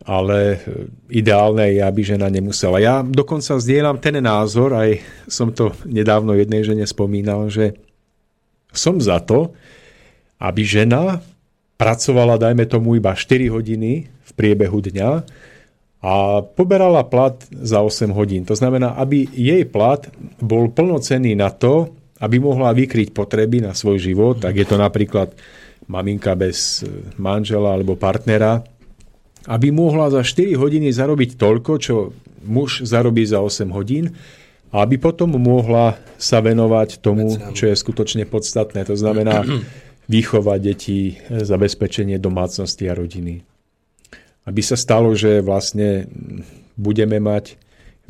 ale 0.00 0.64
ideálne 1.12 1.76
je, 1.76 1.80
aby 1.84 2.00
žena 2.00 2.32
nemusela. 2.32 2.80
Ja 2.80 3.04
dokonca 3.04 3.60
zdieľam 3.60 4.00
ten 4.00 4.16
názor, 4.24 4.72
aj 4.72 5.04
som 5.28 5.52
to 5.52 5.76
nedávno 5.84 6.32
jednej 6.32 6.64
žene 6.64 6.88
spomínal, 6.88 7.52
že 7.52 7.76
som 8.72 8.96
za 8.96 9.20
to, 9.20 9.52
aby 10.40 10.64
žena 10.64 11.20
pracovala, 11.76 12.40
dajme 12.40 12.64
tomu, 12.64 12.96
iba 12.96 13.12
4 13.12 13.52
hodiny 13.52 14.08
v 14.08 14.30
priebehu 14.32 14.80
dňa 14.80 15.10
a 16.00 16.40
poberala 16.44 17.04
plat 17.04 17.36
za 17.52 17.84
8 17.84 18.08
hodín. 18.16 18.48
To 18.48 18.56
znamená, 18.56 18.96
aby 18.96 19.28
jej 19.28 19.68
plat 19.68 20.08
bol 20.40 20.72
plnocenný 20.72 21.36
na 21.36 21.52
to, 21.52 21.92
aby 22.20 22.40
mohla 22.40 22.72
vykryť 22.72 23.12
potreby 23.12 23.64
na 23.64 23.76
svoj 23.76 24.00
život, 24.00 24.40
tak 24.40 24.56
je 24.56 24.64
to 24.64 24.80
napríklad 24.80 25.32
maminka 25.88 26.32
bez 26.36 26.84
manžela 27.20 27.76
alebo 27.76 27.96
partnera, 28.00 28.64
aby 29.48 29.72
mohla 29.72 30.12
za 30.12 30.20
4 30.24 30.56
hodiny 30.56 30.92
zarobiť 30.92 31.36
toľko, 31.40 31.72
čo 31.80 31.94
muž 32.44 32.84
zarobí 32.84 33.24
za 33.24 33.40
8 33.40 33.70
hodín, 33.72 34.16
a 34.70 34.86
aby 34.86 35.02
potom 35.02 35.34
mohla 35.34 35.98
sa 36.14 36.38
venovať 36.38 37.02
tomu, 37.02 37.34
čo 37.56 37.70
je 37.70 37.74
skutočne 37.74 38.28
podstatné. 38.28 38.86
To 38.86 38.94
znamená 38.94 39.42
výchova 40.12 40.60
detí, 40.62 41.18
zabezpečenie 41.26 42.20
domácnosti 42.22 42.86
a 42.86 42.94
rodiny 42.94 43.46
aby 44.48 44.60
sa 44.64 44.76
stalo, 44.78 45.12
že 45.12 45.44
vlastne 45.44 46.08
budeme 46.80 47.20
mať 47.20 47.60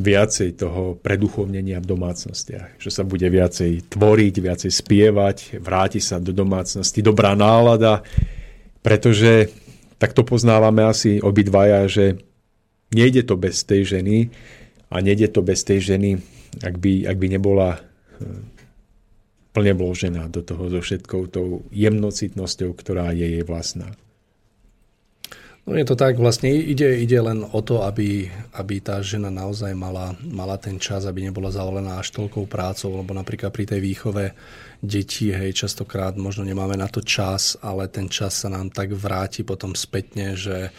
viacej 0.01 0.57
toho 0.57 0.97
preduchovnenia 0.97 1.77
v 1.83 1.91
domácnostiach. 1.91 2.81
Že 2.81 2.91
sa 2.91 3.03
bude 3.05 3.29
viacej 3.29 3.93
tvoriť, 3.93 4.35
viacej 4.41 4.73
spievať, 4.73 5.37
vráti 5.61 6.01
sa 6.01 6.17
do 6.17 6.33
domácnosti 6.33 7.05
dobrá 7.05 7.37
nálada, 7.37 8.01
pretože 8.81 9.53
tak 10.01 10.17
to 10.17 10.25
poznávame 10.25 10.81
asi 10.81 11.21
obidvaja, 11.21 11.85
že 11.85 12.17
nejde 12.97 13.29
to 13.29 13.37
bez 13.37 13.69
tej 13.69 13.85
ženy 13.85 14.33
a 14.89 15.05
nejde 15.05 15.29
to 15.29 15.45
bez 15.45 15.61
tej 15.61 15.95
ženy, 15.95 16.17
ak 16.65 16.81
by, 16.81 17.05
ak 17.05 17.17
by 17.21 17.27
nebola 17.29 17.77
eh, 17.77 18.41
plne 19.53 19.77
vložená 19.77 20.33
do 20.33 20.41
toho 20.41 20.73
so 20.73 20.81
všetkou 20.81 21.23
tou 21.29 21.69
jemnocitnosťou, 21.69 22.73
ktorá 22.73 23.13
je 23.13 23.39
jej 23.39 23.45
vlastná. 23.45 23.93
No 25.69 25.77
je 25.77 25.85
to 25.85 25.95
tak, 25.95 26.17
vlastne 26.17 26.49
ide, 26.51 27.05
ide 27.05 27.21
len 27.21 27.45
o 27.45 27.61
to, 27.61 27.85
aby, 27.85 28.33
aby 28.57 28.81
tá 28.81 29.05
žena 29.05 29.29
naozaj 29.29 29.77
mala, 29.77 30.17
mala 30.25 30.57
ten 30.57 30.81
čas, 30.81 31.05
aby 31.05 31.29
nebola 31.29 31.53
zavolená 31.53 32.01
až 32.01 32.17
toľkou 32.17 32.49
prácou, 32.49 32.97
lebo 32.97 33.13
napríklad 33.13 33.53
pri 33.53 33.69
tej 33.69 33.81
výchove 33.85 34.33
detí, 34.81 35.33
hej, 35.33 35.53
častokrát 35.53 36.17
možno 36.17 36.45
nemáme 36.45 36.77
na 36.77 36.89
to 36.89 37.05
čas, 37.05 37.57
ale 37.61 37.89
ten 37.89 38.09
čas 38.09 38.45
sa 38.45 38.49
nám 38.49 38.73
tak 38.73 38.97
vráti 38.97 39.45
potom 39.45 39.77
spätne, 39.77 40.35
že 40.37 40.73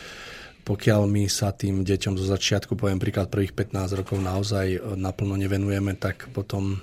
pokiaľ 0.62 1.10
my 1.10 1.26
sa 1.26 1.50
tým 1.54 1.82
deťom 1.82 2.18
zo 2.18 2.26
začiatku, 2.30 2.78
poviem 2.78 3.02
príklad 3.02 3.34
prvých 3.34 3.54
15 3.54 3.98
rokov 3.98 4.18
naozaj 4.22 4.98
naplno 4.98 5.38
nevenujeme, 5.38 5.98
tak 5.98 6.30
potom 6.34 6.82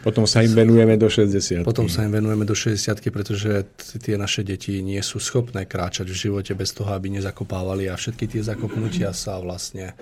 potom 0.00 0.24
sa 0.24 0.40
im 0.40 0.52
venujeme 0.56 0.96
do 0.96 1.12
60. 1.12 1.60
Potom 1.64 1.88
sa 1.88 2.04
im 2.04 2.12
venujeme 2.12 2.48
do 2.48 2.56
60, 2.56 3.04
pretože 3.12 3.68
tie 4.00 4.16
naše 4.16 4.40
deti 4.40 4.80
nie 4.80 5.00
sú 5.04 5.20
schopné 5.20 5.68
kráčať 5.68 6.08
v 6.08 6.16
živote 6.16 6.52
bez 6.56 6.72
toho, 6.72 6.92
aby 6.96 7.12
nezakopávali 7.12 7.88
a 7.88 8.00
všetky 8.00 8.24
tie 8.28 8.42
zakopnutia 8.44 9.12
sa 9.12 9.36
vlastne 9.40 9.92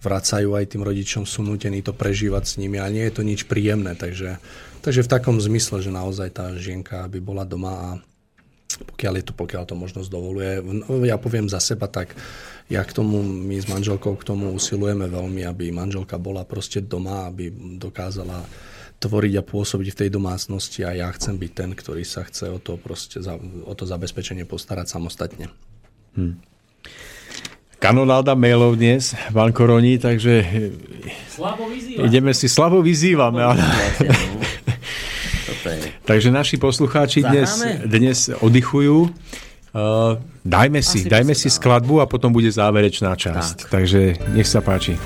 vracajú 0.00 0.54
aj 0.54 0.64
tým 0.70 0.82
rodičom, 0.86 1.22
sú 1.26 1.42
nutení 1.42 1.82
to 1.82 1.92
prežívať 1.92 2.44
s 2.46 2.54
nimi 2.56 2.78
a 2.78 2.86
nie 2.88 3.04
je 3.10 3.14
to 3.20 3.22
nič 3.26 3.50
príjemné. 3.50 3.98
Takže, 3.98 4.38
takže 4.82 5.04
v 5.04 5.12
takom 5.12 5.36
zmysle, 5.40 5.84
že 5.84 5.92
naozaj 5.92 6.28
tá 6.32 6.52
žienka 6.56 7.04
by 7.08 7.20
bola 7.20 7.44
doma 7.44 7.72
a 7.72 7.88
pokiaľ 8.70 9.14
je 9.20 9.24
to, 9.26 9.34
pokiaľ 9.34 9.62
to 9.66 9.74
možnosť 9.74 10.08
dovoluje. 10.08 10.62
No, 10.62 11.02
ja 11.02 11.18
poviem 11.18 11.50
za 11.50 11.58
seba 11.58 11.90
tak, 11.90 12.14
ja 12.70 12.86
k 12.86 12.94
tomu, 12.94 13.18
my 13.20 13.58
s 13.58 13.66
manželkou 13.66 14.14
k 14.14 14.26
tomu 14.26 14.54
usilujeme 14.54 15.10
veľmi, 15.10 15.42
aby 15.42 15.74
manželka 15.74 16.16
bola 16.22 16.46
proste 16.46 16.78
doma, 16.78 17.26
aby 17.26 17.50
dokázala 17.76 18.46
tvoriť 19.00 19.34
a 19.40 19.42
pôsobiť 19.42 19.88
v 19.90 19.98
tej 20.06 20.10
domácnosti 20.12 20.84
a 20.84 20.92
ja 20.92 21.08
chcem 21.16 21.34
byť 21.34 21.52
ten, 21.56 21.70
ktorý 21.72 22.04
sa 22.04 22.22
chce 22.22 22.52
o 22.52 22.60
to, 22.60 22.76
proste, 22.76 23.18
o 23.64 23.72
to 23.74 23.84
zabezpečenie 23.88 24.44
postarať 24.44 24.86
samostatne. 24.92 25.48
Hmm. 26.14 26.38
Kanonáda 27.80 28.36
mailov 28.36 28.76
dnes, 28.76 29.16
pán 29.32 29.56
Koroni, 29.56 29.96
takže 29.96 30.44
slabo 31.32 31.64
ideme 31.72 32.36
si, 32.36 32.44
slabo 32.44 32.84
vyzývame. 32.84 33.40
Ale... 33.40 33.56
Takže 36.04 36.28
naši 36.30 36.56
poslucháči 36.56 37.22
dnes, 37.22 37.62
dnes 37.86 38.18
oddychujú. 38.40 39.10
Uh, 39.70 40.18
dajme 40.42 40.82
si, 40.82 41.06
Asi 41.06 41.10
dajme 41.10 41.30
si 41.30 41.46
skladbu 41.46 42.02
a 42.02 42.10
potom 42.10 42.34
bude 42.34 42.50
záverečná 42.50 43.14
časť. 43.14 43.56
Tak. 43.66 43.70
Takže 43.70 44.00
nech 44.34 44.50
sa 44.50 44.58
páči. 44.58 44.98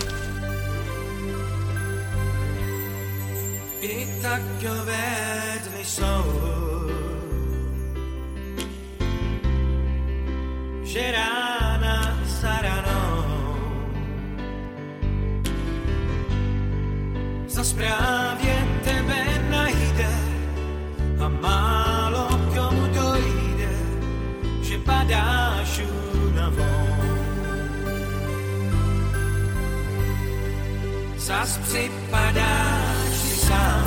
Zas 31.35 31.59
připadáš 31.59 33.17
sám. 33.47 33.85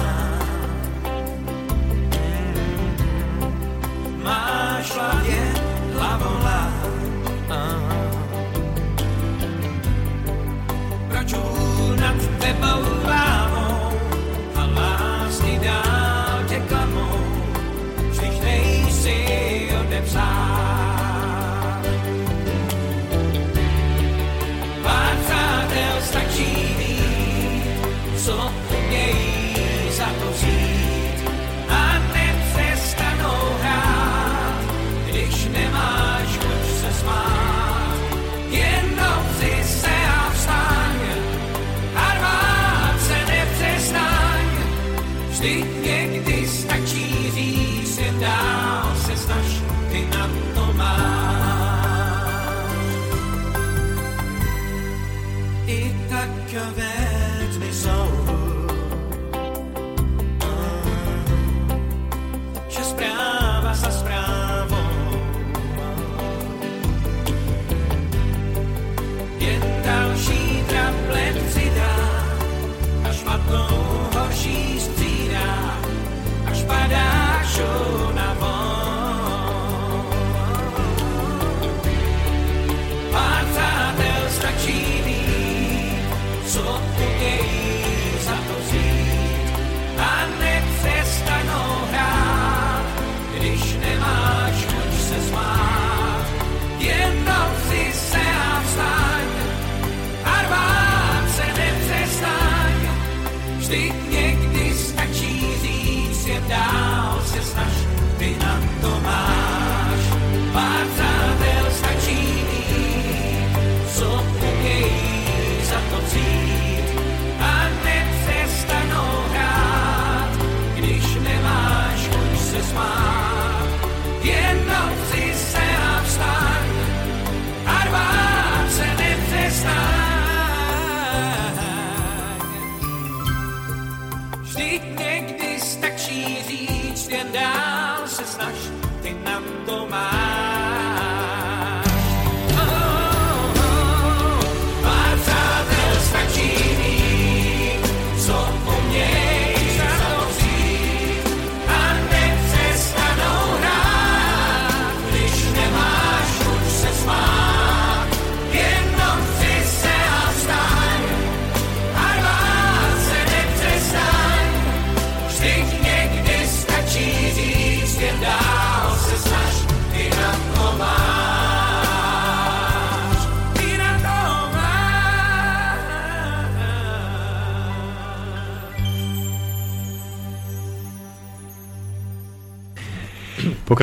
Máš 4.24 4.92
hlavě 4.92 5.37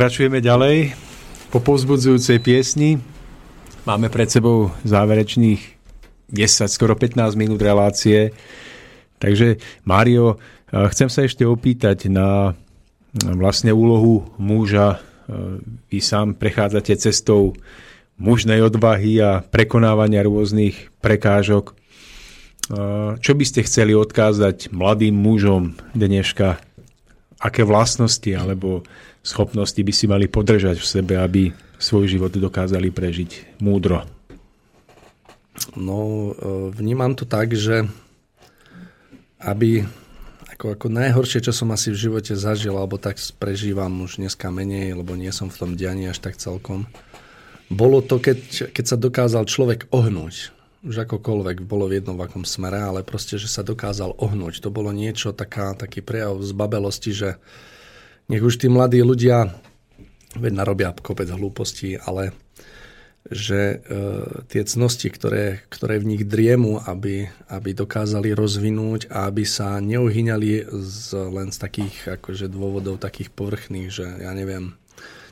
Pokračujeme 0.05 0.45
ďalej. 0.45 0.93
Po 1.49 1.65
povzbudzujúcej 1.65 2.37
piesni 2.45 3.01
máme 3.89 4.13
pred 4.13 4.29
sebou 4.29 4.69
záverečných 4.85 5.65
10, 6.29 6.69
skoro 6.69 6.93
15 6.93 7.33
minút 7.41 7.57
relácie. 7.65 8.37
Takže 9.17 9.57
Mário, 9.89 10.37
eh, 10.37 10.93
chcem 10.93 11.09
sa 11.09 11.25
ešte 11.25 11.49
opýtať 11.49 12.13
na 12.13 12.53
vlastne 13.17 13.73
úlohu 13.73 14.29
muža. 14.37 15.01
Eh, 15.01 15.65
Vy 15.89 16.05
sám 16.05 16.37
prechádzate 16.37 17.01
cestou 17.01 17.57
mužnej 18.21 18.61
odvahy 18.61 19.25
a 19.25 19.41
prekonávania 19.41 20.21
rôznych 20.21 20.93
prekážok. 21.01 21.73
Eh, 21.73 23.17
Čo 23.25 23.33
by 23.33 23.45
ste 23.49 23.65
chceli 23.65 23.97
odkázať 23.97 24.69
mladým 24.69 25.17
mužom 25.17 25.73
dneška? 25.97 26.61
Aké 27.45 27.61
vlastnosti 27.61 28.33
alebo 28.33 28.81
schopnosti 29.21 29.77
by 29.77 29.93
si 29.93 30.09
mali 30.09 30.25
podržať 30.33 30.81
v 30.81 30.89
sebe, 30.89 31.15
aby 31.21 31.53
svoj 31.77 32.09
život 32.09 32.33
dokázali 32.33 32.89
prežiť 32.89 33.61
múdro? 33.61 34.09
No, 35.77 36.33
e, 36.33 36.73
vnímam 36.73 37.13
to 37.13 37.29
tak, 37.29 37.53
že 37.53 37.85
aby 39.45 39.85
ako, 40.55 40.79
ako 40.79 40.87
najhoršie, 40.89 41.45
čo 41.45 41.53
som 41.53 41.75
asi 41.75 41.91
v 41.91 42.01
živote 42.09 42.33
zažil, 42.39 42.79
alebo 42.79 42.97
tak 42.97 43.19
prežívam 43.37 43.93
už 44.07 44.23
dneska 44.23 44.49
menej, 44.55 44.95
lebo 44.95 45.19
nie 45.19 45.35
som 45.35 45.51
v 45.51 45.59
tom 45.59 45.71
dianí 45.75 46.07
až 46.07 46.23
tak 46.23 46.39
celkom, 46.39 46.87
bolo 47.69 48.01
to, 48.01 48.23
keď, 48.23 48.71
keď 48.71 48.85
sa 48.87 48.97
dokázal 48.97 49.51
človek 49.51 49.91
ohnúť. 49.91 50.54
Už 50.85 51.09
akokoľvek 51.09 51.65
bolo 51.65 51.89
v 51.89 51.97
jednom 52.01 52.21
v 52.21 52.29
akom 52.29 52.45
smere, 52.45 52.77
ale 52.77 53.01
proste, 53.01 53.41
že 53.41 53.49
sa 53.49 53.65
dokázal 53.65 54.21
ohnúť. 54.21 54.61
To 54.61 54.69
bolo 54.69 54.93
niečo, 54.93 55.33
taká, 55.33 55.73
taký 55.73 56.05
prejav 56.05 56.45
zbabelosti, 56.45 57.11
že 57.17 57.41
nech 58.29 58.45
už 58.45 58.61
tí 58.61 58.69
mladí 58.69 59.01
ľudia, 59.01 59.49
veď 60.37 60.53
narobia 60.53 60.93
kopec 60.93 61.33
hlúpostí, 61.33 61.97
ale 61.97 62.37
že 63.25 63.81
e, 63.81 63.97
tie 64.53 64.63
cnosti, 64.69 65.09
ktoré, 65.09 65.65
ktoré 65.73 65.97
v 65.97 66.09
nich 66.13 66.23
driemu, 66.29 66.85
aby, 66.85 67.25
aby 67.49 67.71
dokázali 67.73 68.37
rozvinúť 68.37 69.09
a 69.09 69.33
aby 69.33 69.49
sa 69.49 69.81
neuhyňali 69.81 70.69
z, 70.69 71.01
len 71.33 71.49
z 71.49 71.57
takých 71.57 72.21
akože 72.21 72.53
dôvodov 72.53 73.01
takých 73.01 73.33
povrchných, 73.33 73.89
že 73.89 74.05
ja 74.05 74.37
neviem, 74.37 74.77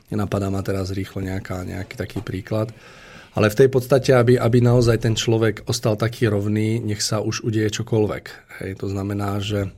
nenapadá 0.09 0.49
ma 0.49 0.65
teraz 0.65 0.89
rýchlo 0.89 1.21
nejaká, 1.21 1.61
nejaký 1.69 1.93
taký 1.93 2.19
príklad, 2.25 2.73
ale 3.33 3.49
v 3.49 3.57
tej 3.65 3.69
podstate, 3.69 4.13
aby, 4.13 4.37
aby 4.37 4.57
naozaj 4.61 5.03
ten 5.03 5.17
človek 5.17 5.65
ostal 5.65 5.97
taký 5.97 6.29
rovný, 6.29 6.77
nech 6.77 7.01
sa 7.01 7.21
už 7.21 7.41
udeje 7.41 7.69
čokoľvek. 7.81 8.25
Hej, 8.61 8.71
to 8.77 8.87
znamená, 8.89 9.41
že 9.41 9.73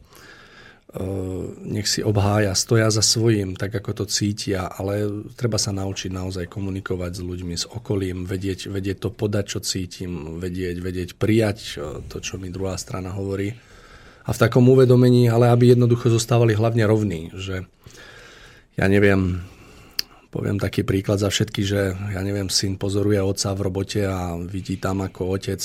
nech 1.59 1.91
si 1.91 1.99
obhája, 1.99 2.55
stoja 2.55 2.87
za 2.87 3.03
svojím, 3.03 3.59
tak 3.59 3.75
ako 3.75 4.03
to 4.03 4.05
cítia, 4.07 4.71
ale 4.71 5.27
treba 5.35 5.59
sa 5.59 5.75
naučiť 5.75 6.07
naozaj 6.07 6.47
komunikovať 6.47 7.19
s 7.19 7.21
ľuďmi, 7.21 7.55
s 7.59 7.67
okolím, 7.67 8.23
vedieť, 8.23 8.71
vedieť 8.71 9.03
to 9.03 9.09
podať, 9.11 9.45
čo 9.51 9.59
cítim, 9.59 10.39
vedieť, 10.39 10.79
vedieť 10.79 11.09
prijať 11.19 11.83
to, 12.07 12.17
čo 12.23 12.39
mi 12.39 12.47
druhá 12.47 12.79
strana 12.79 13.11
hovorí. 13.11 13.51
A 14.23 14.31
v 14.31 14.39
takom 14.39 14.63
uvedomení, 14.71 15.27
ale 15.27 15.51
aby 15.51 15.75
jednoducho 15.75 16.09
zostávali 16.15 16.55
hlavne 16.55 16.87
rovní, 16.87 17.35
že 17.35 17.67
ja 18.79 18.87
neviem, 18.87 19.43
poviem 20.35 20.59
taký 20.59 20.83
príklad 20.83 21.23
za 21.23 21.31
všetky, 21.31 21.61
že 21.63 21.95
ja 21.95 22.19
neviem, 22.19 22.51
syn 22.51 22.75
pozoruje 22.75 23.23
otca 23.23 23.55
v 23.55 23.63
robote 23.71 24.03
a 24.03 24.35
vidí 24.35 24.75
tam, 24.75 24.99
ako 25.07 25.39
otec 25.39 25.63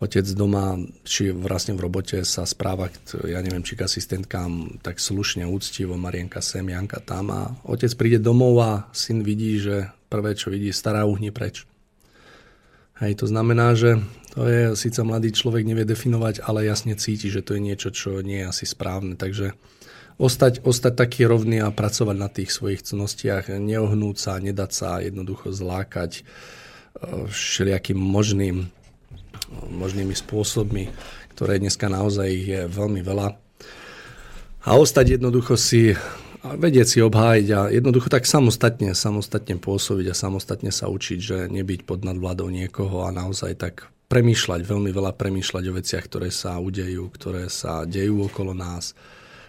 otec 0.00 0.26
doma, 0.36 0.76
či 1.06 1.32
vlastne 1.32 1.76
v 1.76 1.84
robote 1.84 2.18
sa 2.28 2.44
správa, 2.44 2.92
ja 3.24 3.40
neviem, 3.40 3.64
či 3.64 3.76
k 3.78 3.86
asistentkám 3.88 4.82
tak 4.84 5.00
slušne, 5.00 5.48
úctivo, 5.48 5.96
Marienka 5.96 6.44
sem, 6.44 6.66
Janka 6.66 7.00
tam 7.00 7.32
a 7.32 7.40
otec 7.64 7.92
príde 7.96 8.18
domov 8.20 8.54
a 8.60 8.72
syn 8.92 9.24
vidí, 9.24 9.56
že 9.60 9.92
prvé, 10.12 10.36
čo 10.36 10.52
vidí, 10.52 10.74
stará 10.74 11.08
uhni 11.08 11.32
preč. 11.32 11.64
Hej, 13.00 13.22
to 13.22 13.26
znamená, 13.26 13.74
že 13.74 13.98
to 14.34 14.46
je, 14.46 14.74
síce 14.78 14.98
mladý 15.02 15.34
človek 15.34 15.66
nevie 15.66 15.86
definovať, 15.86 16.42
ale 16.42 16.66
jasne 16.66 16.94
cíti, 16.98 17.30
že 17.30 17.42
to 17.42 17.58
je 17.58 17.62
niečo, 17.62 17.90
čo 17.90 18.22
nie 18.22 18.42
je 18.42 18.50
asi 18.50 18.64
správne. 18.66 19.18
Takže 19.18 19.54
ostať, 20.20 20.62
ostať 20.62 20.92
taký 20.94 21.26
rovný 21.26 21.62
a 21.62 21.74
pracovať 21.74 22.16
na 22.16 22.28
tých 22.30 22.50
svojich 22.54 22.86
cnostiach, 22.86 23.50
neohnúť 23.50 24.16
sa, 24.16 24.32
nedať 24.38 24.70
sa 24.70 24.90
jednoducho 25.02 25.50
zlákať 25.50 26.20
eh, 26.20 27.28
všelijakým 27.30 27.98
možným 27.98 28.70
možnými 29.70 30.14
spôsobmi, 30.14 30.90
ktoré 31.36 31.58
dneska 31.60 31.90
naozaj 31.90 32.28
je 32.30 32.60
veľmi 32.70 33.00
veľa. 33.04 33.36
A 34.64 34.70
ostať 34.80 35.20
jednoducho 35.20 35.60
si, 35.60 35.92
vedieť 36.40 36.86
si 36.88 36.98
obhájiť 37.04 37.46
a 37.52 37.60
jednoducho 37.68 38.08
tak 38.08 38.24
samostatne, 38.24 38.96
samostatne 38.96 39.60
pôsobiť 39.60 40.06
a 40.10 40.16
samostatne 40.16 40.72
sa 40.72 40.88
učiť, 40.88 41.18
že 41.20 41.38
nebyť 41.52 41.84
pod 41.84 42.02
nadvládou 42.02 42.48
niekoho 42.48 43.04
a 43.04 43.12
naozaj 43.12 43.60
tak 43.60 43.74
premýšľať, 44.08 44.64
veľmi 44.64 44.90
veľa 44.94 45.12
premýšľať 45.16 45.64
o 45.68 45.76
veciach, 45.76 46.04
ktoré 46.08 46.28
sa 46.32 46.56
udejú, 46.56 47.12
ktoré 47.12 47.52
sa 47.52 47.84
dejú 47.84 48.24
okolo 48.24 48.56
nás, 48.56 48.96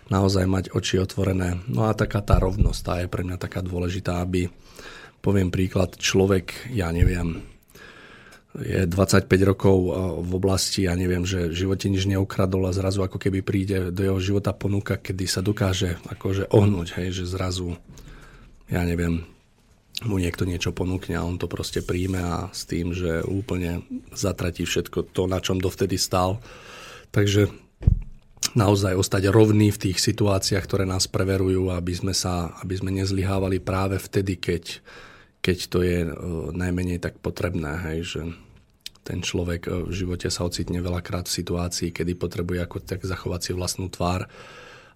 naozaj 0.09 0.45
mať 0.45 0.65
oči 0.73 1.01
otvorené. 1.01 1.61
No 1.69 1.89
a 1.89 1.97
taká 1.97 2.21
tá 2.21 2.37
rovnosť, 2.37 2.81
tá 2.81 2.93
je 3.01 3.07
pre 3.09 3.25
mňa 3.25 3.37
taká 3.41 3.65
dôležitá, 3.65 4.21
aby, 4.21 4.49
poviem 5.21 5.49
príklad, 5.49 5.97
človek, 5.97 6.69
ja 6.73 6.93
neviem, 6.93 7.41
je 8.55 8.87
25 8.87 9.27
rokov 9.43 9.75
v 10.23 10.31
oblasti, 10.31 10.87
ja 10.87 10.95
neviem, 10.95 11.27
že 11.27 11.51
v 11.51 11.67
živote 11.67 11.91
nič 11.91 12.07
neukradol 12.07 12.71
a 12.71 12.75
zrazu 12.75 13.03
ako 13.03 13.19
keby 13.19 13.43
príde 13.43 13.91
do 13.91 13.99
jeho 13.99 14.19
života 14.23 14.55
ponuka, 14.55 14.95
kedy 14.95 15.27
sa 15.27 15.43
dokáže 15.43 15.99
akože 16.07 16.47
ohnúť, 16.55 16.87
hej, 17.03 17.19
že 17.19 17.25
zrazu, 17.27 17.75
ja 18.71 18.87
neviem, 18.87 19.27
mu 20.03 20.19
niekto 20.19 20.47
niečo 20.47 20.71
ponúkne 20.71 21.19
a 21.19 21.27
on 21.27 21.39
to 21.39 21.51
proste 21.51 21.83
príjme 21.83 22.19
a 22.19 22.35
s 22.51 22.67
tým, 22.67 22.91
že 22.95 23.23
úplne 23.23 23.83
zatratí 24.11 24.67
všetko 24.67 25.11
to, 25.11 25.27
na 25.27 25.39
čom 25.39 25.59
dovtedy 25.59 25.95
stál. 25.95 26.39
Takže 27.15 27.47
naozaj 28.55 28.95
ostať 28.95 29.29
rovný 29.29 29.69
v 29.69 29.81
tých 29.91 29.99
situáciách, 29.99 30.63
ktoré 30.63 30.83
nás 30.87 31.11
preverujú, 31.11 31.69
aby 31.75 31.93
sme, 31.93 32.13
sa, 32.15 32.55
aby 32.63 32.79
sme 32.79 32.95
nezlyhávali 32.95 33.59
práve 33.59 33.99
vtedy, 33.99 34.39
keď, 34.39 34.79
keď 35.43 35.57
to 35.67 35.79
je 35.83 35.97
uh, 36.07 36.11
najmenej 36.55 37.03
tak 37.03 37.19
potrebné. 37.19 37.83
Hej, 37.91 37.99
že 38.15 38.21
ten 39.05 39.21
človek 39.21 39.69
e, 39.69 39.85
v 39.85 39.93
živote 39.93 40.33
sa 40.33 40.49
ocitne 40.49 40.81
veľakrát 40.81 41.29
v 41.29 41.37
situácii, 41.37 41.93
kedy 41.93 42.17
potrebuje 42.17 42.65
ako 42.65 42.81
tak 42.81 43.05
zachovať 43.05 43.41
si 43.45 43.51
vlastnú 43.53 43.85
tvár, 43.93 44.25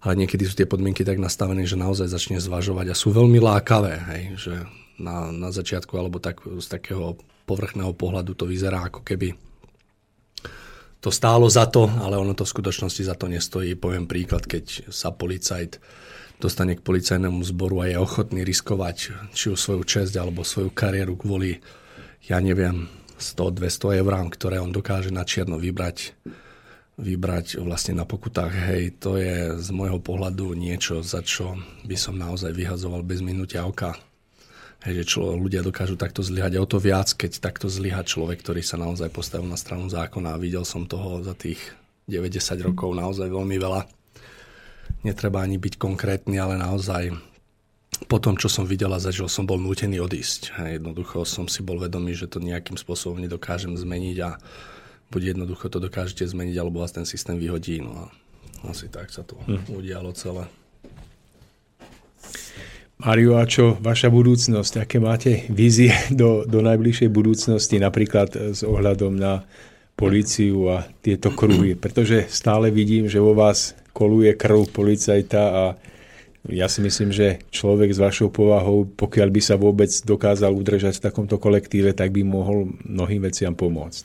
ale 0.02 0.12
niekedy 0.18 0.42
sú 0.50 0.58
tie 0.58 0.66
podmienky 0.66 1.06
tak 1.06 1.22
nastavené, 1.22 1.62
že 1.62 1.78
naozaj 1.78 2.10
začne 2.10 2.42
zvažovať 2.42 2.90
a 2.90 2.98
sú 2.98 3.14
veľmi 3.14 3.38
lákavé, 3.38 3.94
hej, 4.10 4.22
že 4.34 4.54
na, 4.98 5.30
na 5.30 5.54
začiatku 5.54 5.94
alebo 5.94 6.18
tak, 6.18 6.42
z 6.42 6.66
takého 6.66 7.14
povrchného 7.46 7.94
pohľadu 7.94 8.34
to 8.34 8.50
vyzerá 8.50 8.90
ako 8.90 9.06
keby 9.06 9.38
to 11.00 11.08
stálo 11.08 11.48
za 11.48 11.64
to, 11.66 11.88
ale 11.88 12.20
ono 12.20 12.36
to 12.36 12.44
v 12.44 12.52
skutočnosti 12.52 13.02
za 13.08 13.16
to 13.16 13.26
nestojí. 13.26 13.72
Poviem 13.76 14.04
príklad, 14.04 14.44
keď 14.44 14.92
sa 14.92 15.08
policajt 15.12 15.80
dostane 16.40 16.76
k 16.76 16.84
policajnému 16.84 17.40
zboru 17.44 17.84
a 17.84 17.88
je 17.88 18.00
ochotný 18.00 18.44
riskovať 18.44 19.12
či 19.36 19.52
už 19.52 19.60
svoju 19.60 19.82
česť 19.84 20.16
alebo 20.16 20.44
svoju 20.44 20.72
kariéru 20.72 21.16
kvôli, 21.16 21.60
ja 22.24 22.40
neviem, 22.40 22.88
100-200 23.20 24.00
eurám, 24.00 24.32
ktoré 24.32 24.56
on 24.60 24.72
dokáže 24.72 25.12
na 25.12 25.28
čierno 25.28 25.60
vybrať, 25.60 26.16
vybrať 26.96 27.60
vlastne 27.60 28.00
na 28.00 28.08
pokutách. 28.08 28.52
Hej, 28.52 28.96
to 28.96 29.20
je 29.20 29.60
z 29.60 29.68
môjho 29.76 30.00
pohľadu 30.00 30.56
niečo, 30.56 31.04
za 31.04 31.20
čo 31.20 31.60
by 31.84 31.96
som 32.00 32.16
naozaj 32.16 32.56
vyhazoval 32.56 33.04
bez 33.04 33.20
minutia 33.20 33.68
oka. 33.68 33.96
Hej, 34.80 35.04
že 35.04 35.16
člo, 35.16 35.36
ľudia 35.36 35.60
dokážu 35.60 36.00
takto 36.00 36.24
zlyhať. 36.24 36.56
A 36.56 36.64
o 36.64 36.68
to 36.68 36.80
viac, 36.80 37.12
keď 37.12 37.36
takto 37.36 37.68
zlyha 37.68 38.00
človek, 38.00 38.40
ktorý 38.40 38.64
sa 38.64 38.80
naozaj 38.80 39.12
postavil 39.12 39.44
na 39.44 39.60
stranu 39.60 39.92
zákona. 39.92 40.32
A 40.32 40.40
videl 40.40 40.64
som 40.64 40.88
toho 40.88 41.20
za 41.20 41.36
tých 41.36 41.60
90 42.08 42.40
rokov 42.64 42.96
naozaj 42.96 43.28
veľmi 43.28 43.60
veľa. 43.60 43.84
Netreba 45.04 45.44
ani 45.44 45.60
byť 45.60 45.76
konkrétny, 45.76 46.40
ale 46.40 46.56
naozaj 46.56 47.12
po 48.08 48.16
tom, 48.16 48.40
čo 48.40 48.48
som 48.48 48.64
videl 48.64 48.88
a 48.96 49.02
zažil, 49.02 49.28
som 49.28 49.44
bol 49.44 49.60
nútený 49.60 50.00
odísť. 50.00 50.56
A 50.56 50.72
jednoducho 50.72 51.28
som 51.28 51.44
si 51.44 51.60
bol 51.60 51.76
vedomý, 51.76 52.16
že 52.16 52.32
to 52.32 52.40
nejakým 52.40 52.80
spôsobom 52.80 53.20
nedokážem 53.20 53.76
zmeniť 53.76 54.16
a 54.24 54.40
buď 55.12 55.36
jednoducho 55.36 55.68
to 55.68 55.76
dokážete 55.76 56.24
zmeniť, 56.24 56.56
alebo 56.56 56.80
vás 56.80 56.96
ten 56.96 57.04
systém 57.04 57.36
vyhodí. 57.36 57.84
No 57.84 57.92
a 57.92 58.04
asi 58.72 58.88
tak 58.88 59.12
sa 59.12 59.20
to 59.28 59.36
hm. 59.44 59.76
udialo 59.76 60.16
celé. 60.16 60.48
Mario, 63.00 63.40
a 63.40 63.48
čo 63.48 63.80
vaša 63.80 64.12
budúcnosť? 64.12 64.84
Aké 64.84 65.00
máte 65.00 65.48
vízie 65.48 65.88
do, 66.20 66.44
do 66.44 66.60
najbližšej 66.60 67.08
budúcnosti, 67.08 67.80
napríklad 67.80 68.52
s 68.52 68.60
ohľadom 68.60 69.16
na 69.16 69.48
policiu 69.96 70.68
a 70.68 70.84
tieto 71.00 71.32
kruhy? 71.32 71.76
Pretože 71.76 72.28
stále 72.28 72.68
vidím, 72.68 73.08
že 73.08 73.20
vo 73.20 73.32
vás 73.32 73.72
koluje 73.96 74.36
krv 74.36 74.68
policajta 74.68 75.42
a 75.48 75.64
ja 76.48 76.72
si 76.72 76.80
myslím, 76.80 77.12
že 77.12 77.40
človek 77.52 77.92
s 77.92 78.00
vašou 78.00 78.32
povahou, 78.32 78.88
pokiaľ 78.88 79.28
by 79.28 79.40
sa 79.44 79.60
vôbec 79.60 79.92
dokázal 79.92 80.52
udržať 80.52 81.00
v 81.00 81.04
takomto 81.12 81.36
kolektíve, 81.36 81.92
tak 81.92 82.16
by 82.16 82.24
mohol 82.24 82.72
mnohým 82.84 83.20
veciam 83.24 83.52
pomôcť. 83.52 84.04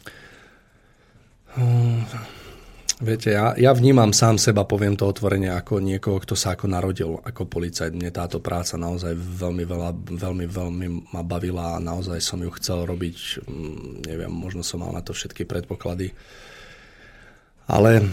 Viete, 2.95 3.35
ja, 3.35 3.51
ja 3.59 3.76
vnímam 3.76 4.15
sám 4.15 4.39
seba, 4.39 4.63
poviem 4.63 4.95
to 4.95 5.03
otvorene, 5.03 5.51
ako 5.51 5.84
niekoho, 5.84 6.15
kto 6.23 6.31
sa 6.31 6.55
ako 6.55 6.72
narodil 6.72 7.19
ako 7.27 7.43
policajt. 7.43 7.91
Mne 7.91 8.07
táto 8.07 8.39
práca 8.39 8.80
naozaj 8.80 9.11
veľmi, 9.19 9.67
veľa, 9.67 10.15
veľmi, 10.15 10.45
veľmi 10.47 10.88
ma 11.11 11.19
bavila 11.19 11.76
a 11.76 11.84
naozaj 11.84 12.23
som 12.23 12.39
ju 12.39 12.47
chcel 12.55 12.88
robiť. 12.88 13.43
mm, 13.43 14.07
Neviem, 14.07 14.31
možno 14.31 14.63
som 14.63 14.80
mal 14.80 14.95
na 14.95 15.03
to 15.03 15.11
všetky 15.11 15.43
predpoklady. 15.43 16.15
Ale 17.67 18.07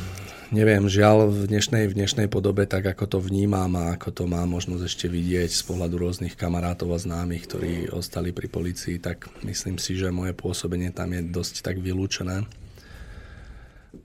neviem, 0.50 0.90
žiaľ 0.90 1.30
v 1.30 1.46
dnešnej, 1.46 1.86
v 1.86 2.02
dnešnej 2.02 2.26
podobe, 2.26 2.66
tak 2.66 2.82
ako 2.82 3.06
to 3.06 3.18
vnímam 3.22 3.70
a 3.78 3.94
ako 3.94 4.10
to 4.10 4.24
mám 4.26 4.50
možnosť 4.50 4.82
ešte 4.82 5.06
vidieť 5.06 5.46
z 5.46 5.62
pohľadu 5.62 5.94
rôznych 5.94 6.34
kamarátov 6.34 6.90
a 6.90 6.98
známych, 6.98 7.46
ktorí 7.46 7.72
ostali 7.94 8.34
pri 8.34 8.50
policii, 8.50 8.98
tak 8.98 9.30
myslím 9.46 9.78
si, 9.78 9.94
že 9.94 10.10
moje 10.10 10.34
pôsobenie 10.34 10.90
tam 10.90 11.14
je 11.14 11.22
dosť 11.22 11.62
tak 11.62 11.78
vylúčené. 11.78 12.50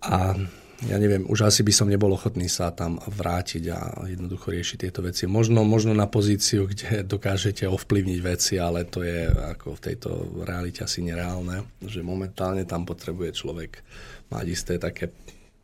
A 0.06 0.38
ja 0.86 1.02
neviem, 1.02 1.26
už 1.26 1.50
asi 1.50 1.66
by 1.66 1.74
som 1.74 1.90
nebol 1.90 2.14
ochotný 2.14 2.46
sa 2.46 2.70
tam 2.70 3.02
vrátiť 3.02 3.64
a 3.74 3.80
jednoducho 4.06 4.54
riešiť 4.54 4.78
tieto 4.86 5.02
veci. 5.02 5.26
Možno, 5.26 5.66
možno 5.66 5.98
na 5.98 6.06
pozíciu, 6.06 6.70
kde 6.70 7.02
dokážete 7.18 7.66
ovplyvniť 7.66 8.20
veci, 8.22 8.62
ale 8.62 8.86
to 8.86 9.02
je 9.02 9.26
ako 9.26 9.74
v 9.74 9.84
tejto 9.84 10.10
realite 10.46 10.86
asi 10.86 11.02
nereálne, 11.02 11.66
že 11.82 12.06
momentálne 12.06 12.62
tam 12.70 12.86
potrebuje 12.86 13.34
človek 13.34 13.82
mať 14.30 14.46
isté 14.46 14.78
také 14.78 15.10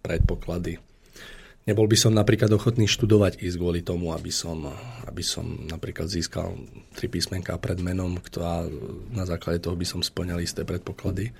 predpoklady. 0.02 0.82
Nebol 1.64 1.88
by 1.88 1.96
som 1.96 2.12
napríklad 2.12 2.52
ochotný 2.52 2.92
študovať 2.92 3.40
ísť 3.40 3.56
kvôli 3.56 3.80
tomu, 3.86 4.12
aby 4.12 4.34
som, 4.34 4.68
aby 5.08 5.24
som 5.24 5.64
napríklad 5.64 6.12
získal 6.12 6.60
tri 6.92 7.08
písmenká 7.08 7.56
pred 7.56 7.80
menom, 7.80 8.20
a 8.20 8.68
na 9.16 9.24
základe 9.24 9.64
toho 9.64 9.78
by 9.78 9.88
som 9.88 10.04
splňal 10.04 10.44
isté 10.44 10.68
predpoklady. 10.68 11.32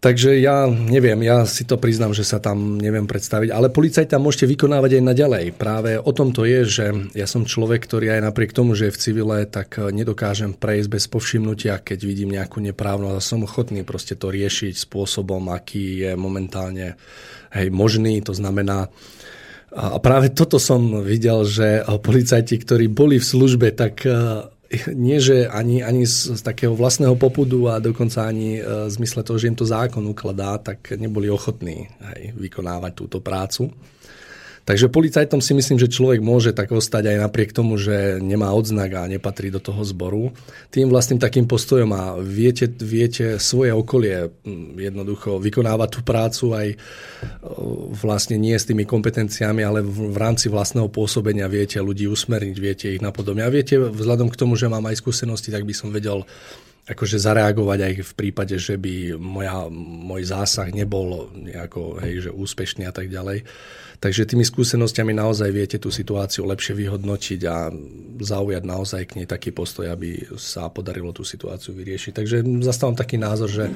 Takže 0.00 0.40
ja 0.40 0.64
neviem, 0.64 1.20
ja 1.20 1.44
si 1.44 1.68
to 1.68 1.76
priznám, 1.76 2.16
že 2.16 2.24
sa 2.24 2.40
tam 2.40 2.80
neviem 2.80 3.04
predstaviť, 3.04 3.52
ale 3.52 3.68
policajta 3.68 4.16
môžete 4.16 4.48
vykonávať 4.48 4.96
aj 4.96 5.04
naďalej. 5.04 5.44
Práve 5.60 6.00
o 6.00 6.08
tom 6.16 6.32
to 6.32 6.48
je, 6.48 6.64
že 6.64 6.86
ja 7.12 7.28
som 7.28 7.44
človek, 7.44 7.84
ktorý 7.84 8.16
aj 8.16 8.32
napriek 8.32 8.56
tomu, 8.56 8.72
že 8.72 8.88
je 8.88 8.96
v 8.96 9.00
civile, 9.04 9.44
tak 9.44 9.76
nedokážem 9.76 10.56
prejsť 10.56 10.88
bez 10.88 11.04
povšimnutia, 11.04 11.84
keď 11.84 11.98
vidím 12.08 12.32
nejakú 12.32 12.64
neprávnosť 12.64 13.16
a 13.20 13.20
som 13.20 13.44
ochotný 13.44 13.84
proste 13.84 14.16
to 14.16 14.32
riešiť 14.32 14.88
spôsobom, 14.88 15.52
aký 15.52 16.08
je 16.08 16.12
momentálne 16.16 16.96
hej, 17.52 17.68
možný. 17.68 18.24
To 18.24 18.32
znamená, 18.32 18.88
a 19.68 20.00
práve 20.00 20.32
toto 20.32 20.56
som 20.56 21.04
videl, 21.04 21.44
že 21.44 21.84
policajti, 21.84 22.56
ktorí 22.56 22.88
boli 22.88 23.20
v 23.20 23.28
službe, 23.36 23.76
tak 23.76 24.00
nie, 24.94 25.18
že 25.18 25.50
ani, 25.50 25.82
ani 25.82 26.06
z, 26.06 26.38
z 26.38 26.42
takého 26.46 26.78
vlastného 26.78 27.18
popudu 27.18 27.66
a 27.66 27.82
dokonca 27.82 28.22
ani 28.22 28.62
e, 28.62 28.86
v 28.86 28.92
zmysle 28.94 29.26
toho, 29.26 29.38
že 29.38 29.50
im 29.50 29.58
to 29.58 29.66
zákon 29.66 30.06
ukladá, 30.06 30.62
tak 30.62 30.94
neboli 30.94 31.26
ochotní 31.26 31.90
hej, 32.14 32.30
vykonávať 32.38 32.92
túto 32.94 33.18
prácu. 33.18 33.74
Takže 34.70 34.86
policajtom 34.86 35.42
si 35.42 35.50
myslím, 35.50 35.82
že 35.82 35.90
človek 35.90 36.22
môže 36.22 36.54
tak 36.54 36.70
ostať 36.70 37.10
aj 37.10 37.26
napriek 37.26 37.50
tomu, 37.50 37.74
že 37.74 38.22
nemá 38.22 38.54
odznak 38.54 39.02
a 39.02 39.10
nepatrí 39.10 39.50
do 39.50 39.58
toho 39.58 39.82
zboru. 39.82 40.30
Tým 40.70 40.86
vlastným 40.86 41.18
takým 41.18 41.50
postojom 41.50 41.90
a 41.90 42.14
viete, 42.22 42.70
viete 42.70 43.42
svoje 43.42 43.74
okolie 43.74 44.30
mm, 44.30 44.78
jednoducho 44.78 45.42
vykonávať 45.42 45.88
tú 45.90 46.00
prácu 46.06 46.44
aj 46.54 46.68
e, 46.70 46.76
vlastne 47.98 48.38
nie 48.38 48.54
s 48.54 48.70
tými 48.70 48.86
kompetenciami, 48.86 49.58
ale 49.58 49.82
v, 49.82 50.14
rámci 50.14 50.46
vlastného 50.46 50.86
pôsobenia 50.86 51.50
viete 51.50 51.82
ľudí 51.82 52.06
usmerniť, 52.06 52.56
viete 52.62 52.86
ich 52.94 53.02
napodobne. 53.02 53.42
A 53.42 53.50
viete, 53.50 53.74
vzhľadom 53.74 54.30
k 54.30 54.38
tomu, 54.38 54.54
že 54.54 54.70
mám 54.70 54.86
aj 54.86 55.02
skúsenosti, 55.02 55.50
tak 55.50 55.66
by 55.66 55.74
som 55.74 55.90
vedel 55.90 56.22
akože 56.86 57.18
zareagovať 57.18 57.78
aj 57.90 57.94
v 58.06 58.12
prípade, 58.14 58.54
že 58.54 58.78
by 58.78 59.18
moja, 59.18 59.66
môj 59.74 60.30
zásah 60.30 60.70
nebol 60.70 61.26
nejako, 61.34 61.98
hej, 62.06 62.26
že 62.26 62.30
úspešný 62.30 62.86
a 62.86 62.94
tak 62.94 63.10
ďalej. 63.10 63.42
Takže 64.00 64.24
tými 64.24 64.48
skúsenostiami 64.48 65.12
naozaj 65.12 65.52
viete 65.52 65.76
tú 65.76 65.92
situáciu 65.92 66.48
lepšie 66.48 66.72
vyhodnotiť 66.72 67.40
a 67.44 67.68
zaujať 68.16 68.62
naozaj 68.64 69.02
k 69.04 69.16
nej 69.20 69.28
taký 69.28 69.52
postoj, 69.52 69.92
aby 69.92 70.24
sa 70.40 70.72
podarilo 70.72 71.12
tú 71.12 71.20
situáciu 71.20 71.76
vyriešiť. 71.76 72.16
Takže 72.16 72.36
zastávam 72.64 72.96
taký 72.96 73.20
názor, 73.20 73.52
že 73.52 73.68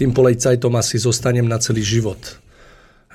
tým 0.00 0.16
policajtom 0.16 0.72
asi 0.80 0.96
zostanem 0.96 1.44
na 1.44 1.60
celý 1.60 1.84
život. 1.84 2.40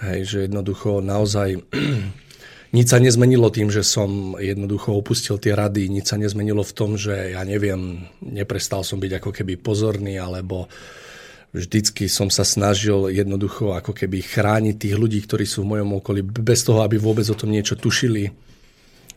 Hej, 0.06 0.20
že 0.30 0.38
jednoducho 0.46 1.02
naozaj 1.02 1.66
nič 2.78 2.88
sa 2.94 3.02
nezmenilo 3.02 3.50
tým, 3.50 3.74
že 3.74 3.82
som 3.82 4.38
jednoducho 4.38 4.94
opustil 4.94 5.42
tie 5.42 5.58
rady, 5.58 5.90
nič 5.90 6.14
sa 6.14 6.22
nezmenilo 6.22 6.62
v 6.62 6.76
tom, 6.78 6.94
že 6.94 7.34
ja 7.34 7.42
neviem, 7.42 8.06
neprestal 8.22 8.86
som 8.86 9.02
byť 9.02 9.18
ako 9.18 9.30
keby 9.34 9.58
pozorný, 9.58 10.22
alebo 10.22 10.70
vždycky 11.52 12.08
som 12.08 12.32
sa 12.32 12.48
snažil 12.48 13.12
jednoducho 13.12 13.76
ako 13.76 13.92
keby 13.92 14.24
chrániť 14.24 14.76
tých 14.76 14.96
ľudí, 14.96 15.20
ktorí 15.24 15.44
sú 15.44 15.64
v 15.64 15.78
mojom 15.78 16.00
okolí, 16.00 16.24
bez 16.24 16.64
toho, 16.64 16.84
aby 16.84 16.96
vôbec 16.96 17.28
o 17.28 17.36
tom 17.36 17.52
niečo 17.52 17.76
tušili. 17.76 18.32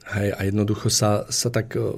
Hej, 0.05 0.29
a 0.37 0.41
jednoducho 0.45 0.93
sa, 0.93 1.25
sa 1.33 1.49
tak, 1.49 1.81
e, 1.81 1.89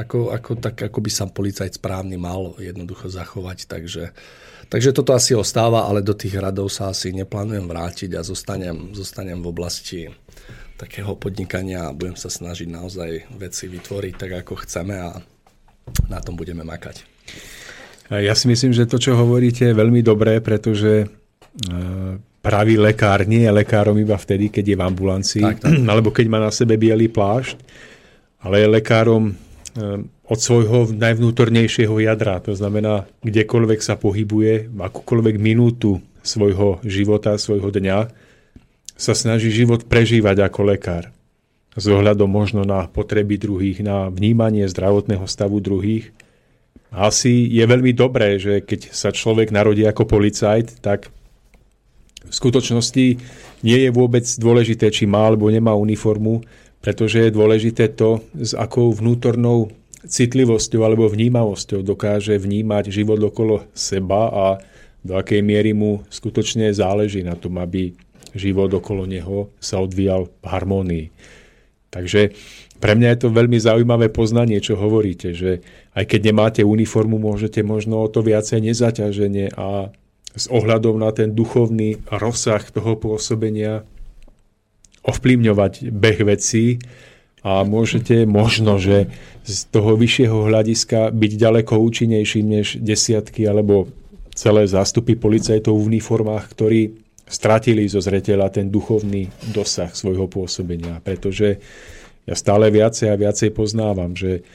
ako, 0.00 0.32
ako, 0.32 0.50
tak, 0.56 0.88
ako 0.88 0.98
by 1.04 1.10
sa 1.12 1.28
policajt 1.28 1.76
správny 1.76 2.16
mal 2.16 2.56
jednoducho 2.56 3.12
zachovať. 3.12 3.68
Takže, 3.68 4.08
takže 4.72 4.96
toto 4.96 5.12
asi 5.12 5.36
ostáva, 5.36 5.84
ale 5.84 6.00
do 6.00 6.16
tých 6.16 6.40
radov 6.40 6.72
sa 6.72 6.88
asi 6.88 7.12
neplánujem 7.12 7.68
vrátiť 7.68 8.16
a 8.16 8.24
zostanem, 8.24 8.96
zostanem 8.96 9.36
v 9.36 9.50
oblasti 9.52 10.08
takého 10.80 11.12
podnikania 11.20 11.92
a 11.92 11.94
budem 11.94 12.16
sa 12.16 12.32
snažiť 12.32 12.72
naozaj 12.72 13.36
veci 13.36 13.68
vytvoriť 13.68 14.14
tak, 14.16 14.32
ako 14.42 14.52
chceme 14.64 14.96
a 14.96 15.20
na 16.08 16.18
tom 16.24 16.40
budeme 16.40 16.64
makať. 16.64 17.04
Ja 18.12 18.36
si 18.36 18.44
myslím, 18.44 18.76
že 18.76 18.84
to, 18.84 19.00
čo 19.00 19.16
hovoríte, 19.16 19.72
je 19.72 19.78
veľmi 19.78 20.04
dobré, 20.04 20.44
pretože 20.44 21.04
e, 21.04 21.06
pravý 22.44 22.76
lekár 22.76 23.24
nie 23.24 23.48
je 23.48 23.52
lekárom 23.54 23.96
iba 23.96 24.20
vtedy, 24.20 24.52
keď 24.52 24.64
je 24.68 24.76
v 24.76 24.84
ambulancii, 24.84 25.46
tak, 25.48 25.64
tak. 25.64 25.72
alebo 25.92 26.12
keď 26.12 26.26
má 26.28 26.36
na 26.36 26.52
sebe 26.52 26.76
biely 26.76 27.08
plášť, 27.08 27.56
ale 28.44 28.60
je 28.60 28.68
lekárom 28.68 29.32
e, 29.32 29.32
od 30.28 30.38
svojho 30.40 30.92
najvnútornejšieho 30.92 31.96
jadra. 32.04 32.44
To 32.44 32.52
znamená, 32.52 33.08
kdekoľvek 33.24 33.80
sa 33.80 33.96
pohybuje, 33.96 34.68
v 34.68 34.80
akúkoľvek 34.84 35.40
minútu 35.40 36.04
svojho 36.20 36.84
života, 36.84 37.40
svojho 37.40 37.72
dňa, 37.72 38.12
sa 38.92 39.16
snaží 39.16 39.48
život 39.48 39.88
prežívať 39.88 40.46
ako 40.46 40.60
lekár. 40.68 41.08
S 41.72 41.88
ohľadom 41.88 42.28
možno 42.28 42.68
na 42.68 42.84
potreby 42.84 43.40
druhých, 43.40 43.80
na 43.80 44.12
vnímanie 44.12 44.68
zdravotného 44.68 45.24
stavu 45.24 45.56
druhých 45.58 46.12
asi 46.92 47.48
je 47.48 47.64
veľmi 47.64 47.96
dobré, 47.96 48.36
že 48.36 48.60
keď 48.60 48.92
sa 48.92 49.08
človek 49.08 49.48
narodí 49.48 49.80
ako 49.88 50.04
policajt, 50.04 50.84
tak 50.84 51.08
v 52.22 52.32
skutočnosti 52.32 53.06
nie 53.64 53.78
je 53.82 53.90
vôbec 53.90 54.22
dôležité, 54.24 54.92
či 54.92 55.08
má 55.08 55.32
alebo 55.32 55.48
nemá 55.48 55.72
uniformu, 55.72 56.44
pretože 56.84 57.28
je 57.28 57.34
dôležité 57.34 57.96
to, 57.96 58.20
s 58.36 58.52
akou 58.52 58.92
vnútornou 58.92 59.72
citlivosťou 60.02 60.82
alebo 60.82 61.06
vnímavosťou 61.06 61.80
dokáže 61.86 62.34
vnímať 62.36 62.90
život 62.90 63.22
okolo 63.22 63.70
seba 63.72 64.28
a 64.28 64.46
do 65.02 65.18
akej 65.18 65.42
miery 65.42 65.74
mu 65.74 66.02
skutočne 66.10 66.70
záleží 66.74 67.22
na 67.22 67.34
tom, 67.38 67.58
aby 67.58 67.94
život 68.34 68.70
okolo 68.70 69.06
neho 69.06 69.50
sa 69.58 69.78
odvíjal 69.82 70.30
v 70.42 70.46
harmónii. 70.46 71.06
Takže 71.92 72.32
pre 72.82 72.98
mňa 72.98 73.14
je 73.14 73.18
to 73.22 73.28
veľmi 73.30 73.62
zaujímavé 73.62 74.10
poznanie, 74.10 74.58
čo 74.58 74.74
hovoríte, 74.74 75.30
že 75.30 75.62
aj 75.94 76.02
keď 76.10 76.20
nemáte 76.34 76.62
uniformu, 76.66 77.22
môžete 77.22 77.62
možno 77.62 78.02
o 78.02 78.10
to 78.10 78.26
viacej 78.26 78.58
nezaťaženie 78.58 79.54
a 79.54 79.94
s 80.34 80.50
ohľadom 80.50 80.98
na 80.98 81.14
ten 81.14 81.30
duchovný 81.30 82.02
rozsah 82.10 82.58
toho 82.74 82.98
pôsobenia 82.98 83.86
ovplyvňovať 85.06 85.94
beh 85.94 86.20
vecí 86.26 86.82
a 87.46 87.62
môžete 87.62 88.26
možno, 88.26 88.82
že 88.82 89.14
z 89.46 89.58
toho 89.70 89.94
vyššieho 89.94 90.50
hľadiska 90.50 91.14
byť 91.14 91.32
ďaleko 91.38 91.78
účinnejší 91.78 92.40
než 92.42 92.82
desiatky 92.82 93.46
alebo 93.46 93.94
celé 94.34 94.66
zástupy 94.66 95.14
policajtov 95.14 95.78
v 95.78 95.86
uniformách, 95.98 96.44
ktorí 96.50 96.80
stratili 97.30 97.86
zo 97.86 98.02
zreteľa 98.02 98.50
ten 98.50 98.66
duchovný 98.74 99.30
dosah 99.54 99.94
svojho 99.94 100.26
pôsobenia, 100.26 100.98
pretože 100.98 101.62
ja 102.26 102.34
stále 102.38 102.70
viacej 102.70 103.10
a 103.10 103.20
viacej 103.20 103.50
poznávam, 103.50 104.14
že 104.14 104.46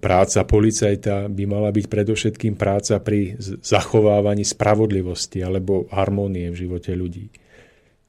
práca 0.00 0.42
policajta 0.42 1.28
by 1.28 1.44
mala 1.44 1.70
byť 1.70 1.86
predovšetkým 1.86 2.56
práca 2.56 2.96
pri 2.98 3.36
zachovávaní 3.60 4.42
spravodlivosti 4.42 5.44
alebo 5.44 5.86
harmónie 5.92 6.48
v 6.50 6.60
živote 6.66 6.96
ľudí. 6.96 7.28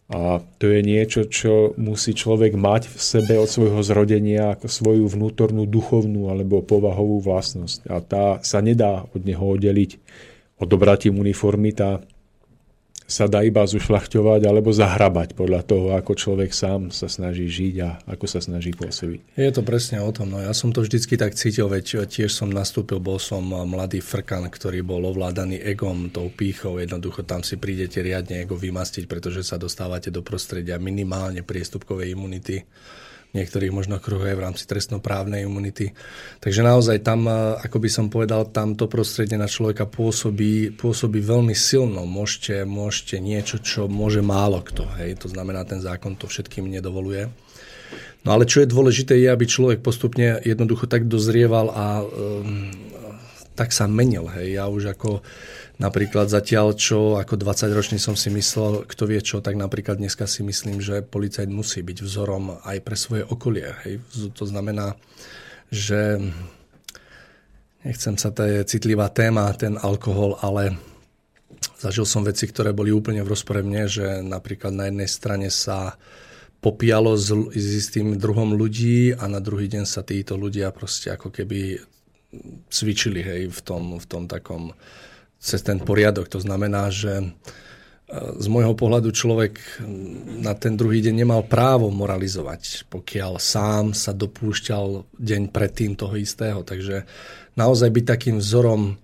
A 0.08 0.40
to 0.40 0.72
je 0.72 0.80
niečo, 0.88 1.28
čo 1.28 1.76
musí 1.76 2.16
človek 2.16 2.56
mať 2.56 2.88
v 2.88 2.96
sebe 2.96 3.36
od 3.36 3.52
svojho 3.52 3.84
zrodenia 3.84 4.56
ako 4.56 4.72
svoju 4.72 5.06
vnútornú 5.12 5.68
duchovnú 5.68 6.32
alebo 6.32 6.64
povahovú 6.64 7.20
vlastnosť. 7.20 7.92
A 7.92 8.00
tá 8.00 8.26
sa 8.40 8.64
nedá 8.64 9.04
od 9.12 9.22
neho 9.28 9.44
oddeliť. 9.44 10.00
Odobratím 10.64 11.20
uniformy, 11.20 11.76
tá 11.76 12.00
sa 13.08 13.32
dá 13.32 13.40
iba 13.40 13.64
zušľachťovať 13.64 14.44
alebo 14.44 14.76
zahrabať 14.76 15.32
podľa 15.32 15.64
toho, 15.64 15.96
ako 15.96 16.12
človek 16.12 16.52
sám 16.52 16.92
sa 16.92 17.08
snaží 17.08 17.48
žiť 17.48 17.76
a 17.80 17.90
ako 18.04 18.28
sa 18.28 18.44
snaží 18.44 18.76
pôsobiť. 18.76 19.40
Je 19.40 19.48
to 19.56 19.64
presne 19.64 20.04
o 20.04 20.12
tom. 20.12 20.36
No 20.36 20.44
ja 20.44 20.52
som 20.52 20.76
to 20.76 20.84
vždycky 20.84 21.16
tak 21.16 21.40
cítil, 21.40 21.72
veď 21.72 22.04
tiež 22.04 22.36
som 22.36 22.52
nastúpil, 22.52 23.00
bol 23.00 23.16
som 23.16 23.48
mladý 23.48 24.04
frkan, 24.04 24.52
ktorý 24.52 24.84
bol 24.84 25.08
ovládaný 25.08 25.56
egom, 25.64 26.12
tou 26.12 26.28
pýchou. 26.28 26.84
Jednoducho 26.84 27.24
tam 27.24 27.48
si 27.48 27.56
prídete 27.56 28.04
riadne 28.04 28.44
ego 28.44 28.60
vymastiť, 28.60 29.08
pretože 29.08 29.48
sa 29.48 29.56
dostávate 29.56 30.12
do 30.12 30.20
prostredia 30.20 30.76
minimálne 30.76 31.48
priestupkovej 31.48 32.12
imunity 32.12 32.68
niektorých 33.36 33.76
možno 33.76 34.00
kruhov 34.00 34.28
aj 34.28 34.38
v 34.40 34.46
rámci 34.46 34.64
trestnoprávnej 34.64 35.44
imunity. 35.44 35.92
Takže 36.40 36.64
naozaj 36.64 37.04
tam, 37.04 37.28
ako 37.60 37.78
by 37.84 37.90
som 37.92 38.06
povedal, 38.08 38.48
tam 38.50 38.74
to 38.80 38.88
prostredie 38.88 39.36
na 39.36 39.52
človeka 39.52 39.84
pôsobí, 39.84 40.76
pôsobí 40.76 41.20
veľmi 41.20 41.52
silno. 41.52 42.08
Môžete, 42.08 42.64
môžete 42.64 43.20
niečo, 43.20 43.60
čo 43.60 43.92
môže 43.92 44.24
málo 44.24 44.64
kto. 44.64 44.88
Hej? 44.98 45.22
To 45.26 45.28
znamená, 45.28 45.68
ten 45.68 45.84
zákon 45.84 46.16
to 46.16 46.26
všetkým 46.26 46.72
nedovoluje. 46.72 47.28
No 48.28 48.36
ale 48.36 48.44
čo 48.44 48.60
je 48.60 48.68
dôležité, 48.68 49.16
je, 49.16 49.32
aby 49.32 49.48
človek 49.48 49.80
postupne 49.80 50.44
jednoducho 50.44 50.88
tak 50.92 51.08
dozrieval 51.08 51.72
a 51.72 52.04
um, 52.04 52.68
tak 53.56 53.72
sa 53.72 53.88
menil. 53.88 54.28
Hej. 54.36 54.60
Ja 54.60 54.68
už 54.68 54.94
ako 54.94 55.24
napríklad 55.78 56.30
zatiaľ, 56.30 56.74
čo 56.74 57.22
ako 57.22 57.38
20 57.38 57.70
ročný 57.74 57.98
som 58.02 58.18
si 58.18 58.34
myslel, 58.34 58.86
kto 58.90 59.04
vie 59.06 59.22
čo, 59.22 59.42
tak 59.42 59.54
napríklad 59.54 60.02
dneska 60.02 60.26
si 60.26 60.42
myslím, 60.42 60.82
že 60.82 61.06
policajt 61.06 61.50
musí 61.50 61.86
byť 61.86 61.98
vzorom 62.02 62.62
aj 62.66 62.78
pre 62.82 62.98
svoje 62.98 63.24
okolie. 63.26 63.70
Hej. 63.86 64.02
To 64.34 64.46
znamená, 64.46 64.98
že 65.70 66.18
nechcem 67.86 68.18
sa, 68.18 68.34
to 68.34 68.44
je 68.44 68.66
citlivá 68.66 69.14
téma, 69.14 69.54
ten 69.54 69.78
alkohol, 69.78 70.42
ale 70.42 70.76
zažil 71.78 72.10
som 72.10 72.26
veci, 72.26 72.50
ktoré 72.50 72.74
boli 72.74 72.90
úplne 72.90 73.22
v 73.22 73.32
rozpore 73.32 73.62
mne, 73.62 73.86
že 73.86 74.06
napríklad 74.26 74.74
na 74.74 74.90
jednej 74.90 75.10
strane 75.10 75.50
sa 75.54 75.96
popíjalo 76.58 77.14
s, 77.14 77.30
s 77.54 77.68
istým 77.86 78.18
druhom 78.18 78.58
ľudí 78.58 79.14
a 79.14 79.30
na 79.30 79.38
druhý 79.38 79.70
deň 79.70 79.86
sa 79.86 80.02
títo 80.02 80.34
ľudia 80.34 80.74
proste 80.74 81.14
ako 81.14 81.30
keby 81.30 81.78
cvičili 82.68 83.22
hej, 83.24 83.42
v, 83.54 83.60
tom, 83.62 84.02
v 84.02 84.06
tom 84.10 84.26
takom 84.26 84.74
cez 85.40 85.62
ten 85.62 85.80
poriadok. 85.80 86.28
To 86.34 86.40
znamená, 86.42 86.90
že 86.90 87.22
e, 87.22 87.26
z 88.38 88.48
môjho 88.50 88.74
pohľadu 88.74 89.14
človek 89.14 89.84
na 90.42 90.58
ten 90.58 90.76
druhý 90.76 91.02
deň 91.06 91.16
nemal 91.16 91.42
právo 91.46 91.94
moralizovať, 91.94 92.90
pokiaľ 92.92 93.40
sám 93.40 93.98
sa 93.98 94.12
dopúšťal 94.12 95.18
deň 95.18 95.42
predtým 95.54 95.96
toho 95.96 96.18
istého. 96.18 96.62
Takže 96.66 97.06
naozaj 97.56 97.90
byť 97.94 98.06
takým 98.06 98.38
vzorom 98.42 98.98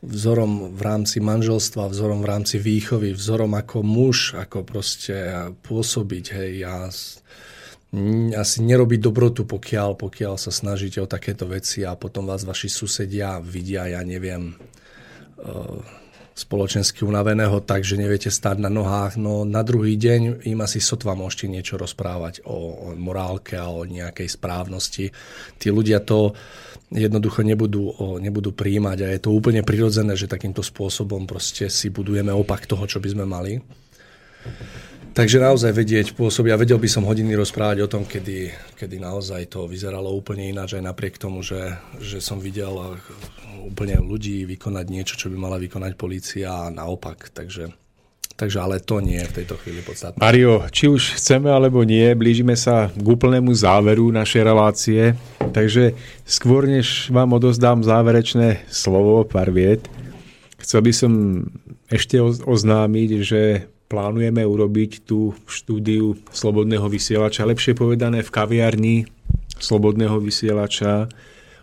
vzorom 0.00 0.72
v 0.72 0.80
rámci 0.80 1.20
manželstva, 1.20 1.92
vzorom 1.92 2.24
v 2.24 2.30
rámci 2.32 2.56
výchovy, 2.56 3.12
vzorom 3.12 3.52
ako 3.52 3.84
muž, 3.84 4.32
ako 4.32 4.64
proste 4.64 5.16
pôsobiť. 5.60 6.24
Hej, 6.32 6.50
ja 6.64 6.88
asi 8.38 8.58
nerobiť 8.62 9.00
dobrotu, 9.02 9.42
pokiaľ, 9.44 9.98
pokiaľ 9.98 10.38
sa 10.38 10.54
snažíte 10.54 11.02
o 11.02 11.10
takéto 11.10 11.44
veci 11.50 11.82
a 11.82 11.98
potom 11.98 12.24
vás 12.24 12.46
vaši 12.46 12.70
susedia 12.70 13.42
vidia, 13.42 13.90
ja 13.90 14.00
neviem, 14.06 14.54
spoločensky 16.40 17.04
unaveného 17.04 17.60
tak, 17.60 17.84
že 17.84 18.00
neviete 18.00 18.32
stať 18.32 18.64
na 18.64 18.72
nohách, 18.72 19.20
no 19.20 19.44
na 19.44 19.60
druhý 19.60 20.00
deň 20.00 20.46
im 20.48 20.58
asi 20.64 20.80
sotva 20.80 21.12
môžete 21.12 21.52
niečo 21.52 21.76
rozprávať 21.76 22.46
o, 22.48 22.56
o 22.56 22.86
morálke 22.96 23.60
a 23.60 23.68
o 23.68 23.84
nejakej 23.84 24.40
správnosti. 24.40 25.12
Tí 25.60 25.68
ľudia 25.68 26.00
to 26.00 26.32
jednoducho 26.90 27.44
nebudú, 27.44 27.92
nebudú 28.18 28.56
príjmať 28.56 28.98
a 29.04 29.08
je 29.14 29.20
to 29.20 29.30
úplne 29.30 29.60
prirodzené, 29.62 30.16
že 30.16 30.30
takýmto 30.30 30.64
spôsobom 30.64 31.28
proste 31.28 31.68
si 31.68 31.92
budujeme 31.92 32.32
opak 32.32 32.64
toho, 32.64 32.88
čo 32.88 32.98
by 32.98 33.08
sme 33.12 33.24
mali. 33.28 33.60
Takže 35.10 35.42
naozaj 35.42 35.74
vedieť 35.74 36.06
pôsobia. 36.14 36.54
Vedel 36.54 36.78
by 36.78 36.86
som 36.86 37.02
hodiny 37.02 37.34
rozprávať 37.34 37.82
o 37.82 37.90
tom, 37.90 38.06
kedy, 38.06 38.54
kedy 38.78 39.02
naozaj 39.02 39.50
to 39.50 39.66
vyzeralo 39.66 40.14
úplne 40.14 40.46
ináč, 40.46 40.78
aj 40.78 40.86
napriek 40.86 41.18
tomu, 41.18 41.42
že, 41.42 41.76
že 41.98 42.22
som 42.22 42.38
videl 42.38 42.70
úplne 43.60 44.00
ľudí 44.00 44.48
vykonať 44.48 44.86
niečo, 44.88 45.14
čo 45.20 45.28
by 45.28 45.36
mala 45.36 45.56
vykonať 45.60 45.92
policia 45.94 46.68
a 46.68 46.72
naopak. 46.72 47.30
Takže 47.30 47.70
Takže 48.40 48.56
ale 48.56 48.80
to 48.80 49.04
nie 49.04 49.20
je 49.20 49.28
v 49.28 49.36
tejto 49.36 49.60
chvíli 49.60 49.84
podstatné. 49.84 50.16
Mario, 50.16 50.64
či 50.72 50.88
už 50.88 51.20
chceme 51.20 51.52
alebo 51.52 51.84
nie, 51.84 52.16
blížime 52.16 52.56
sa 52.56 52.88
k 52.88 53.04
úplnému 53.04 53.52
záveru 53.52 54.08
našej 54.08 54.42
relácie, 54.48 55.12
takže 55.52 55.92
skôr 56.24 56.64
než 56.64 57.12
vám 57.12 57.36
odozdám 57.36 57.84
záverečné 57.84 58.64
slovo, 58.72 59.28
pár 59.28 59.52
viet, 59.52 59.84
chcel 60.56 60.80
by 60.80 60.92
som 60.96 61.12
ešte 61.92 62.16
oznámiť, 62.24 63.10
že 63.20 63.68
plánujeme 63.92 64.40
urobiť 64.40 65.04
tú 65.04 65.36
štúdiu 65.44 66.16
Slobodného 66.32 66.88
vysielača, 66.88 67.44
lepšie 67.44 67.76
povedané 67.76 68.24
v 68.24 68.30
kaviarni 68.32 68.96
Slobodného 69.60 70.16
vysielača, 70.16 71.12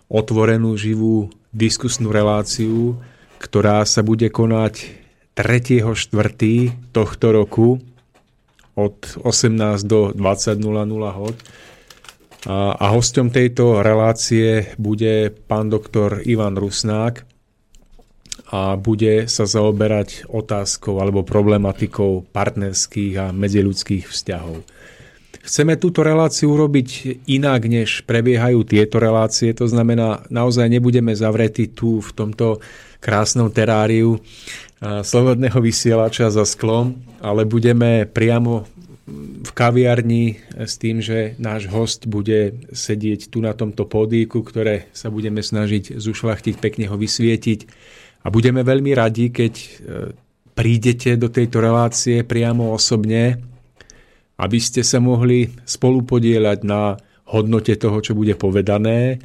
otvorenú 0.08 0.80
živú 0.80 1.32
diskusnú 1.52 2.12
reláciu, 2.12 3.00
ktorá 3.38 3.84
sa 3.84 4.02
bude 4.02 4.32
konať 4.32 5.06
3.4. 5.38 5.94
tohto 6.96 7.28
roku 7.30 7.78
od 8.74 8.98
18 9.22 9.86
do 9.86 10.14
20.00 10.14 10.58
hod. 11.14 11.36
A, 12.48 12.78
a 12.78 12.86
hostom 12.94 13.34
tejto 13.34 13.82
relácie 13.84 14.72
bude 14.80 15.34
pán 15.50 15.68
doktor 15.68 16.24
Ivan 16.24 16.56
Rusnák 16.56 17.26
a 18.48 18.80
bude 18.80 19.28
sa 19.28 19.44
zaoberať 19.44 20.30
otázkou 20.32 21.04
alebo 21.04 21.28
problematikou 21.28 22.32
partnerských 22.32 23.14
a 23.20 23.26
medziľudských 23.36 24.08
vzťahov. 24.08 24.64
Chceme 25.48 25.80
túto 25.80 26.04
reláciu 26.04 26.52
urobiť 26.52 27.24
inak, 27.32 27.72
než 27.72 28.04
prebiehajú 28.04 28.68
tieto 28.68 29.00
relácie, 29.00 29.56
to 29.56 29.64
znamená, 29.64 30.28
naozaj 30.28 30.68
nebudeme 30.68 31.16
zavretí 31.16 31.72
tu 31.72 32.04
v 32.04 32.12
tomto 32.12 32.60
krásnom 33.00 33.48
teráriu 33.48 34.20
slobodného 34.84 35.58
vysielača 35.64 36.30
za 36.30 36.44
sklom, 36.44 37.00
ale 37.24 37.48
budeme 37.48 38.04
priamo 38.04 38.68
v 39.48 39.52
kaviarni 39.56 40.36
s 40.52 40.76
tým, 40.76 41.00
že 41.00 41.40
náš 41.40 41.72
host 41.72 42.12
bude 42.12 42.68
sedieť 42.76 43.32
tu 43.32 43.40
na 43.40 43.56
tomto 43.56 43.88
pódíku, 43.88 44.44
ktoré 44.44 44.92
sa 44.92 45.08
budeme 45.08 45.40
snažiť 45.40 45.96
zušlachtiť, 45.96 46.60
pekne 46.60 46.92
ho 46.92 47.00
vysvietiť. 47.00 47.60
A 48.20 48.28
budeme 48.28 48.68
veľmi 48.68 48.92
radi, 48.92 49.32
keď 49.32 49.54
e, 49.56 49.68
prídete 50.52 51.16
do 51.16 51.32
tejto 51.32 51.64
relácie 51.64 52.28
priamo 52.28 52.76
osobne, 52.76 53.40
aby 54.38 54.58
ste 54.62 54.86
sa 54.86 55.02
mohli 55.02 55.50
spolupodielať 55.66 56.60
na 56.66 56.96
hodnote 57.28 57.76
toho, 57.76 57.98
čo 58.00 58.14
bude 58.16 58.38
povedané 58.38 59.20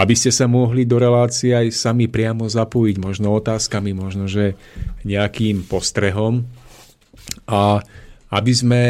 aby 0.00 0.16
ste 0.16 0.32
sa 0.32 0.48
mohli 0.48 0.88
do 0.88 0.96
relácie 0.96 1.52
aj 1.52 1.76
sami 1.76 2.08
priamo 2.08 2.48
zapojiť, 2.48 2.96
možno 2.96 3.36
otázkami, 3.36 3.92
možno 3.92 4.24
že 4.30 4.56
nejakým 5.04 5.68
postrehom. 5.68 6.48
A 7.44 7.84
aby 8.32 8.52
sme 8.56 8.82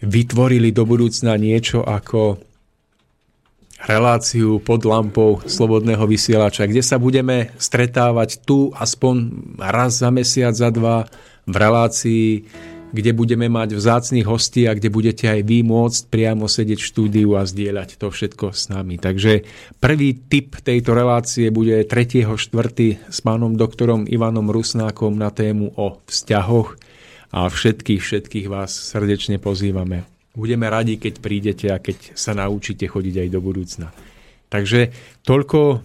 vytvorili 0.00 0.72
do 0.72 0.88
budúcna 0.88 1.36
niečo 1.36 1.84
ako 1.84 2.40
reláciu 3.84 4.64
pod 4.64 4.88
lampou 4.88 5.44
Slobodného 5.44 6.08
vysielača, 6.08 6.64
kde 6.64 6.80
sa 6.80 6.96
budeme 6.96 7.52
stretávať 7.60 8.40
tu 8.48 8.72
aspoň 8.72 9.14
raz 9.60 10.00
za 10.00 10.08
mesiac, 10.08 10.56
za 10.56 10.72
dva 10.72 11.04
v 11.44 11.54
relácii 11.60 12.24
kde 12.94 13.10
budeme 13.10 13.50
mať 13.50 13.74
vzácných 13.74 14.22
hostí 14.22 14.70
a 14.70 14.78
kde 14.78 14.86
budete 14.86 15.26
aj 15.26 15.42
vy 15.42 15.66
môcť 15.66 16.02
priamo 16.14 16.46
sedieť 16.46 16.78
v 16.78 16.88
štúdiu 16.94 17.34
a 17.34 17.42
zdieľať 17.42 17.98
to 17.98 18.06
všetko 18.14 18.54
s 18.54 18.70
nami. 18.70 19.02
Takže 19.02 19.42
prvý 19.82 20.14
tip 20.14 20.62
tejto 20.62 20.94
relácie 20.94 21.50
bude 21.50 21.82
3.4. 21.82 22.38
s 23.10 23.18
pánom 23.18 23.58
doktorom 23.58 24.06
Ivanom 24.06 24.46
Rusnákom 24.46 25.18
na 25.18 25.34
tému 25.34 25.74
o 25.74 25.98
vzťahoch 26.06 26.78
a 27.34 27.50
všetkých, 27.50 27.98
všetkých 27.98 28.46
vás 28.46 28.70
srdečne 28.70 29.42
pozývame. 29.42 30.06
Budeme 30.38 30.70
radi, 30.70 31.02
keď 31.02 31.18
prídete 31.18 31.66
a 31.74 31.82
keď 31.82 32.14
sa 32.14 32.30
naučíte 32.38 32.86
chodiť 32.86 33.26
aj 33.26 33.28
do 33.34 33.40
budúcna. 33.42 33.90
Takže 34.46 34.94
toľko 35.26 35.82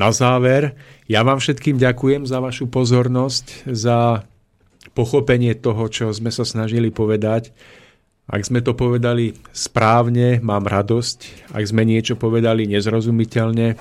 na 0.00 0.14
záver. 0.14 0.78
Ja 1.10 1.26
vám 1.26 1.42
všetkým 1.42 1.76
ďakujem 1.76 2.24
za 2.24 2.38
vašu 2.38 2.70
pozornosť, 2.70 3.68
za 3.68 4.22
pochopenie 4.98 5.54
toho, 5.54 5.86
čo 5.86 6.10
sme 6.10 6.34
sa 6.34 6.42
snažili 6.42 6.90
povedať. 6.90 7.54
Ak 8.26 8.42
sme 8.42 8.58
to 8.58 8.74
povedali 8.74 9.38
správne, 9.54 10.42
mám 10.42 10.66
radosť. 10.66 11.48
Ak 11.54 11.62
sme 11.62 11.86
niečo 11.86 12.18
povedali 12.18 12.66
nezrozumiteľne, 12.66 13.78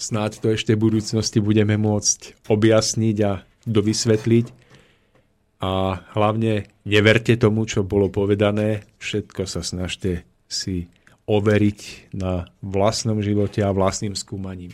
snáď 0.00 0.40
to 0.40 0.56
ešte 0.56 0.72
v 0.72 0.88
budúcnosti 0.88 1.44
budeme 1.44 1.76
môcť 1.76 2.48
objasniť 2.48 3.16
a 3.28 3.44
dovysvetliť. 3.68 4.46
A 5.60 6.00
hlavne 6.16 6.64
neverte 6.88 7.36
tomu, 7.36 7.68
čo 7.68 7.84
bolo 7.84 8.08
povedané. 8.08 8.88
Všetko 8.96 9.44
sa 9.44 9.60
snažte 9.60 10.24
si 10.48 10.88
overiť 11.28 12.12
na 12.16 12.48
vlastnom 12.64 13.20
živote 13.20 13.60
a 13.60 13.74
vlastným 13.74 14.16
skúmaním. 14.16 14.72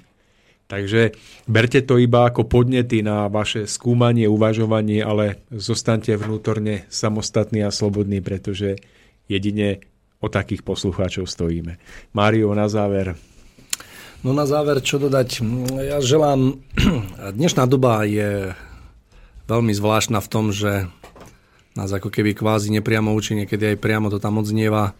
Takže 0.73 1.13
berte 1.45 1.85
to 1.85 2.01
iba 2.01 2.33
ako 2.33 2.49
podnety 2.49 3.05
na 3.05 3.29
vaše 3.29 3.69
skúmanie, 3.69 4.25
uvažovanie, 4.25 5.05
ale 5.05 5.45
zostaňte 5.53 6.17
vnútorne 6.17 6.89
samostatní 6.89 7.61
a 7.61 7.69
slobodní, 7.69 8.25
pretože 8.25 8.81
jedine 9.29 9.85
o 10.25 10.33
takých 10.33 10.65
poslucháčov 10.65 11.29
stojíme. 11.29 11.77
Mário, 12.17 12.49
na 12.57 12.73
záver. 12.73 13.21
No 14.25 14.33
na 14.33 14.49
záver, 14.49 14.81
čo 14.81 14.97
dodať? 14.97 15.45
Ja 15.77 16.01
želám, 16.01 16.65
dnešná 17.37 17.69
doba 17.69 18.09
je 18.09 18.57
veľmi 19.53 19.77
zvláštna 19.77 20.25
v 20.25 20.31
tom, 20.33 20.57
že 20.57 20.89
nás 21.77 21.93
ako 21.93 22.09
keby 22.09 22.33
kvázi 22.33 22.73
nepriamo 22.73 23.13
učí, 23.13 23.37
niekedy 23.37 23.77
aj 23.77 23.83
priamo 23.83 24.09
to 24.09 24.17
tam 24.17 24.41
odznieva, 24.41 24.97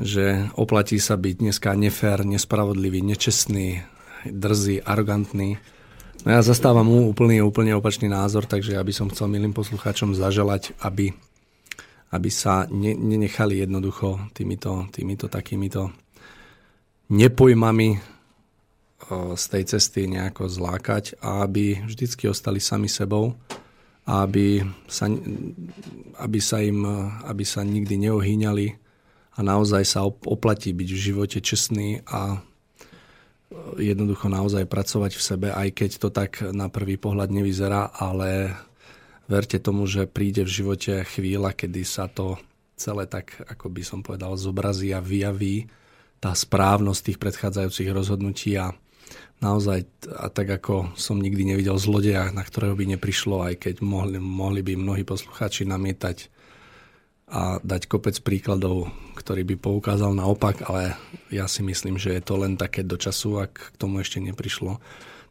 že 0.00 0.48
oplatí 0.56 0.96
sa 0.96 1.20
byť 1.20 1.34
dneska 1.44 1.76
nefér, 1.76 2.24
nespravodlivý, 2.24 3.04
nečestný, 3.04 3.84
drzý, 4.26 4.82
arogantný. 4.82 5.58
No 6.22 6.28
ja 6.30 6.40
zastávam 6.42 6.86
mu 6.86 7.10
úplný, 7.10 7.42
úplne 7.42 7.74
opačný 7.74 8.06
názor, 8.06 8.46
takže 8.46 8.78
ja 8.78 8.82
by 8.82 8.92
som 8.94 9.10
chcel 9.10 9.26
milým 9.26 9.50
poslucháčom 9.50 10.14
zaželať, 10.14 10.78
aby, 10.82 11.10
aby 12.14 12.30
sa 12.30 12.70
ne, 12.70 12.94
nenechali 12.94 13.58
jednoducho 13.58 14.30
týmito, 14.30 14.86
týmito 14.94 15.26
takýmito 15.26 15.90
nepojmami 17.10 18.12
z 19.34 19.44
tej 19.50 19.64
cesty 19.66 20.06
nejako 20.06 20.46
zlákať 20.46 21.18
a 21.18 21.42
aby 21.42 21.82
vždycky 21.84 22.30
ostali 22.30 22.62
sami 22.62 22.86
sebou 22.86 23.34
a 24.06 24.22
aby 24.26 24.62
sa, 24.86 25.10
aby 26.22 26.38
sa 26.38 26.62
im, 26.62 26.86
aby 27.26 27.44
sa 27.46 27.66
nikdy 27.66 28.08
neohýňali 28.08 28.66
a 29.32 29.38
naozaj 29.40 29.82
sa 29.84 30.06
oplatí 30.06 30.70
byť 30.70 30.88
v 30.92 31.02
živote 31.12 31.38
čestný 31.40 32.04
a 32.06 32.40
jednoducho 33.76 34.28
naozaj 34.28 34.68
pracovať 34.68 35.12
v 35.16 35.22
sebe, 35.22 35.48
aj 35.52 35.68
keď 35.72 35.90
to 36.00 36.08
tak 36.08 36.40
na 36.52 36.68
prvý 36.68 36.96
pohľad 36.96 37.32
nevyzerá, 37.32 37.92
ale 37.92 38.56
verte 39.30 39.56
tomu, 39.62 39.88
že 39.88 40.10
príde 40.10 40.44
v 40.44 40.54
živote 40.62 41.04
chvíľa, 41.08 41.56
kedy 41.56 41.82
sa 41.86 42.10
to 42.10 42.36
celé 42.76 43.06
tak, 43.06 43.38
ako 43.46 43.70
by 43.70 43.82
som 43.84 44.00
povedal, 44.02 44.34
zobrazí 44.34 44.90
a 44.90 45.04
vyjaví 45.04 45.70
tá 46.22 46.34
správnosť 46.34 47.00
tých 47.02 47.18
predchádzajúcich 47.18 47.88
rozhodnutí 47.90 48.54
a 48.58 48.70
naozaj, 49.42 49.86
a 50.14 50.30
tak 50.30 50.62
ako 50.62 50.94
som 50.94 51.18
nikdy 51.18 51.54
nevidel 51.54 51.74
zlodeja, 51.78 52.30
na 52.30 52.46
ktorého 52.46 52.78
by 52.78 52.94
neprišlo, 52.94 53.42
aj 53.42 53.54
keď 53.58 53.74
mohli, 53.82 54.22
mohli 54.22 54.62
by 54.62 54.78
mnohí 54.78 55.02
poslucháči 55.02 55.66
namietať 55.66 56.30
a 57.32 57.56
dať 57.64 57.88
kopec 57.88 58.12
príkladov, 58.20 58.92
ktorý 59.16 59.48
by 59.48 59.56
poukázal 59.56 60.12
naopak, 60.12 60.68
ale 60.68 61.00
ja 61.32 61.48
si 61.48 61.64
myslím, 61.64 61.96
že 61.96 62.12
je 62.12 62.22
to 62.22 62.36
len 62.36 62.60
také 62.60 62.84
do 62.84 63.00
času, 63.00 63.40
ak 63.40 63.72
k 63.72 63.76
tomu 63.80 64.04
ešte 64.04 64.20
neprišlo. 64.20 64.76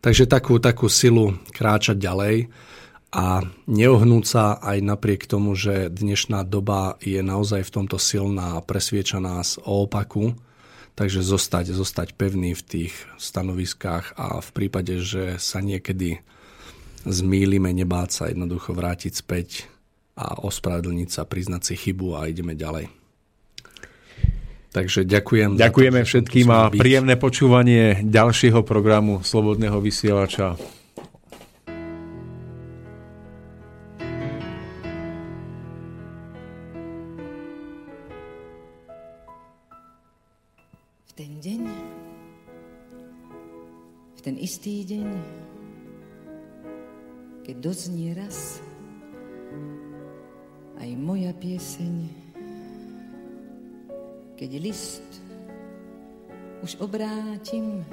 Takže 0.02 0.26
takú, 0.26 0.58
takú 0.58 0.90
silu 0.90 1.38
kráčať 1.54 2.02
ďalej 2.02 2.50
a 3.14 3.46
neohnúť 3.70 4.26
sa 4.26 4.58
aj 4.58 4.82
napriek 4.82 5.30
tomu, 5.30 5.54
že 5.54 5.94
dnešná 5.94 6.42
doba 6.42 6.98
je 7.06 7.22
naozaj 7.22 7.70
v 7.70 7.74
tomto 7.78 8.02
silná 8.02 8.58
a 8.58 8.66
presvieča 8.66 9.22
nás 9.22 9.62
o 9.62 9.86
opaku, 9.86 10.34
takže 10.98 11.22
zostať, 11.22 11.70
zostať 11.70 12.18
pevný 12.18 12.58
v 12.58 12.66
tých 12.66 12.94
stanoviskách 13.22 14.18
a 14.18 14.42
v 14.42 14.50
prípade, 14.58 15.06
že 15.06 15.38
sa 15.38 15.62
niekedy 15.62 16.26
zmýlime, 17.06 17.70
nebáť 17.70 18.10
sa 18.10 18.24
jednoducho 18.34 18.74
vrátiť 18.74 19.14
späť 19.14 19.71
a 20.22 20.38
ospravedlniť 20.46 21.10
sa, 21.10 21.26
priznať 21.26 21.74
si 21.74 21.74
chybu 21.74 22.22
a 22.22 22.30
ideme 22.30 22.54
ďalej. 22.54 23.02
Takže 24.72 25.04
ďakujem. 25.04 25.60
Ďakujeme 25.60 26.00
to, 26.00 26.08
všetkým 26.08 26.48
a 26.48 26.72
príjemné 26.72 27.20
počúvanie 27.20 28.08
ďalšieho 28.08 28.64
programu 28.64 29.20
Slobodného 29.20 29.84
vysielača. 29.84 30.56
V 41.04 41.12
ten 41.20 41.32
deň, 41.44 41.62
v 44.16 44.22
ten 44.24 44.36
istý 44.40 44.88
deň, 44.88 45.08
keď 47.44 47.56
doznie 47.60 48.16
raz 48.16 48.64
aj 50.82 50.98
moja 50.98 51.30
pieseň, 51.38 52.10
keď 54.34 54.52
list 54.58 55.06
už 56.66 56.82
obrátim 56.82 57.86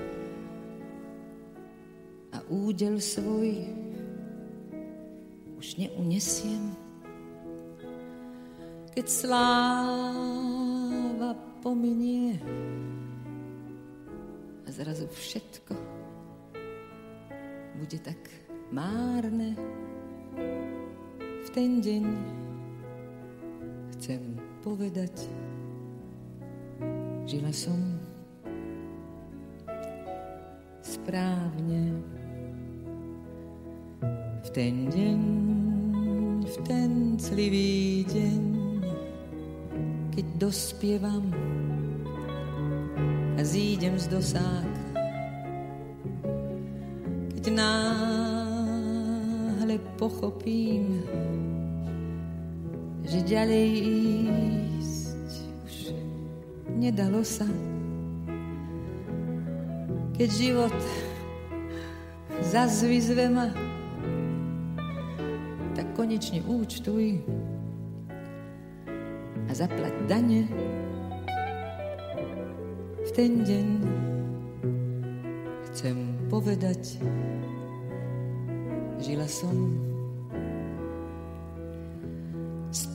a 2.33 2.41
údel 2.49 2.97
svoj 2.97 3.69
už 5.61 5.77
neunesiem, 5.77 6.73
keď 8.97 9.05
sláva 9.05 10.57
pominie 11.61 12.41
a 14.65 14.69
zrazu 14.73 15.05
všetko 15.13 15.77
bude 17.85 18.01
tak 18.01 18.17
márne 18.73 19.53
v 21.45 21.49
ten 21.53 21.85
deň 21.85 22.48
chcem 23.99 24.39
povedať, 24.63 25.11
žila 27.27 27.51
som 27.51 27.99
správne 30.87 31.99
v 34.47 34.49
ten 34.55 34.87
deň, 34.87 35.21
v 36.47 36.57
ten 36.63 37.19
clivý 37.19 38.07
deň, 38.07 38.43
keď 40.15 40.27
dospievam 40.47 41.35
a 43.35 43.43
zídem 43.43 43.99
z 43.99 44.15
dosák, 44.15 44.75
keď 47.35 47.51
náhle 47.51 48.15
pochopím, 49.99 51.03
že 53.09 53.25
ďalej 53.25 53.67
ísť 54.85 55.33
už 55.65 55.77
nedalo 56.77 57.25
sa. 57.25 57.49
Keď 60.13 60.29
život 60.29 60.77
zas 62.45 62.85
vyzve 62.85 63.33
ma, 63.33 63.49
tak 65.73 65.89
konečne 65.97 66.45
účtuj 66.45 67.25
a 69.49 69.51
zaplať 69.57 69.95
dane 70.05 70.45
v 73.09 73.11
ten 73.17 73.41
deň. 73.41 73.67
Chcem 75.73 75.97
povedať, 76.29 77.01
žila 79.01 79.25
som 79.25 79.89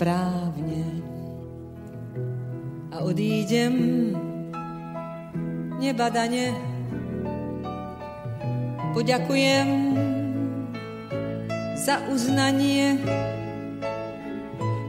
správne 0.03 0.83
a 2.91 3.07
odídem 3.07 4.11
nebadane. 5.79 6.51
Poďakujem 8.91 9.95
za 11.79 12.03
uznanie, 12.11 12.99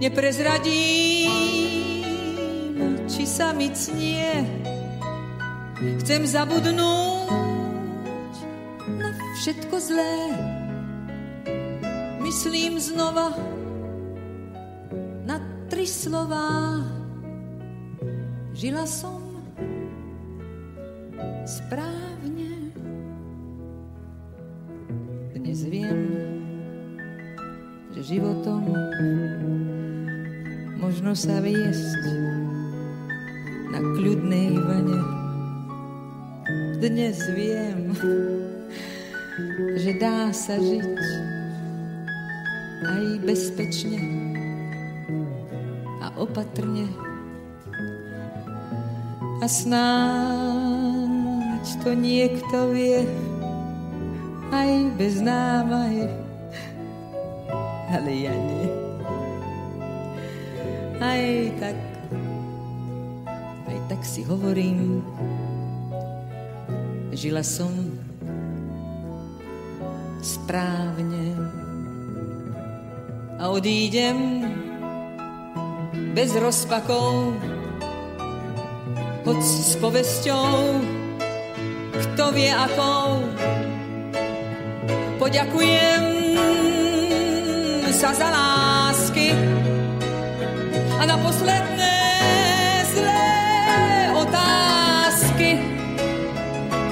neprezradím, 0.03 1.31
či 3.07 3.23
sa 3.23 3.55
mi 3.55 3.71
cnie. 3.71 4.43
Chcem 6.03 6.27
zabudnúť 6.27 8.35
na 8.99 9.15
všetko 9.39 9.79
zlé. 9.79 10.35
Myslím 12.19 12.83
znova, 12.83 13.54
tri 15.95 16.11
slová. 16.11 16.83
Žila 18.51 18.83
som 18.83 19.23
správne. 21.47 22.75
Dnes 25.39 25.63
viem, 25.71 26.01
že 27.95 28.19
životom 28.19 28.75
možno 30.83 31.15
sa 31.15 31.39
viesť 31.39 32.03
na 33.71 33.79
kľudnej 33.95 34.51
vane. 34.59 35.01
Dnes 36.83 37.23
viem, 37.39 37.95
že 39.79 39.95
dá 40.03 40.35
sa 40.35 40.59
žiť 40.59 40.99
aj 42.83 43.05
bezpečne 43.23 44.34
opatrne. 46.25 46.89
A 49.45 49.47
snáď 49.49 50.55
to 51.85 51.93
niekto 51.93 52.73
vie, 52.73 53.05
bez 54.97 55.21
námahy. 55.21 56.09
Ale 57.93 58.11
ja 58.11 58.33
nie. 58.33 58.67
Aj 61.05 61.25
tak, 61.61 61.77
aj 63.69 63.79
tak 63.93 64.01
si 64.01 64.25
hovorím, 64.25 65.05
žila 67.13 67.45
som 67.45 67.71
správne 70.25 71.37
a 73.37 73.53
odídem 73.53 74.49
bez 76.15 76.31
rozpakov, 76.39 77.35
hoď 79.27 79.39
s 79.43 79.75
povesťou, 79.83 80.79
kto 81.91 82.25
vie 82.31 82.55
akou. 82.55 83.19
Poďakujem 85.19 86.03
sa 87.91 88.15
za 88.15 88.31
lásky 88.31 89.35
a 90.99 91.03
na 91.03 91.19
posledné 91.19 91.99
zlé 92.95 93.31
otázky 94.15 95.51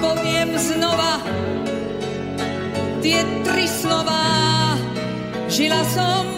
poviem 0.03 0.51
znova 0.59 1.23
tie 2.99 3.23
tri 3.47 3.67
slova. 3.71 4.23
Žila 5.47 5.81
som 5.95 6.32